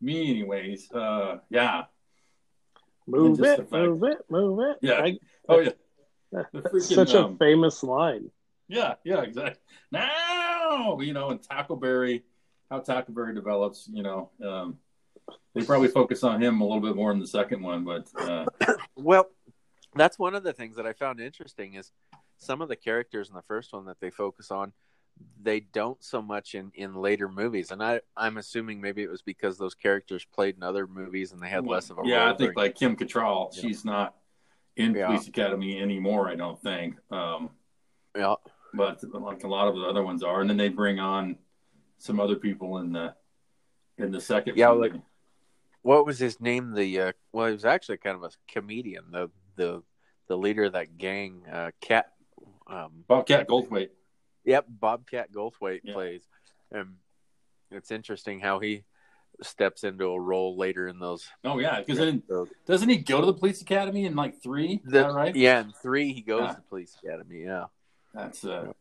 Me, 0.00 0.30
anyways. 0.30 0.90
Uh, 0.92 1.38
yeah. 1.50 1.84
Move 3.06 3.40
it, 3.40 3.56
fact- 3.56 3.72
move 3.72 4.02
it, 4.04 4.18
move 4.30 4.60
it. 4.60 4.78
Yeah. 4.82 5.00
I- 5.02 5.18
Oh 5.48 5.60
yeah. 5.60 5.70
Freaking, 6.32 6.80
such 6.82 7.14
a 7.14 7.24
um, 7.24 7.38
famous 7.38 7.82
line. 7.82 8.30
Yeah, 8.66 8.94
yeah, 9.04 9.20
exactly. 9.22 9.60
Now, 9.92 10.98
you 11.00 11.12
know, 11.12 11.30
and 11.30 11.40
Tackleberry, 11.40 12.22
how 12.70 12.80
Tackleberry 12.80 13.34
develops, 13.34 13.88
you 13.92 14.02
know, 14.02 14.30
um, 14.44 14.78
they 15.54 15.62
probably 15.64 15.88
focus 15.88 16.24
on 16.24 16.42
him 16.42 16.60
a 16.60 16.64
little 16.64 16.80
bit 16.80 16.96
more 16.96 17.12
in 17.12 17.18
the 17.18 17.26
second 17.26 17.62
one, 17.62 17.84
but 17.84 18.08
uh, 18.18 18.44
Well, 18.96 19.28
that's 19.94 20.18
one 20.18 20.34
of 20.34 20.42
the 20.42 20.52
things 20.52 20.76
that 20.76 20.86
I 20.86 20.92
found 20.92 21.20
interesting 21.20 21.74
is 21.74 21.92
some 22.38 22.60
of 22.60 22.68
the 22.68 22.76
characters 22.76 23.28
in 23.28 23.34
the 23.34 23.42
first 23.42 23.72
one 23.72 23.84
that 23.86 24.00
they 24.00 24.10
focus 24.10 24.50
on, 24.50 24.72
they 25.40 25.60
don't 25.60 26.02
so 26.02 26.20
much 26.20 26.54
in, 26.56 26.72
in 26.74 26.94
later 26.94 27.28
movies, 27.28 27.70
and 27.70 27.80
I 27.82 28.00
I'm 28.16 28.36
assuming 28.36 28.80
maybe 28.80 29.02
it 29.02 29.10
was 29.10 29.22
because 29.22 29.56
those 29.56 29.74
characters 29.74 30.24
played 30.34 30.56
in 30.56 30.64
other 30.64 30.88
movies 30.88 31.30
and 31.32 31.40
they 31.40 31.48
had 31.48 31.64
less 31.66 31.90
of 31.90 31.98
a 31.98 32.02
yeah, 32.04 32.30
I 32.32 32.36
think 32.36 32.56
like 32.56 32.74
Kim 32.74 32.96
Cattrall, 32.96 33.54
Yeah. 33.54 33.62
she's 33.62 33.84
not 33.84 34.16
in 34.76 34.92
Yeah. 34.94 35.06
Police 35.06 35.28
Academy 35.28 35.80
anymore. 35.80 36.28
I 36.28 36.34
don't 36.34 36.60
think, 36.60 36.96
um, 37.12 37.50
yeah 38.16 38.34
but 38.76 39.00
like 39.12 39.44
a 39.44 39.48
lot 39.48 39.68
of 39.68 39.76
the 39.76 39.82
other 39.82 40.02
ones 40.02 40.24
are, 40.24 40.40
and 40.40 40.50
then 40.50 40.56
they 40.56 40.68
bring 40.68 40.98
on 40.98 41.36
some 41.98 42.18
other 42.18 42.34
people 42.34 42.78
in 42.78 42.90
the 42.90 43.14
in 43.98 44.10
the 44.10 44.20
second. 44.20 44.56
Yeah, 44.56 44.72
movie. 44.72 44.90
like- 44.90 45.00
what 45.84 46.06
was 46.06 46.18
his 46.18 46.40
name? 46.40 46.72
The 46.74 47.00
uh, 47.00 47.12
well, 47.32 47.46
he 47.46 47.52
was 47.52 47.64
actually 47.64 47.98
kind 47.98 48.16
of 48.16 48.24
a 48.24 48.30
comedian. 48.50 49.04
The 49.12 49.30
the 49.54 49.82
the 50.26 50.36
leader 50.36 50.64
of 50.64 50.72
that 50.72 50.98
gang, 50.98 51.42
uh, 51.50 51.70
Cat. 51.80 52.10
Um, 52.66 53.04
Bobcat 53.06 53.46
Goldthwait. 53.46 53.90
Yep, 54.44 54.66
Bobcat 54.68 55.30
Goldthwait 55.30 55.80
Yeah. 55.84 55.92
plays, 55.92 56.22
and 56.72 56.94
it's 57.70 57.90
interesting 57.90 58.40
how 58.40 58.58
he 58.58 58.84
steps 59.42 59.84
into 59.84 60.06
a 60.06 60.18
role 60.18 60.56
later 60.56 60.88
in 60.88 60.98
those. 60.98 61.28
Oh 61.44 61.58
yeah, 61.58 61.80
because 61.80 61.98
then 61.98 62.22
doesn't 62.66 62.88
he 62.88 62.96
go 62.96 63.20
to 63.20 63.26
the 63.26 63.34
Police 63.34 63.60
Academy 63.60 64.06
in 64.06 64.16
like 64.16 64.42
three? 64.42 64.80
Is 64.84 64.92
the- 64.92 65.02
that 65.02 65.12
right? 65.12 65.36
Yeah, 65.36 65.60
in 65.60 65.72
three 65.82 66.14
he 66.14 66.22
goes 66.22 66.48
Yeah. 66.48 66.54
to 66.54 66.60
police 66.62 66.96
academy. 67.04 67.42
Yeah, 67.44 67.66
That's 68.14 68.44
uh, 68.46 68.72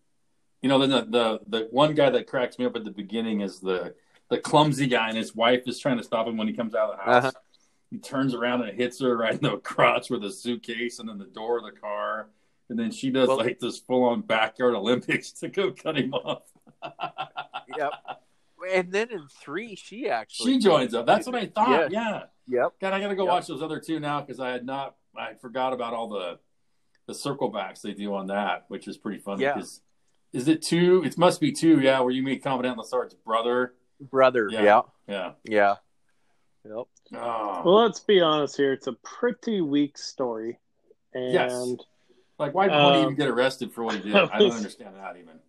you 0.61 0.69
know, 0.69 0.79
then 0.79 0.89
the, 0.91 1.01
the 1.05 1.39
the 1.59 1.67
one 1.71 1.93
guy 1.95 2.09
that 2.09 2.27
cracks 2.27 2.57
me 2.57 2.65
up 2.65 2.77
at 2.77 2.85
the 2.85 2.91
beginning 2.91 3.41
is 3.41 3.59
the 3.59 3.93
the 4.29 4.39
clumsy 4.39 4.87
guy, 4.87 5.09
and 5.09 5.17
his 5.17 5.35
wife 5.35 5.63
is 5.67 5.79
trying 5.79 5.97
to 5.97 6.03
stop 6.03 6.27
him 6.27 6.37
when 6.37 6.47
he 6.47 6.53
comes 6.53 6.73
out 6.75 6.91
of 6.91 6.97
the 6.97 7.03
house. 7.03 7.23
Uh-huh. 7.25 7.31
He 7.91 7.99
turns 7.99 8.33
around 8.33 8.63
and 8.63 8.75
hits 8.75 8.99
her 9.01 9.15
right 9.15 9.33
in 9.33 9.41
the 9.41 9.57
crotch 9.63 10.09
with 10.09 10.23
a 10.23 10.31
suitcase, 10.31 10.99
and 10.99 11.07
then 11.07 11.17
the 11.17 11.25
door 11.25 11.57
of 11.59 11.63
the 11.65 11.79
car, 11.79 12.29
and 12.69 12.79
then 12.79 12.91
she 12.91 13.11
does 13.11 13.27
Well- 13.27 13.37
like 13.37 13.59
this 13.59 13.79
full 13.79 14.03
on 14.05 14.21
backyard 14.21 14.73
Olympics 14.73 15.31
to 15.41 15.47
go 15.49 15.71
cut 15.71 15.97
him 15.97 16.13
off. 16.13 16.43
yep. 17.77 17.91
And 18.71 18.91
then 18.91 19.11
in 19.11 19.27
three, 19.27 19.75
she 19.75 20.09
actually 20.09 20.53
she 20.53 20.59
joins 20.59 20.93
up. 20.93 21.05
That's 21.05 21.25
what 21.25 21.35
I 21.35 21.47
thought. 21.47 21.91
Yeah. 21.91 22.23
Yeah. 22.47 22.61
Yep. 22.61 22.73
God, 22.79 22.93
I 22.93 22.99
gotta 23.01 23.15
go 23.15 23.25
Yep. 23.25 23.31
watch 23.31 23.47
those 23.47 23.61
other 23.61 23.79
two 23.79 23.99
now 23.99 24.21
because 24.21 24.39
I 24.39 24.51
had 24.51 24.65
not. 24.65 24.95
I 25.15 25.33
forgot 25.33 25.73
about 25.73 25.93
all 25.93 26.07
the 26.09 26.39
the 27.07 27.13
circle 27.13 27.49
backs 27.49 27.81
they 27.81 27.91
do 27.93 28.15
on 28.15 28.27
that, 28.27 28.65
which 28.69 28.87
is 28.87 28.97
pretty 28.97 29.19
funny. 29.19 29.43
Yeah. 29.43 29.61
Is 30.31 30.47
it 30.47 30.61
two? 30.61 31.03
It 31.05 31.17
must 31.17 31.41
be 31.41 31.51
two. 31.51 31.79
Yeah, 31.81 31.99
where 31.99 32.11
you 32.11 32.23
meet 32.23 32.41
Commandant 32.41 32.77
Lassard's 32.77 33.13
brother. 33.13 33.73
Brother. 33.99 34.47
Yeah. 34.51 34.61
Yeah. 34.63 34.81
Yeah. 35.07 35.31
Yeah. 35.45 35.75
Yep. 36.65 36.85
Oh. 37.15 37.61
Well, 37.65 37.75
let's 37.83 37.99
be 37.99 38.21
honest 38.21 38.55
here. 38.57 38.71
It's 38.73 38.87
a 38.87 38.93
pretty 38.93 39.59
weak 39.61 39.97
story, 39.97 40.59
and 41.13 41.33
Yes. 41.33 41.73
like, 42.39 42.53
why 42.53 42.67
did 42.67 42.71
Mahoney 42.73 42.97
um, 42.99 43.03
even 43.03 43.15
get 43.15 43.27
arrested 43.27 43.73
for 43.73 43.83
what 43.83 43.95
he 43.95 44.01
did? 44.01 44.15
I 44.15 44.39
don't 44.39 44.51
understand 44.55 44.95
that 44.95 45.17
even. 45.17 45.39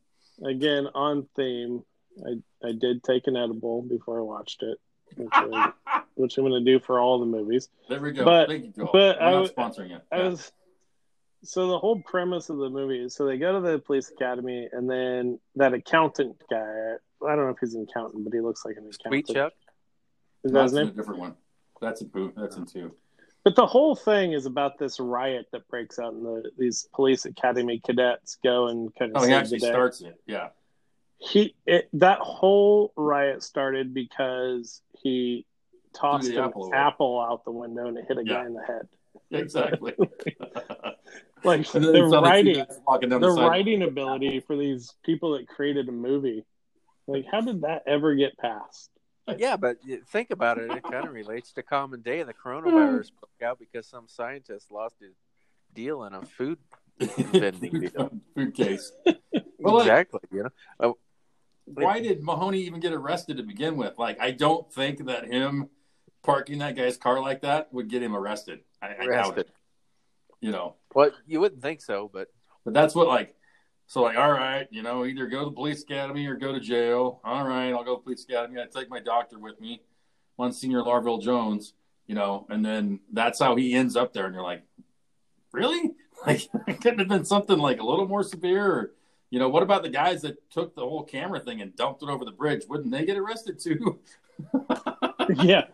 again 0.48 0.88
on 0.94 1.28
theme. 1.36 1.84
I 2.26 2.68
I 2.68 2.72
did 2.72 3.02
take 3.04 3.26
an 3.28 3.36
edible 3.36 3.82
before 3.82 4.18
I 4.18 4.22
watched 4.22 4.62
it, 4.64 4.78
which, 5.16 5.28
I, 5.32 5.72
which 6.14 6.36
I'm 6.38 6.44
going 6.48 6.64
to 6.64 6.72
do 6.72 6.80
for 6.84 6.98
all 6.98 7.20
the 7.20 7.26
movies. 7.26 7.68
there 7.88 8.00
we 8.00 8.10
go. 8.12 8.24
But- 8.24 8.48
Thank 8.48 8.64
you, 8.64 8.72
Joel. 8.72 8.90
but 8.92 9.18
We're 9.20 9.26
I 9.26 9.30
not 9.32 9.54
sponsoring 9.54 9.90
it. 9.94 10.02
I 10.10 10.16
Yeah. 10.18 10.28
was 10.30 10.52
so 11.44 11.68
the 11.68 11.78
whole 11.78 12.00
premise 12.02 12.48
of 12.50 12.56
the 12.56 12.68
movie 12.70 12.98
is 13.04 13.14
so 13.14 13.26
they 13.26 13.36
go 13.38 13.52
to 13.52 13.60
the 13.60 13.78
police 13.78 14.10
academy 14.10 14.68
and 14.72 14.88
then 14.90 15.38
that 15.56 15.72
accountant 15.74 16.36
guy. 16.50 16.94
I 17.26 17.36
don't 17.36 17.44
know 17.44 17.50
if 17.50 17.58
he's 17.60 17.74
an 17.74 17.86
accountant, 17.88 18.24
but 18.24 18.32
he 18.34 18.40
looks 18.40 18.64
like 18.64 18.76
an 18.76 18.84
accountant. 18.90 19.26
Sweet 19.26 19.34
Chuck. 19.34 19.52
Is 20.44 20.52
that 20.52 20.58
No, 20.58 20.62
his 20.64 20.72
that's 20.72 20.88
a 20.90 20.92
different 20.92 21.20
one. 21.20 21.34
That's 21.80 22.00
a 22.00 22.04
two. 22.06 22.32
That's 22.36 22.56
in 22.56 22.66
two. 22.66 22.92
But 23.44 23.56
the 23.56 23.66
whole 23.66 23.94
thing 23.94 24.32
is 24.32 24.46
about 24.46 24.78
this 24.78 24.98
riot 24.98 25.46
that 25.52 25.68
breaks 25.68 25.98
out, 25.98 26.14
and 26.14 26.24
the, 26.24 26.50
these 26.58 26.88
police 26.94 27.26
academy 27.26 27.80
cadets 27.84 28.38
go 28.42 28.68
and 28.68 28.94
kind 28.94 29.14
of 29.14 29.22
Oh, 29.22 29.26
he 29.26 29.34
actually 29.34 29.58
the 29.58 29.66
day. 29.66 29.72
starts 29.72 30.00
it. 30.00 30.20
Yeah. 30.26 30.48
He 31.18 31.54
it, 31.66 31.88
that 31.94 32.18
whole 32.20 32.92
riot 32.96 33.42
started 33.42 33.94
because 33.94 34.82
he 35.02 35.46
tossed 35.94 36.28
an 36.28 36.38
apple 36.38 36.70
apple, 36.74 37.20
out 37.20 37.44
the 37.44 37.52
window 37.52 37.86
and 37.86 37.96
it 37.98 38.04
hit 38.08 38.18
a 38.18 38.24
Yeah. 38.24 38.34
guy 38.34 38.46
in 38.46 38.54
the 38.54 38.62
head. 38.64 38.88
Exactly. 39.30 39.94
Like 41.44 41.70
the 41.70 41.80
you 41.80 41.84
saw 41.84 41.92
the 41.92 41.92
two 42.08 42.10
writing, 42.20 42.54
guys 42.54 42.80
walking 42.86 43.08
down 43.10 43.20
the 43.20 43.34
the, 43.34 43.42
writing 43.42 43.82
ability 43.82 44.40
for 44.40 44.56
these 44.56 44.92
people 45.04 45.36
that 45.36 45.46
created 45.48 45.88
a 45.88 45.92
movie. 45.92 46.44
Like, 47.06 47.26
how 47.30 47.40
did 47.42 47.62
that 47.62 47.82
ever 47.86 48.14
get 48.14 48.36
passed? 48.38 48.90
Yeah, 49.38 49.56
but 49.56 49.76
think 50.08 50.30
about 50.30 50.58
it. 50.58 50.70
It 50.70 50.82
kind 50.82 51.06
of 51.06 51.12
relates 51.12 51.52
to 51.52 51.62
common 51.62 52.02
day. 52.02 52.22
The 52.22 52.34
coronavirus 52.34 53.10
broke 53.20 53.42
out 53.42 53.58
because 53.58 53.86
some 53.86 54.06
scientist 54.08 54.70
lost 54.70 54.96
his 55.00 55.14
deal 55.74 56.04
in 56.04 56.14
a 56.14 56.22
food 56.22 56.58
vending 56.98 57.80
deal. 57.80 58.10
Food 58.34 58.54
case. 58.54 58.92
Well, 59.58 59.76
like- 59.76 59.86
exactly. 59.86 60.20
You 60.30 60.42
know. 60.42 60.50
Oh, 60.78 60.98
why 61.64 62.00
did 62.00 62.22
Mahoney 62.22 62.60
even 62.60 62.80
get 62.80 62.92
arrested 62.92 63.38
to 63.38 63.42
begin 63.42 63.78
with? 63.78 63.98
Like, 63.98 64.20
I 64.20 64.30
don't 64.30 64.70
think 64.70 65.06
that 65.06 65.24
him 65.26 65.70
parking 66.22 66.58
that 66.58 66.76
guy's 66.76 66.98
car 66.98 67.18
like 67.20 67.40
that 67.42 67.72
would 67.72 67.88
get 67.88 68.02
him 68.02 68.14
arrested. 68.14 68.60
I, 68.82 68.88
I 68.88 68.90
doubt 68.90 69.08
Arrested. 69.08 69.38
it. 69.38 69.50
You 70.44 70.50
know, 70.50 70.74
Well, 70.94 71.10
you 71.26 71.40
wouldn't 71.40 71.62
think 71.62 71.80
so, 71.80 72.10
but 72.12 72.28
but 72.66 72.74
that's 72.74 72.94
what 72.94 73.08
like. 73.08 73.34
So 73.86 74.02
like, 74.02 74.18
all 74.18 74.30
right, 74.30 74.68
you 74.70 74.82
know, 74.82 75.06
either 75.06 75.26
go 75.26 75.38
to 75.38 75.44
the 75.46 75.52
police 75.52 75.82
academy 75.82 76.26
or 76.26 76.34
go 76.36 76.52
to 76.52 76.60
jail. 76.60 77.22
All 77.24 77.46
right, 77.48 77.70
I'll 77.70 77.82
go 77.82 77.94
to 77.94 78.00
the 78.00 78.04
police 78.04 78.24
academy. 78.24 78.60
I 78.60 78.66
take 78.66 78.90
my 78.90 79.00
doctor 79.00 79.38
with 79.38 79.58
me, 79.58 79.80
Monsignor 80.38 80.82
Larvell 80.82 81.22
Jones. 81.22 81.72
you 82.06 82.14
know, 82.14 82.46
and 82.50 82.62
then 82.62 83.00
that's 83.10 83.40
how 83.40 83.56
he 83.56 83.72
ends 83.72 83.96
up 83.96 84.12
there, 84.12 84.26
and 84.26 84.34
you're 84.34 84.44
like, 84.44 84.62
really? 85.52 85.92
Like, 86.26 86.48
it 86.68 86.80
couldn't 86.80 87.00
have 87.00 87.08
been 87.08 87.24
something 87.24 87.58
like 87.58 87.80
a 87.80 87.84
little 87.84 88.06
more 88.06 88.22
severe, 88.22 88.66
or 88.66 88.94
you 89.30 89.38
know, 89.38 89.48
what 89.48 89.62
about 89.62 89.82
the 89.82 89.88
guys 89.88 90.22
that 90.22 90.48
took 90.50 90.74
the 90.74 90.82
whole 90.82 91.02
camera 91.04 91.40
thing 91.40 91.60
and 91.62 91.74
dumped 91.74 92.02
it 92.02 92.08
over 92.08 92.24
the 92.24 92.30
bridge? 92.30 92.64
Wouldn't 92.68 92.92
they 92.92 93.04
get 93.04 93.16
arrested 93.16 93.58
too? 93.58 93.98
yeah. 95.42 95.64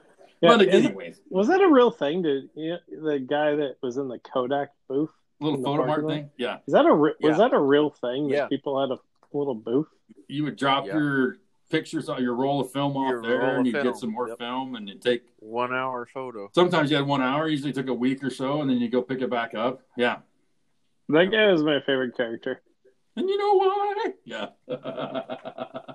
Yeah, 0.42 0.56
but 0.56 0.66
is- 0.68 0.86
anyways, 0.86 1.20
was 1.28 1.48
that 1.48 1.60
a 1.60 1.68
real 1.68 1.90
thing? 1.90 2.22
Did 2.22 2.50
yeah, 2.54 2.76
the 2.88 3.18
guy 3.18 3.54
that 3.56 3.76
was 3.82 3.96
in 3.98 4.08
the 4.08 4.18
Kodak 4.18 4.70
booth? 4.88 5.10
little 5.42 5.62
photo 5.62 5.86
mart 5.86 6.06
thing, 6.06 6.28
yeah. 6.36 6.58
Is 6.66 6.72
that 6.74 6.84
a 6.84 6.92
re- 6.94 7.14
was 7.22 7.38
that 7.38 7.54
a 7.54 7.58
real 7.60 7.88
thing? 7.90 8.28
That 8.28 8.34
Yeah. 8.36 8.46
people 8.48 8.78
had 8.80 8.90
a 8.90 8.98
little 9.36 9.54
booth. 9.54 9.88
You 10.28 10.44
would 10.44 10.56
drop 10.56 10.84
Yeah. 10.86 10.98
your 10.98 11.36
pictures 11.70 12.08
on 12.10 12.22
your 12.22 12.34
roll 12.34 12.60
of 12.60 12.70
film 12.72 12.94
off 12.96 13.08
Your 13.10 13.22
there, 13.22 13.56
and 13.56 13.66
you 13.66 13.72
would 13.72 13.80
film, 13.82 13.92
get 13.94 13.98
some 14.00 14.10
more 14.12 14.28
yep. 14.28 14.38
film, 14.38 14.74
and 14.74 14.86
you 14.88 14.96
take. 14.98 15.22
One 15.38 15.72
hour 15.72 16.04
photo. 16.12 16.50
Sometimes 16.54 16.90
you 16.90 16.96
had 16.98 17.06
one 17.06 17.22
hour. 17.22 17.48
Usually 17.48 17.72
took 17.72 17.88
a 17.88 17.94
week 17.94 18.22
or 18.22 18.28
so, 18.30 18.60
and 18.60 18.68
then 18.68 18.78
you 18.78 18.88
go 18.90 19.00
pick 19.02 19.22
it 19.22 19.30
back 19.30 19.54
up. 19.54 19.80
Yeah, 19.96 20.18
That 21.08 21.30
guy 21.30 21.50
was 21.50 21.62
my 21.62 21.80
favorite 21.86 22.14
character. 22.16 22.60
and 23.16 23.28
you 23.28 23.38
know 23.38 23.54
why? 23.54 24.14
Yeah. 24.24 24.48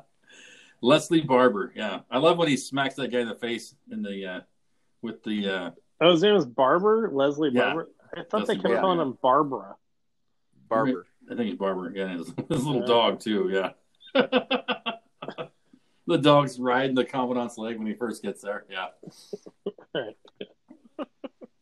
Leslie 0.85 1.21
Barber. 1.21 1.73
Yeah, 1.75 2.01
I 2.11 2.19
love 2.19 2.37
when 2.37 2.47
he 2.47 2.55
smacks 2.55 2.93
that 2.95 3.11
guy 3.11 3.19
in 3.21 3.27
the 3.27 3.35
face 3.35 3.73
in 3.91 4.01
the 4.03 4.25
uh, 4.25 4.39
with 5.01 5.23
the. 5.23 5.47
Uh, 5.49 5.71
Oh, 6.01 6.11
his 6.11 6.21
name 6.23 6.35
is 6.35 6.45
Barber, 6.45 7.09
Leslie 7.13 7.51
Yeah. 7.53 7.67
Barber. 7.73 7.89
I 8.13 8.23
thought 8.23 8.41
Leslie 8.41 8.55
they 8.55 8.61
kept 8.61 8.63
Barber, 8.65 8.81
calling 8.81 8.99
him 8.99 9.17
Barbara. 9.21 9.75
Barber. 10.67 11.07
I 11.31 11.35
think 11.35 11.47
he's 11.49 11.57
Barber. 11.57 11.93
Yeah, 11.95 12.09
his, 12.17 12.27
his 12.49 12.65
little 12.65 12.81
Yeah. 12.81 12.85
dog 12.85 13.19
too. 13.21 13.49
Yeah. 13.49 13.71
the 16.05 16.17
dog's 16.19 16.59
riding 16.59 16.95
the 16.95 17.05
commandant's 17.05 17.57
leg 17.57 17.77
when 17.77 17.87
he 17.87 17.93
first 17.93 18.21
gets 18.21 18.41
there. 18.41 18.65
Yeah. 18.69 18.87
Right. 19.93 20.17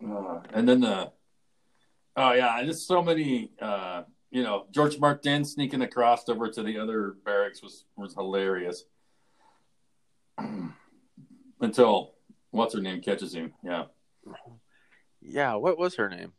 Uh, 0.06 0.42
and 0.52 0.68
then 0.68 0.82
the, 0.82 1.10
oh 2.18 2.34
yeah, 2.34 2.62
just 2.66 2.86
so 2.86 3.02
many. 3.02 3.52
Uh, 3.62 4.04
you 4.32 4.44
know, 4.44 4.66
George 4.70 5.00
Martin 5.00 5.46
sneaking 5.46 5.82
across 5.82 6.28
over 6.28 6.50
to 6.50 6.62
the 6.62 6.78
other 6.78 7.16
barracks 7.24 7.62
was 7.64 7.86
was 7.96 8.14
hilarious. 8.14 8.84
Until 11.62 12.14
what's 12.52 12.74
her 12.74 12.82
name 12.82 13.02
catches 13.02 13.34
him. 13.34 13.54
Yeah. 13.64 13.86
Yeah, 15.22 15.56
what 15.56 15.78
was 15.78 15.96
her 15.96 16.10
name? 16.10 16.34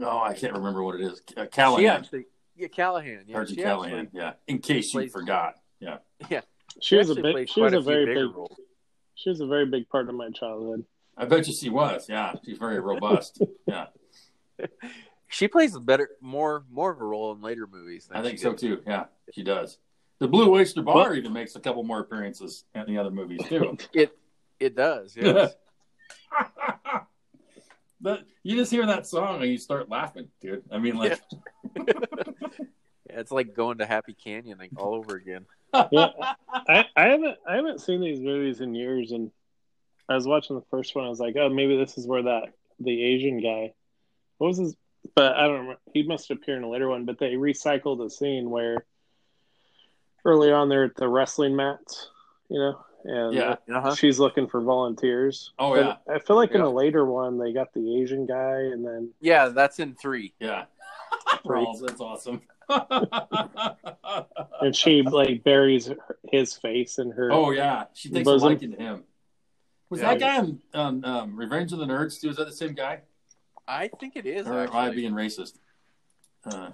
Oh, 0.00 0.20
I 0.20 0.32
can't 0.34 0.54
remember 0.54 0.82
what 0.82 0.94
it 0.94 1.02
is. 1.02 1.20
Uh, 1.36 1.42
She 1.44 1.48
Callahan. 1.50 1.86
actually, 1.86 2.24
yeah, 2.56 2.68
Callahan. 2.68 3.24
Yeah, 3.26 3.34
Sergeant 3.36 3.58
she 3.58 3.62
Callahan. 3.62 3.98
actually- 4.06 4.18
Yeah. 4.18 4.32
In 4.48 4.58
case 4.60 4.94
you 4.94 5.00
plays- 5.00 5.12
forgot. 5.12 5.54
Yeah. 5.80 5.98
Yeah. 6.30 6.40
She 6.80 6.96
was 6.96 7.10
a 7.10 7.14
big. 7.16 7.48
She 7.48 7.60
was 7.60 7.70
quite 7.72 7.74
a 7.74 7.80
very 7.82 8.06
big. 8.06 8.34
roles. 8.34 8.56
She 9.14 9.28
was 9.28 9.40
a 9.40 9.46
very 9.46 9.66
big 9.66 9.88
part 9.90 10.08
of 10.08 10.14
my 10.14 10.30
childhood. 10.30 10.84
I 11.18 11.26
bet 11.26 11.46
you 11.46 11.52
she 11.52 11.68
was. 11.68 12.08
Yeah. 12.08 12.34
She's 12.44 12.56
very 12.58 12.80
robust. 12.80 13.42
yeah. 13.66 13.86
She 15.32 15.46
plays 15.46 15.76
a 15.76 15.80
better, 15.80 16.10
more, 16.20 16.64
more 16.68 16.90
of 16.90 17.00
a 17.00 17.04
role 17.04 17.30
in 17.30 17.40
later 17.40 17.64
movies. 17.70 18.08
Than 18.08 18.16
I 18.18 18.22
think 18.22 18.38
she 18.38 18.42
so 18.42 18.50
did. 18.50 18.58
too. 18.58 18.82
Yeah, 18.84 19.04
she 19.32 19.44
does. 19.44 19.78
The 20.20 20.28
Blue 20.28 20.54
Oyster 20.54 20.82
Bar 20.82 21.14
even 21.14 21.32
makes 21.32 21.56
a 21.56 21.60
couple 21.60 21.82
more 21.82 22.00
appearances 22.00 22.64
in 22.74 22.84
the 22.86 22.98
other 22.98 23.10
movies 23.10 23.40
too. 23.48 23.76
It, 23.92 24.16
it 24.60 24.76
does. 24.76 25.16
Yes. 25.16 25.54
but 28.00 28.24
you 28.42 28.56
just 28.56 28.70
hear 28.70 28.84
that 28.86 29.06
song 29.06 29.42
and 29.42 29.50
you 29.50 29.56
start 29.56 29.88
laughing, 29.88 30.28
dude. 30.42 30.62
I 30.70 30.78
mean, 30.78 30.96
like, 30.96 31.18
Yeah, 33.10 33.18
it's 33.18 33.32
like 33.32 33.54
going 33.54 33.78
to 33.78 33.86
Happy 33.86 34.12
Canyon 34.12 34.58
like, 34.58 34.70
all 34.76 34.94
over 34.94 35.16
again. 35.16 35.46
Yeah. 35.90 36.08
I, 36.68 36.84
I 36.96 37.06
haven't 37.06 37.38
I 37.48 37.56
haven't 37.56 37.80
seen 37.80 38.00
these 38.00 38.20
movies 38.20 38.60
in 38.60 38.74
years, 38.74 39.12
and 39.12 39.30
I 40.08 40.14
was 40.14 40.26
watching 40.26 40.56
the 40.56 40.64
first 40.70 40.94
one. 40.94 41.06
I 41.06 41.08
was 41.08 41.20
like, 41.20 41.36
oh, 41.36 41.48
maybe 41.48 41.76
this 41.76 41.96
is 41.96 42.06
where 42.06 42.22
that 42.22 42.52
the 42.78 43.02
Asian 43.02 43.40
guy. 43.40 43.72
What 44.38 44.48
was 44.48 44.58
his? 44.58 44.76
But 45.14 45.34
I 45.36 45.46
don't 45.46 45.52
remember. 45.52 45.80
He 45.92 46.02
must 46.02 46.30
appear 46.30 46.56
in 46.56 46.62
a 46.62 46.68
later 46.68 46.88
one. 46.88 47.04
But 47.04 47.18
they 47.18 47.32
recycled 47.32 48.04
a 48.04 48.10
scene 48.10 48.50
where 48.50 48.84
early 50.24 50.52
on 50.52 50.68
they're 50.68 50.84
at 50.84 50.96
the 50.96 51.08
wrestling 51.08 51.56
mats, 51.56 52.08
you 52.48 52.58
know, 52.58 52.78
and 53.04 53.34
Yeah. 53.34 53.56
Uh-huh. 53.74 53.94
she's 53.94 54.18
looking 54.18 54.46
for 54.46 54.60
volunteers. 54.60 55.52
Oh, 55.58 55.74
But 55.74 56.02
I 56.12 56.18
feel 56.18 56.36
like 56.36 56.52
in 56.52 56.60
a 56.60 56.68
later 56.70 57.04
one 57.06 57.38
they 57.38 57.52
got 57.52 57.72
the 57.72 58.00
Asian 58.02 58.26
guy, 58.26 58.56
and 58.72 58.84
then 58.86 59.10
Yeah, 59.20 59.48
that's 59.48 59.78
in 59.78 59.94
three. 59.94 60.34
yeah, 60.40 60.64
Right. 61.44 61.66
Rawls, 61.66 61.80
that's 61.86 62.00
awesome. 62.00 62.42
and 64.60 64.74
she 64.76 65.02
like 65.02 65.42
buries 65.44 65.86
her- 65.88 65.96
his 66.30 66.54
face 66.56 66.98
in 66.98 67.10
her. 67.12 67.32
oh 67.32 67.50
yeah, 67.50 67.84
she 67.94 68.10
takes 68.10 68.24
Bosom. 68.24 68.46
a 68.48 68.50
liking 68.52 68.70
to 68.72 68.76
him. 68.78 69.04
Was 69.88 70.00
Yeah. 70.00 70.14
that 70.14 70.20
guy 70.20 70.38
on, 70.38 70.60
on 70.74 71.04
um, 71.04 71.36
Revenge 71.36 71.72
of 71.72 71.78
the 71.80 71.86
Nerds 71.86 72.20
too? 72.20 72.28
Is 72.30 72.36
that 72.36 72.46
the 72.46 72.52
same 72.54 72.74
guy? 72.74 73.00
I 73.66 73.88
think 73.88 74.14
it 74.16 74.24
is. 74.26 74.46
Or 74.46 74.60
am 74.60 74.72
I 74.74 74.90
being 74.90 75.12
racist? 75.12 75.54
Uh, 76.44 76.70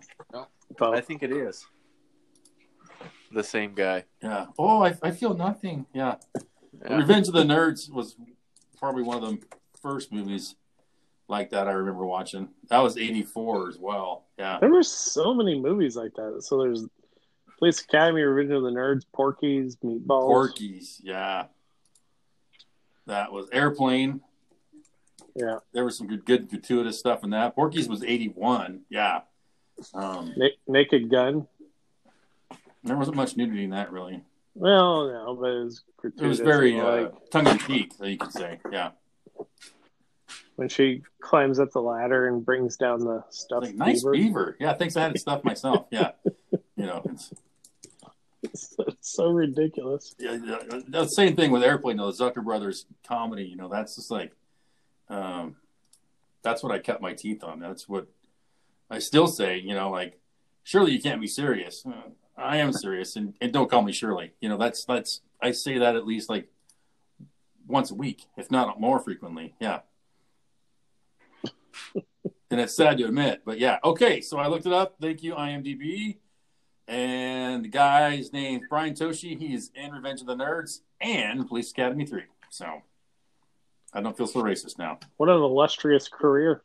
both. 0.78 0.94
I 0.94 1.00
think 1.00 1.22
it 1.22 1.32
is. 1.32 1.66
The 3.32 3.42
same 3.44 3.74
guy. 3.74 4.04
yeah. 4.22 4.46
Oh, 4.58 4.82
I, 4.82 4.94
I 5.02 5.10
feel 5.10 5.34
nothing. 5.34 5.86
Yeah. 5.92 6.16
Yeah. 6.84 6.96
Revenge 6.96 7.28
of 7.28 7.34
the 7.34 7.42
Nerds 7.42 7.90
was 7.90 8.16
probably 8.78 9.02
one 9.02 9.22
of 9.22 9.28
the 9.30 9.38
first 9.82 10.12
movies 10.12 10.54
like 11.28 11.50
that 11.50 11.66
I 11.68 11.72
remember 11.72 12.04
watching. 12.06 12.48
That 12.68 12.78
was 12.78 12.96
'84 12.96 13.68
as 13.70 13.78
well. 13.78 14.26
Yeah. 14.38 14.58
There 14.60 14.70
were 14.70 14.82
so 14.82 15.34
many 15.34 15.58
movies 15.58 15.96
like 15.96 16.14
that. 16.14 16.42
So 16.42 16.58
there's 16.62 16.84
Police 17.58 17.80
Academy, 17.80 18.20
Revenge 18.22 18.54
of 18.56 18.62
the 18.62 18.70
Nerds, 18.70 19.02
Porky's, 19.14 19.76
Meatballs. 19.76 20.06
Porky's. 20.28 21.00
Yeah. 21.02 21.46
That 23.06 23.32
was 23.32 23.48
Airplane. 23.52 24.20
Yeah. 25.34 25.58
There 25.72 25.84
was 25.84 25.96
some 25.98 26.06
good, 26.06 26.24
good 26.24 26.48
gratuitous 26.48 26.98
stuff 26.98 27.24
in 27.24 27.30
that. 27.30 27.54
Porky's 27.54 27.88
was 27.88 28.02
'81. 28.04 28.82
Yeah. 28.90 29.20
Um, 29.94 30.32
Na- 30.36 30.48
Naked 30.66 31.10
Gun. 31.10 31.46
There 32.86 32.96
wasn't 32.96 33.16
much 33.16 33.36
nudity 33.36 33.64
in 33.64 33.70
that 33.70 33.92
really. 33.92 34.22
Well, 34.54 35.06
no, 35.08 35.36
but 35.38 35.50
it 35.50 35.64
was 35.64 35.84
It 36.04 36.26
was 36.26 36.40
very 36.40 36.78
and, 36.78 36.86
uh, 36.86 36.92
like 37.02 37.30
tongue 37.30 37.46
in 37.46 37.58
cheek, 37.58 37.92
so 37.96 38.04
you 38.06 38.16
could 38.16 38.32
say. 38.32 38.58
Yeah. 38.72 38.90
when 40.56 40.68
she 40.68 41.02
climbs 41.20 41.58
up 41.60 41.72
the 41.72 41.80
ladder 41.82 42.26
and 42.28 42.44
brings 42.44 42.76
down 42.76 43.00
the 43.00 43.22
stuff. 43.30 43.62
Like 43.64 43.74
nice 43.74 44.02
beaver. 44.02 44.12
beaver. 44.12 44.56
Yeah, 44.58 44.72
thanks. 44.74 44.96
I 44.96 45.02
had 45.02 45.14
it 45.14 45.20
stuffed 45.20 45.44
myself. 45.44 45.86
Yeah. 45.90 46.12
You 46.78 46.86
know, 46.86 47.02
it's 47.06 47.32
It's, 48.42 48.74
it's 48.78 49.12
so 49.14 49.28
ridiculous. 49.30 50.14
yeah, 50.18 50.38
yeah, 50.44 50.80
the 50.88 51.06
same 51.06 51.34
thing 51.36 51.50
with 51.50 51.62
Airplane, 51.62 51.96
though. 51.96 52.10
The 52.12 52.24
Zucker 52.24 52.44
Brothers 52.44 52.86
comedy, 53.06 53.44
you 53.44 53.56
know, 53.56 53.68
that's 53.68 53.96
just 53.96 54.10
like, 54.10 54.32
um, 55.08 55.56
that's 56.42 56.62
what 56.62 56.72
I 56.72 56.78
cut 56.78 57.00
my 57.00 57.12
teeth 57.14 57.42
on. 57.42 57.60
That's 57.60 57.88
what 57.88 58.06
I 58.90 58.98
still 59.00 59.26
say, 59.26 59.58
you 59.58 59.74
know, 59.74 59.90
like, 59.90 60.20
surely 60.64 60.92
you 60.92 61.00
can't 61.02 61.20
be 61.20 61.26
serious. 61.26 61.84
Uh, 61.86 62.10
I 62.38 62.58
am 62.58 62.72
serious, 62.72 63.16
and, 63.16 63.34
and 63.40 63.52
don't 63.52 63.70
call 63.70 63.82
me 63.82 63.92
Shirley. 63.92 64.32
You 64.40 64.48
know, 64.48 64.58
that's 64.58 64.84
that's 64.84 65.20
I 65.40 65.52
say 65.52 65.78
that 65.78 65.96
at 65.96 66.06
least 66.06 66.28
like 66.28 66.48
once 67.66 67.90
a 67.90 67.94
week, 67.94 68.26
if 68.36 68.50
not 68.50 68.80
more 68.80 68.98
frequently. 68.98 69.54
Yeah. 69.60 69.80
and 72.50 72.60
it's 72.60 72.74
sad 72.74 72.98
to 72.98 73.04
admit, 73.04 73.42
but 73.44 73.58
yeah. 73.58 73.78
Okay, 73.84 74.20
so 74.20 74.38
I 74.38 74.48
looked 74.48 74.66
it 74.66 74.72
up. 74.72 74.96
Thank 75.00 75.22
you, 75.22 75.34
IMDb. 75.34 76.18
And 76.88 77.64
the 77.64 77.68
guy's 77.68 78.32
name's 78.32 78.66
Brian 78.68 78.94
Toshi. 78.94 79.36
He's 79.36 79.72
in 79.74 79.90
Revenge 79.90 80.20
of 80.20 80.28
the 80.28 80.36
Nerds 80.36 80.80
and 81.00 81.48
Police 81.48 81.72
Academy 81.72 82.06
3. 82.06 82.22
So 82.50 82.82
I 83.92 84.00
don't 84.00 84.16
feel 84.16 84.28
so 84.28 84.42
racist 84.42 84.78
now. 84.78 84.98
What 85.16 85.28
an 85.28 85.36
illustrious 85.36 86.08
career. 86.08 86.62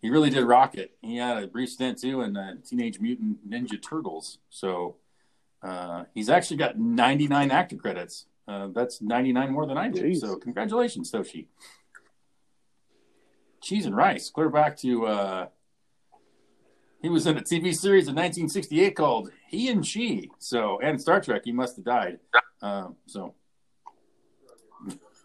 He 0.00 0.08
really 0.08 0.30
did 0.30 0.44
rock 0.44 0.76
it. 0.76 0.92
He 1.02 1.16
had 1.16 1.42
a 1.42 1.46
brief 1.46 1.70
stint 1.70 1.98
too 1.98 2.22
in 2.22 2.36
uh, 2.36 2.54
Teenage 2.66 3.00
Mutant 3.00 3.48
Ninja 3.48 3.80
Turtles. 3.80 4.38
So 4.48 4.96
uh, 5.62 6.04
he's 6.14 6.30
actually 6.30 6.56
got 6.56 6.78
99 6.78 7.50
actor 7.50 7.76
credits. 7.76 8.26
Uh, 8.48 8.68
that's 8.68 9.02
99 9.02 9.52
more 9.52 9.66
than 9.66 9.76
I 9.76 9.88
did. 9.88 10.04
Jeez. 10.04 10.20
So 10.20 10.36
congratulations, 10.36 11.12
Toshi. 11.12 11.46
Cheese 13.62 13.84
and 13.84 13.94
Rice. 13.94 14.30
Clear 14.30 14.48
back 14.48 14.76
to 14.78 15.06
uh, 15.06 15.46
he 17.02 17.08
was 17.08 17.26
in 17.26 17.36
a 17.36 17.42
TV 17.42 17.74
series 17.74 18.08
in 18.08 18.14
1968 18.14 18.96
called 18.96 19.30
He 19.48 19.68
and 19.68 19.86
She. 19.86 20.30
So 20.38 20.80
and 20.80 21.00
Star 21.00 21.20
Trek. 21.20 21.42
He 21.44 21.52
must 21.52 21.76
have 21.76 21.84
died. 21.84 22.18
Um, 22.62 22.96
so. 23.06 23.34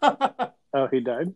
Oh, 0.74 0.88
he 0.88 1.00
died. 1.00 1.34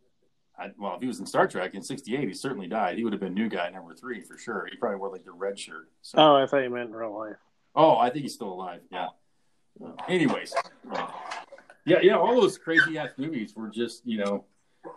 I, 0.61 0.71
well, 0.79 0.95
if 0.95 1.01
he 1.01 1.07
was 1.07 1.21
in 1.21 1.27
Star 1.27 1.49
Trek 1.49 1.75
in 1.75 1.83
'68, 1.83 2.29
he 2.29 2.35
certainly 2.35 2.67
died. 2.67 2.99
He 2.99 3.05
would 3.05 3.13
have 3.13 3.21
been 3.21 3.35
new 3.35 3.49
guy 3.49 3.71
number 3.71 3.95
three 3.95 4.21
for 4.21 4.37
sure. 4.37 4.69
He 4.71 4.77
probably 4.77 4.99
wore 4.99 5.11
like 5.11 5.25
the 5.25 5.33
red 5.33 5.59
shirt. 5.59 5.89
So. 6.03 6.19
Oh, 6.19 6.37
I 6.37 6.47
thought 6.47 6.59
you 6.59 6.71
meant 6.71 6.91
in 6.91 6.95
real 6.95 7.17
life. 7.17 7.37
Oh, 7.75 7.97
I 7.97 8.11
think 8.11 8.23
he's 8.23 8.35
still 8.35 8.53
alive. 8.53 8.81
Yeah. 8.91 9.09
Uh, 9.83 9.93
anyways, 10.09 10.55
uh, 10.93 11.07
yeah, 11.87 11.99
yeah, 12.03 12.17
all 12.17 12.39
those 12.41 12.59
crazy 12.59 12.99
ass 12.99 13.11
movies 13.17 13.55
were 13.57 13.69
just, 13.69 14.07
you 14.07 14.19
know, 14.19 14.45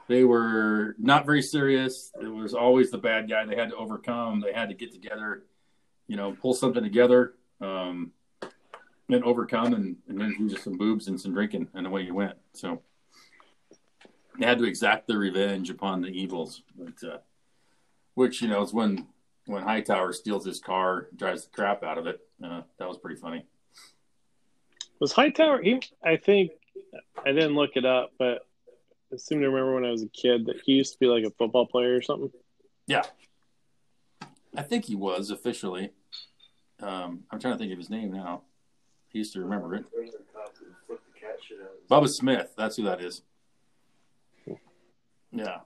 they 0.07 0.23
were 0.23 0.95
not 0.97 1.25
very 1.25 1.41
serious. 1.41 2.11
It 2.21 2.27
was 2.27 2.53
always 2.53 2.91
the 2.91 2.97
bad 2.97 3.29
guy 3.29 3.45
they 3.45 3.55
had 3.55 3.69
to 3.69 3.75
overcome. 3.75 4.41
They 4.41 4.53
had 4.53 4.69
to 4.69 4.75
get 4.75 4.91
together, 4.91 5.43
you 6.07 6.17
know, 6.17 6.35
pull 6.41 6.53
something 6.53 6.83
together, 6.83 7.35
um, 7.61 8.11
and 9.09 9.23
overcome, 9.23 9.73
and, 9.73 9.97
and 10.07 10.19
then 10.19 10.35
do 10.37 10.49
just 10.49 10.63
some 10.63 10.77
boobs 10.77 11.07
and 11.07 11.19
some 11.19 11.33
drinking, 11.33 11.67
and 11.73 11.85
away 11.85 12.01
you 12.01 12.13
went. 12.13 12.35
So, 12.53 12.81
had 14.39 14.57
to 14.57 14.65
exact 14.65 15.07
their 15.07 15.19
revenge 15.19 15.69
upon 15.69 16.01
the 16.01 16.09
evils, 16.09 16.63
but 16.77 17.07
uh, 17.07 17.17
which 18.15 18.41
you 18.41 18.47
know 18.47 18.61
is 18.61 18.73
when 18.73 19.07
when 19.45 19.63
Hightower 19.63 20.13
steals 20.13 20.45
his 20.45 20.59
car, 20.59 21.07
drives 21.15 21.43
the 21.43 21.51
crap 21.51 21.83
out 21.83 21.97
of 21.97 22.07
it. 22.07 22.21
Uh, 22.43 22.61
that 22.79 22.87
was 22.87 22.97
pretty 22.97 23.19
funny. 23.19 23.45
Was 24.99 25.11
Hightower? 25.11 25.61
He, 25.61 25.81
I 26.03 26.17
think 26.17 26.51
I 27.25 27.31
didn't 27.31 27.55
look 27.55 27.71
it 27.75 27.85
up, 27.85 28.13
but 28.17 28.47
I 29.11 29.17
seem 29.17 29.41
to 29.41 29.47
remember 29.47 29.75
when 29.75 29.85
I 29.85 29.91
was 29.91 30.03
a 30.03 30.07
kid 30.07 30.45
that 30.45 30.61
he 30.65 30.73
used 30.73 30.93
to 30.93 30.99
be 30.99 31.07
like 31.07 31.25
a 31.25 31.31
football 31.31 31.67
player 31.67 31.95
or 31.95 32.01
something. 32.01 32.31
Yeah, 32.87 33.03
I 34.55 34.61
think 34.61 34.85
he 34.85 34.95
was 34.95 35.29
officially. 35.29 35.91
Um, 36.81 37.23
I'm 37.31 37.39
trying 37.39 37.53
to 37.53 37.57
think 37.57 37.71
of 37.71 37.77
his 37.77 37.89
name 37.89 38.11
now. 38.11 38.41
He 39.09 39.19
used 39.19 39.33
to 39.33 39.41
remember 39.41 39.75
it. 39.75 39.85
Bubba 41.89 42.09
Smith. 42.09 42.53
That's 42.57 42.75
who 42.75 42.83
that 42.83 43.01
is. 43.01 43.21
Yeah. 45.33 45.59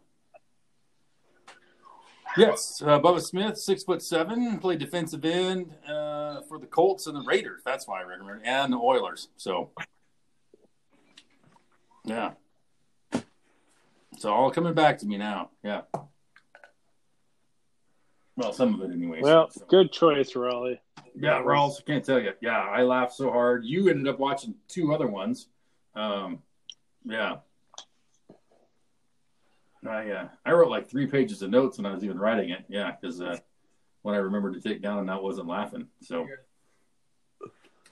Yes, 2.38 2.84
uh, 2.86 3.00
Bubba 3.00 3.22
Smith, 3.22 3.58
six 3.58 3.84
foot 3.84 4.02
seven, 4.02 4.60
played 4.60 4.78
defensive 4.80 5.26
end 5.26 5.74
uh, 5.88 6.42
for 6.42 6.60
the 6.60 6.68
Colts 6.68 7.08
and 7.08 7.16
the 7.16 7.24
Raiders. 7.24 7.62
That's 7.66 7.88
why 7.88 8.00
I 8.00 8.04
remember, 8.04 8.40
and 8.44 8.72
the 8.72 8.78
Oilers. 8.78 9.30
So, 9.38 9.72
yeah, 12.06 12.34
it's 14.12 14.24
all 14.24 14.52
coming 14.52 14.76
back 14.76 15.00
to 15.00 15.08
me 15.08 15.18
now. 15.18 15.50
Yeah. 15.64 15.82
Well, 18.36 18.54
some 18.54 18.76
of 18.76 18.88
it, 18.88 18.94
anyway. 18.94 19.22
Well, 19.22 19.50
so. 19.50 19.66
good 19.68 19.92
choice, 19.92 20.36
Raleigh. 20.36 20.80
Yeah, 21.20 21.42
Rawls, 21.42 21.84
can't 21.84 22.06
tell 22.06 22.20
you. 22.20 22.34
Yeah, 22.40 22.60
I 22.60 22.84
laughed 22.84 23.16
so 23.16 23.32
hard. 23.32 23.66
You 23.66 23.90
ended 23.90 24.08
up 24.08 24.20
watching 24.20 24.54
two 24.68 24.94
other 24.94 25.08
ones. 25.08 25.48
Um, 25.96 26.44
yeah. 27.04 27.38
I 29.86 30.10
uh, 30.12 30.28
I 30.46 30.52
wrote 30.52 30.70
like 30.70 30.90
three 30.90 31.08
pages 31.08 31.42
of 31.42 31.50
notes 31.50 31.78
when 31.78 31.86
I 31.86 31.94
was 31.94 32.04
even 32.04 32.18
writing 32.18 32.50
it. 32.50 32.66
Yeah, 32.68 32.94
because 33.00 33.22
uh, 33.22 33.38
when 34.02 34.16
I 34.16 34.20
remembered 34.20 34.54
to 34.54 34.62
take 34.62 34.82
down 34.82 35.00
and 35.00 35.12
I 35.12 35.18
wasn't 35.18 35.48
laughing. 35.48 35.88
So, 36.02 36.26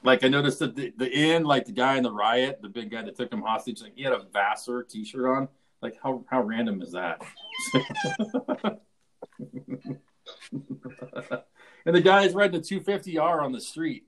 like 0.04 0.24
I 0.24 0.28
noticed 0.28 0.62
at 0.62 0.76
the, 0.76 0.94
the 0.98 1.10
end, 1.10 1.46
like 1.46 1.66
the 1.66 1.72
guy 1.72 1.98
in 1.98 2.04
the 2.04 2.12
riot, 2.12 2.60
the 2.62 2.70
big 2.70 2.92
guy 2.92 3.04
that 3.04 3.16
took 3.16 3.32
him 3.32 3.42
hostage, 3.42 3.82
like 3.82 3.96
he 3.96 4.04
had 4.04 4.14
a 4.14 4.24
Vassar 4.32 4.84
T-shirt 4.84 5.26
on. 5.26 5.48
Like 5.82 5.98
how 6.02 6.24
how 6.30 6.42
random 6.42 6.82
is 6.82 6.94
that? 6.94 7.22
and 11.86 11.96
the 11.96 12.02
guy's 12.02 12.34
riding 12.34 12.60
a 12.60 12.64
250R 12.64 13.44
on 13.44 13.52
the 13.52 13.62
street. 13.62 14.06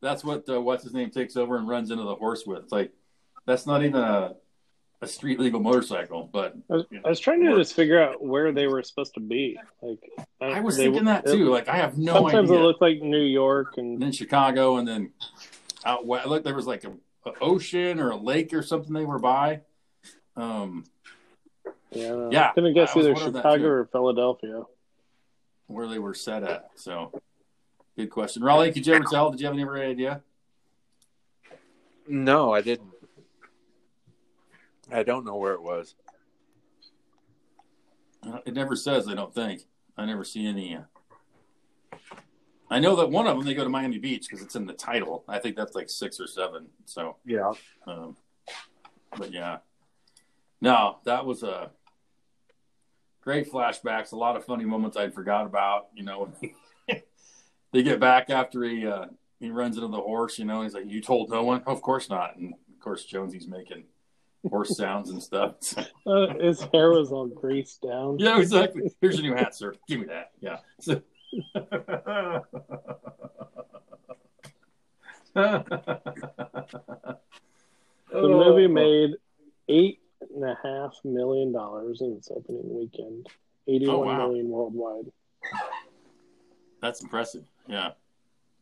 That's 0.00 0.22
what 0.22 0.48
uh, 0.48 0.60
what's 0.60 0.84
his 0.84 0.94
name 0.94 1.10
takes 1.10 1.36
over 1.36 1.56
and 1.56 1.68
runs 1.68 1.90
into 1.90 2.04
the 2.04 2.14
horse 2.14 2.44
with. 2.46 2.64
It's 2.64 2.72
like 2.72 2.92
that's 3.46 3.66
not 3.66 3.82
even 3.82 4.00
a 4.00 4.34
a 5.00 5.06
street 5.06 5.38
legal 5.38 5.60
motorcycle. 5.60 6.28
But 6.32 6.54
I 6.70 6.74
was, 6.74 6.84
you 6.90 6.98
know, 6.98 7.02
I 7.06 7.08
was 7.10 7.20
trying 7.20 7.44
to 7.44 7.56
just 7.56 7.74
figure 7.74 8.02
out 8.02 8.22
where 8.22 8.52
they 8.52 8.66
were 8.66 8.82
supposed 8.82 9.14
to 9.14 9.20
be. 9.20 9.58
Like 9.82 9.98
I, 10.40 10.46
I 10.46 10.60
was 10.60 10.76
they, 10.76 10.84
thinking 10.84 11.04
that 11.04 11.26
too. 11.26 11.48
It, 11.48 11.50
like 11.50 11.68
I 11.68 11.76
have 11.76 11.98
no 11.98 12.14
sometimes 12.14 12.50
idea. 12.50 12.60
it 12.60 12.64
looked 12.64 12.82
like 12.82 13.00
New 13.00 13.22
York 13.22 13.74
and, 13.76 13.94
and 13.94 14.02
then 14.02 14.12
Chicago, 14.12 14.76
and 14.76 14.86
then 14.86 15.12
out 15.84 16.06
west. 16.06 16.26
Look, 16.26 16.44
there 16.44 16.54
was 16.54 16.66
like 16.66 16.84
a, 16.84 16.92
a, 17.28 17.32
ocean 17.40 18.00
or 18.00 18.10
a 18.10 18.16
lake 18.16 18.52
or 18.52 18.62
something 18.62 18.92
they 18.92 19.04
were 19.04 19.18
by. 19.18 19.60
Um, 20.36 20.84
yeah, 21.90 22.28
yeah. 22.30 22.48
I 22.50 22.52
couldn't 22.54 22.74
guess 22.74 22.96
either 22.96 23.16
Chicago 23.16 23.66
or 23.66 23.86
Philadelphia 23.86 24.62
where 25.66 25.86
they 25.86 25.98
were 25.98 26.14
set 26.14 26.42
at. 26.42 26.70
So, 26.74 27.20
good 27.96 28.10
question, 28.10 28.42
Raleigh. 28.42 28.72
Could 28.72 28.86
you 28.86 28.94
ever 28.94 29.04
tell? 29.04 29.30
Did 29.30 29.40
you 29.40 29.46
have 29.46 29.54
any 29.54 29.64
idea? 29.82 30.22
No, 32.08 32.54
I 32.54 32.62
didn't. 32.62 32.88
I 34.90 35.02
don't 35.02 35.24
know 35.24 35.36
where 35.36 35.54
it 35.54 35.62
was. 35.62 35.94
Uh, 38.22 38.38
it 38.44 38.54
never 38.54 38.76
says. 38.76 39.08
I 39.08 39.14
don't 39.14 39.34
think. 39.34 39.62
I 39.96 40.06
never 40.06 40.24
see 40.24 40.46
any. 40.46 40.76
Uh... 40.76 41.96
I 42.70 42.80
know 42.80 42.96
that 42.96 43.10
one 43.10 43.26
of 43.26 43.36
them 43.36 43.46
they 43.46 43.54
go 43.54 43.64
to 43.64 43.70
Miami 43.70 43.98
Beach 43.98 44.26
because 44.28 44.44
it's 44.44 44.56
in 44.56 44.66
the 44.66 44.72
title. 44.72 45.24
I 45.28 45.38
think 45.38 45.56
that's 45.56 45.74
like 45.74 45.88
six 45.88 46.20
or 46.20 46.26
seven. 46.26 46.66
So 46.84 47.16
yeah. 47.24 47.52
Um, 47.86 48.16
but 49.16 49.32
yeah, 49.32 49.58
no, 50.60 50.98
that 51.04 51.24
was 51.24 51.42
a 51.42 51.70
great 53.20 53.50
flashbacks. 53.50 54.12
A 54.12 54.16
lot 54.16 54.36
of 54.36 54.44
funny 54.44 54.64
moments 54.64 54.96
I'd 54.96 55.14
forgot 55.14 55.46
about. 55.46 55.88
You 55.94 56.04
know, 56.04 56.32
they 57.72 57.82
get 57.82 58.00
back 58.00 58.30
after 58.30 58.62
he 58.64 58.86
uh, 58.86 59.06
he 59.40 59.50
runs 59.50 59.76
into 59.76 59.88
the 59.88 60.00
horse. 60.00 60.38
You 60.38 60.44
know, 60.44 60.62
he's 60.62 60.74
like, 60.74 60.88
"You 60.90 61.00
told 61.00 61.30
no 61.30 61.42
one?" 61.44 61.62
Of 61.66 61.80
course 61.80 62.10
not. 62.10 62.36
And 62.36 62.52
of 62.52 62.80
course, 62.80 63.04
Jonesy's 63.04 63.46
making 63.46 63.84
horse 64.48 64.76
sounds 64.76 65.10
and 65.10 65.22
stuff. 65.22 65.54
uh, 66.06 66.34
his 66.40 66.62
hair 66.72 66.90
was 66.90 67.10
all 67.12 67.26
greased 67.26 67.82
down. 67.82 68.18
Yeah, 68.18 68.38
exactly. 68.38 68.90
Here's 69.00 69.20
your 69.20 69.30
new 69.30 69.36
hat, 69.36 69.54
sir. 69.54 69.74
Give 69.88 70.00
me 70.00 70.06
that. 70.06 70.32
Yeah. 70.40 70.58
So... 70.80 71.02
the 75.34 75.62
movie 78.12 78.66
made 78.66 79.10
eight 79.68 80.00
and 80.34 80.44
a 80.44 80.56
half 80.62 80.94
million 81.04 81.52
dollars 81.52 82.00
in 82.00 82.12
its 82.12 82.30
opening 82.30 82.74
weekend. 82.74 83.28
Eighty-one 83.66 83.96
oh, 83.96 84.00
wow. 84.00 84.16
million 84.16 84.48
worldwide. 84.48 85.12
That's 86.80 87.02
impressive. 87.02 87.44
Yeah. 87.66 87.90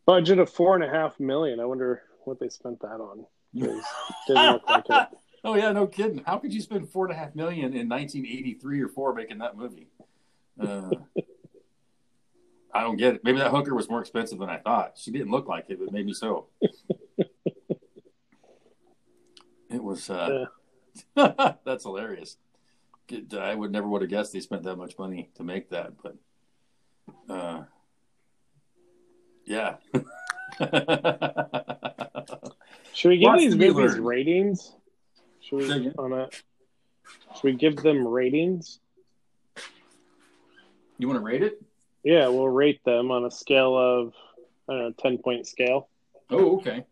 Budget 0.05 0.39
of 0.39 0.51
four 0.51 0.75
and 0.75 0.85
a 0.85 0.89
half 0.89 1.19
million. 1.21 1.61
I 1.61 1.65
wonder 1.65 2.03
what 2.25 2.41
they 2.41 2.49
spent 2.49 2.81
that 2.81 3.01
on. 3.01 3.27
Didn't 3.55 4.53
look 4.53 4.69
like 4.69 4.85
it. 4.89 5.09
Oh 5.47 5.55
yeah, 5.55 5.71
no 5.71 5.87
kidding. 5.87 6.25
How 6.27 6.39
could 6.39 6.53
you 6.53 6.61
spend 6.61 6.89
four 6.91 7.07
and 7.07 7.15
a 7.15 7.17
half 7.17 7.37
million 7.37 7.67
in 7.67 7.89
1983 7.89 8.81
or 8.81 8.89
four 8.89 9.15
making 9.15 9.39
that 9.39 9.57
movie? 9.57 9.87
Uh, 10.61 10.91
I 12.75 12.81
don't 12.81 12.97
get 12.97 13.15
it. 13.15 13.21
Maybe 13.23 13.39
that 13.39 13.53
hooker 13.53 13.73
was 13.73 13.89
more 13.89 14.01
expensive 14.01 14.41
than 14.41 14.51
I 14.51 14.57
thought. 14.57 14.99
She 14.99 15.13
didn't 15.13 15.31
look 15.31 15.47
like 15.47 15.67
it, 15.69 15.79
but 15.79 15.93
maybe 15.93 16.13
so. 16.15 16.49
it 19.71 19.81
was. 19.81 20.11
Uh, 20.11 20.47
yeah. 21.17 21.55
that's 21.65 21.85
hilarious. 21.85 22.39
I 23.39 23.55
would 23.55 23.71
never 23.71 23.87
would 23.87 24.03
have 24.03 24.11
guessed 24.11 24.33
they 24.33 24.41
spent 24.41 24.65
that 24.65 24.75
much 24.75 24.99
money 24.99 25.31
to 25.37 25.45
make 25.45 25.71
that, 25.71 25.93
but 26.03 26.17
uh, 27.33 27.63
yeah. 29.45 29.77
Should 32.95 33.11
we 33.11 33.19
give 33.19 33.29
Lots 33.29 33.43
these 33.43 33.55
movies 33.55 33.97
ratings? 34.01 34.73
Should 35.47 35.59
we 35.59 35.93
on 35.97 36.13
a, 36.13 36.29
Should 37.35 37.45
we 37.45 37.53
give 37.53 37.77
them 37.77 38.07
ratings? 38.07 38.81
You 40.99 41.07
want 41.07 41.21
to 41.21 41.25
rate 41.25 41.43
it? 41.43 41.63
Yeah, 42.03 42.27
we'll 42.29 42.49
rate 42.49 42.83
them 42.85 43.13
on 43.13 43.25
a 43.25 43.31
scale 43.31 43.77
of 43.77 44.13
I 44.69 44.73
don't 44.73 44.83
know, 44.83 44.93
ten 44.99 45.19
point 45.19 45.47
scale. 45.47 45.89
Oh, 46.31 46.57
okay. 46.57 46.85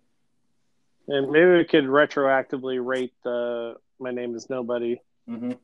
And 1.08 1.32
maybe 1.32 1.50
we 1.50 1.64
could 1.64 1.84
retroactively 1.84 2.84
rate 2.84 3.12
the 3.24 3.74
My 3.98 4.12
Name 4.12 4.36
Is 4.36 4.48
Nobody. 4.48 5.00
Mm-hmm. 5.28 5.50
Is 5.50 5.56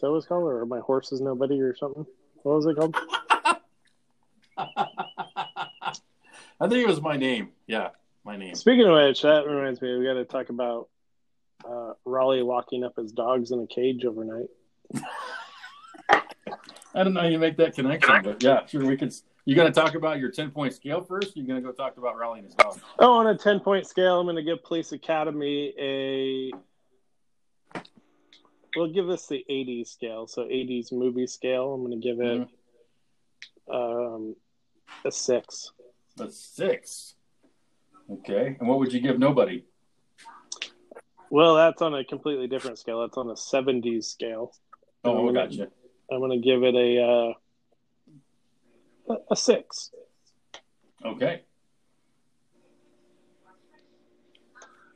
that 0.00 0.10
what 0.10 0.18
it's 0.18 0.26
called, 0.26 0.44
or 0.44 0.64
My 0.64 0.78
Horse 0.78 1.10
Is 1.10 1.20
Nobody, 1.20 1.60
or 1.60 1.74
something? 1.74 2.06
What 2.44 2.54
was 2.54 2.66
it 2.66 2.76
called? 2.76 2.96
I 4.56 4.68
think 6.68 6.84
it 6.84 6.86
was 6.86 7.00
my 7.00 7.16
name. 7.16 7.50
Yeah, 7.66 7.88
my 8.24 8.36
name. 8.36 8.54
Speaking 8.54 8.86
of 8.86 8.94
which, 8.94 9.22
that 9.22 9.44
reminds 9.44 9.82
me, 9.82 9.98
we 9.98 10.04
got 10.04 10.14
to 10.14 10.24
talk 10.24 10.50
about 10.50 10.88
uh, 11.66 11.92
Raleigh 12.04 12.42
locking 12.42 12.84
up 12.84 12.96
his 12.96 13.12
dogs 13.12 13.50
in 13.50 13.60
a 13.60 13.66
cage 13.66 14.04
overnight. 14.04 14.48
I 16.94 17.04
don't 17.04 17.14
know 17.14 17.20
how 17.20 17.26
you 17.26 17.38
make 17.38 17.56
that 17.58 17.74
connection, 17.74 18.22
but 18.22 18.42
yeah, 18.42 18.66
sure. 18.66 18.84
We 18.84 18.96
could. 18.96 19.14
You 19.44 19.54
going 19.54 19.72
to 19.72 19.80
talk 19.80 19.94
about 19.94 20.18
your 20.18 20.30
ten 20.30 20.50
point 20.50 20.74
scale 20.74 21.02
first? 21.02 21.36
Or 21.36 21.40
you 21.40 21.46
going 21.46 21.62
to 21.62 21.66
go 21.66 21.72
talk 21.72 21.96
about 21.96 22.16
Raleigh 22.16 22.40
and 22.40 22.46
his 22.46 22.54
dog? 22.54 22.78
Oh, 22.98 23.12
on 23.14 23.26
a 23.26 23.36
ten 23.36 23.60
point 23.60 23.86
scale, 23.86 24.20
I'm 24.20 24.26
going 24.26 24.36
to 24.36 24.42
give 24.42 24.62
Police 24.64 24.92
Academy 24.92 25.74
a. 25.78 26.50
We'll 28.76 28.92
give 28.92 29.06
this 29.06 29.26
the 29.26 29.44
80s 29.50 29.88
scale, 29.88 30.26
so 30.26 30.42
80s 30.42 30.92
movie 30.92 31.26
scale. 31.26 31.72
I'm 31.72 31.80
going 31.84 31.98
to 32.00 32.06
give 32.06 32.20
it 32.20 32.48
mm-hmm. 33.68 33.74
um, 33.74 34.36
a 35.04 35.10
six. 35.10 35.72
A 36.20 36.30
six. 36.30 37.14
Okay, 38.10 38.56
and 38.60 38.68
what 38.68 38.78
would 38.78 38.92
you 38.92 39.00
give 39.00 39.18
Nobody? 39.18 39.64
Well, 41.30 41.56
that's 41.56 41.82
on 41.82 41.94
a 41.94 42.04
completely 42.04 42.46
different 42.46 42.78
scale. 42.78 43.02
That's 43.02 43.16
on 43.16 43.28
a 43.28 43.34
70s 43.34 44.04
scale. 44.04 44.52
Oh, 45.04 45.26
gonna, 45.26 45.46
gotcha. 45.46 45.68
I'm 46.10 46.20
going 46.20 46.30
to 46.30 46.44
give 46.44 46.62
it 46.62 46.74
a 46.74 47.34
uh, 49.10 49.14
a 49.30 49.36
six. 49.36 49.90
Okay. 51.04 51.42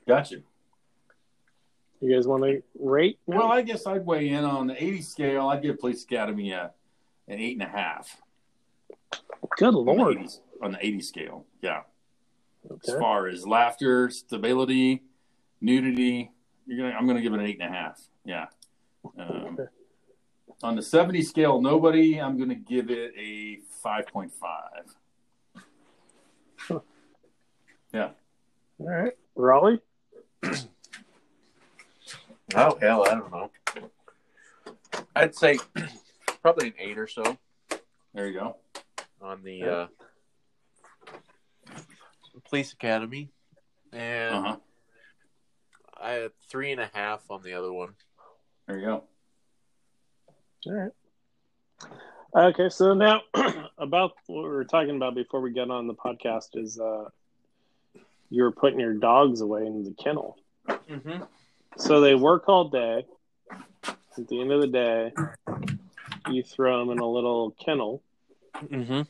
Gotcha. 0.07 0.37
You 2.01 2.14
guys 2.14 2.26
want 2.26 2.43
to 2.43 2.62
rate? 2.80 3.18
Well, 3.26 3.53
I 3.53 3.62
guess 3.62 3.87
I'd 3.87 4.05
weigh 4.05 4.30
in 4.30 4.45
on 4.45 4.66
the 4.66 4.83
80 4.83 5.03
scale. 5.03 5.49
I'd 5.49 5.62
give 5.62 5.78
Police 5.78 6.03
Academy 6.03 6.51
a, 6.51 6.72
an 7.28 7.39
eight 7.39 7.53
and 7.53 7.62
a 7.62 7.70
half. 7.70 8.20
Good 9.57 9.74
lord! 9.74 10.01
On 10.01 10.14
the 10.14 10.20
80, 10.20 10.28
on 10.62 10.72
the 10.72 10.87
80 10.87 11.01
scale, 11.03 11.47
yeah. 11.61 11.83
Okay. 12.68 12.93
As 12.93 12.99
far 12.99 13.28
as 13.28 13.47
laughter, 13.47 14.11
stability, 14.11 15.03
nudity, 15.63 16.31
You're 16.67 16.79
gonna. 16.79 16.99
I'm 16.99 17.07
gonna 17.07 17.23
give 17.23 17.33
it 17.33 17.41
an 17.41 17.47
eight 17.47 17.59
and 17.61 17.73
a 17.73 17.77
half. 17.77 18.01
Yeah. 18.25 18.47
Um, 19.19 19.57
Okay. 19.59 19.65
on 20.63 20.77
the 20.77 20.83
70 20.83 21.23
scale, 21.23 21.61
nobody. 21.61 22.21
I'm 22.21 22.39
gonna 22.39 22.55
give 22.55 22.91
it 22.91 23.13
a 23.19 23.59
5.5. 23.85 24.31
Yeah. 27.93 28.11
All 28.79 28.87
right, 28.89 29.13
Raleigh. 29.35 29.81
Oh 32.55 32.77
hell, 32.81 33.05
I 33.09 33.15
don't 33.15 33.31
know. 33.31 33.51
I'd 35.17 35.35
say 35.35 35.59
probably 36.43 36.69
an 36.69 36.75
eight 36.79 36.99
or 36.99 37.07
so 37.07 37.37
There 38.15 38.27
you 38.29 38.35
go. 38.39 38.57
on 39.21 39.43
the 39.43 39.63
uh, 39.65 39.87
police 42.49 42.73
academy, 42.73 43.31
and 43.93 44.35
Uh 44.35 44.43
huh. 44.43 44.57
I 46.03 46.11
had 46.12 46.30
three 46.48 46.72
and 46.72 46.80
a 46.80 46.90
half 46.92 47.22
on 47.30 47.42
the 47.42 47.55
other 47.55 47.72
one. 47.72 47.94
There 48.66 48.78
you 48.78 48.86
go. 48.86 49.05
All 50.66 50.72
right. 50.72 50.90
Okay, 52.34 52.68
so 52.70 52.94
now 52.94 53.20
about 53.78 54.12
what 54.26 54.42
we 54.44 54.48
were 54.48 54.64
talking 54.64 54.96
about 54.96 55.14
before 55.14 55.40
we 55.40 55.53
got 55.53 55.70
on 55.70 55.86
the 55.86 55.94
podcast 55.94 56.48
is 56.55 56.80
uh, 56.80 57.05
you 58.30 58.42
were 58.42 58.53
putting 58.53 58.80
your 58.80 58.94
dogs 58.94 59.40
away 59.42 59.66
in 59.66 59.84
the 59.84 59.94
kennel. 60.03 60.38
Mm-hmm. 60.68 61.22
So 61.76 62.00
they 62.00 62.14
work 62.14 62.48
all 62.48 62.68
day. 62.68 63.05
At 64.18 64.28
the 64.28 64.40
end 64.40 64.53
of 64.53 64.61
the 64.61 64.66
day, 64.68 65.12
you 66.28 66.42
throw 66.42 66.78
them 66.80 66.90
in 66.90 66.98
a 66.98 67.09
little 67.09 67.53
kennel, 67.53 68.03
Mm-hmm. 68.57 69.03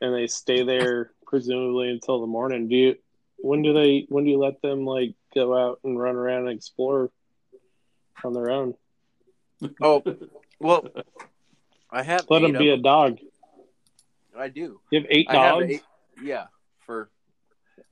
and 0.00 0.14
they 0.14 0.26
stay 0.26 0.62
there 0.62 1.10
presumably 1.26 1.88
until 1.90 2.20
the 2.20 2.26
morning. 2.26 2.68
Do 2.68 2.76
you? 2.76 2.96
When 3.38 3.62
do 3.62 3.72
they? 3.72 4.06
When 4.08 4.24
do 4.24 4.30
you 4.30 4.38
let 4.38 4.60
them 4.62 4.84
like 4.84 5.14
go 5.34 5.56
out 5.56 5.80
and 5.84 5.98
run 5.98 6.16
around 6.16 6.48
and 6.48 6.56
explore 6.56 7.10
on 8.22 8.32
their 8.32 8.50
own? 8.50 8.74
Oh, 9.80 10.02
well, 10.60 10.86
I 11.90 12.02
have. 12.02 12.26
Let 12.28 12.40
them 12.42 12.52
be 12.52 12.70
a 12.70 12.76
dog. 12.76 13.18
I 14.36 14.48
do. 14.48 14.80
You 14.90 15.00
have 15.00 15.06
eight 15.10 15.26
I 15.30 15.32
have 15.34 15.54
dogs. 15.60 15.72
eight. 15.72 15.82
Yeah, 16.22 16.46
for 16.84 17.08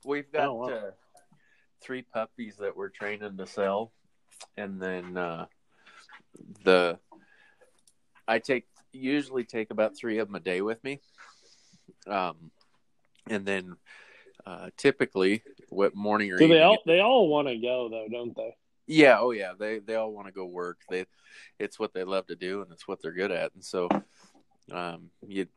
we've 0.05 0.31
got 0.31 0.47
Oh, 0.49 0.53
wow. 0.55 0.67
uh, 0.67 0.91
three 1.81 2.03
puppies 2.03 2.57
that 2.57 2.75
we're 2.75 2.89
training 2.89 3.37
to 3.37 3.47
sell, 3.47 3.91
and 4.57 4.79
then 4.81 5.17
uh, 5.17 5.45
the 6.63 6.99
I 8.27 8.39
take 8.39 8.67
usually 8.91 9.45
take 9.45 9.71
about 9.71 9.95
three 9.97 10.19
of 10.19 10.27
them 10.27 10.35
a 10.35 10.39
day 10.41 10.61
with 10.61 10.83
me, 10.83 10.99
um, 12.07 12.51
and 13.29 13.45
then 13.45 13.77
uh, 14.45 14.69
typically 14.77 15.43
what 15.69 15.95
morning 15.95 16.31
or 16.31 16.37
Do 16.37 16.47
they 16.47 16.61
all? 16.61 16.77
They 16.85 16.99
all 16.99 17.27
want 17.27 17.47
to 17.47 17.57
go 17.57 17.89
though, 17.89 18.07
don't 18.11 18.35
they? 18.35 18.55
yeah, 18.87 19.17
oh 19.19 19.31
yeah, 19.31 19.53
they 19.57 19.79
they 19.79 19.95
all 19.95 20.11
want 20.11 20.27
to 20.27 20.33
go 20.33 20.45
work. 20.45 20.79
They 20.89 21.05
it's 21.59 21.79
what 21.79 21.93
they 21.93 22.03
love 22.03 22.27
to 22.27 22.35
do 22.35 22.61
and 22.61 22.71
it's 22.71 22.87
what 22.87 23.01
they're 23.01 23.11
good 23.13 23.31
at. 23.31 23.53
And 23.55 23.63
so 23.63 23.89
um 24.71 25.09
you 25.27 25.47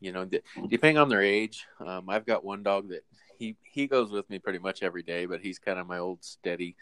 you 0.00 0.12
know, 0.12 0.28
depending 0.68 0.98
on 0.98 1.08
their 1.08 1.22
age, 1.22 1.66
um 1.84 2.08
I've 2.08 2.26
got 2.26 2.44
one 2.44 2.62
dog 2.62 2.88
that 2.88 3.04
he 3.38 3.56
he 3.62 3.86
goes 3.86 4.10
with 4.10 4.28
me 4.30 4.38
pretty 4.38 4.58
much 4.58 4.82
every 4.82 5.02
day, 5.02 5.26
but 5.26 5.40
he's 5.40 5.58
kind 5.58 5.78
of 5.78 5.86
my 5.86 5.98
old 5.98 6.24
steady 6.24 6.76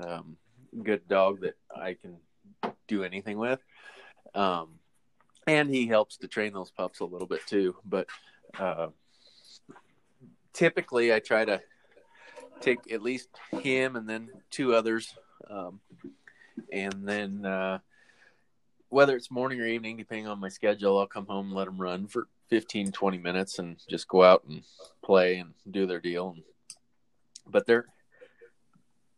um 0.00 0.36
good 0.82 1.06
dog 1.08 1.40
that 1.42 1.54
I 1.74 1.94
can 1.94 2.16
do 2.88 3.04
anything 3.04 3.38
with. 3.38 3.60
Um 4.34 4.78
and 5.46 5.68
he 5.70 5.86
helps 5.86 6.18
to 6.18 6.28
train 6.28 6.52
those 6.52 6.70
pups 6.70 7.00
a 7.00 7.04
little 7.04 7.26
bit 7.26 7.46
too, 7.46 7.76
but 7.84 8.06
uh 8.58 8.88
typically 10.52 11.12
I 11.12 11.18
try 11.18 11.44
to 11.44 11.60
take 12.60 12.92
at 12.92 13.02
least 13.02 13.28
him 13.60 13.96
and 13.96 14.08
then 14.08 14.28
two 14.50 14.74
others 14.74 15.14
um, 15.50 15.80
and 16.72 17.06
then 17.06 17.44
uh, 17.44 17.78
whether 18.88 19.16
it's 19.16 19.30
morning 19.30 19.60
or 19.60 19.66
evening 19.66 19.96
depending 19.96 20.26
on 20.26 20.38
my 20.38 20.48
schedule 20.48 20.98
i'll 20.98 21.06
come 21.06 21.26
home 21.26 21.52
let 21.52 21.64
them 21.64 21.80
run 21.80 22.06
for 22.06 22.28
15 22.52 22.92
20 22.92 23.16
minutes 23.16 23.58
and 23.58 23.78
just 23.88 24.06
go 24.08 24.22
out 24.22 24.44
and 24.46 24.62
play 25.02 25.38
and 25.38 25.54
do 25.70 25.86
their 25.86 26.00
deal. 26.00 26.36
But 27.46 27.66
they're 27.66 27.86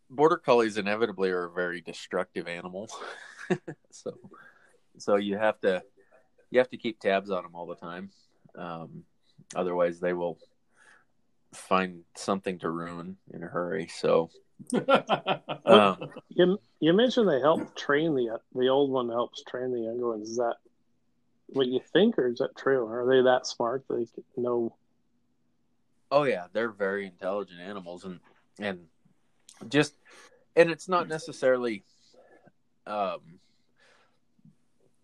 border 0.09 0.37
collies 0.37 0.79
inevitably 0.79 1.31
are 1.31 1.47
a 1.47 1.51
very 1.51 1.81
destructive 1.81 2.47
animal. 2.47 2.89
So 3.91 4.17
so 4.97 5.17
you 5.17 5.37
have 5.37 5.61
to 5.61 5.83
you 6.51 6.61
have 6.61 6.71
to 6.71 6.77
keep 6.77 6.99
tabs 6.99 7.31
on 7.31 7.43
them 7.43 7.55
all 7.55 7.67
the 7.67 7.75
time. 7.75 8.11
Um, 8.57 9.05
otherwise 9.55 10.01
they 10.01 10.13
will 10.13 10.39
find 11.55 12.03
something 12.17 12.59
to 12.59 12.71
ruin 12.71 13.17
in 13.33 13.43
a 13.43 13.47
hurry 13.47 13.87
so 13.87 14.31
um, 15.67 15.99
You 16.29 16.59
you 16.81 16.93
mentioned 16.93 17.29
they 17.29 17.41
help 17.41 17.75
train 17.77 18.15
the 18.15 18.39
the 18.55 18.69
old 18.69 18.91
one 18.91 19.09
helps 19.09 19.43
train 19.45 19.73
the 19.73 19.81
younger 19.81 20.11
ones. 20.11 20.31
Is 20.31 20.37
that 20.37 20.57
what 21.49 21.67
you 21.67 21.81
think, 21.93 22.19
or 22.19 22.29
is 22.29 22.39
that 22.39 22.57
true? 22.57 22.87
Are 22.87 23.07
they 23.07 23.23
that 23.23 23.47
smart 23.47 23.85
they 23.89 24.07
know? 24.37 24.77
Oh 26.11 26.25
yeah, 26.25 26.47
they're 26.53 26.71
very 26.71 27.07
intelligent 27.07 27.61
animals, 27.61 28.05
and 28.05 28.21
and 28.59 28.87
just 29.69 29.97
and 30.57 30.71
it's 30.71 30.89
not 30.89 31.09
necessarily 31.09 31.85
um, 32.87 33.41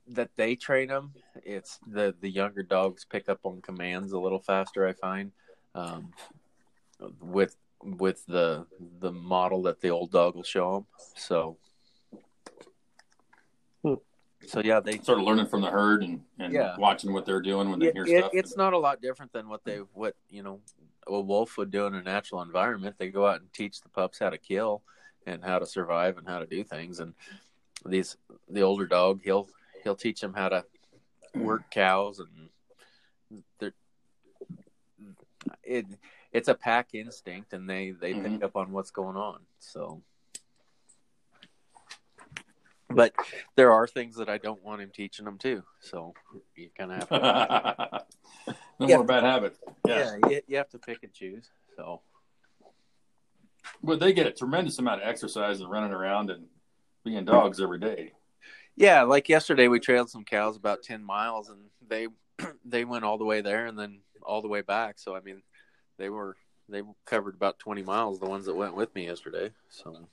that 0.09 0.30
they 0.36 0.55
train 0.57 0.88
them. 0.88 1.12
It's 1.44 1.78
the 1.86 2.14
the 2.20 2.30
younger 2.30 2.62
dogs 2.62 3.05
pick 3.05 3.28
up 3.28 3.40
on 3.44 3.62
commands 3.62 4.12
a 4.12 4.18
little 4.20 4.40
faster. 4.40 4.86
I 4.86 4.92
find 4.92 5.32
um, 5.74 6.12
with 7.20 7.57
with 7.82 8.24
the 8.26 8.66
the 8.98 9.12
model 9.12 9.62
that 9.62 9.80
the 9.80 9.88
old 9.88 10.11
dog 10.12 10.34
will 10.34 10.42
show 10.42 10.74
them. 10.74 10.86
So. 11.16 11.57
Hmm. 13.82 13.94
So 14.46 14.61
yeah, 14.61 14.80
they 14.80 14.98
Sort 14.98 15.18
of 15.18 15.24
learning 15.24 15.46
from 15.46 15.61
the 15.61 15.70
herd 15.70 16.03
and, 16.03 16.22
and 16.38 16.53
Yeah. 16.53 16.76
watching 16.78 17.12
what 17.12 17.26
they're 17.26 17.42
doing 17.42 17.70
when 17.70 17.78
they 17.78 17.88
it, 17.88 17.94
hear 17.94 18.05
it- 18.05 18.18
stuff. 18.18 18.30
it's 18.34 18.57
not 18.57 18.72
a 18.72 18.78
lot 18.78 19.01
different 19.01 19.32
than 19.32 19.48
what 19.48 19.64
they 19.64 19.78
what 19.92 20.16
you 20.28 20.42
know 20.42 20.61
a 21.07 21.20
wolf 21.20 21.57
would 21.59 21.70
do 21.70 21.86
in 21.86 21.94
a 21.94 22.03
natural 22.03 22.42
environment. 22.42 22.96
They 22.98 23.11
go 23.11 23.26
out 23.26 23.40
and 23.40 23.53
teach 23.53 23.80
the 23.80 23.88
pups 23.88 24.18
how 24.18 24.30
to 24.30 24.38
kill 24.38 24.82
and 25.26 25.42
how 25.44 25.59
to 25.59 25.66
survive 25.66 26.18
and 26.18 26.26
how 26.26 26.38
to 26.38 26.46
do 26.46 26.62
things. 26.64 27.01
And 27.01 27.14
these 27.86 28.16
the 28.48 28.62
older 28.62 28.86
dog 28.86 29.20
he'll 29.24 29.48
he'll 29.82 29.96
teach 29.96 30.20
them 30.20 30.34
how 30.34 30.48
to 30.51 30.64
work 31.34 31.70
cows 31.70 32.18
and 32.18 32.51
they're 33.59 33.72
it 35.62 35.86
it's 36.32 36.48
a 36.48 36.54
pack 36.54 36.88
instinct 36.94 37.52
and 37.52 37.68
they 37.68 37.90
they 37.90 38.14
pick 38.14 38.32
Mhm. 38.32 38.42
up 38.42 38.56
on 38.56 38.72
what's 38.72 38.90
going 38.90 39.16
on 39.16 39.40
so 39.58 40.02
but 42.90 43.12
there 43.56 43.72
are 43.72 43.86
things 43.86 44.16
that 44.16 44.28
I 44.28 44.38
don't 44.38 44.62
want 44.64 44.80
him 44.82 44.90
teaching 44.92 45.24
them 45.24 45.38
too. 45.38 45.62
So 45.80 46.12
you 46.56 46.70
kind 46.76 46.90
of 46.92 46.98
have 46.98 47.08
to 47.08 48.04
no 48.80 48.86
Yeah. 48.88 48.96
more 48.96 49.04
bad 49.04 49.22
habits. 49.22 49.60
Yeah. 49.86 50.16
yeah, 50.20 50.28
you, 50.30 50.40
you 50.48 50.56
have 50.56 50.68
to 50.70 50.78
pick 50.78 51.02
and 51.04 51.12
choose. 51.12 51.50
So 51.76 52.00
But 53.82 54.00
they 54.00 54.12
get 54.12 54.26
a 54.26 54.32
tremendous 54.32 54.78
amount 54.80 55.02
of 55.02 55.08
exercise 55.08 55.60
and 55.60 55.70
running 55.70 55.92
around 55.92 56.30
and 56.30 56.46
being 57.04 57.24
dogs 57.24 57.60
every 57.60 57.78
day. 57.78 58.12
yeah, 58.76 59.02
like 59.02 59.28
yesterday 59.28 59.68
we 59.68 59.78
trailed 59.78 60.10
some 60.10 60.24
cows 60.24 60.56
about 60.56 60.82
ten 60.82 61.04
miles, 61.04 61.48
and 61.48 61.60
they 61.86 62.08
they 62.64 62.84
went 62.84 63.04
all 63.04 63.18
the 63.18 63.24
way 63.24 63.40
there 63.40 63.66
and 63.66 63.78
then 63.78 64.00
all 64.22 64.42
the 64.42 64.48
way 64.48 64.62
back. 64.62 64.98
So 64.98 65.14
I 65.14 65.20
mean, 65.20 65.42
they 66.01 66.09
were 66.09 66.34
they 66.68 66.82
covered 67.05 67.34
about 67.34 67.59
twenty 67.59 67.82
miles. 67.82 68.18
The 68.18 68.26
ones 68.26 68.46
that 68.46 68.55
went 68.55 68.74
with 68.74 68.92
me 68.94 69.07
yesterday. 69.07 69.53
So, 69.68 70.09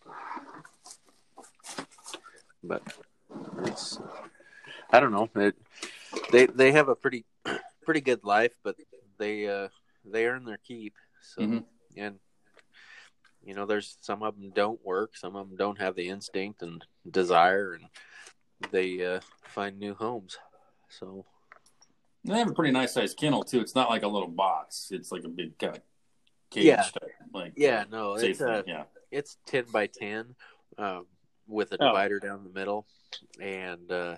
but 2.62 2.84
it's 3.64 3.98
I 4.92 5.00
don't 5.00 5.14
know. 5.14 5.30
It, 5.36 5.56
they 6.32 6.46
they 6.46 6.74
have 6.74 6.90
a 6.90 6.96
pretty 6.96 7.26
pretty 7.86 8.02
good 8.02 8.24
life, 8.26 8.52
but 8.64 8.76
they 9.18 9.48
uh 9.48 9.70
they 10.04 10.26
earn 10.28 10.44
their 10.44 10.58
keep. 10.58 10.94
So 11.22 11.42
Mhm. 11.42 11.64
and 11.96 12.20
you 13.46 13.54
know, 13.54 13.66
there's 13.66 13.98
some 14.02 14.24
of 14.24 14.36
them 14.36 14.50
don't 14.54 14.84
work, 14.86 15.16
some 15.16 15.38
of 15.38 15.48
them 15.48 15.58
don't 15.58 15.80
have 15.80 15.96
the 15.96 16.10
instinct 16.10 16.62
and 16.62 16.84
desire, 17.10 17.74
and 17.76 17.86
they 18.72 19.06
uh, 19.06 19.22
find 19.46 19.80
new 19.80 19.94
homes. 19.94 20.38
So 20.90 21.26
they 22.26 22.38
have 22.38 22.50
a 22.50 22.54
pretty 22.54 22.72
nice 22.72 22.94
sized 22.94 23.18
kennel 23.18 23.44
too. 23.44 23.60
It's 23.62 23.76
not 23.76 23.90
like 23.90 24.04
a 24.04 24.08
little 24.08 24.28
box. 24.30 24.88
It's 24.92 25.12
like 25.12 25.24
a 25.24 25.30
big 25.30 25.58
kind 25.58 25.76
of 25.78 25.82
cage 26.52 26.66
Yeah. 26.66 26.82
type. 26.82 27.12
Like 27.34 27.54
yeah, 27.56 27.86
no, 27.92 28.14
it's 28.16 28.40
safe 28.40 28.42
uh, 28.42 28.64
yeah. 28.68 28.84
it's 29.12 29.38
ten 29.46 29.66
by 29.72 29.88
ten 29.88 30.36
um, 30.78 31.06
with 31.48 31.72
a 31.74 31.78
Oh. 31.82 31.88
divider 31.88 32.20
down 32.20 32.44
the 32.44 32.50
middle, 32.50 32.86
and 33.40 33.92
uh, 33.92 34.18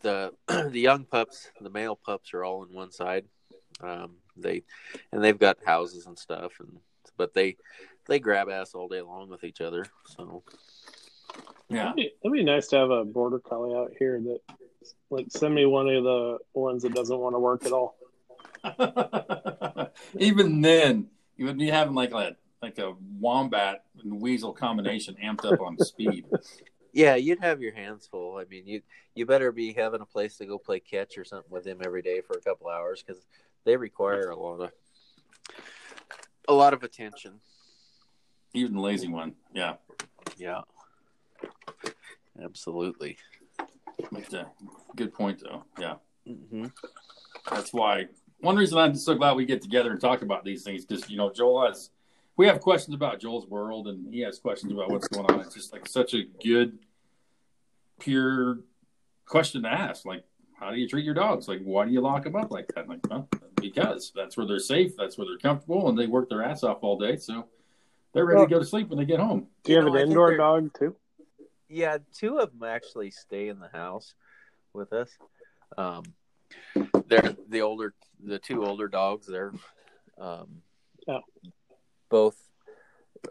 the 0.00 0.32
the 0.48 0.80
young 0.80 1.04
pups, 1.04 1.50
the 1.60 1.70
male 1.70 1.96
pups, 1.96 2.32
are 2.34 2.44
all 2.44 2.62
on 2.62 2.72
one 2.74 2.90
side. 2.92 3.24
Um, 3.80 4.16
they 4.36 4.62
and 5.12 5.22
they've 5.22 5.38
got 5.38 5.58
houses 5.64 6.06
and 6.06 6.18
stuff, 6.18 6.52
and 6.60 6.78
but 7.16 7.34
they 7.34 7.56
they 8.06 8.18
grab 8.18 8.48
ass 8.48 8.74
all 8.74 8.88
day 8.88 9.00
long 9.02 9.28
with 9.28 9.44
each 9.44 9.60
other. 9.60 9.84
So 10.16 10.42
Yeah. 11.68 11.86
It'd 11.86 11.96
be, 11.96 12.12
it'd 12.22 12.32
be 12.32 12.44
nice 12.44 12.68
to 12.68 12.76
have 12.76 12.90
a 12.90 13.04
border 13.04 13.38
collie 13.40 13.74
out 13.74 13.92
here 13.98 14.20
that, 14.20 14.40
like, 15.10 15.26
send 15.30 15.54
me 15.54 15.66
one 15.66 15.88
of 15.88 16.04
the 16.04 16.38
ones 16.54 16.82
that 16.82 16.94
doesn't 16.94 17.18
want 17.18 17.34
to 17.34 17.38
work 17.38 17.64
at 17.66 17.72
all. 17.72 17.96
Even 20.18 20.60
then, 20.60 21.08
you 21.36 21.46
would 21.46 21.58
be 21.58 21.68
having 21.68 21.94
like 21.94 22.12
a 22.12 22.36
like 22.62 22.78
a 22.78 22.94
wombat 23.20 23.84
and 24.02 24.20
weasel 24.20 24.52
combination 24.52 25.16
amped 25.22 25.44
up 25.44 25.60
on 25.60 25.78
speed. 25.78 26.26
Yeah, 26.92 27.14
you'd 27.16 27.42
have 27.42 27.60
your 27.60 27.74
hands 27.74 28.06
full. 28.06 28.38
I 28.38 28.44
mean, 28.44 28.66
you 28.66 28.82
you 29.14 29.26
better 29.26 29.52
be 29.52 29.72
having 29.72 30.00
a 30.00 30.06
place 30.06 30.38
to 30.38 30.46
go 30.46 30.58
play 30.58 30.80
catch 30.80 31.18
or 31.18 31.24
something 31.24 31.50
with 31.50 31.66
him 31.66 31.80
every 31.84 32.02
day 32.02 32.20
for 32.22 32.36
a 32.36 32.40
couple 32.40 32.68
hours 32.68 33.02
because 33.06 33.26
they 33.64 33.76
require 33.76 34.30
a 34.30 34.36
lot 34.36 34.60
of 34.60 34.72
a 36.48 36.54
lot 36.54 36.72
of 36.72 36.82
attention. 36.82 37.40
Even 38.54 38.74
the 38.74 38.80
lazy 38.80 39.08
one, 39.08 39.34
yeah. 39.52 39.74
Yeah, 40.38 40.62
absolutely. 42.42 43.18
But, 44.12 44.34
uh, 44.34 44.44
good 44.94 45.12
point, 45.12 45.42
though. 45.42 45.64
Yeah, 45.78 45.94
hmm 46.26 46.66
that's 47.50 47.72
why. 47.72 48.06
One 48.40 48.56
reason 48.56 48.78
I'm 48.78 48.94
so 48.94 49.14
glad 49.14 49.36
we 49.36 49.46
get 49.46 49.62
together 49.62 49.90
and 49.90 50.00
talk 50.00 50.22
about 50.22 50.44
these 50.44 50.62
things 50.62 50.84
because 50.84 51.08
you 51.08 51.16
know 51.16 51.32
Joel 51.32 51.66
has. 51.66 51.90
We 52.36 52.46
have 52.48 52.60
questions 52.60 52.94
about 52.94 53.18
Joel's 53.18 53.46
world, 53.46 53.88
and 53.88 54.12
he 54.12 54.20
has 54.20 54.38
questions 54.38 54.70
about 54.72 54.90
what's 54.90 55.08
going 55.08 55.24
on. 55.30 55.40
It's 55.40 55.54
just 55.54 55.72
like 55.72 55.88
such 55.88 56.12
a 56.12 56.24
good, 56.44 56.78
pure 57.98 58.58
question 59.24 59.62
to 59.62 59.68
ask. 59.68 60.04
Like, 60.04 60.24
how 60.58 60.70
do 60.70 60.76
you 60.76 60.86
treat 60.86 61.04
your 61.04 61.14
dogs? 61.14 61.48
Like, 61.48 61.62
why 61.62 61.86
do 61.86 61.92
you 61.92 62.00
lock 62.02 62.24
them 62.24 62.36
up 62.36 62.50
like 62.50 62.68
that? 62.74 62.88
Like, 62.88 63.00
well, 63.08 63.26
because 63.58 64.12
that's 64.14 64.36
where 64.36 64.46
they're 64.46 64.58
safe, 64.58 64.96
that's 64.98 65.16
where 65.16 65.26
they're 65.26 65.38
comfortable, 65.38 65.88
and 65.88 65.98
they 65.98 66.06
work 66.06 66.28
their 66.28 66.42
ass 66.42 66.62
off 66.62 66.78
all 66.82 66.98
day, 66.98 67.16
so 67.16 67.46
they're 68.12 68.26
ready 68.26 68.44
to 68.44 68.50
go 68.50 68.58
to 68.58 68.64
sleep 68.66 68.88
when 68.88 68.98
they 68.98 69.04
get 69.06 69.20
home. 69.20 69.46
Do 69.64 69.72
you, 69.72 69.78
You 69.78 69.84
have 69.84 69.86
know, 69.86 69.94
an 69.94 70.00
think 70.00 70.10
indoor 70.10 70.36
dog 70.36 70.70
too? 70.78 70.94
Yeah, 71.68 71.98
two 72.14 72.38
of 72.38 72.52
them 72.52 72.68
actually 72.68 73.10
stay 73.10 73.48
in 73.48 73.58
the 73.58 73.68
house 73.68 74.14
with 74.72 74.92
us. 74.92 75.10
Um, 75.76 76.04
they're 77.06 77.36
the 77.48 77.62
older, 77.62 77.94
the 78.22 78.38
two 78.38 78.64
older 78.64 78.88
dogs. 78.88 79.26
They're 79.26 79.52
um, 80.18 80.62
Oh. 81.08 81.20
both. 82.08 82.36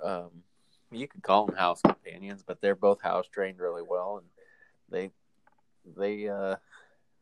Um, 0.03 0.43
you 0.91 1.07
could 1.07 1.23
call 1.23 1.45
them 1.45 1.55
house 1.55 1.81
companions, 1.81 2.43
but 2.45 2.61
they're 2.61 2.75
both 2.75 3.01
house 3.01 3.27
trained 3.27 3.59
really 3.59 3.83
well, 3.83 4.17
and 4.17 4.27
they 4.89 5.11
they 5.97 6.29
uh, 6.29 6.55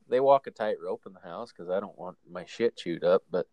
they 0.09 0.20
walk 0.20 0.47
a 0.47 0.51
tightrope 0.51 1.03
in 1.05 1.14
the 1.14 1.20
house 1.20 1.51
because 1.51 1.70
I 1.70 1.80
don't 1.80 1.97
want 1.97 2.18
my 2.30 2.45
shit 2.45 2.76
chewed 2.76 3.03
up, 3.03 3.24
but 3.32 3.47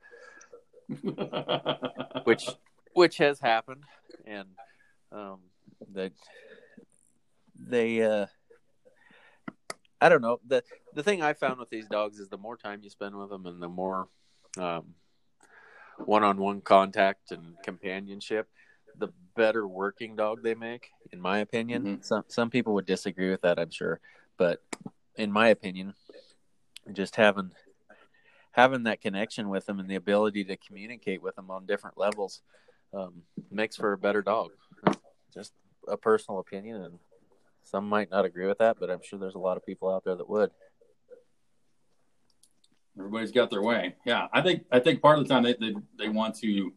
which 2.25 2.49
which 2.95 3.19
has 3.19 3.41
happened, 3.41 3.85
and 4.27 4.49
um, 5.13 5.39
they 5.93 6.11
they 7.69 8.03
uh, 8.03 8.27
I 10.01 10.09
don't 10.09 10.23
know 10.23 10.41
the 10.47 10.63
the 10.95 11.03
thing 11.03 11.23
I 11.23 11.35
found 11.35 11.61
with 11.61 11.71
these 11.71 11.87
dogs 11.89 12.19
is 12.19 12.29
the 12.29 12.39
more 12.39 12.57
time 12.57 12.81
you 12.83 12.91
spend 12.91 13.17
with 13.17 13.31
them 13.31 13.47
and 13.47 13.63
the 13.63 13.69
more 13.69 14.09
um, 14.59 14.95
one-on-one 16.05 16.63
contact 16.63 17.31
and 17.31 17.55
companionship, 17.63 18.49
the 18.99 19.09
better 19.37 19.69
working 19.69 20.17
dog 20.17 20.43
they 20.43 20.55
make, 20.55 20.91
in 21.13 21.21
my 21.21 21.39
opinion. 21.39 21.85
Mhm. 21.99 22.05
Some 22.05 22.25
some 22.29 22.51
people 22.51 22.75
would 22.75 22.87
disagree 22.87 23.31
with 23.31 23.43
that, 23.43 23.59
I'm 23.59 23.71
sure, 23.71 24.01
but 24.37 24.63
in 25.17 25.31
my 25.31 25.49
opinion, 25.49 25.95
just 26.93 27.17
having 27.17 27.53
having 28.53 28.83
that 28.85 29.01
connection 29.01 29.49
with 29.49 29.67
them 29.67 29.79
and 29.79 29.89
the 29.89 29.95
ability 29.95 30.45
to 30.45 30.57
communicate 30.57 31.23
with 31.23 31.37
them 31.37 31.51
on 31.51 31.67
different 31.67 31.97
levels 31.97 32.43
um, 32.93 33.23
makes 33.51 33.77
for 33.77 33.93
a 33.93 33.99
better 33.99 34.23
dog. 34.23 34.51
Just 35.33 35.53
a 35.87 35.97
personal 35.97 36.41
opinion, 36.41 36.83
and 36.83 36.99
some 37.63 37.89
might 37.89 38.11
not 38.11 38.25
agree 38.25 38.47
with 38.47 38.59
that, 38.59 38.79
but 38.81 38.91
I'm 38.91 39.03
sure 39.03 39.19
there's 39.19 39.35
a 39.35 39.39
lot 39.39 39.57
of 39.57 39.65
people 39.65 39.93
out 39.95 40.05
there 40.05 40.17
that 40.17 40.29
would. 40.29 40.51
Everybody's 42.99 43.33
got 43.33 43.51
their 43.51 43.63
way. 43.63 43.95
Yeah, 44.05 44.27
I 44.33 44.43
think 44.43 44.65
I 44.71 44.81
think 44.81 45.01
part 45.01 45.19
of 45.19 45.27
the 45.27 45.33
time 45.33 45.43
they, 45.43 45.55
they 45.55 45.75
they 45.99 46.09
want 46.09 46.35
to 46.37 46.73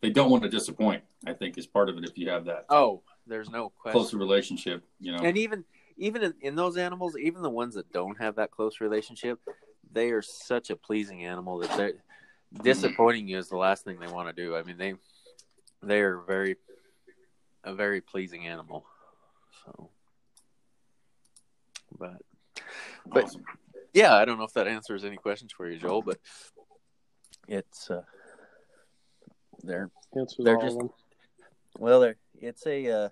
they 0.00 0.10
don't 0.10 0.30
want 0.30 0.42
to 0.44 0.48
disappoint. 0.48 1.02
I 1.26 1.32
think 1.32 1.58
is 1.58 1.66
part 1.66 1.88
of 1.88 1.98
it 1.98 2.04
if 2.04 2.16
you 2.16 2.30
have 2.30 2.44
that 2.46 2.66
Oh, 2.70 3.02
there's 3.26 3.50
no 3.50 3.70
question. 3.70 3.98
closer 3.98 4.16
relationship. 4.16 4.84
You 5.00 5.12
know, 5.12 5.18
And 5.18 5.36
even 5.36 5.64
even 5.98 6.22
in, 6.22 6.34
in 6.40 6.54
those 6.56 6.76
animals, 6.76 7.16
even 7.18 7.42
the 7.42 7.50
ones 7.50 7.74
that 7.74 7.92
don't 7.92 8.18
have 8.18 8.36
that 8.36 8.50
close 8.50 8.80
relationship, 8.80 9.40
they 9.92 10.10
are 10.10 10.22
such 10.22 10.70
a 10.70 10.76
pleasing 10.76 11.24
animal 11.24 11.58
that 11.58 11.76
they're 11.76 11.92
disappointing 12.62 13.26
you 13.28 13.38
is 13.38 13.48
the 13.48 13.56
last 13.56 13.84
thing 13.84 13.98
they 13.98 14.06
want 14.06 14.34
to 14.34 14.42
do. 14.42 14.56
I 14.56 14.62
mean, 14.62 14.78
they 14.78 14.94
they 15.82 16.00
are 16.00 16.20
very 16.20 16.56
a 17.64 17.74
very 17.74 18.00
pleasing 18.00 18.46
animal. 18.46 18.86
So, 19.64 19.90
but 21.98 22.20
but 23.06 23.24
awesome. 23.24 23.44
yeah, 23.92 24.14
I 24.14 24.24
don't 24.24 24.38
know 24.38 24.44
if 24.44 24.52
that 24.54 24.68
answers 24.68 25.04
any 25.04 25.16
questions 25.16 25.52
for 25.52 25.68
you, 25.68 25.78
Joel, 25.78 26.02
but 26.02 26.18
it's 27.48 27.90
uh, 27.90 28.02
they're 29.62 29.90
Answers 30.16 30.44
They're 30.44 30.58
just- 30.60 30.78
well, 31.78 32.00
they're 32.00 32.16
it's 32.40 32.66
a 32.66 32.90
uh, 32.90 33.08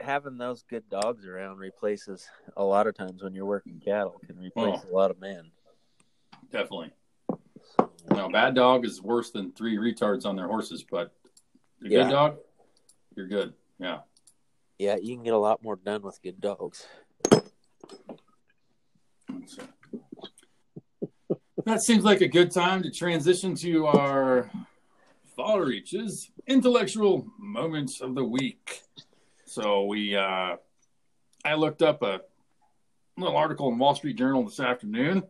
having 0.00 0.36
those 0.38 0.62
good 0.68 0.88
dogs 0.88 1.26
around 1.26 1.58
replaces 1.58 2.26
a 2.56 2.64
lot 2.64 2.86
of 2.86 2.96
times 2.96 3.22
when 3.22 3.34
you're 3.34 3.44
working 3.46 3.80
cattle 3.84 4.20
can 4.26 4.38
replace 4.38 4.80
a 4.84 4.94
lot 4.94 5.10
of 5.10 5.20
men. 5.20 5.50
definitely. 6.50 6.92
No, 8.10 8.28
bad 8.28 8.54
dog 8.56 8.84
is 8.84 9.00
worse 9.00 9.30
than 9.30 9.52
three 9.52 9.76
retards 9.76 10.26
on 10.26 10.34
their 10.34 10.48
horses, 10.48 10.84
but 10.90 11.14
a 11.84 11.88
Yeah. 11.88 12.02
good 12.04 12.10
dog, 12.10 12.38
you're 13.16 13.28
good. 13.28 13.54
Yeah. 13.78 14.00
Yeah, 14.82 14.96
you 15.00 15.14
can 15.14 15.22
get 15.22 15.32
a 15.32 15.38
lot 15.38 15.62
more 15.62 15.76
done 15.76 16.02
with 16.02 16.20
good 16.24 16.40
dogs. 16.40 16.88
That 21.64 21.82
seems 21.82 22.02
like 22.02 22.20
a 22.20 22.26
good 22.26 22.50
time 22.50 22.82
to 22.82 22.90
transition 22.90 23.54
to 23.54 23.86
our 23.86 24.50
fall 25.36 25.60
reaches 25.60 26.32
intellectual 26.48 27.24
moments 27.38 28.00
of 28.00 28.16
the 28.16 28.24
week. 28.24 28.82
So 29.44 29.84
we, 29.84 30.16
uh, 30.16 30.56
I 31.44 31.54
looked 31.54 31.82
up 31.82 32.02
a 32.02 32.22
little 33.16 33.36
article 33.36 33.68
in 33.68 33.78
Wall 33.78 33.94
Street 33.94 34.16
Journal 34.16 34.42
this 34.42 34.58
afternoon. 34.58 35.22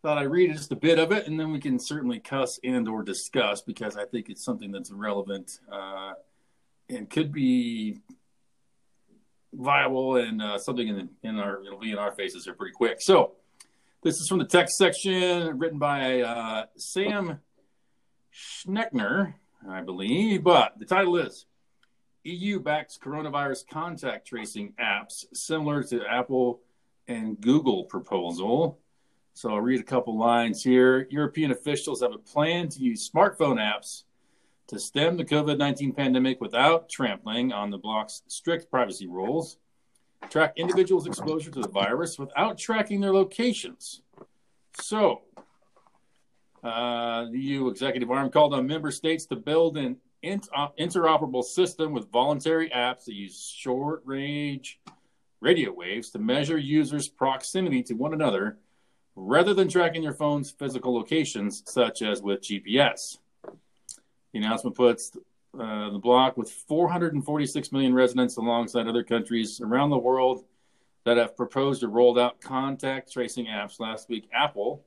Thought 0.00 0.16
I'd 0.16 0.30
read 0.30 0.54
just 0.54 0.72
a 0.72 0.76
bit 0.76 0.98
of 0.98 1.12
it, 1.12 1.26
and 1.26 1.38
then 1.38 1.52
we 1.52 1.60
can 1.60 1.78
certainly 1.78 2.18
cuss 2.18 2.58
and 2.64 2.88
or 2.88 3.02
discuss 3.02 3.60
because 3.60 3.98
I 3.98 4.06
think 4.06 4.30
it's 4.30 4.42
something 4.42 4.72
that's 4.72 4.90
relevant 4.90 5.60
uh, 5.70 6.14
and 6.88 7.10
could 7.10 7.30
be 7.30 7.98
viable 9.56 10.16
and 10.16 10.42
uh, 10.42 10.58
something 10.58 10.88
in, 10.88 11.08
in 11.22 11.38
our 11.38 11.62
it'll 11.64 11.78
be 11.78 11.92
in 11.92 11.98
our 11.98 12.12
faces 12.12 12.44
here 12.44 12.54
pretty 12.54 12.72
quick. 12.72 12.98
So 13.00 13.32
this 14.02 14.16
is 14.20 14.28
from 14.28 14.38
the 14.38 14.44
text 14.44 14.76
section, 14.76 15.58
written 15.58 15.78
by 15.78 16.20
uh, 16.20 16.66
Sam 16.76 17.40
Schechner, 18.32 19.34
I 19.68 19.80
believe. 19.80 20.44
But 20.44 20.78
the 20.78 20.84
title 20.84 21.16
is 21.16 21.46
EU 22.24 22.60
backs 22.60 22.98
coronavirus 23.02 23.68
contact 23.70 24.26
tracing 24.26 24.74
apps 24.80 25.24
similar 25.32 25.82
to 25.84 26.04
Apple 26.06 26.60
and 27.08 27.40
Google 27.40 27.84
proposal. 27.84 28.78
So 29.34 29.50
I'll 29.50 29.60
read 29.60 29.80
a 29.80 29.84
couple 29.84 30.18
lines 30.18 30.62
here. 30.62 31.06
European 31.10 31.50
officials 31.50 32.02
have 32.02 32.12
a 32.12 32.18
plan 32.18 32.68
to 32.70 32.80
use 32.80 33.10
smartphone 33.10 33.56
apps 33.56 34.04
to 34.68 34.78
stem 34.78 35.16
the 35.16 35.24
COVID 35.24 35.58
19 35.58 35.92
pandemic 35.92 36.40
without 36.40 36.88
trampling 36.88 37.52
on 37.52 37.70
the 37.70 37.78
bloc's 37.78 38.22
strict 38.28 38.70
privacy 38.70 39.06
rules, 39.06 39.58
track 40.30 40.54
individuals' 40.56 41.06
exposure 41.06 41.50
to 41.50 41.60
the 41.60 41.68
virus 41.68 42.18
without 42.18 42.58
tracking 42.58 43.00
their 43.00 43.12
locations. 43.12 44.02
So, 44.80 45.22
uh, 46.62 47.26
the 47.30 47.38
EU 47.38 47.68
executive 47.68 48.10
arm 48.10 48.30
called 48.30 48.54
on 48.54 48.66
member 48.66 48.90
states 48.90 49.26
to 49.26 49.36
build 49.36 49.76
an 49.76 49.98
uh, 50.24 50.68
interoperable 50.80 51.44
system 51.44 51.92
with 51.92 52.10
voluntary 52.10 52.70
apps 52.70 53.04
that 53.04 53.14
use 53.14 53.54
short 53.54 54.02
range 54.06 54.80
radio 55.40 55.70
waves 55.70 56.10
to 56.10 56.18
measure 56.18 56.56
users' 56.56 57.06
proximity 57.06 57.82
to 57.82 57.92
one 57.92 58.14
another 58.14 58.58
rather 59.14 59.52
than 59.52 59.68
tracking 59.68 60.02
their 60.02 60.14
phone's 60.14 60.50
physical 60.50 60.94
locations, 60.94 61.62
such 61.66 62.00
as 62.00 62.22
with 62.22 62.40
GPS. 62.40 63.18
The 64.34 64.40
announcement 64.40 64.76
puts 64.76 65.12
uh, 65.56 65.90
the 65.90 65.98
bloc 65.98 66.36
with 66.36 66.50
446 66.50 67.70
million 67.70 67.94
residents 67.94 68.36
alongside 68.36 68.88
other 68.88 69.04
countries 69.04 69.60
around 69.60 69.90
the 69.90 69.98
world 69.98 70.44
that 71.04 71.16
have 71.16 71.36
proposed 71.36 71.84
or 71.84 71.88
rolled 71.88 72.18
out 72.18 72.40
contact 72.40 73.12
tracing 73.12 73.46
apps 73.46 73.78
last 73.78 74.08
week. 74.08 74.28
Apple 74.34 74.84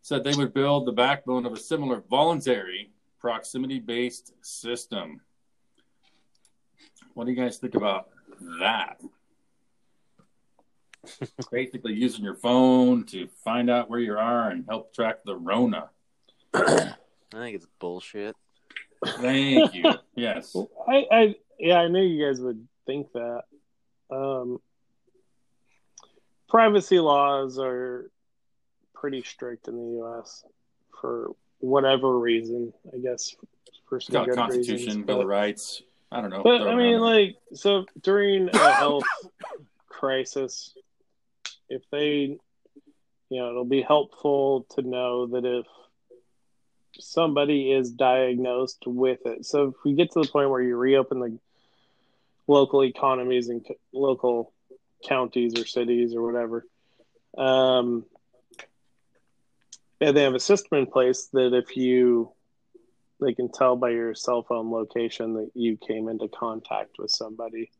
said 0.00 0.24
they 0.24 0.34
would 0.34 0.54
build 0.54 0.86
the 0.86 0.92
backbone 0.92 1.44
of 1.44 1.52
a 1.52 1.58
similar 1.58 2.02
voluntary 2.08 2.90
proximity 3.20 3.80
based 3.80 4.32
system. 4.40 5.20
What 7.12 7.26
do 7.26 7.32
you 7.32 7.36
guys 7.36 7.58
think 7.58 7.74
about 7.74 8.08
that? 8.60 8.98
Basically, 11.52 11.92
using 11.92 12.24
your 12.24 12.36
phone 12.36 13.04
to 13.08 13.28
find 13.44 13.68
out 13.68 13.90
where 13.90 14.00
you 14.00 14.16
are 14.16 14.48
and 14.48 14.64
help 14.66 14.94
track 14.94 15.18
the 15.26 15.36
Rona. 15.36 15.90
I 16.54 16.94
think 17.34 17.56
it's 17.56 17.66
bullshit. 17.78 18.34
Thank 19.04 19.74
you. 19.74 19.92
Yes. 20.14 20.56
I, 20.88 21.06
I 21.10 21.34
yeah, 21.58 21.80
I 21.80 21.88
knew 21.88 22.02
you 22.02 22.26
guys 22.26 22.40
would 22.40 22.66
think 22.86 23.12
that. 23.12 23.44
Um, 24.10 24.60
privacy 26.48 27.00
laws 27.00 27.58
are 27.58 28.10
pretty 28.94 29.22
strict 29.22 29.68
in 29.68 29.76
the 29.76 29.96
U.S. 29.98 30.44
for 31.00 31.32
whatever 31.58 32.18
reason. 32.18 32.72
I 32.94 32.98
guess 32.98 33.34
for 33.88 34.00
some 34.00 34.12
got 34.12 34.26
good 34.26 34.36
Constitution, 34.36 34.86
reasons. 34.86 35.06
Bill 35.06 35.22
of 35.22 35.28
Rights. 35.28 35.82
I 36.10 36.20
don't 36.20 36.30
know. 36.30 36.42
But 36.42 36.62
I 36.62 36.76
mean, 36.76 37.00
like, 37.00 37.36
so 37.52 37.84
during 38.00 38.48
a 38.48 38.72
health 38.74 39.04
crisis, 39.88 40.72
if 41.68 41.82
they, 41.90 42.38
you 43.28 43.40
know, 43.40 43.50
it'll 43.50 43.64
be 43.64 43.82
helpful 43.82 44.66
to 44.76 44.82
know 44.82 45.26
that 45.26 45.44
if 45.44 45.66
somebody 47.00 47.72
is 47.72 47.90
diagnosed 47.90 48.84
with 48.86 49.20
it. 49.26 49.44
So 49.44 49.68
if 49.68 49.74
we 49.84 49.94
get 49.94 50.12
to 50.12 50.22
the 50.22 50.28
point 50.28 50.50
where 50.50 50.62
you 50.62 50.76
reopen 50.76 51.20
the 51.20 51.38
local 52.46 52.84
economies 52.84 53.48
and 53.48 53.66
co- 53.66 53.76
local 53.92 54.52
counties 55.06 55.58
or 55.58 55.66
cities 55.66 56.14
or 56.14 56.22
whatever, 56.22 56.66
um, 57.36 58.04
and 60.00 60.16
they 60.16 60.22
have 60.22 60.34
a 60.34 60.40
system 60.40 60.78
in 60.78 60.86
place 60.86 61.28
that 61.32 61.54
if 61.54 61.76
you 61.76 62.32
they 63.20 63.32
can 63.32 63.50
tell 63.50 63.76
by 63.76 63.90
your 63.90 64.14
cell 64.14 64.42
phone 64.42 64.70
location 64.70 65.34
that 65.34 65.50
you 65.54 65.76
came 65.76 66.08
into 66.08 66.28
contact 66.28 66.98
with 66.98 67.10
somebody 67.10 67.70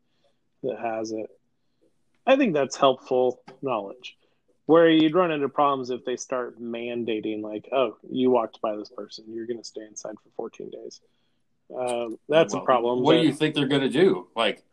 that 0.63 0.79
has 0.79 1.11
it. 1.11 1.29
I 2.25 2.35
think 2.35 2.53
that's 2.53 2.75
helpful 2.75 3.41
knowledge. 3.61 4.17
Where 4.67 4.89
you'd 4.89 5.15
run 5.15 5.31
into 5.31 5.47
problems 5.49 5.89
if 5.89 6.03
they 6.05 6.17
start 6.17 6.61
mandating, 6.61 7.41
like, 7.41 7.69
oh, 7.71 7.97
you 8.09 8.29
walked 8.29 8.61
by 8.61 8.75
this 8.75 8.89
person, 8.89 9.23
you're 9.29 9.47
going 9.47 9.59
to 9.59 9.63
stay 9.63 9.85
inside 9.85 10.15
for 10.21 10.29
14 10.35 10.69
days. 10.69 11.01
Um, 11.75 12.19
that's 12.29 12.53
Well, 12.53 12.63
a 12.63 12.65
problem. 12.65 13.01
What 13.01 13.13
but- 13.13 13.21
do 13.21 13.27
you 13.27 13.33
think 13.33 13.55
they're 13.55 13.67
going 13.67 13.81
to 13.81 13.89
do? 13.89 14.27
Like, 14.35 14.63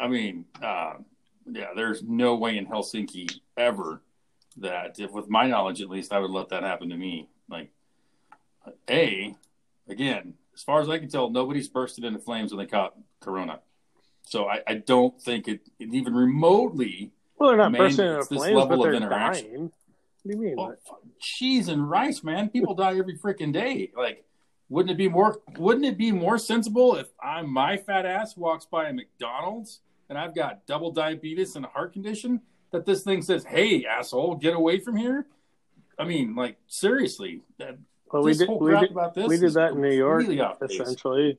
I 0.00 0.08
mean, 0.08 0.46
uh, 0.62 0.94
yeah, 1.46 1.68
there's 1.76 2.02
no 2.02 2.36
way 2.36 2.56
in 2.56 2.66
Helsinki 2.66 3.40
ever 3.56 4.00
that, 4.56 4.98
if, 4.98 5.12
with 5.12 5.28
my 5.28 5.46
knowledge 5.46 5.82
at 5.82 5.90
least, 5.90 6.12
I 6.12 6.18
would 6.18 6.30
let 6.30 6.48
that 6.48 6.62
happen 6.62 6.88
to 6.88 6.96
me. 6.96 7.28
Like, 7.50 7.70
a, 8.88 9.34
again, 9.88 10.34
as 10.54 10.62
far 10.62 10.80
as 10.80 10.88
I 10.88 10.98
can 10.98 11.08
tell, 11.08 11.28
nobody's 11.28 11.68
bursted 11.68 12.04
into 12.04 12.18
flames 12.18 12.50
when 12.52 12.64
they 12.64 12.70
caught 12.70 12.94
Corona. 13.20 13.60
So 14.22 14.46
I, 14.46 14.60
I 14.66 14.74
don't 14.74 15.20
think 15.20 15.48
it, 15.48 15.68
it 15.78 15.92
even 15.92 16.14
remotely. 16.14 17.10
Well, 17.42 17.50
they're 17.50 17.58
not 17.58 17.72
bursting 17.76 18.06
into 18.06 18.24
flames, 18.24 18.56
level 18.56 18.66
but 18.68 18.74
of 18.74 18.82
they're 18.82 18.94
interaction. 18.94 19.50
dying. 19.50 19.72
What 20.22 20.30
do 20.30 20.36
you 20.36 20.42
mean? 20.42 20.54
Oh, 20.56 20.62
well, 20.64 21.00
cheese 21.18 21.68
and 21.68 21.88
rice, 21.90 22.22
man. 22.22 22.48
People 22.48 22.74
die 22.74 22.96
every 22.96 23.18
freaking 23.18 23.52
day. 23.52 23.90
Like, 23.96 24.24
wouldn't 24.68 24.92
it 24.92 24.96
be 24.96 25.08
more? 25.08 25.40
Wouldn't 25.58 25.84
it 25.84 25.98
be 25.98 26.12
more 26.12 26.38
sensible 26.38 26.96
if 26.96 27.08
I 27.22 27.42
my 27.42 27.76
fat 27.76 28.06
ass 28.06 28.36
walks 28.36 28.64
by 28.64 28.88
a 28.88 28.92
McDonald's 28.92 29.80
and 30.08 30.18
I've 30.18 30.34
got 30.34 30.66
double 30.66 30.90
diabetes 30.90 31.56
and 31.56 31.64
a 31.64 31.68
heart 31.68 31.92
condition 31.92 32.40
that 32.70 32.86
this 32.86 33.02
thing 33.02 33.22
says, 33.22 33.44
"Hey, 33.44 33.84
asshole, 33.84 34.36
get 34.36 34.54
away 34.54 34.78
from 34.78 34.96
here." 34.96 35.26
I 35.98 36.04
mean, 36.04 36.34
like 36.34 36.56
seriously, 36.68 37.40
that, 37.58 37.78
well, 38.12 38.22
we 38.22 38.34
did, 38.34 38.48
we 38.48 38.78
did, 38.78 38.90
about 38.90 39.14
this 39.14 39.28
we 39.28 39.38
did 39.38 39.54
that 39.54 39.72
in 39.72 39.80
New 39.80 39.90
York, 39.90 40.24
essentially. 40.62 41.38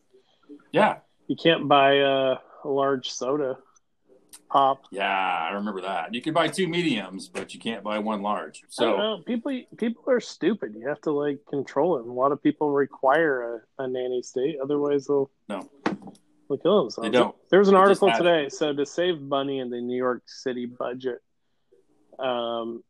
Yeah, 0.71 0.97
You 1.27 1.35
can't 1.35 1.67
buy 1.67 1.95
a, 1.95 2.35
a 2.63 2.69
large 2.69 3.09
soda 3.11 3.57
pop. 4.53 4.83
yeah, 4.91 5.47
I 5.49 5.53
remember 5.53 5.81
that. 5.81 6.13
You 6.13 6.21
can 6.21 6.33
buy 6.33 6.47
two 6.47 6.67
mediums, 6.67 7.27
but 7.27 7.53
you 7.55 7.59
can't 7.59 7.83
buy 7.83 7.97
one 7.97 8.21
large. 8.21 8.63
So 8.69 9.21
people 9.25 9.51
people 9.77 10.03
are 10.07 10.19
stupid. 10.19 10.75
You 10.77 10.87
have 10.87 11.01
to 11.01 11.11
like 11.11 11.39
control 11.49 11.97
it. 11.97 12.01
And 12.01 12.09
a 12.09 12.13
lot 12.13 12.31
of 12.31 12.41
people 12.41 12.69
require 12.71 13.63
a, 13.79 13.83
a 13.83 13.87
nanny 13.87 14.21
state, 14.21 14.57
otherwise 14.63 15.07
they'll 15.07 15.31
No. 15.49 15.67
they'll 16.47 16.57
kill 16.59 16.81
themselves. 16.83 17.07
They 17.09 17.11
don't. 17.11 17.35
There 17.49 17.59
was 17.59 17.67
an 17.67 17.73
They 17.73 17.79
article 17.81 18.11
today. 18.11 18.47
So 18.49 18.73
to 18.73 18.85
save 18.85 19.19
money 19.19 19.57
in 19.59 19.69
the 19.71 19.81
New 19.81 19.97
York 19.97 20.21
City 20.27 20.67
budget, 20.67 21.19
um, 22.19 22.83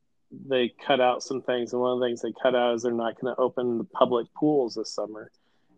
they 0.47 0.73
cut 0.85 0.99
out 0.99 1.23
some 1.23 1.41
things, 1.43 1.71
and 1.73 1.81
one 1.81 1.93
of 1.93 1.99
the 1.99 2.05
things 2.07 2.21
they 2.21 2.33
cut 2.41 2.55
out 2.55 2.75
is 2.75 2.83
they're 2.83 2.91
not 2.91 3.19
going 3.19 3.33
to 3.33 3.39
open 3.41 3.77
the 3.77 3.83
public 3.85 4.27
pools 4.37 4.75
this 4.75 4.93
summer. 4.93 5.31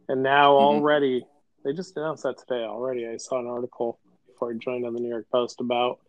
And 0.07 0.23
now 0.23 0.53
Mhm. 0.53 0.59
already, 0.59 1.25
they 1.63 1.73
just 1.73 1.95
announced 1.97 2.23
that 2.23 2.38
today. 2.38 2.63
Already, 2.63 3.07
I 3.07 3.17
saw 3.17 3.39
an 3.39 3.47
article 3.47 3.99
before 4.36 4.51
I 4.51 4.55
joined 4.55 4.86
on 4.86 4.93
the 4.93 4.99
New 4.99 5.09
York 5.09 5.27
Post 5.31 5.61
about 5.61 5.99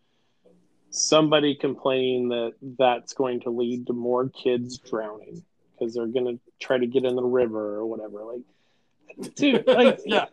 somebody 0.90 1.54
complaining 1.54 2.28
that 2.30 2.54
that's 2.78 3.12
going 3.12 3.40
to 3.40 3.50
lead 3.50 3.86
to 3.86 3.92
more 3.92 4.28
kids 4.28 4.78
drowning 4.78 5.44
because 5.72 5.94
they're 5.94 6.06
going 6.06 6.24
to 6.24 6.40
try 6.58 6.78
to 6.78 6.86
get 6.86 7.04
in 7.04 7.14
the 7.14 7.22
river 7.22 7.76
or 7.76 7.86
whatever. 7.86 8.24
Like, 8.24 9.34
dude, 9.34 9.64
like, 9.66 10.00
yeah, 10.04 10.26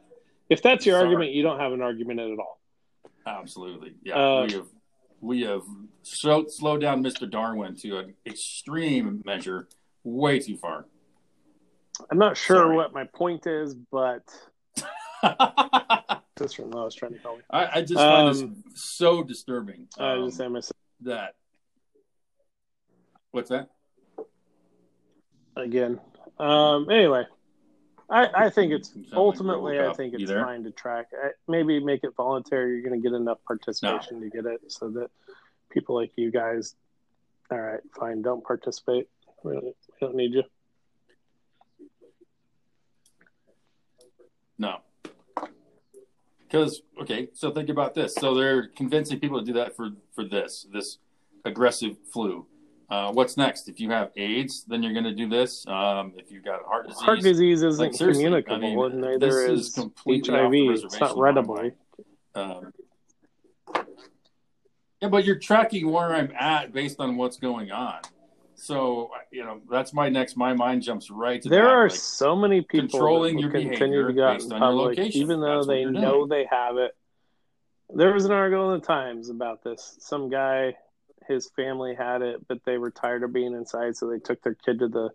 if 0.49 0.63
that's 0.63 0.85
your 0.85 0.95
Sorry. 0.95 1.05
argument, 1.05 1.31
you 1.31 1.43
don't 1.43 1.59
have 1.59 1.71
an 1.71 1.81
argument 1.81 2.19
at 2.19 2.39
all. 2.39 2.59
Absolutely. 3.25 3.93
Yeah. 4.03 4.15
Uh, 4.15 4.45
we 4.45 4.53
have 4.53 4.67
we 5.21 5.41
have 5.43 5.61
so, 6.01 6.47
slowed 6.47 6.81
down 6.81 7.03
Mr. 7.03 7.29
Darwin 7.29 7.75
to 7.77 7.99
an 7.99 8.15
extreme 8.25 9.21
measure, 9.25 9.67
way 10.03 10.39
too 10.39 10.57
far. 10.57 10.85
I'm 12.09 12.17
not 12.17 12.37
sure 12.37 12.57
Sorry. 12.57 12.75
what 12.75 12.91
my 12.91 13.05
point 13.05 13.45
is, 13.45 13.75
but 13.75 14.23
I, 16.36 16.43
sister-in-law 16.43 16.86
was 16.86 16.95
trying 16.95 17.13
to 17.13 17.19
call 17.19 17.38
me. 17.38 17.43
I 17.49 17.81
just 17.81 17.95
find 17.95 18.27
Um, 18.29 18.63
this 18.69 18.81
so 18.81 19.23
disturbing. 19.23 19.88
I 19.99 20.13
um, 20.13 20.21
was 20.21 20.27
just 20.29 20.38
saying 20.38 20.51
myself 20.51 20.77
that. 21.01 21.36
What's 23.31 23.49
that? 23.49 23.69
again. 25.55 25.99
Um, 26.39 26.89
anyway, 26.89 27.25
I, 28.09 28.27
I 28.34 28.49
think 28.49 28.71
it's 28.71 28.91
You 28.95 29.05
ultimately, 29.13 29.79
I 29.79 29.93
think 29.93 30.15
it's 30.15 30.29
there? 30.29 30.43
fine 30.43 30.63
to 30.63 30.71
track. 30.71 31.07
I, 31.13 31.29
maybe 31.47 31.79
make 31.79 32.03
it 32.03 32.15
voluntary. 32.15 32.73
You're 32.73 32.89
going 32.89 32.99
to 32.99 33.07
get 33.07 33.15
enough 33.15 33.38
participation 33.45 34.21
to 34.21 34.29
get 34.29 34.45
it, 34.45 34.61
so 34.71 34.89
that 34.89 35.11
people 35.69 35.95
like 35.95 36.11
you 36.15 36.31
guys, 36.31 36.75
all 37.51 37.59
right, 37.59 37.81
fine, 37.97 38.21
don't 38.23 38.43
participate. 38.43 39.07
We 39.43 39.53
don't, 39.53 39.65
we 39.65 39.73
don't 39.99 40.15
need 40.15 40.34
you. 40.34 40.43
No. 44.57 44.77
Because 46.54 46.84
okay, 47.01 47.30
so 47.34 47.49
think 47.49 47.70
about 47.70 47.95
this. 47.95 48.14
So 48.14 48.36
they're 48.36 48.68
convincing 48.68 49.20
people 49.20 49.39
to 49.39 49.45
do 49.45 49.54
that 49.54 49.76
for 49.76 49.89
for 50.14 50.24
this 50.24 50.68
this 50.72 50.99
aggressive 51.45 51.97
flu. 52.12 52.45
Uh, 52.91 53.12
what's 53.12 53.38
next? 53.38 53.68
If 53.68 53.80
you 53.80 53.89
have 53.89 54.12
AIDS, 54.16 54.64
then 54.68 54.84
you're 54.84 54.93
going 54.93 55.06
to 55.06 55.16
do 55.16 55.28
this. 55.28 55.66
Um, 55.66 56.14
if 56.16 56.32
you've 56.32 56.45
got 56.45 56.64
heart 56.64 56.88
disease, 56.88 57.01
Heart 57.01 57.22
disease 57.22 57.64
isn't 57.64 57.84
Like, 57.84 57.97
communicable, 57.97 58.56
I 58.56 58.89
mean, 58.89 59.01
neither 59.01 59.18
this 59.18 59.36
is 59.36 59.68
is, 59.70 59.74
completely 59.74 60.32
HIV. 60.32 60.84
It's 60.84 60.99
not 60.99 61.18
readable. 61.18 61.72
Um, 62.36 62.72
yeah, 65.01 65.08
but 65.10 65.26
you're 65.26 65.39
tracking 65.39 65.89
where 65.89 66.14
I'm 66.14 66.32
at 66.38 66.72
based 66.72 66.99
on 66.99 67.18
what's 67.18 67.38
going 67.38 67.72
on. 67.72 68.01
So 68.64 69.11
you 69.32 69.43
know 69.43 69.59
that's 69.70 69.93
my 69.93 70.07
next. 70.09 70.38
My 70.38 70.53
mind 70.53 70.84
jumps 70.84 71.11
right 71.11 71.41
to 71.41 71.49
There 71.49 71.64
that. 71.64 71.70
are 71.70 71.89
like, 71.89 71.99
so 71.99 72.36
many 72.36 72.61
people 72.61 72.88
controlling 72.89 73.38
your 73.38 73.51
continue 73.51 73.78
behavior 73.78 74.07
to 74.07 74.14
go 74.14 74.34
based 74.34 74.51
on 74.53 74.61
your 74.61 74.70
public, 74.70 74.97
location. 74.97 75.22
even 75.22 75.41
though 75.41 75.64
they 75.66 75.84
know 75.84 76.20
doing. 76.26 76.30
they 76.30 76.45
have 76.49 76.78
it. 76.78 76.95
There 77.93 78.14
was 78.14 78.24
an 78.26 78.32
article 78.32 78.74
in 78.74 78.80
the 78.80 78.86
Times 78.86 79.30
about 79.30 79.64
this. 79.64 79.97
Some 79.99 80.30
guy, 80.30 80.78
his 81.28 81.49
family 81.55 81.93
had 81.93 82.22
it, 82.22 82.47
but 82.47 82.64
they 82.66 82.78
were 82.78 82.89
tired 82.89 83.24
of 83.24 83.34
being 83.34 83.53
inside, 83.53 83.97
so 83.97 84.07
they 84.09 84.20
took 84.20 84.41
their 84.41 84.55
kid 84.55 84.80
to 84.80 84.88
the 84.88 85.09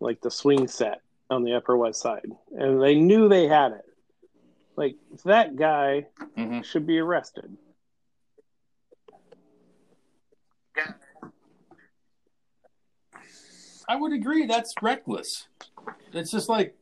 like 0.00 0.20
the 0.20 0.30
swing 0.30 0.68
set 0.68 1.00
on 1.30 1.42
the 1.42 1.54
Upper 1.54 1.76
West 1.76 2.00
Side, 2.00 2.30
and 2.52 2.80
they 2.80 2.94
knew 2.94 3.28
they 3.28 3.48
had 3.48 3.72
it. 3.72 3.84
Like 4.76 4.96
that 5.24 5.56
guy 5.56 6.06
Mhm. 6.36 6.64
should 6.64 6.86
be 6.86 6.98
arrested. 7.00 7.56
I 13.88 13.96
would 13.96 14.12
agree. 14.12 14.46
That's 14.46 14.74
reckless. 14.82 15.48
It's 16.12 16.30
just 16.30 16.48
like 16.48 16.76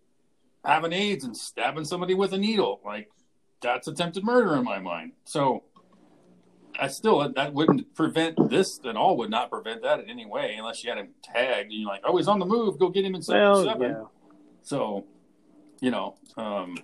having 0.65 0.93
AIDS 0.93 1.25
and 1.25 1.37
stabbing 1.37 1.85
somebody 1.85 2.15
with 2.15 2.33
a 2.33 2.39
needle. 2.39 2.81
Like 2.85 3.11
that's 3.61 3.89
attempted 3.89 4.25
murder 4.25 4.57
in 4.57 4.65
my 4.65 4.79
mind. 4.79 5.13
So 5.25 5.65
I 6.79 6.89
still 6.89 7.29
that 7.33 7.53
wouldn't 7.55 7.95
prevent 7.95 8.49
this 8.51 8.81
at 8.85 8.97
all. 8.97 9.17
Would 9.19 9.31
not 9.31 9.51
prevent 9.51 9.83
that 9.83 10.01
in 10.01 10.09
any 10.11 10.27
way 10.27 10.55
unless 10.59 10.83
you 10.85 10.91
had 10.91 10.99
him 10.99 11.09
tagged 11.23 11.71
and 11.71 11.81
you're 11.81 11.89
like, 11.89 12.03
oh, 12.05 12.17
he's 12.17 12.29
on 12.29 12.39
the 12.39 12.47
move. 12.47 12.79
Go 12.79 12.89
get 12.89 13.05
him 13.05 13.15
in 13.15 13.23
seven 13.23 13.43
Well, 13.43 13.65
seven. 13.65 13.91
yeah. 13.91 14.05
So, 14.63 15.05
you 15.81 15.91
know, 15.91 16.17
um, 16.37 16.77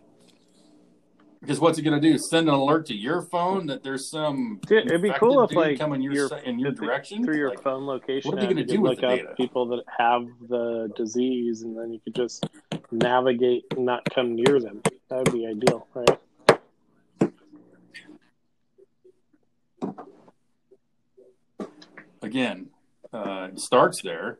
because 1.40 1.60
what's 1.60 1.78
it 1.78 1.82
going 1.82 2.00
to 2.00 2.06
do? 2.10 2.18
Send 2.18 2.48
an 2.48 2.54
alert 2.54 2.86
to 2.86 2.94
your 2.94 3.22
phone 3.22 3.66
that 3.66 3.82
there's 3.82 4.10
some 4.10 4.60
Dude, 4.66 4.86
it'd 4.86 5.02
be 5.02 5.12
cool 5.18 5.44
if 5.44 5.52
like 5.52 5.78
coming 5.78 6.02
your, 6.02 6.12
your- 6.14 6.38
in 6.38 6.58
your 6.58 6.72
direction 6.72 7.24
through 7.24 7.36
your 7.36 7.50
Like, 7.50 7.62
phone 7.62 7.86
location. 7.86 8.30
what 8.30 8.38
are 8.38 8.46
they 8.46 8.52
gonna 8.52 8.66
do 8.66 8.80
with 8.80 9.00
look 9.00 9.00
the 9.00 9.34
people 9.36 9.66
that 9.68 9.84
have 9.98 10.26
the 10.48 10.92
disease, 10.96 11.62
and 11.62 11.76
then 11.76 11.92
you 11.92 12.00
could 12.00 12.14
just 12.14 12.44
navigate 12.90 13.64
and 13.76 13.84
not 13.86 14.04
come 14.14 14.34
near 14.34 14.58
them. 14.60 14.82
That 15.08 15.18
would 15.18 15.32
be 15.32 15.46
ideal, 15.46 15.86
right? 15.94 16.18
again, 22.22 22.68
uh, 23.12 23.48
it 23.52 23.60
starts 23.60 24.02
there. 24.02 24.38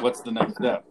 What's 0.00 0.20
the 0.22 0.32
next 0.32 0.54
step? 0.56 0.84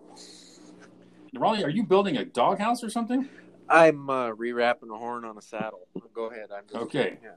Raleigh, 1.36 1.64
are 1.64 1.70
you 1.70 1.84
building 1.84 2.18
a 2.18 2.26
doghouse 2.26 2.84
or 2.84 2.90
something? 2.90 3.28
I'm 3.72 4.10
uh, 4.10 4.32
rewrapping 4.32 4.94
a 4.94 4.98
horn 4.98 5.24
on 5.26 5.38
a 5.38 5.42
saddle. 5.42 5.88
Go 6.14 6.26
ahead. 6.26 6.50
I'm 6.56 6.64
just, 6.68 6.76
Okay. 6.76 7.18
Yeah. 7.24 7.30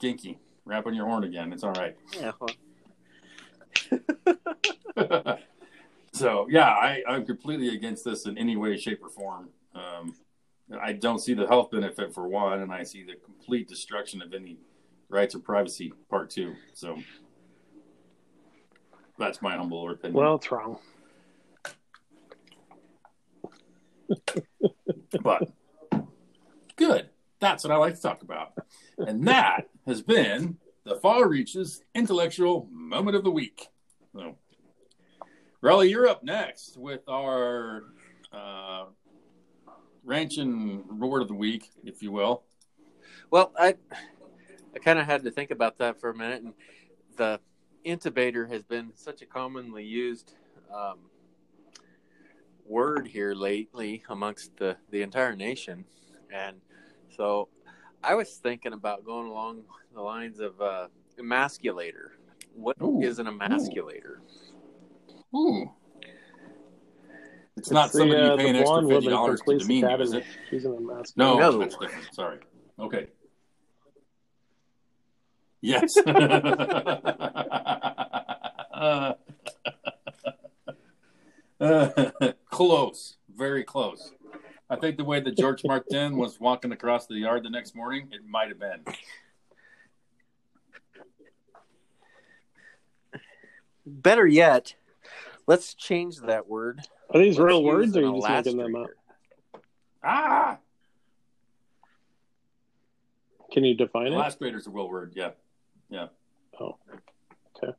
Ginky, 0.00 0.38
wrapping 0.64 0.94
your 0.94 1.06
horn 1.06 1.24
again. 1.24 1.52
It's 1.52 1.64
all 1.64 1.72
right. 1.72 1.96
yeah 2.18 2.32
well, 4.96 5.38
So 6.12 6.46
yeah, 6.50 6.68
I, 6.68 7.02
I'm 7.08 7.24
completely 7.24 7.74
against 7.74 8.04
this 8.04 8.26
in 8.26 8.36
any 8.36 8.54
way, 8.56 8.76
shape, 8.76 9.02
or 9.02 9.08
form. 9.08 9.48
Um, 9.74 10.14
I 10.80 10.92
don't 10.92 11.18
see 11.18 11.34
the 11.34 11.46
health 11.46 11.70
benefit 11.70 12.12
for 12.14 12.28
one, 12.28 12.60
and 12.60 12.70
I 12.72 12.82
see 12.82 13.02
the 13.02 13.14
complete 13.24 13.66
destruction 13.68 14.20
of 14.22 14.34
any 14.34 14.58
rights 15.08 15.34
or 15.34 15.38
privacy 15.40 15.92
part 16.10 16.30
two. 16.30 16.54
So 16.74 16.98
that's 19.18 19.40
my 19.40 19.56
humble 19.56 19.90
opinion. 19.90 20.14
Well, 20.14 20.34
it's 20.36 20.52
wrong. 20.52 20.78
but 25.22 25.50
good. 26.76 27.10
That's 27.40 27.64
what 27.64 27.72
I 27.72 27.76
like 27.76 27.96
to 27.96 28.02
talk 28.02 28.22
about. 28.22 28.52
And 28.98 29.26
that 29.26 29.68
has 29.86 30.02
been 30.02 30.58
the 30.84 30.96
Far 30.96 31.28
Reaches 31.28 31.82
Intellectual 31.94 32.68
Moment 32.70 33.16
of 33.16 33.24
the 33.24 33.30
Week. 33.30 33.68
So, 34.14 34.36
Raleigh, 35.60 35.90
you're 35.90 36.08
up 36.08 36.22
next 36.22 36.76
with 36.76 37.00
our 37.08 37.84
uh, 38.32 38.84
ranch 40.04 40.38
and 40.38 40.84
reward 40.88 41.22
of 41.22 41.28
the 41.28 41.34
week, 41.34 41.70
if 41.84 42.02
you 42.02 42.12
will. 42.12 42.42
Well, 43.30 43.52
I 43.58 43.74
I 44.74 44.78
kind 44.78 44.98
of 44.98 45.06
had 45.06 45.24
to 45.24 45.30
think 45.30 45.50
about 45.50 45.78
that 45.78 46.00
for 46.00 46.10
a 46.10 46.14
minute, 46.14 46.42
and 46.42 46.54
the 47.16 47.40
intubator 47.84 48.48
has 48.50 48.62
been 48.62 48.92
such 48.94 49.22
a 49.22 49.26
commonly 49.26 49.84
used 49.84 50.32
um, 50.74 50.98
word 52.66 53.06
here 53.06 53.34
lately 53.34 54.02
amongst 54.08 54.56
the 54.56 54.76
the 54.90 55.02
entire 55.02 55.36
nation, 55.36 55.84
and 56.32 56.56
so 57.16 57.48
I 58.02 58.14
was 58.14 58.30
thinking 58.36 58.72
about 58.72 59.04
going 59.04 59.28
along 59.28 59.62
the 59.94 60.00
lines 60.00 60.40
of 60.40 60.60
uh, 60.60 60.88
emasculator. 61.18 62.12
What 62.54 62.76
Ooh, 62.82 63.00
is 63.02 63.18
an 63.18 63.26
emasculator? 63.26 64.20
Ooh. 65.34 65.70
It's, 67.56 67.68
It's 67.68 67.70
not 67.70 67.92
the, 67.92 67.98
somebody 67.98 68.20
uh, 68.20 68.30
you 68.32 68.36
pay 68.38 68.42
the 68.44 68.48
an 68.50 68.56
extra 68.56 68.80
blonde 68.80 68.88
fifty 68.88 69.06
woman 69.06 69.12
dollars 69.12 69.30
from 69.30 69.38
to 69.38 69.44
Police 69.44 69.62
demean 69.62 69.90
you, 69.90 69.96
is 70.04 70.12
it? 70.14 70.24
She's 70.50 70.64
an 70.64 70.86
mask. 70.86 71.16
No, 71.16 71.38
No. 71.38 71.58
that's 71.58 71.76
different. 71.76 72.14
Sorry. 72.14 72.38
Okay. 72.78 73.06
Yes. 75.60 75.96
Uh, 75.98 76.02
uh, 81.60 82.10
close. 82.50 83.16
Very 83.34 83.64
close. 83.64 84.12
I 84.72 84.76
think 84.76 84.96
the 84.96 85.04
way 85.04 85.20
that 85.20 85.36
George 85.36 85.62
Martin 85.64 86.16
was 86.16 86.40
walking 86.40 86.72
across 86.72 87.06
the 87.06 87.16
yard 87.16 87.42
the 87.42 87.50
next 87.50 87.76
morning, 87.76 88.08
it 88.10 88.26
might 88.26 88.48
have 88.48 88.58
been. 88.58 88.82
Better 93.84 94.26
yet, 94.26 94.74
let's 95.46 95.74
change 95.74 96.20
that 96.20 96.48
word. 96.48 96.80
Are 97.10 97.20
these 97.20 97.38
Let's 97.38 97.48
real 97.48 97.62
words, 97.62 97.94
or 97.94 98.00
are 98.00 98.14
you 98.14 98.22
just 98.22 98.46
making 98.46 98.56
them 98.56 98.76
up? 98.76 98.86
Ah! 100.02 100.58
Can 103.52 103.64
you 103.64 103.74
define 103.74 104.12
last 104.12 104.12
it? 104.12 104.46
Illustrator's 104.46 104.66
a 104.68 104.70
real 104.70 104.88
word. 104.88 105.12
Yeah. 105.14 105.32
Yeah. 105.90 106.06
Oh, 106.58 106.78
okay. 107.62 107.74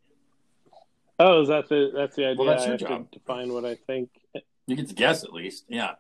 Oh, 1.18 1.42
is 1.42 1.48
that 1.48 1.68
the 1.70 1.92
that's 1.96 2.16
the 2.16 2.26
idea? 2.26 2.36
Well, 2.38 2.48
that's 2.50 2.64
I 2.64 2.68
your 2.68 2.74
have 2.74 2.88
job. 2.88 3.12
to 3.12 3.18
define 3.18 3.52
what 3.52 3.66
I 3.66 3.74
think. 3.74 4.12
You 4.68 4.76
get 4.76 4.90
to 4.90 4.94
guess 4.94 5.24
at 5.24 5.34
least. 5.34 5.66
Yeah. 5.68 5.96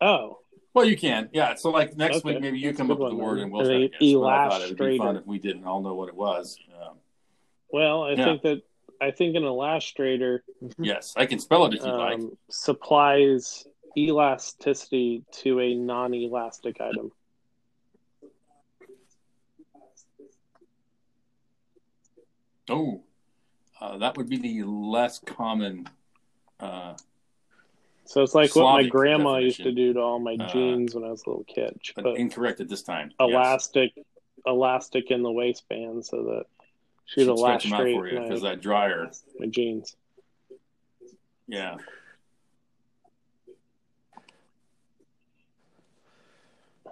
Oh, 0.00 0.38
Well, 0.72 0.84
you 0.84 0.96
can. 0.96 1.28
Yeah. 1.32 1.54
So, 1.54 1.70
like 1.70 1.96
next 1.96 2.18
Okay. 2.18 2.32
week, 2.34 2.40
maybe 2.40 2.58
you 2.58 2.68
That's 2.68 2.78
come 2.78 2.90
up 2.90 2.98
with 2.98 3.10
the 3.10 3.16
word 3.16 3.38
then. 3.38 3.44
and 3.44 3.52
we'll 3.52 3.64
try 3.64 3.80
to 3.80 3.88
guess. 3.88 4.12
But 4.14 4.24
I 4.26 4.48
thought 4.48 4.62
it 4.62 4.68
would 4.70 4.78
be 4.90 4.98
fun 4.98 5.16
if 5.16 5.26
we 5.26 5.38
didn't 5.38 5.64
all 5.64 5.82
know 5.82 5.94
what 5.94 6.08
it 6.08 6.14
was. 6.14 6.58
Um, 6.80 6.96
well, 7.72 8.04
I 8.04 8.12
Yeah. 8.12 8.24
think 8.24 8.42
that 8.42 8.62
I 9.00 9.10
think 9.10 9.34
an 9.36 9.42
elastrator 9.44 10.40
yes, 10.78 11.14
I 11.16 11.26
can 11.26 11.38
spell 11.38 11.66
it 11.66 11.74
if 11.74 11.80
you 11.84 11.90
like. 11.90 12.14
um, 12.18 12.36
supplies 12.50 13.66
elasticity 13.96 15.24
to 15.32 15.58
a 15.60 15.74
non-elastic 15.74 16.80
item. 16.80 17.10
Oh, 22.68 23.02
uh, 23.80 23.98
that 23.98 24.16
would 24.16 24.28
be 24.28 24.36
the 24.36 24.62
less 24.64 25.18
common. 25.18 25.88
Uh, 26.58 26.94
So 28.10 28.24
it's 28.24 28.34
like 28.34 28.56
what 28.56 28.64
my 28.64 28.80
Slavic 28.80 28.90
grandma 28.90 29.36
used 29.36 29.62
to 29.62 29.70
do 29.70 29.92
to 29.92 30.00
all 30.00 30.18
my 30.18 30.34
Uh, 30.34 30.48
jeans 30.48 30.96
when 30.96 31.04
I 31.04 31.10
was 31.10 31.24
a 31.24 31.30
little 31.30 31.44
kid. 31.44 31.78
She 31.80 31.92
put 31.92 32.16
incorrect 32.16 32.60
at 32.60 32.68
this 32.68 32.82
time. 32.82 33.12
Yes. 33.20 33.30
elastic, 33.30 33.92
elastic 34.44 35.12
in 35.12 35.22
the 35.22 35.30
waistband 35.30 36.04
so 36.04 36.24
that 36.24 36.46
she'd 37.04 37.20
Should 37.20 37.30
out 37.30 37.38
elastrate 37.38 37.96
for 37.96 38.08
you 38.08 38.18
because 38.18 38.42
my, 38.42 38.48
that 38.48 38.60
dryer. 38.60 39.08
my 39.38 39.46
jeans. 39.46 39.94
Yeah. 41.46 41.76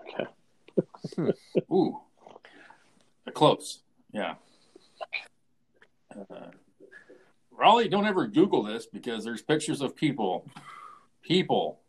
Okay. 0.06 1.34
Ooh. 1.72 1.98
Uh, 3.26 3.30
Close. 3.32 3.80
Yeah. 4.12 4.36
Uh, 6.16 6.52
Raleigh, 7.50 7.88
don't 7.88 8.06
ever 8.06 8.28
Google 8.28 8.62
this 8.62 8.86
because 8.86 9.24
there's 9.24 9.42
pictures 9.42 9.80
of 9.80 9.96
people. 9.96 10.48
People 11.22 11.80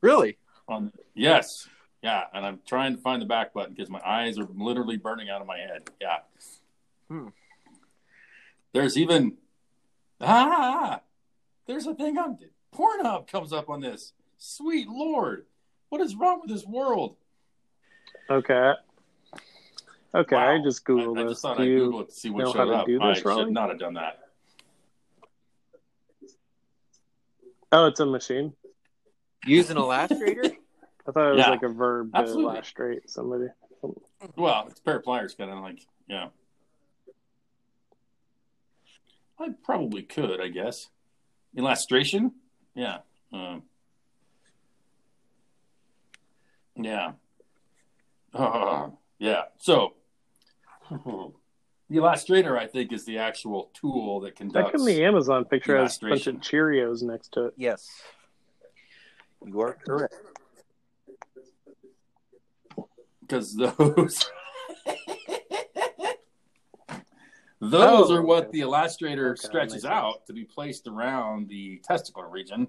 Really? 0.00 0.38
on. 0.68 0.92
Yes. 1.14 1.68
Yeah. 2.02 2.24
And 2.32 2.44
I'm 2.46 2.60
trying 2.66 2.94
to 2.96 3.00
find 3.02 3.20
the 3.20 3.26
back 3.26 3.52
button 3.52 3.74
because 3.74 3.90
my 3.90 4.00
eyes 4.04 4.38
are 4.38 4.48
literally 4.54 4.96
burning 4.96 5.28
out 5.30 5.40
of 5.40 5.46
my 5.46 5.58
head. 5.58 5.90
Yeah. 6.00 6.18
Hmm. 7.08 7.28
There's 8.72 8.96
even. 8.96 9.36
Ah! 10.20 11.00
There's 11.66 11.86
a 11.86 11.94
thing 11.94 12.16
on. 12.18 12.38
Pornhub 12.74 13.26
comes 13.26 13.52
up 13.52 13.68
on 13.70 13.80
this. 13.80 14.12
Sweet 14.38 14.88
Lord. 14.88 15.46
What 15.88 16.00
is 16.00 16.14
wrong 16.14 16.40
with 16.42 16.50
this 16.50 16.64
world? 16.66 17.16
Okay. 18.28 18.72
Okay, 20.14 20.36
I 20.36 20.58
just 20.62 20.82
I, 20.86 20.90
googled 20.92 21.18
I 21.18 21.22
this. 21.24 21.32
just 21.32 21.42
thought 21.42 21.56
Do 21.58 21.62
I'd 21.62 21.68
you- 21.68 21.78
Google 21.78 22.00
it 22.02 22.08
to 22.08 22.14
see 22.14 22.30
what 22.30 22.52
showed 22.52 22.70
up. 22.72 22.86
do 22.86 23.00
I 23.02 23.12
should 23.14 23.50
not 23.50 23.68
have 23.70 23.78
done 23.78 23.94
that. 23.94 24.20
Oh, 27.72 27.86
it's 27.86 28.00
a 28.00 28.06
machine. 28.06 28.52
Use 29.46 29.70
an 29.70 29.76
elastrator? 29.76 30.56
I 31.08 31.12
thought 31.12 31.28
it 31.28 31.30
was 31.32 31.38
Yeah, 31.38 31.50
like 31.50 31.62
a 31.62 31.68
verb 31.68 32.12
to 32.12 32.18
absolutely. 32.18 32.54
lastrate 32.56 33.08
somebody. 33.10 33.46
Well, 34.36 34.66
it's 34.68 34.80
a 34.80 34.82
pair 34.82 34.96
of 34.96 35.04
pliers, 35.04 35.34
kind 35.34 35.50
of 35.50 35.58
like, 35.60 35.80
yeah. 36.08 36.28
I 39.38 39.50
probably 39.62 40.02
could, 40.02 40.40
I 40.40 40.48
guess. 40.48 40.88
Illustration? 41.56 42.32
Yeah. 42.74 42.98
Um, 43.32 43.62
yeah. 46.74 47.12
Uh, 48.34 48.88
yeah. 49.18 49.42
So, 49.58 49.94
the 50.90 51.32
elastrator, 51.96 52.58
I 52.58 52.66
think, 52.66 52.92
is 52.92 53.04
the 53.04 53.18
actual 53.18 53.70
tool 53.74 54.20
that 54.20 54.28
That 54.30 54.36
conducts. 54.36 54.72
come 54.72 54.84
the 54.84 55.04
Amazon 55.04 55.44
picture 55.44 55.76
has 55.78 55.98
a 56.02 56.08
bunch 56.08 56.26
of. 56.26 56.36
Cheerios 56.36 57.02
next 57.02 57.32
to 57.32 57.46
it. 57.46 57.54
yes. 57.56 57.88
You 59.46 59.60
are 59.60 59.74
correct. 59.74 60.14
because 63.20 63.54
those 63.56 63.76
those 67.60 68.10
Oh, 68.10 68.14
are 68.14 68.22
what 68.22 68.44
okay. 68.44 68.50
the 68.52 68.60
elastrator 68.60 69.30
Okay, 69.32 69.40
stretches 69.46 69.84
out 69.84 70.26
to 70.26 70.32
be 70.32 70.44
placed 70.44 70.86
around 70.88 71.48
the 71.48 71.80
testicular 71.88 72.30
region 72.30 72.68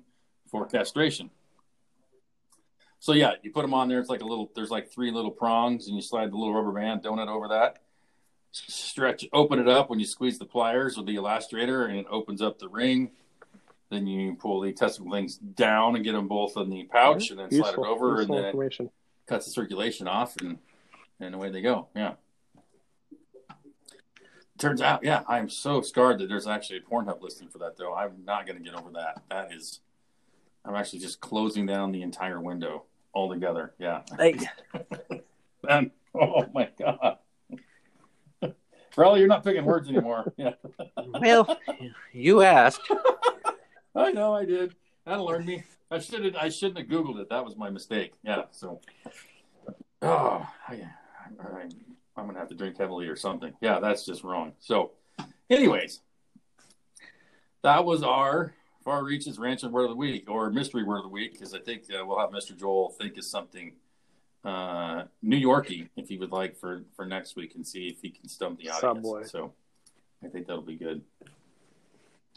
for 0.50 0.66
castration. 0.66 1.30
So 3.00 3.14
yeah, 3.14 3.34
you 3.44 3.52
put 3.52 3.62
them 3.64 3.74
on 3.74 3.88
there. 3.90 4.00
It's 4.00 4.10
like 4.10 4.22
a 4.22 4.26
little. 4.26 4.52
There's 4.56 4.72
like 4.72 4.92
three 4.92 5.12
little 5.12 5.32
prongs, 5.32 5.88
and 5.88 5.96
you 5.96 6.02
slide 6.02 6.32
the 6.32 6.38
little 6.38 6.54
rubber 6.54 6.72
band 6.72 7.04
donut 7.04 7.28
over 7.28 7.48
that. 7.50 7.80
Stretch, 8.52 9.26
open 9.34 9.60
it 9.60 9.68
up 9.68 9.90
when 9.90 10.00
you 10.00 10.06
squeeze 10.06 10.40
the 10.40 10.46
pliers 10.46 10.98
with 10.98 11.06
the 11.06 11.16
elastrator, 11.16 11.88
and 11.90 11.98
it 12.00 12.06
opens 12.10 12.42
up 12.42 12.58
the 12.58 12.68
ring. 12.70 13.12
Then 13.90 14.06
you 14.06 14.36
pull 14.36 14.62
the 14.62 14.74
testicle 14.74 15.12
things 15.12 15.38
down 15.38 15.96
and 15.96 16.04
get 16.04 16.14
them 16.14 16.28
both 16.28 16.58
in 16.58 16.70
the 16.70 16.84
pouch, 16.86 17.30
and 17.30 17.40
then 17.40 17.50
slide 17.50 17.60
it 17.60 17.66
Useful, 17.66 17.86
over, 17.86 18.22
and 18.22 18.30
useful 18.30 18.36
then 18.36 18.88
it 18.88 18.92
cuts 19.28 19.46
the 19.46 19.52
circulation 19.52 20.08
off 20.08 20.36
and 20.38 20.58
and 21.20 21.34
away 21.34 21.50
they 21.50 21.62
go. 21.62 21.88
Yeah. 21.96 22.14
Turns 24.58 24.82
out, 24.82 25.04
yeah, 25.04 25.22
I'm 25.28 25.50
so 25.50 25.82
scarred 25.82 26.18
that 26.20 26.30
there's 26.30 26.48
actually 26.48 26.80
a 26.80 26.82
Pornhub 26.82 27.22
listing 27.22 27.48
for 27.48 27.60
that 27.60 27.78
though. 27.78 27.94
I'm 27.94 28.26
not 28.26 28.48
going 28.48 28.58
to 28.58 28.64
get 28.64 28.74
over 28.74 28.90
that. 28.92 29.22
That 29.30 29.54
is, 29.54 29.82
I'm 30.66 30.76
actually 30.76 31.00
just 31.00 31.22
closing 31.22 31.68
down 31.68 31.92
the 31.92 32.02
entire 32.02 32.42
window 32.42 32.86
altogether. 33.14 33.74
Yeah. 33.78 34.02
Hey, 34.18 34.40
And, 35.70 35.92
oh 36.16 36.46
my 36.54 36.70
god. 36.80 37.18
Raleigh, 38.96 39.20
you're 39.20 39.28
not 39.28 39.44
picking 39.44 39.66
words 39.66 39.90
anymore. 39.90 40.34
Yeah. 40.38 40.54
well, 41.20 41.58
you 42.14 42.42
asked. 42.42 42.82
I 43.98 44.12
know 44.12 44.34
I 44.34 44.45
did. 44.45 44.76
That'll 45.06 45.26
learn 45.26 45.45
me. 45.45 45.64
I 45.89 46.00
should 46.00 46.26
have. 46.26 46.36
I 46.36 46.50
shouldn't 46.50 46.78
have 46.78 46.88
Googled 46.88 47.20
it. 47.20 47.30
That 47.30 47.43
was 47.43 47.56
my 47.56 47.70
mistake. 47.70 48.14
Yeah. 48.24 48.43
So, 48.52 48.82
oh, 50.02 50.48
I, 50.68 50.74
I, 50.74 51.70
I'm 52.16 52.26
gonna 52.28 52.39
have 52.39 52.50
to 52.50 52.56
drink 52.56 52.78
heavily 52.78 53.08
or 53.08 53.16
something. 53.16 53.54
Yeah, 53.62 53.80
that's 53.80 54.06
just 54.06 54.24
wrong. 54.24 54.54
So, 54.60 54.91
anyways, 55.50 56.02
that 57.64 57.86
was 57.86 58.04
our 58.04 58.54
Far 58.84 59.04
Reaches 59.04 59.39
Ranching 59.39 59.72
Word 59.72 59.86
of 59.86 59.89
the 59.89 59.95
Week 59.95 60.30
or 60.30 60.50
Mystery 60.50 60.84
Word 60.84 60.98
of 60.98 61.04
the 61.04 61.10
Week 61.10 61.34
because 61.34 61.54
I 61.54 61.60
think 61.60 61.84
uh, 61.89 62.06
we'll 62.06 62.20
have 62.20 62.32
Mr. 62.32 62.58
Joel 62.58 62.89
think 62.89 63.18
of 63.18 63.24
something 63.24 63.74
uh, 64.43 65.04
New 65.22 65.38
Yorky 65.38 65.89
if 65.95 66.08
he 66.10 66.18
would 66.18 66.32
like 66.32 66.58
for 66.58 66.84
for 66.95 67.06
next 67.06 67.36
week 67.36 67.56
and 67.56 67.66
see 67.66 67.88
if 67.88 68.02
he 68.02 68.10
can 68.10 68.28
stump 68.28 68.60
the 68.60 68.70
audience. 68.70 69.06
Subway. 69.06 69.24
So 69.24 69.54
I 70.24 70.28
think 70.28 70.48
that'll 70.48 70.62
be 70.62 70.76
good. 70.76 71.02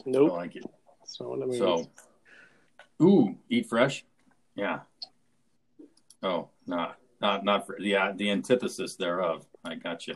Nope. 0.05 0.31
I 0.31 0.35
like 0.35 0.55
it. 0.55 0.65
That's 1.11 1.19
not 1.19 1.29
what 1.29 1.39
it 1.39 1.47
means. 1.47 1.57
So, 1.57 1.89
ooh, 3.01 3.35
eat 3.49 3.67
fresh. 3.67 4.05
Yeah. 4.55 4.79
Oh, 6.23 6.49
not 6.65 6.97
not 7.19 7.43
not 7.43 7.65
for 7.67 7.75
the 7.77 7.95
uh, 7.97 8.13
the 8.15 8.31
antithesis 8.31 8.95
thereof. 8.95 9.45
I 9.65 9.75
got 9.75 10.07
you. 10.07 10.15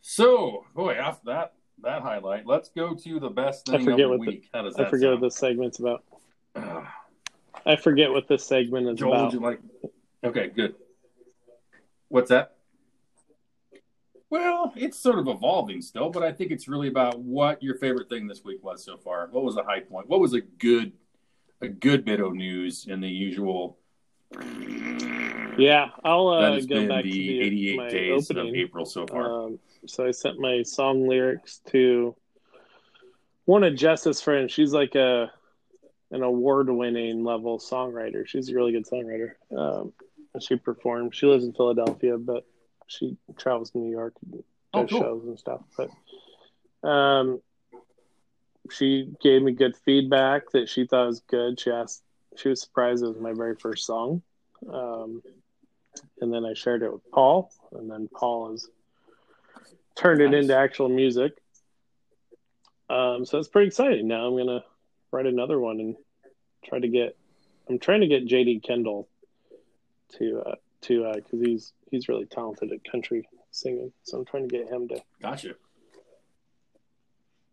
So, 0.00 0.64
boy, 0.74 0.94
after 0.94 1.26
that 1.26 1.52
that 1.82 2.02
highlight, 2.02 2.44
let's 2.44 2.70
go 2.70 2.94
to 2.94 3.20
the 3.20 3.28
best 3.28 3.68
I 3.70 3.78
forget 3.78 3.90
of 3.92 3.96
the 3.98 4.08
what 4.08 4.26
the- 4.26 4.42
How 4.52 4.62
does 4.62 4.76
I 4.76 4.82
that 4.84 4.90
forget 4.90 5.12
what 5.12 5.20
this 5.20 5.36
segment's 5.36 5.78
about. 5.78 6.04
Uh, 6.56 6.82
I 7.64 7.76
forget 7.76 8.10
what 8.10 8.26
this 8.26 8.44
segment 8.44 8.88
is 8.88 8.98
Joel, 8.98 9.12
about. 9.12 9.24
would 9.26 9.32
you 9.34 9.40
like? 9.40 9.60
Okay, 10.24 10.48
good. 10.48 10.74
What's 12.08 12.30
that? 12.30 12.56
Well, 14.30 14.72
it's 14.76 14.96
sort 14.96 15.18
of 15.18 15.26
evolving 15.26 15.82
still, 15.82 16.08
but 16.08 16.22
I 16.22 16.32
think 16.32 16.52
it's 16.52 16.68
really 16.68 16.86
about 16.86 17.18
what 17.18 17.60
your 17.62 17.74
favorite 17.74 18.08
thing 18.08 18.28
this 18.28 18.44
week 18.44 18.62
was 18.62 18.84
so 18.84 18.96
far. 18.96 19.28
What 19.32 19.42
was 19.42 19.56
a 19.56 19.64
high 19.64 19.80
point? 19.80 20.08
What 20.08 20.20
was 20.20 20.34
a 20.34 20.40
good, 20.40 20.92
a 21.60 21.68
good 21.68 22.04
bit 22.04 22.20
of 22.20 22.32
news 22.34 22.86
in 22.88 23.00
the 23.00 23.08
usual? 23.08 23.76
Yeah, 25.58 25.88
I'll 26.04 26.28
uh, 26.28 26.60
go 26.60 26.86
back 26.86 27.02
the 27.02 27.10
to 27.10 27.18
the, 27.18 27.40
88 27.40 27.76
my 27.76 27.88
days 27.88 28.30
opening. 28.30 28.50
of 28.50 28.54
April 28.54 28.86
so 28.86 29.04
far. 29.04 29.46
Um, 29.46 29.58
so 29.86 30.06
I 30.06 30.12
sent 30.12 30.38
my 30.38 30.62
song 30.62 31.08
lyrics 31.08 31.60
to 31.70 32.14
one 33.46 33.64
of 33.64 33.74
Jess's 33.74 34.20
friends. 34.20 34.52
She's 34.52 34.72
like 34.72 34.94
a 34.94 35.32
an 36.12 36.22
award 36.22 36.68
winning 36.70 37.24
level 37.24 37.58
songwriter. 37.58 38.26
She's 38.26 38.48
a 38.48 38.54
really 38.54 38.72
good 38.72 38.86
songwriter. 38.86 39.32
Um, 39.56 39.92
she 40.40 40.56
performs. 40.56 41.16
She 41.16 41.26
lives 41.26 41.44
in 41.44 41.52
Philadelphia, 41.52 42.16
but 42.16 42.44
she 42.90 43.16
travels 43.38 43.70
to 43.70 43.78
New 43.78 43.90
York, 43.90 44.14
and 44.22 44.42
Oh, 44.74 44.82
does 44.82 44.90
cool. 44.90 45.00
shows 45.00 45.24
and 45.24 45.38
stuff. 45.38 45.60
But 45.76 46.88
um, 46.88 47.40
she 48.70 49.12
gave 49.22 49.42
me 49.42 49.52
good 49.52 49.76
feedback 49.76 50.50
that 50.52 50.68
she 50.68 50.86
thought 50.86 51.06
was 51.06 51.20
good. 51.20 51.58
She 51.58 51.70
asked. 51.70 52.02
She 52.36 52.48
was 52.48 52.60
surprised 52.60 53.02
it 53.02 53.08
was 53.08 53.18
my 53.18 53.32
very 53.32 53.56
first 53.56 53.84
song. 53.86 54.22
Um, 54.72 55.22
and 56.20 56.32
then 56.32 56.44
I 56.44 56.54
shared 56.54 56.82
it 56.82 56.92
with 56.92 57.08
Paul, 57.10 57.50
and 57.72 57.90
then 57.90 58.08
Paul 58.14 58.52
has 58.52 58.68
turned 59.96 60.20
it 60.20 60.32
into 60.32 60.56
actual 60.56 60.88
music. 60.88 61.32
Um, 62.88 63.24
so 63.24 63.38
it's 63.38 63.48
pretty 63.48 63.68
exciting. 63.68 64.06
Now 64.08 64.26
I'm 64.26 64.36
gonna 64.36 64.64
write 65.10 65.26
another 65.26 65.58
one 65.58 65.80
and 65.80 65.96
try 66.64 66.78
to 66.78 66.88
get. 66.88 67.16
I'm 67.68 67.78
trying 67.78 68.00
to 68.00 68.06
get 68.08 68.26
JD 68.26 68.62
Kendall 68.62 69.08
to 70.18 70.42
uh, 70.46 70.54
to 70.82 71.12
because 71.14 71.40
he's 71.40 71.72
he's 71.90 72.08
really 72.08 72.26
talented 72.26 72.72
at 72.72 72.90
country 72.90 73.28
singing. 73.50 73.92
So 74.02 74.18
I'm 74.18 74.24
trying 74.24 74.48
to 74.48 74.56
get 74.56 74.68
him 74.68 74.88
to 74.88 75.02
Gotcha. 75.20 75.54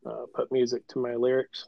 uh, 0.05 0.25
put 0.33 0.51
music 0.51 0.87
to 0.89 0.99
my 0.99 1.15
lyrics. 1.15 1.67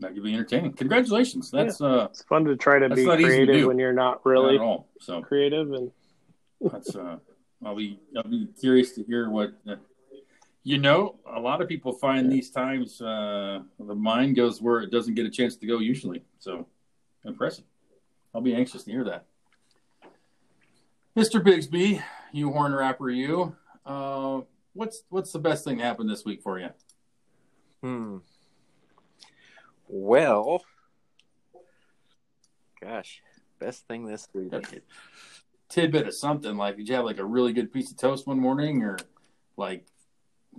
That 0.00 0.14
could 0.14 0.22
be 0.22 0.32
entertaining. 0.32 0.74
Congratulations. 0.74 1.50
That's 1.50 1.80
uh, 1.80 2.06
It's 2.10 2.22
fun 2.22 2.44
to 2.44 2.56
try 2.56 2.78
to 2.78 2.88
be 2.88 3.04
not 3.04 3.20
easy 3.20 3.40
to 3.40 3.46
creative 3.46 3.66
when 3.66 3.78
you're 3.78 3.92
not 3.92 4.24
not 4.24 4.24
really 4.24 4.54
at 4.54 4.60
all. 4.60 4.88
So 5.00 5.22
creative 5.22 5.72
and 5.72 5.90
that's 6.60 6.94
uh, 6.94 7.16
I'll 7.64 7.74
be 7.74 7.98
I'll 8.16 8.22
be 8.22 8.48
curious 8.60 8.92
to 8.92 9.02
hear 9.02 9.28
what. 9.30 9.52
You 10.64 10.78
know, 10.78 11.16
a 11.26 11.40
lot 11.40 11.62
of 11.62 11.68
people 11.68 11.92
find 11.92 12.30
these 12.30 12.50
times 12.50 13.00
uh, 13.00 13.60
the 13.78 13.94
mind 13.94 14.36
goes 14.36 14.60
where 14.60 14.80
it 14.80 14.90
doesn't 14.90 15.14
get 15.14 15.24
a 15.24 15.30
chance 15.30 15.56
to 15.56 15.66
go 15.66 15.78
usually. 15.78 16.24
So 16.38 16.66
impressive. 17.24 17.64
I'll 18.34 18.40
be 18.40 18.54
anxious 18.54 18.84
to 18.84 18.90
hear 18.90 19.04
that. 19.04 19.26
Mr. 21.16 21.42
Bigsby, 21.42 22.02
you 22.32 22.52
horn 22.52 22.74
rapper, 22.74 23.10
you. 23.10 23.56
Uh, 23.84 24.42
what's 24.74 25.02
what's 25.08 25.32
the 25.32 25.38
best 25.38 25.64
thing 25.64 25.78
that 25.78 25.84
happened 25.84 26.10
this 26.10 26.24
week 26.24 26.42
for 26.42 26.58
you? 26.58 26.68
Hmm. 27.82 28.18
Well, 29.88 30.62
gosh, 32.80 33.22
best 33.58 33.86
thing 33.88 34.04
this 34.04 34.28
week. 34.34 34.52
Tidbit 35.68 36.08
of 36.08 36.14
something 36.14 36.56
like 36.56 36.76
did 36.76 36.88
you 36.88 36.94
have 36.94 37.04
like 37.04 37.18
a 37.18 37.24
really 37.24 37.52
good 37.52 37.72
piece 37.72 37.90
of 37.90 37.96
toast 37.96 38.26
one 38.26 38.38
morning 38.38 38.82
or 38.82 38.98
like 39.56 39.86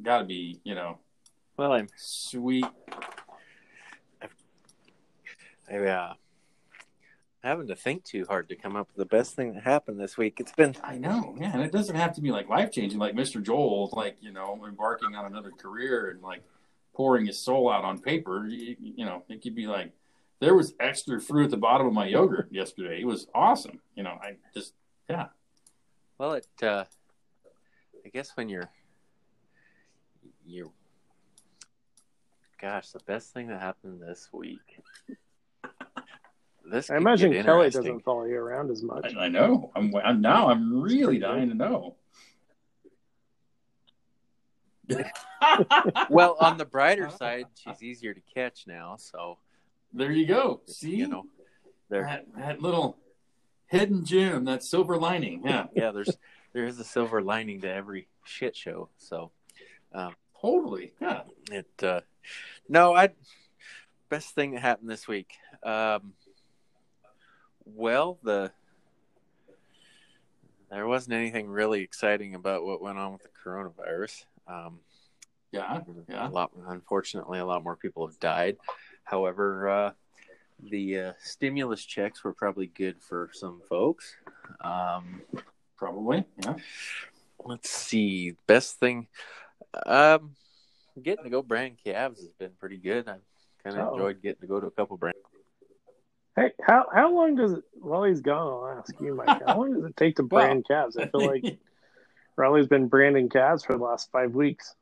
got 0.04 0.20
to 0.20 0.26
be 0.26 0.60
you 0.64 0.76
know 0.76 0.98
Well, 1.58 1.74
I'm 1.74 1.88
sweet 1.96 2.66
I, 5.72 5.78
uh, 5.78 6.14
having 7.44 7.68
to 7.68 7.76
think 7.76 8.04
too 8.04 8.26
hard 8.28 8.50
to 8.50 8.56
come 8.56 8.76
up 8.76 8.88
with 8.88 8.98
the 8.98 9.16
best 9.16 9.36
thing 9.36 9.54
that 9.54 9.64
happened 9.64 10.00
this 10.00 10.18
week. 10.18 10.40
It's 10.40 10.52
been 10.52 10.76
I 10.84 10.98
know, 10.98 11.36
yeah, 11.40 11.52
and 11.54 11.62
it 11.62 11.72
doesn't 11.72 11.96
have 11.96 12.14
to 12.16 12.22
be 12.22 12.32
like 12.32 12.50
life 12.50 12.72
changing, 12.72 13.00
like 13.00 13.16
Mr. 13.16 13.42
Joel, 13.42 13.90
like 13.94 14.18
you 14.22 14.32
know, 14.32 14.60
embarking 14.68 15.16
on 15.16 15.26
another 15.26 15.52
career 15.52 16.10
and 16.10 16.22
like 16.22 16.44
pouring 16.94 17.26
his 17.26 17.38
soul 17.38 17.72
out 17.72 17.86
on 17.86 18.00
paper. 18.00 18.48
You, 18.48 18.76
you 18.80 19.06
know, 19.06 19.24
it 19.30 19.42
could 19.42 19.56
be 19.56 19.68
like 19.68 19.92
there 20.40 20.56
was 20.56 20.74
extra 20.80 21.20
fruit 21.20 21.46
at 21.46 21.52
the 21.52 21.58
bottom 21.58 21.88
of 21.88 21.94
my 21.94 22.08
yogurt 22.08 22.50
yesterday. 22.52 23.02
It 23.02 23.06
was 23.06 23.28
awesome. 23.34 23.80
You 23.96 24.04
know, 24.04 24.18
I 24.22 24.38
just 24.54 24.74
yeah, 25.10 25.28
well. 26.18 26.34
It 26.34 26.48
uh, 26.62 26.86
I 28.06 28.10
guess 28.10 28.32
when 28.36 28.50
you're 28.50 28.70
you're 30.50 30.72
gosh, 32.62 32.90
the 32.90 33.00
best 33.00 33.34
thing 33.34 33.48
that 33.48 33.62
happened 33.62 34.02
this 34.02 34.30
week. 34.34 34.82
This 36.70 36.90
I 36.90 36.98
imagine 36.98 37.32
get 37.32 37.46
Kelly 37.46 37.70
doesn't 37.70 38.02
follow 38.02 38.26
you 38.26 38.36
around 38.38 38.70
as 38.70 38.84
much. 38.84 39.16
I, 39.16 39.26
I 39.26 39.28
know. 39.30 39.72
I'm, 39.76 39.94
I'm 39.96 40.22
now. 40.22 40.50
I'm 40.50 40.82
really 40.82 41.06
pretty 41.06 41.20
dying 41.20 41.50
to 41.50 41.56
know. 41.56 41.96
Well, 46.10 46.36
on 46.42 46.58
the 46.58 46.66
brighter 46.66 47.10
side, 47.18 47.46
she's 47.56 47.82
easier 47.82 48.14
to 48.14 48.22
catch 48.36 48.68
now. 48.68 48.98
So 48.98 49.38
there 49.94 50.12
you 50.12 50.26
go. 50.26 50.62
See, 50.68 50.96
you 50.96 51.08
know, 51.08 51.24
there. 51.90 52.04
that, 52.04 52.26
that 52.38 52.62
little 52.62 52.98
hidden 53.68 54.04
gem, 54.04 54.46
that 54.46 54.64
silver 54.64 54.98
lining. 54.98 55.44
Yeah, 55.46 55.68
Yeah, 55.74 55.92
there's 55.92 56.18
there 56.54 56.66
is 56.66 56.80
a 56.80 56.84
silver 56.84 57.22
lining 57.22 57.62
to 57.62 57.72
every 57.72 58.10
shit 58.26 58.56
show. 58.56 58.90
So 58.98 59.32
um, 59.94 60.16
totally. 60.42 60.94
Yeah. 61.02 61.22
it 61.52 61.84
uh 61.84 62.02
no, 62.68 62.96
I 62.96 63.10
best 64.10 64.36
thing 64.36 64.52
that 64.52 64.62
happened 64.62 64.90
this 64.90 65.08
week. 65.08 65.34
Um 65.64 66.14
well, 67.66 68.18
the 68.24 68.52
there 70.72 70.88
wasn't 70.88 71.14
anything 71.14 71.48
really 71.48 71.82
exciting 71.82 72.36
about 72.36 72.64
what 72.64 72.82
went 72.82 72.98
on 72.98 73.14
with 73.14 73.24
the 73.24 73.30
coronavirus. 73.44 74.26
Um 74.48 74.80
Yeah. 75.52 75.82
Yeah. 76.08 76.28
a 76.28 76.30
lot 76.30 76.52
unfortunately 76.68 77.40
a 77.40 77.46
lot 77.46 77.64
more 77.64 77.76
people 77.76 78.06
have 78.08 78.20
died. 78.20 78.58
However, 79.04 79.70
uh 79.70 79.92
the 80.62 81.00
uh, 81.00 81.14
stimulus 81.24 81.86
checks 81.86 82.22
were 82.24 82.34
probably 82.34 82.68
good 82.68 83.02
for 83.02 83.30
some 83.34 83.62
folks. 83.68 84.16
Um 84.62 85.22
Probably. 85.78 86.26
Yeah. 86.44 86.56
let's 87.46 87.70
see 87.70 88.36
best 88.48 88.80
thing 88.80 89.08
um 89.86 90.36
getting 91.02 91.24
to 91.24 91.30
go 91.30 91.42
brand 91.42 91.78
calves 91.84 92.22
has 92.22 92.30
been 92.40 92.52
pretty 92.60 92.78
good 92.78 93.08
i 93.08 93.16
kind 93.64 93.78
of 93.78 93.94
enjoyed 93.94 94.22
getting 94.22 94.42
to 94.42 94.48
go 94.48 94.60
to 94.60 94.68
a 94.68 94.72
couple 94.72 94.98
brand 94.98 95.16
Hey, 96.36 96.52
how 96.62 96.86
how 96.94 97.12
long 97.14 97.36
does 97.36 97.52
it? 97.54 97.64
While 97.82 98.06
he's 98.06 98.22
gone, 98.22 98.48
I'll 98.48 98.78
ask 98.80 98.94
you, 99.02 99.14
Mike. 99.14 99.42
How 99.46 99.58
long 99.60 99.74
does 99.74 99.84
it 99.84 99.98
take 99.98 100.16
to 100.18 100.24
brand 100.36 100.66
calves? 100.66 100.96
I 100.96 101.06
feel 101.08 101.26
like 101.26 101.44
Riley's 102.38 102.68
been 102.68 102.88
branding 102.88 103.28
calves 103.28 103.66
for 103.66 103.78
the 103.78 103.84
last 103.84 104.10
five 104.12 104.34
weeks. 104.34 104.74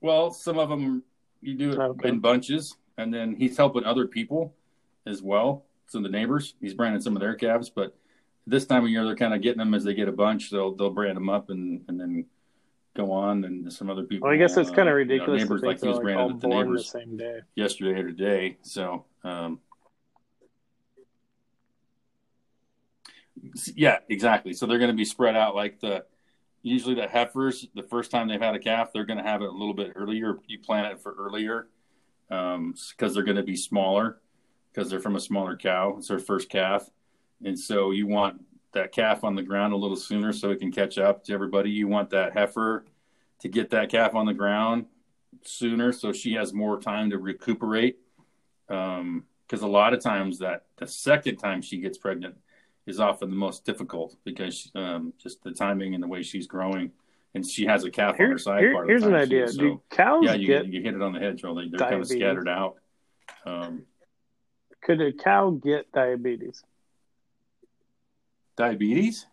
Well, 0.00 0.30
some 0.30 0.58
of 0.58 0.68
them 0.68 1.02
you 1.40 1.54
do 1.54 1.72
it 1.72 1.78
Okay. 1.78 2.08
in 2.08 2.20
bunches, 2.20 2.76
and 2.96 3.12
then 3.12 3.34
he's 3.36 3.56
helping 3.56 3.84
other 3.84 4.06
people 4.06 4.54
as 5.04 5.22
well. 5.22 5.64
Some 5.88 6.04
of 6.04 6.10
the 6.10 6.16
neighbors, 6.16 6.54
he's 6.60 6.74
branding 6.74 7.02
some 7.02 7.16
of 7.16 7.20
their 7.20 7.34
calves, 7.34 7.68
but 7.68 7.96
this 8.46 8.66
time 8.66 8.84
of 8.84 8.90
year 8.90 9.04
they're 9.04 9.16
kind 9.16 9.34
of 9.34 9.42
getting 9.42 9.58
them 9.58 9.74
as 9.74 9.84
they 9.84 9.94
get 9.94 10.08
a 10.08 10.12
bunch. 10.12 10.50
They'll 10.50 10.74
they'll 10.74 10.90
brand 10.90 11.16
them 11.16 11.28
up 11.28 11.50
and 11.50 11.82
and 11.88 11.98
then 11.98 12.26
go 12.94 13.12
on, 13.12 13.44
and 13.44 13.72
some 13.72 13.90
other 13.90 14.04
people. 14.04 14.26
Well, 14.26 14.34
I 14.34 14.38
guess 14.38 14.56
it's 14.56 14.70
uh, 14.70 14.74
kind 14.74 14.88
of 14.88 14.98
you 14.98 15.04
know, 15.04 15.14
ridiculous 15.14 15.42
neighbors 15.42 15.62
like 15.62 15.80
he 15.80 15.88
was 15.88 15.98
like 15.98 16.04
the 16.04 16.14
born 16.14 16.38
the 16.38 16.48
neighbors 16.48 16.90
same 16.90 17.16
day. 17.16 17.40
yesterday 17.54 18.00
or 18.00 18.06
today. 18.08 18.56
So, 18.62 19.04
um, 19.22 19.60
yeah, 23.74 23.98
exactly. 24.08 24.52
So 24.52 24.66
they're 24.66 24.78
going 24.78 24.90
to 24.90 24.96
be 24.96 25.04
spread 25.04 25.36
out 25.36 25.54
like 25.54 25.80
the 25.80 26.04
usually 26.62 26.94
the 26.94 27.06
heifers. 27.06 27.66
The 27.74 27.82
first 27.82 28.10
time 28.10 28.28
they've 28.28 28.40
had 28.40 28.54
a 28.54 28.58
calf, 28.58 28.90
they're 28.92 29.04
going 29.04 29.18
to 29.18 29.24
have 29.24 29.42
it 29.42 29.48
a 29.48 29.52
little 29.52 29.74
bit 29.74 29.92
earlier. 29.94 30.38
You 30.46 30.58
plan 30.58 30.86
it 30.86 31.00
for 31.00 31.14
earlier 31.18 31.68
because 32.28 33.14
they're 33.14 33.22
going 33.22 33.36
to 33.36 33.42
be 33.42 33.56
smaller 33.56 34.18
because 34.72 34.90
they're 34.90 35.00
from 35.00 35.16
a 35.16 35.20
smaller 35.20 35.56
cow. 35.56 35.94
It's 35.98 36.08
their 36.08 36.18
first 36.18 36.48
calf, 36.48 36.90
and 37.44 37.58
so 37.58 37.90
you 37.90 38.06
want 38.06 38.42
that 38.72 38.92
calf 38.92 39.24
on 39.24 39.34
the 39.34 39.42
ground 39.42 39.72
a 39.72 39.76
little 39.76 39.96
sooner 39.96 40.32
so 40.32 40.50
it 40.50 40.60
can 40.60 40.70
catch 40.70 40.98
up 40.98 41.24
to 41.24 41.32
everybody. 41.32 41.70
You 41.70 41.88
want 41.88 42.10
that 42.10 42.32
heifer 42.32 42.84
to 43.40 43.48
get 43.48 43.70
that 43.70 43.90
calf 43.90 44.14
on 44.14 44.26
the 44.26 44.34
ground 44.34 44.86
sooner 45.42 45.92
so 45.92 46.12
she 46.12 46.34
has 46.34 46.52
more 46.52 46.80
time 46.80 47.10
to 47.10 47.18
recuperate. 47.18 47.98
Because 48.66 49.00
um, 49.00 49.24
a 49.62 49.66
lot 49.66 49.94
of 49.94 50.00
times 50.00 50.38
that 50.38 50.66
the 50.76 50.86
second 50.86 51.36
time 51.36 51.62
she 51.62 51.78
gets 51.78 51.98
pregnant 51.98 52.36
is 52.86 53.00
often 53.00 53.30
the 53.30 53.36
most 53.36 53.64
difficult 53.64 54.16
because 54.24 54.70
um, 54.74 55.12
just 55.18 55.42
the 55.42 55.52
timing 55.52 55.94
and 55.94 56.02
the 56.02 56.08
way 56.08 56.22
she's 56.22 56.46
growing. 56.46 56.92
And 57.34 57.44
she 57.46 57.66
has 57.66 57.84
a 57.84 57.90
calf 57.90 58.16
Here- 58.16 58.26
on 58.26 58.32
her 58.32 58.38
side. 58.38 58.60
here- 58.60 58.72
part 58.72 58.84
of 58.84 58.88
here's 58.88 59.02
an 59.04 59.14
idea. 59.14 59.48
So, 59.48 59.58
Do 59.60 59.82
cows 59.90 60.24
yeah, 60.24 60.34
you, 60.34 60.46
get 60.46 60.66
you 60.66 60.82
hit 60.82 60.94
it 60.94 61.02
on 61.02 61.12
the 61.12 61.20
head, 61.20 61.36
Joel. 61.36 61.56
They, 61.56 61.68
they're 61.68 61.78
kind 61.78 62.00
of 62.00 62.08
scattered 62.08 62.48
out. 62.48 62.76
Um, 63.44 63.82
could 64.82 65.00
a 65.00 65.12
cow 65.12 65.50
get 65.50 65.90
diabetes? 65.92 66.62
Diabetes? 68.56 69.26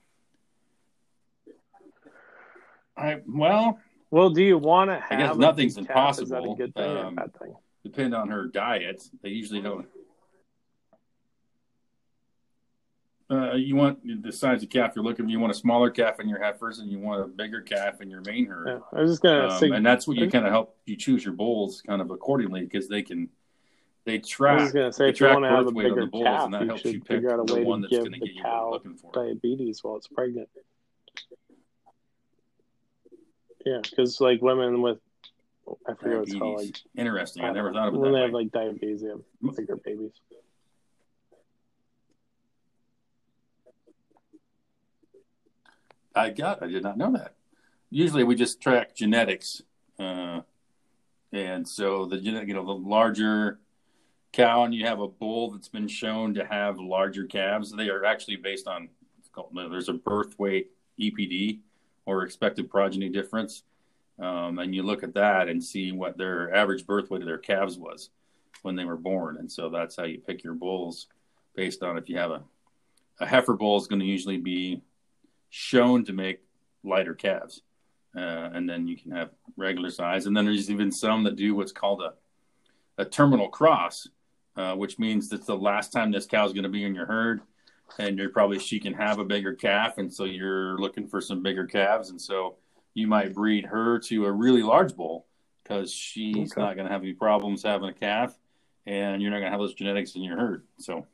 I 2.96 3.22
well, 3.28 3.80
Well, 4.12 4.30
do 4.30 4.44
you 4.44 4.58
want 4.60 4.92
to 4.92 5.00
have? 5.00 5.20
guess 5.20 5.36
nothing's 5.38 5.76
big 5.76 5.88
calf? 5.88 6.20
Is 6.22 6.30
that 6.30 6.36
a 6.36 6.38
impossible. 6.44 6.56
good 6.56 6.76
thing 6.76 6.92
or 6.92 6.98
a 6.98 7.08
Um, 7.08 7.16
bad 7.16 7.34
thing? 7.40 7.56
depend 7.84 8.14
on 8.14 8.30
her 8.30 8.46
diet. 8.48 9.02
They 9.24 9.30
usually 9.30 9.62
don't. 9.62 9.88
Uh, 13.32 13.56
you 13.56 13.76
want 13.76 14.00
the 14.22 14.32
size 14.32 14.62
of 14.62 14.70
calf 14.70 14.92
you're 14.96 15.04
looking 15.04 15.26
for. 15.26 15.32
You 15.32 15.40
want 15.40 15.52
a 15.52 15.56
smaller 15.56 15.90
calf 15.90 16.20
in 16.20 16.30
your 16.30 16.40
heifers, 16.44 16.78
and 16.80 16.92
you 16.92 17.00
want 17.00 17.24
a 17.24 17.28
bigger 17.28 17.62
calf 17.62 18.00
in 18.02 18.10
your 18.12 18.22
main 18.22 18.46
herd. 18.46 18.68
Yeah, 18.68 18.80
I 18.98 19.02
was 19.02 19.12
just 19.12 19.24
gonna 19.24 19.46
Um, 19.48 19.60
say. 19.60 19.70
and 19.72 19.84
that's 19.84 20.08
what 20.08 20.18
you 20.18 20.28
I- 20.28 20.30
kind 20.30 20.46
of 20.46 20.52
help 20.52 20.78
you 20.86 20.96
choose 20.96 21.26
your 21.26 21.34
bulls 21.34 21.82
kind 21.82 22.02
of 22.02 22.12
accordingly 22.12 22.62
because 22.62 22.88
they 22.88 23.02
can 23.02 23.30
they 24.06 24.20
track. 24.20 24.60
I 24.60 24.64
was 24.64 24.72
track 24.72 24.82
gonna 24.82 24.94
say 24.94 25.10
if 25.10 25.20
you 25.20 25.28
want 25.28 25.46
to 25.46 25.50
have 25.50 25.60
a 25.60 25.64
birth 25.66 25.74
weight 25.76 25.86
on 25.86 25.96
bigger 25.96 26.06
bulls, 26.08 26.24
calf, 26.26 26.46
and 26.46 26.54
that 26.54 26.62
you 26.62 26.68
helps 26.68 26.82
should 26.82 26.94
you 26.94 27.00
pick 27.00 27.08
figure 27.18 27.32
out 27.32 27.40
a 27.40 27.54
way 27.54 27.64
to 27.64 27.88
give 27.88 28.04
the 28.04 28.10
get 28.12 28.12
you 28.12 28.12
what 28.20 28.34
you're 28.34 28.44
cow 28.44 28.82
diabetes 29.14 29.84
while 29.84 29.96
it's 29.96 30.08
pregnant. 30.08 30.50
Yeah, 33.66 33.80
because 33.82 34.20
like 34.20 34.42
women 34.42 34.82
with, 34.82 34.98
I 35.88 35.94
forget 35.94 36.20
what 36.20 36.28
it's 36.28 36.36
called. 36.36 36.58
Like, 36.58 36.78
Interesting. 36.98 37.46
I 37.46 37.52
never 37.52 37.72
thought 37.72 37.88
of 37.88 37.94
it 37.94 37.98
when 37.98 38.12
that 38.12 38.18
they 38.18 38.22
way. 38.22 38.26
have 38.26 38.34
like 38.34 38.52
diabetes, 38.52 39.02
they 39.02 39.08
have 39.08 39.56
bigger 39.56 39.78
babies. 39.78 40.12
I 46.16 46.30
got. 46.30 46.62
I 46.62 46.68
did 46.68 46.84
not 46.84 46.98
know 46.98 47.12
that. 47.14 47.36
Usually, 47.90 48.24
we 48.24 48.36
just 48.36 48.60
track 48.62 48.96
genetics, 48.96 49.62
uh, 50.00 50.42
and 51.32 51.68
so 51.68 52.06
the 52.06 52.18
genetic, 52.20 52.48
you 52.48 52.54
know, 52.54 52.66
the 52.66 52.72
larger 52.74 53.60
cow, 54.34 54.66
and 54.66 54.74
you 54.74 54.86
have 54.86 55.00
a 55.00 55.08
bull 55.08 55.52
that's 55.52 55.70
been 55.70 55.88
shown 55.88 56.34
to 56.34 56.46
have 56.46 56.80
larger 56.80 57.26
calves. 57.26 57.72
They 57.72 57.90
are 57.90 58.04
actually 58.04 58.38
based 58.38 58.68
on. 58.68 58.90
There's 59.54 59.90
a 59.90 59.94
birth 59.94 60.38
weight 60.38 60.72
EPD 61.00 61.60
or 62.06 62.24
expected 62.24 62.70
progeny 62.70 63.10
difference, 63.10 63.64
um, 64.20 64.60
and 64.60 64.76
you 64.76 64.84
look 64.84 65.04
at 65.04 65.14
that 65.14 65.48
and 65.48 65.64
see 65.64 65.92
what 65.92 66.18
their 66.18 66.54
average 66.54 66.86
birth 66.86 67.10
weight 67.10 67.22
of 67.22 67.28
their 67.28 67.38
calves 67.38 67.78
was 67.78 68.10
when 68.62 68.76
they 68.76 68.86
were 68.86 68.98
born, 68.98 69.38
and 69.38 69.52
so 69.52 69.70
that's 69.70 69.96
how 69.96 70.04
you 70.04 70.20
pick 70.20 70.44
your 70.44 70.54
bulls 70.54 71.08
based 71.56 71.82
on 71.82 71.98
if 71.98 72.10
you 72.10 72.18
have 72.18 72.32
a 72.32 72.44
a 73.20 73.26
heifer 73.26 73.54
bull 73.54 73.78
is 73.78 73.88
going 73.88 74.00
to 74.00 74.06
usually 74.06 74.38
be 74.38 74.82
shown 75.50 76.04
to 76.06 76.14
make 76.14 76.42
lighter 76.84 77.14
calves. 77.14 77.62
Uh, 78.16 78.50
and 78.54 78.70
then 78.70 78.88
you 78.88 78.96
can 78.96 79.12
have 79.12 79.32
regular 79.58 79.90
size. 79.90 80.26
And 80.26 80.38
then 80.38 80.46
there's 80.46 80.70
even 80.70 80.92
some 80.92 81.24
that 81.24 81.36
do 81.36 81.56
what's 81.56 81.72
called 81.72 82.02
a, 82.02 82.14
a 83.02 83.06
terminal 83.06 83.50
cross, 83.50 84.08
uh, 84.56 84.76
which 84.76 85.00
means 85.00 85.30
that's 85.30 85.46
the 85.48 85.56
last 85.58 85.92
time 85.92 86.12
this 86.12 86.26
cow 86.26 86.46
is 86.46 86.54
going 86.54 86.64
to 86.64 86.70
be 86.70 86.84
in 86.84 86.94
your 86.96 87.06
herd. 87.06 87.42
And 88.00 88.18
you're 88.18 88.30
probably, 88.30 88.60
she 88.60 88.80
can 88.80 88.94
have 88.94 89.20
a 89.20 89.26
bigger 89.26 89.54
calf. 89.54 89.98
And 89.98 90.12
so 90.12 90.24
you're 90.24 90.78
looking 90.78 91.08
for 91.08 91.22
some 91.22 91.44
bigger 91.44 91.66
calves. 91.66 92.10
And 92.10 92.20
so 92.20 92.56
you 92.94 93.08
might 93.08 93.34
breed 93.34 93.66
her 93.66 94.00
to 94.00 94.26
a 94.26 94.32
really 94.32 94.64
large 94.64 94.96
bull 94.96 95.26
because 95.64 95.92
she's 95.94 96.52
Okay. 96.52 96.62
not 96.62 96.76
going 96.76 96.88
to 96.88 96.92
have 96.94 97.04
any 97.04 97.14
problems 97.14 97.64
having 97.64 97.90
a 97.90 97.94
calf. 97.94 98.38
And 98.86 99.22
you're 99.22 99.32
not 99.32 99.38
going 99.38 99.48
to 99.48 99.52
have 99.52 99.60
those 99.60 99.74
genetics 99.76 100.16
in 100.16 100.24
your 100.24 100.38
herd. 100.38 100.64
So 100.78 101.06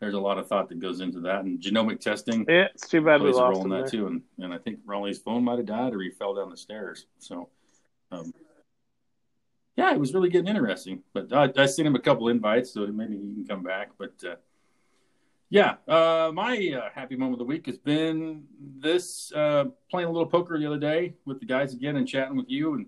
there's 0.00 0.14
a 0.14 0.20
lot 0.20 0.38
of 0.38 0.48
thought 0.48 0.68
that 0.70 0.80
goes 0.80 1.00
into 1.00 1.20
that. 1.20 1.44
And 1.44 1.60
genomic 1.60 2.00
testing 2.00 2.44
Yeah, 2.48 2.66
it's 2.74 2.88
too 2.88 3.00
bad 3.02 3.20
we 3.20 3.28
plays 3.28 3.36
a 3.36 3.40
lost 3.40 3.52
role 3.52 3.62
in 3.64 3.70
that 3.70 3.76
there. 3.82 3.90
too. 3.90 4.06
And, 4.08 4.22
and 4.38 4.52
I 4.52 4.58
think 4.58 4.80
Raleigh's 4.84 5.18
phone 5.18 5.44
might 5.44 5.58
have 5.58 5.66
died 5.66 5.94
or 5.94 6.00
he 6.00 6.10
fell 6.10 6.34
down 6.34 6.50
the 6.50 6.56
stairs. 6.56 7.06
So, 7.18 7.48
um, 8.10 8.34
yeah, 9.76 9.92
it 9.92 9.98
was 9.98 10.12
really 10.12 10.28
getting 10.28 10.48
interesting. 10.48 11.02
But 11.12 11.32
I, 11.32 11.50
I 11.56 11.66
sent 11.66 11.86
him 11.86 11.94
a 11.94 12.00
couple 12.00 12.28
invites, 12.28 12.72
so 12.72 12.86
maybe 12.86 13.16
he 13.16 13.34
can 13.34 13.46
come 13.46 13.62
back. 13.62 13.90
But 13.98 14.12
uh, 14.26 14.36
yeah, 15.48 15.74
uh, 15.88 16.30
my 16.32 16.56
uh, 16.76 16.90
happy 16.94 17.16
moment 17.16 17.34
of 17.34 17.38
the 17.40 17.44
week 17.44 17.66
has 17.66 17.78
been 17.78 18.44
this 18.78 19.32
uh, 19.32 19.66
playing 19.90 20.08
a 20.08 20.10
little 20.12 20.26
poker 20.26 20.58
the 20.58 20.66
other 20.66 20.78
day 20.78 21.14
with 21.24 21.40
the 21.40 21.46
guys 21.46 21.74
again 21.74 21.96
and 21.96 22.06
chatting 22.06 22.36
with 22.36 22.48
you 22.48 22.74
and 22.74 22.86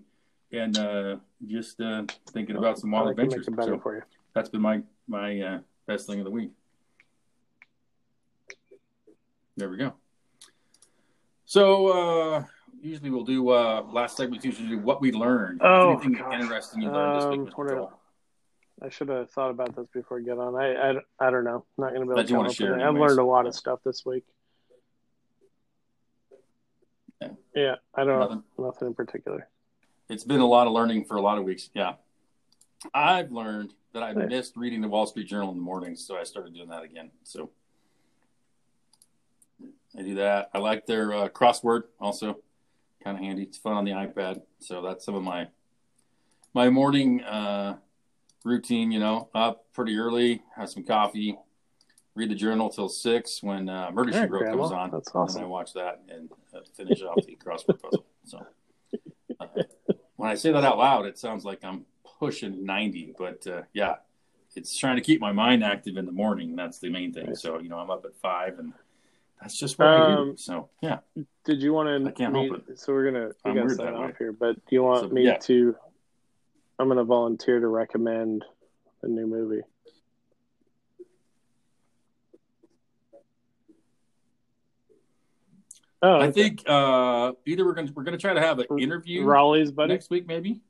and 0.53 0.79
uh, 0.79 1.17
just 1.47 1.81
uh, 1.81 2.05
thinking 2.31 2.57
about 2.57 2.79
some 2.79 2.91
wild 2.91 3.09
I 3.09 3.15
can 3.15 3.29
make 3.29 3.37
adventures. 3.37 3.67
So 3.67 3.79
for 3.81 3.97
you. 3.97 4.03
that's 4.35 4.49
been 4.49 4.63
my 4.63 4.83
my 5.09 5.41
uh, 5.41 5.59
best 5.87 6.07
thing 6.07 6.21
of 6.21 6.25
the 6.25 6.31
week. 6.31 6.51
There 9.57 9.69
we 9.69 9.77
go. 9.77 9.95
So 11.45 11.89
uh, 11.89 12.45
usually 12.85 13.11
we'll 13.11 13.25
do 13.25 13.49
uh, 13.51 13.83
last 13.91 14.17
segment. 14.17 14.43
we 14.43 14.49
Usually 14.51 14.69
do 14.69 14.79
what 14.79 15.01
we 15.01 15.13
learned. 15.13 15.61
Oh, 15.65 15.93
anything 15.93 16.13
gosh. 16.13 16.41
interesting 16.41 16.83
you 16.83 16.91
learned 16.91 17.17
this 17.17 17.25
Um, 17.25 17.31
week, 17.45 17.57
did- 17.57 17.69
Joel? 17.69 18.01
I 18.83 18.89
should 18.91 19.09
have 19.09 19.31
thought 19.31 19.51
about 19.51 19.75
this 19.77 19.87
before 19.95 20.19
I 20.19 20.23
get 20.23 20.37
on. 20.37 20.57
I 20.57 20.75
I, 20.75 20.95
I 21.21 21.31
don't 21.31 21.45
know. 21.45 21.65
Not 21.79 21.91
going 21.95 22.01
to 22.01 22.07
be 22.07 22.13
able 22.13 22.25
to 22.25 22.29
you 22.31 22.37
wanna 22.37 22.53
share. 22.53 22.81
I've 22.87 22.95
learned 22.95 23.21
a 23.21 23.25
lot 23.25 23.47
of 23.47 23.55
stuff 23.55 23.79
this 23.85 24.05
week. 24.05 24.25
Yeah. 27.23 27.29
Yeah, 27.55 27.75
I 27.95 28.05
don't 28.05 28.19
Nothing? 28.19 28.43
nothing 28.59 28.89
in 28.89 28.95
particular. 28.95 29.49
It's 30.11 30.25
been 30.25 30.41
a 30.41 30.47
lot 30.47 30.67
of 30.67 30.73
learning 30.73 31.05
for 31.05 31.17
a 31.17 31.21
lot 31.23 31.39
of 31.39 31.45
weeks. 31.45 31.71
Yeah, 31.73 31.95
I've 32.93 33.31
learned 33.31 33.75
that 33.93 34.03
I 34.03 34.13
Nice. 34.13 34.29
missed 34.29 34.57
reading 34.57 34.81
the 34.83 34.89
Wall 34.89 35.07
Street 35.07 35.29
Journal 35.29 35.51
in 35.51 35.57
the 35.57 35.63
mornings, 35.63 36.05
so 36.05 36.17
I 36.19 36.25
started 36.25 36.53
doing 36.53 36.69
that 36.69 36.83
again. 36.83 37.13
So 37.23 37.51
I 39.97 40.03
do 40.03 40.17
that. 40.17 40.51
I 40.53 40.59
like 40.59 40.85
their 40.87 41.13
uh, 41.15 41.29
crossword 41.29 41.85
also, 42.01 42.41
kind 43.05 43.17
of 43.17 43.23
handy. 43.23 43.43
It's 43.43 43.59
fun 43.59 43.75
on 43.75 43.85
the 43.85 43.93
iPad. 43.93 44.41
So 44.61 44.83
that's 44.83 45.05
some 45.05 45.15
of 45.15 45.23
my 45.23 45.49
my 46.55 46.71
morning 46.71 47.23
uh, 47.23 47.77
routine. 48.45 48.91
You 48.91 49.01
know, 49.01 49.29
up 49.35 49.67
pretty 49.73 49.97
early, 49.97 50.43
have 50.57 50.71
some 50.71 50.85
coffee, 50.85 51.37
read 52.15 52.31
the 52.31 52.35
journal 52.35 52.71
till 52.71 52.89
six 52.89 53.43
when 53.43 53.69
uh, 53.69 53.91
Murder 53.93 54.13
She 54.13 54.19
Wrote 54.21 54.29
Grandma. 54.31 54.63
comes 54.63 54.73
on. 54.73 54.91
That's 54.91 55.15
And 55.15 55.29
then. 55.29 55.43
I 55.45 55.47
watch 55.47 55.73
that 55.75 56.03
and 56.09 56.31
uh, 56.55 56.61
finish 56.77 57.03
off 57.03 57.25
the 57.27 57.37
crossword 57.37 57.81
puzzle. 57.81 58.07
So 58.25 58.47
uh, 59.39 59.47
when 60.17 60.31
I 60.31 60.35
say 60.35 60.53
that 60.53 60.65
out 60.65 60.79
loud, 60.79 61.07
it 61.07 61.19
sounds 61.19 61.45
like 61.45 61.61
I'm 61.63 61.85
pushing 62.19 62.65
90, 62.65 63.15
but 63.19 63.47
uh, 63.47 63.63
yeah, 63.73 63.97
it's 64.57 64.77
trying 64.79 64.97
to 64.97 65.03
keep 65.03 65.21
my 65.21 65.33
mind 65.33 65.65
active 65.65 65.97
in 65.97 66.07
the 66.07 66.13
morning. 66.13 66.55
That's 66.57 66.79
the 66.79 66.89
main 66.89 67.13
thing. 67.13 67.27
Nice. 67.27 67.43
So, 67.43 67.59
you 67.59 67.69
know, 67.69 67.79
I'm 67.79 67.91
up 67.91 68.05
at 68.05 68.17
five 68.17 68.59
and 68.59 68.73
that's 69.45 69.59
just 69.59 69.79
what 69.79 69.89
I 69.89 70.07
do. 70.15 70.21
Um, 70.23 70.37
So, 70.39 70.71
yeah. 70.81 71.01
Did 71.45 71.61
you 71.61 71.75
want 71.75 72.03
to? 72.03 72.09
I 72.09 72.13
can't 72.13 72.33
me, 72.33 72.49
help 72.49 72.67
it. 72.67 72.79
So 72.79 72.95
we're 72.95 73.05
gonna 73.13 73.27
we 73.45 73.51
I'm 73.51 73.57
gotta 73.57 73.75
sign 73.75 73.87
that 73.87 73.95
way. 74.01 74.07
off 74.07 74.17
here. 74.19 74.33
But 74.33 74.55
do 74.57 74.75
you 74.75 74.83
want 74.83 75.03
So, 75.03 75.09
me 75.11 75.25
yeah. 75.27 75.37
to? 75.37 75.77
I'm 76.79 76.89
gonna 76.89 77.05
volunteer 77.05 77.61
to 77.61 77.67
recommend 77.69 78.43
a 79.03 79.07
new 79.07 79.27
movie. 79.27 79.61
Oh, 86.03 86.21
I 86.21 86.31
think 86.31 86.63
uh, 86.67 87.33
either 87.47 87.65
we're 87.65 87.75
to 87.75 87.93
we're 87.93 88.05
to 88.05 88.17
try 88.19 88.33
to 88.35 88.41
have 88.41 88.59
an 88.59 88.67
interview 88.79 89.25
Raleigh's 89.25 89.73
buddy. 89.73 89.93
next 89.93 90.09
week, 90.11 90.27
maybe. 90.27 90.63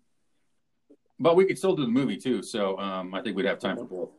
But 1.20 1.36
we 1.36 1.44
could 1.44 1.58
still 1.58 1.76
do 1.76 1.82
the 1.82 1.90
movie 1.92 2.16
too. 2.16 2.42
So 2.42 2.76
um, 2.78 3.14
I 3.14 3.22
think 3.22 3.36
we'd 3.36 3.46
have 3.46 3.60
time 3.60 3.76
for 3.76 3.84
both. 3.84 4.10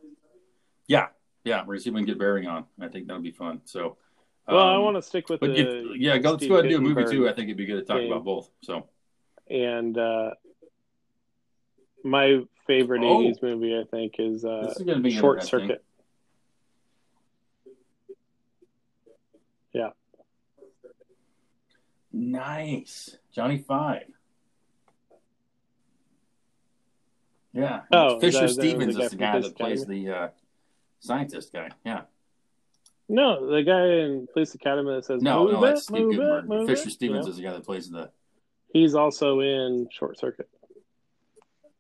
Yeah. 0.88 1.08
Yeah. 1.44 1.64
We're 1.66 1.76
to 1.76 1.82
see 1.82 1.90
if 1.90 1.94
we 1.94 2.00
can 2.02 2.06
get 2.06 2.20
Barry 2.20 2.46
on. 2.46 2.66
I 2.80 2.88
think 2.88 3.08
that'll 3.08 3.22
be 3.22 3.32
fun. 3.32 3.62
So, 3.66 3.98
Well, 4.48 4.60
I 4.60 4.76
um, 4.76 4.84
want 4.84 4.96
to 4.98 5.02
stick 5.02 5.28
with 5.30 5.40
But 5.40 5.56
the 5.56 5.96
yeah, 5.98 6.18
go, 6.20 6.32
let's 6.32 6.46
go 6.46 6.56
ahead 6.56 6.66
and 6.66 6.72
do 6.72 6.78
a 6.78 6.82
movie 6.82 7.10
too. 7.10 7.28
I 7.28 7.34
think 7.34 7.46
it'd 7.46 7.58
be 7.58 7.66
good 7.66 7.80
to 7.80 7.86
talk 7.86 7.98
thing. 7.98 8.12
about 8.12 8.24
both. 8.24 8.50
So, 8.62 8.88
and 9.50 9.98
uh, 9.98 10.32
my 12.04 12.42
favorite 12.68 13.02
Oh. 13.04 13.20
'80s 13.24 13.42
movie, 13.42 13.76
I 13.76 13.84
think, 13.90 14.16
is 14.20 14.46
uh, 14.46 14.68
this 14.68 14.78
is 14.80 14.86
to 14.86 15.00
be 15.00 15.12
Short 15.12 15.44
Circuit. 15.44 15.84
Yeah. 19.74 19.90
Nice, 22.14 23.18
Johnny 23.34 23.58
Five. 23.58 24.04
Yeah, 27.52 27.82
Oh, 27.92 28.20
Fisher 28.20 28.44
is 28.46 28.58
that- 28.58 28.66
is 28.66 28.76
that 28.76 28.78
Stevens 28.78 28.98
is 28.98 29.10
the 29.12 29.16
guy 29.18 29.40
that 29.40 29.56
plays 29.56 29.86
the 29.86 30.10
uh, 30.10 30.28
scientist 31.00 31.52
guy. 31.54 31.70
Yeah, 31.86 32.02
No, 33.08 33.48
the 33.52 33.62
guy 33.64 33.86
in 33.86 34.28
Police 34.34 34.56
Academy 34.56 34.96
that 34.96 35.06
says 35.06 35.22
no, 35.22 35.44
"Move 35.44 35.54
no, 35.54 35.62
that's 35.62 35.84
Steve 35.84 36.16
Guttenberg. 36.18 36.68
Fisher 36.68 36.88
it," 36.88 36.92
Stevens 36.92 37.26
know? 37.26 37.30
is 37.30 37.38
the 37.38 37.44
guy 37.44 37.54
that 37.54 37.64
plays 37.64 37.90
the. 37.90 38.10
He's 38.74 38.96
also 38.96 39.40
in 39.42 39.88
Short 39.92 40.18
Circuit. 40.20 40.50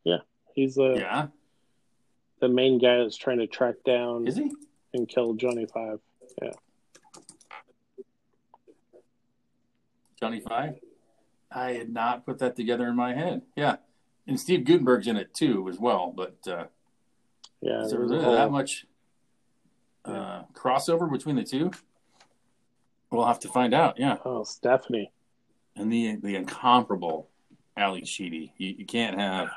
Yeah, 0.04 0.20
he's 0.54 0.76
the 0.76 0.94
Yeah, 0.98 1.28
the 2.40 2.48
main 2.48 2.78
guy 2.78 2.98
that's 2.98 3.18
trying 3.18 3.40
to 3.40 3.48
track 3.48 3.76
down 3.86 4.28
is 4.28 4.36
he? 4.36 4.52
and 4.94 5.08
kill 5.10 5.34
Johnny 5.34 5.66
Five. 5.66 6.00
Yeah. 6.42 6.52
Johnny 10.20 10.40
Five. 10.40 10.76
I 11.52 11.72
had 11.74 11.90
not 11.92 12.26
put 12.26 12.40
that 12.40 12.56
together 12.56 12.88
in 12.88 12.96
my 12.96 13.14
head. 13.14 13.42
Yeah, 13.56 13.78
and 14.28 14.40
Steve 14.40 14.66
Guttenberg's 14.66 15.08
in 15.08 15.18
it 15.18 15.34
too 15.34 15.68
as 15.70 15.80
well. 15.80 16.14
But 16.16 16.36
uh, 16.48 16.66
Yeah, 17.62 17.82
is 17.84 17.90
there 17.92 18.00
there's 18.00 18.12
a 18.12 18.14
really 18.14 18.24
whole- 18.26 18.34
that 18.36 18.52
much 18.52 18.86
uh, 20.06 20.44
crossover 20.53 21.11
between 21.11 21.36
the 21.36 21.44
two? 21.44 21.72
We'll 23.11 23.26
have 23.26 23.40
to 23.41 23.48
find 23.49 23.73
out. 23.73 23.99
Yeah, 23.99 24.18
Oh, 24.26 24.44
Stephanie. 24.44 25.11
and 25.76 25.91
the 25.91 26.15
the 26.18 26.36
incomparable 26.36 27.30
Ally 27.77 28.02
Sheedy. 28.03 28.53
You, 28.57 28.76
you 28.80 28.86
can't 28.86 29.19
have 29.19 29.49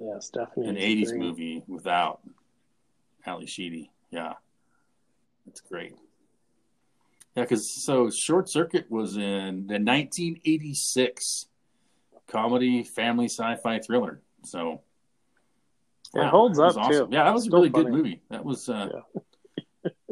Yeah, 0.00 0.18
Stephanie. 0.20 0.68
an 0.68 0.76
'80s 0.76 1.08
great. 1.08 1.20
movie 1.20 1.62
without 1.68 2.20
Ally 3.26 3.44
Sheedy. 3.46 3.90
Yeah, 4.10 4.34
that's 5.46 5.60
great. 5.60 5.94
Yeah, 7.36 7.42
because 7.42 7.68
so 7.84 8.10
Short 8.10 8.48
Circuit 8.48 8.88
was 8.90 9.16
in 9.16 9.66
the 9.66 9.78
1986 9.80 11.46
comedy 12.28 12.84
family 12.84 13.26
sci-fi 13.26 13.80
thriller. 13.80 14.20
So 14.44 14.82
It 16.14 16.26
holds 16.26 16.58
up, 16.60 16.76
awesome. 16.76 17.08
too. 17.08 17.08
Yeah, 17.14 17.24
that 17.24 17.34
was 17.34 17.42
a 17.42 17.46
Still 17.46 17.58
really 17.58 17.70
good 17.70 17.84
funny. 17.86 17.96
movie. 17.96 18.22
That 18.30 18.44
was 18.44 18.68
uh, 18.68 18.88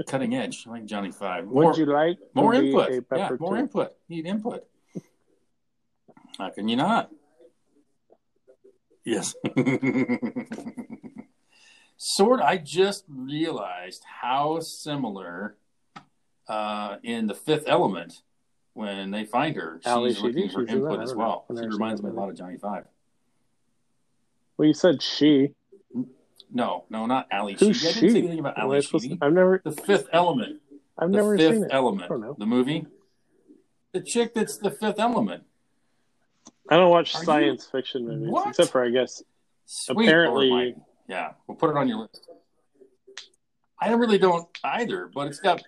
cutting 0.07 0.35
edge, 0.35 0.67
like 0.67 0.85
Johnny 0.85 1.11
Five. 1.11 1.47
Would 1.47 1.77
you 1.77 1.87
like 1.87 2.19
more 2.35 2.55
input? 2.55 3.05
Yeah, 3.15 3.31
more 3.39 3.57
too? 3.57 3.61
input. 3.63 3.93
Need 4.09 4.27
input. 4.27 4.67
How 6.39 6.51
can 6.51 6.69
you 6.69 6.77
not? 6.77 7.11
Yes. 9.05 9.35
Sword, 11.97 12.41
I 12.41 12.57
just 12.57 13.05
realized 13.09 14.05
how 14.23 14.61
similar 14.61 15.57
uh, 16.49 16.97
in 17.03 17.27
the 17.27 17.35
fifth 17.35 17.65
element 17.67 18.23
when 18.75 19.11
they 19.11 19.25
find 19.25 19.55
her, 19.57 19.81
Ali 19.85 20.15
she's 20.15 20.23
looking 20.23 20.49
for 20.49 20.67
input 20.67 21.01
as 21.01 21.13
know. 21.13 21.19
well. 21.19 21.45
She 21.55 21.67
reminds 21.67 22.03
me 22.03 22.11
a 22.11 22.13
lot 22.13 22.31
of 22.31 22.37
Johnny 22.37 22.57
Five. 22.57 22.87
Well, 24.57 24.67
you 24.67 24.75
said 24.75 25.03
she. 25.03 25.51
No, 26.55 26.85
no, 26.91 27.07
not 27.07 27.29
Ally 27.31 27.55
Who's 27.59 27.77
Sheedy. 27.79 27.89
I 27.89 27.93
didn't 28.01 28.13
say 28.13 28.19
anything 28.19 28.39
about 28.41 28.59
Ally 28.59 28.81
Sheedy. 28.81 29.19
I've 29.23 29.33
never, 29.33 29.61
The 29.65 29.73
fifth 29.73 30.09
element. 30.13 30.61
I've 30.99 31.11
the 31.11 31.17
never 31.17 31.37
fifth 31.39 31.55
seen 31.55 31.65
it. 31.65 31.71
element. 31.73 32.05
I 32.05 32.09
don't 32.09 32.21
know. 32.21 32.37
The 32.39 32.47
movie. 32.47 32.87
The 33.93 34.01
chick 34.03 34.35
that's 34.35 34.59
the 34.59 34.71
fifth 34.71 34.99
element. 34.99 35.45
I 36.69 36.77
don't 36.77 36.91
watch 36.91 37.15
Are 37.15 37.19
you- 37.21 37.25
science 37.25 37.67
fiction 37.67 38.07
movies, 38.07 38.29
What? 38.31 38.49
except 38.49 38.71
for 38.71 38.85
I 38.85 38.91
guess 38.91 39.23
Sweet 39.65 40.07
Apparently- 40.09 40.75
yeah, 41.09 41.33
we'll 41.47 41.57
put 41.57 41.71
it 41.71 41.77
on 41.77 41.89
your 41.89 41.99
list. 41.99 42.29
I 43.81 43.93
really 43.95 44.19
don't 44.19 44.47
either, 44.63 45.11
but 45.13 45.27
it's 45.29 45.41
got 45.41 45.63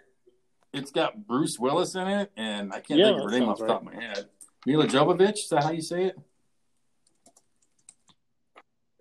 it's 0.72 0.90
got 0.90 1.26
Bruce 1.26 1.58
Willis 1.58 1.94
in 1.94 2.06
it, 2.08 2.32
and 2.36 2.72
I 2.72 2.80
can't 2.80 2.98
Yeah, 3.00 3.06
think 3.06 3.18
of 3.18 3.24
her 3.24 3.30
name 3.38 3.48
off 3.48 3.58
the 3.58 3.66
top 3.66 3.80
of 3.86 3.86
my 3.86 3.94
head. 4.02 4.28
Milla 4.66 4.86
Jovovich, 4.86 5.34
is 5.38 5.48
that 5.50 5.62
how 5.64 5.70
you 5.70 5.82
say 5.82 6.04
it? 6.06 6.18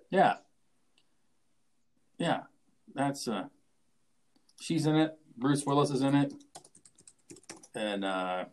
Yeah, 0.10 0.36
yeah, 2.24 2.40
that's 2.96 3.28
uh, 3.28 3.46
she's 4.62 4.86
in 4.86 4.96
it. 4.96 5.18
Bruce 5.38 5.66
Willis 5.66 5.90
is 5.90 6.02
in 6.02 6.16
it, 6.16 6.34
and 7.76 8.06
uh, 8.06 8.46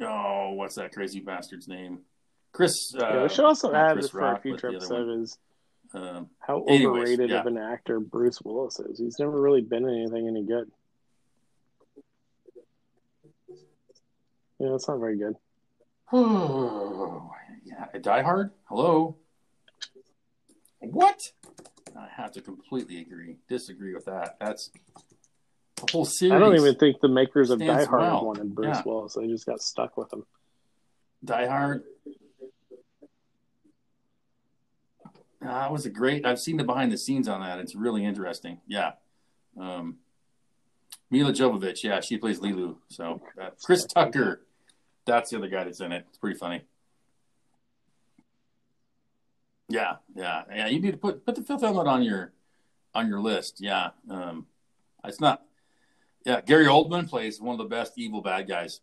oh, 0.00 0.52
what's 0.52 0.76
that 0.76 0.92
crazy 0.92 1.20
bastard's 1.20 1.68
name? 1.68 2.00
Chris. 2.52 2.94
Uh, 2.94 3.06
yeah, 3.06 3.22
we 3.24 3.28
should 3.28 3.44
also 3.44 3.74
add 3.74 3.92
Chris 3.94 4.08
for 4.08 4.20
Rock, 4.20 4.38
a 4.38 4.40
future 4.40 4.70
but 4.72 4.80
the 4.80 4.86
other 4.86 4.96
episode 5.02 5.22
is 5.22 5.38
Um, 5.92 6.30
how 6.40 6.64
Anyways, 6.64 6.86
overrated 6.86 7.30
yeah. 7.30 7.40
of 7.40 7.46
an 7.46 7.58
actor 7.58 8.00
Bruce 8.00 8.40
Willis 8.42 8.80
is. 8.80 8.98
He's 8.98 9.18
never 9.18 9.38
really 9.38 9.60
been 9.60 9.84
in 9.86 9.94
anything 9.94 10.26
any 10.26 10.44
good. 10.44 10.70
Yeah, 14.58 14.70
that's 14.70 14.88
not 14.88 14.98
very 14.98 15.18
good. 15.18 15.36
Oh, 16.10 17.30
yeah, 17.64 17.86
Die 18.00 18.22
Hard. 18.22 18.50
Hello. 18.64 19.16
What? 20.80 21.32
I 21.96 22.08
have 22.16 22.32
to 22.32 22.40
completely 22.40 23.00
agree. 23.00 23.36
Disagree 23.48 23.94
with 23.94 24.04
that. 24.06 24.36
That's 24.40 24.70
the 25.76 25.86
whole 25.92 26.04
series. 26.04 26.32
I 26.32 26.38
don't 26.38 26.54
even 26.56 26.74
think 26.76 27.00
the 27.00 27.08
makers 27.08 27.50
of 27.50 27.60
Die 27.60 27.84
Hard 27.84 28.00
well. 28.02 28.24
wanted 28.24 28.54
Bruce 28.54 28.76
Yeah. 28.78 28.82
Willis. 28.84 29.14
They 29.14 29.26
just 29.28 29.46
got 29.46 29.60
stuck 29.60 29.96
with 29.96 30.12
him. 30.12 30.24
Die 31.24 31.46
Hard. 31.46 31.84
Uh, 35.42 35.48
that 35.48 35.72
was 35.72 35.84
a 35.86 35.90
great. 35.90 36.24
I've 36.24 36.40
seen 36.40 36.56
the 36.56 36.64
behind 36.64 36.90
the 36.90 36.98
scenes 36.98 37.28
on 37.28 37.40
that. 37.40 37.58
It's 37.58 37.74
really 37.74 38.04
interesting. 38.04 38.60
Yeah. 38.66 38.92
Um, 39.60 39.98
Milla 41.10 41.32
Jovovich. 41.32 41.82
Yeah, 41.84 42.00
she 42.00 42.16
plays 42.16 42.40
Leeloo. 42.40 42.76
So 42.88 43.20
uh, 43.40 43.50
Chris 43.62 43.84
Tucker. 43.84 44.40
That's 45.06 45.30
the 45.30 45.36
other 45.36 45.48
guy 45.48 45.64
that's 45.64 45.80
in 45.80 45.92
it. 45.92 46.06
It's 46.08 46.18
pretty 46.18 46.38
funny. 46.38 46.62
Yeah, 49.68 49.96
yeah, 50.14 50.42
yeah. 50.54 50.66
You 50.66 50.80
need 50.80 50.92
to 50.92 50.96
put 50.98 51.24
put 51.24 51.34
the 51.36 51.42
fifth 51.42 51.62
element 51.62 51.88
on 51.88 52.02
your 52.02 52.32
on 52.94 53.08
your 53.08 53.20
list. 53.20 53.56
Yeah, 53.60 53.90
um, 54.10 54.46
it's 55.04 55.20
not. 55.20 55.42
Yeah, 56.24 56.40
Gary 56.40 56.66
Oldman 56.66 57.08
plays 57.08 57.40
one 57.40 57.54
of 57.54 57.58
the 57.58 57.74
best 57.74 57.92
evil 57.96 58.22
bad 58.22 58.48
guys 58.48 58.80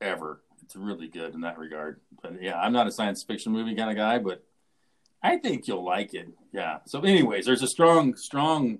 ever. 0.00 0.42
It's 0.62 0.76
really 0.76 1.08
good 1.08 1.34
in 1.34 1.40
that 1.42 1.58
regard. 1.58 2.00
But 2.22 2.42
yeah, 2.42 2.58
I'm 2.60 2.72
not 2.72 2.86
a 2.86 2.92
science 2.92 3.22
fiction 3.22 3.52
movie 3.52 3.74
kind 3.74 3.90
of 3.90 3.96
guy, 3.96 4.18
but 4.18 4.42
I 5.22 5.36
think 5.38 5.66
you'll 5.66 5.84
like 5.84 6.14
it. 6.14 6.28
Yeah. 6.52 6.78
So, 6.86 7.00
anyways, 7.02 7.44
there's 7.46 7.62
a 7.62 7.66
strong, 7.66 8.16
strong 8.16 8.78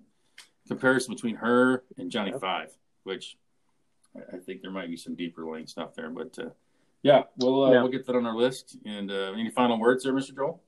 comparison 0.69 1.13
between 1.15 1.37
her 1.37 1.83
and 1.99 2.11
Johnny 2.11 2.31
Yep. 2.31 2.41
Five, 2.41 2.73
which 3.05 3.37
I- 4.17 4.39
think 4.39 4.63
there 4.63 4.71
might 4.71 4.89
be 4.89 4.97
some 4.97 5.15
deeper 5.15 5.45
laying 5.45 5.67
stuff 5.67 5.95
there. 5.95 6.09
But 6.11 6.39
uh, 6.39 6.51
yeah, 7.03 7.25
we'll 7.37 7.65
uh, 7.65 7.73
Yeah. 7.73 7.83
we'll 7.83 7.93
get 7.93 8.07
that 8.07 8.17
on 8.17 8.27
our 8.27 8.35
list. 8.37 8.77
And 8.87 9.11
uh, 9.11 9.33
any 9.37 9.51
final 9.51 9.79
words 9.79 10.05
there, 10.05 10.13
Mr. 10.15 10.35
Joel? 10.35 10.63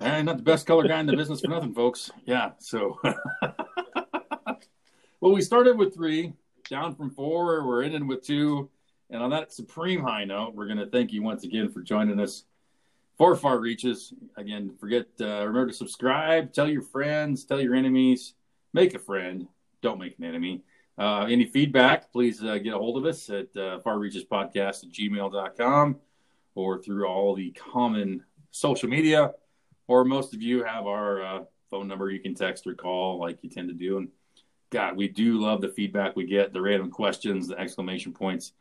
Eh, 0.00 0.22
not 0.22 0.38
the 0.38 0.42
best 0.42 0.66
color 0.66 0.88
guy 0.88 0.98
in 0.98 1.06
the 1.06 1.14
business 1.14 1.42
for 1.42 1.48
nothing, 1.48 1.74
folks. 1.74 2.10
Yeah. 2.24 2.52
So, 2.58 2.98
well, 5.20 5.32
we 5.32 5.42
started 5.42 5.76
with 5.76 5.94
three, 5.94 6.32
down 6.70 6.94
from 6.94 7.10
four. 7.10 7.66
We're 7.66 7.82
ending 7.82 8.06
with 8.06 8.22
two. 8.22 8.70
And 9.10 9.22
on 9.22 9.28
that 9.30 9.52
supreme 9.52 10.02
high 10.02 10.24
note, 10.24 10.54
we're 10.54 10.66
going 10.66 10.78
to 10.78 10.86
thank 10.86 11.12
you 11.12 11.22
once 11.22 11.44
again 11.44 11.70
for 11.70 11.82
joining 11.82 12.18
us 12.18 12.44
for 13.18 13.36
Far 13.36 13.58
Reaches. 13.58 14.14
Again, 14.38 14.74
forget, 14.80 15.06
uh, 15.20 15.46
remember 15.46 15.66
to 15.66 15.74
subscribe, 15.74 16.54
tell 16.54 16.68
your 16.68 16.82
friends, 16.82 17.44
tell 17.44 17.60
your 17.60 17.74
enemies, 17.74 18.34
make 18.72 18.94
a 18.94 18.98
friend, 18.98 19.48
don't 19.82 19.98
make 19.98 20.16
an 20.18 20.24
enemy. 20.24 20.62
Uh, 20.96 21.26
any 21.28 21.44
feedback, 21.44 22.10
please 22.12 22.42
uh, 22.42 22.56
get 22.58 22.72
a 22.72 22.78
hold 22.78 22.96
of 22.96 23.04
us 23.04 23.28
at 23.28 23.48
uh, 23.56 23.80
farreachespodcast 23.84 24.84
at 24.84 24.90
gmail.com 24.90 25.96
or 26.54 26.78
through 26.78 27.06
all 27.06 27.34
the 27.34 27.50
common 27.50 28.24
social 28.50 28.88
media. 28.88 29.32
Or 29.88 30.04
most 30.04 30.34
of 30.34 30.42
you 30.42 30.62
have 30.62 30.86
our 30.86 31.24
uh, 31.24 31.40
phone 31.70 31.88
number 31.88 32.10
you 32.10 32.20
can 32.20 32.34
text 32.34 32.66
or 32.66 32.74
call 32.74 33.18
like 33.18 33.38
you 33.42 33.50
tend 33.50 33.68
to 33.68 33.74
do. 33.74 33.98
And 33.98 34.08
God, 34.70 34.96
we 34.96 35.08
do 35.08 35.40
love 35.40 35.60
the 35.60 35.68
feedback 35.68 36.14
we 36.14 36.26
get, 36.26 36.52
the 36.52 36.60
random 36.60 36.90
questions, 36.90 37.48
the 37.48 37.58
exclamation 37.58 38.12
points. 38.12 38.52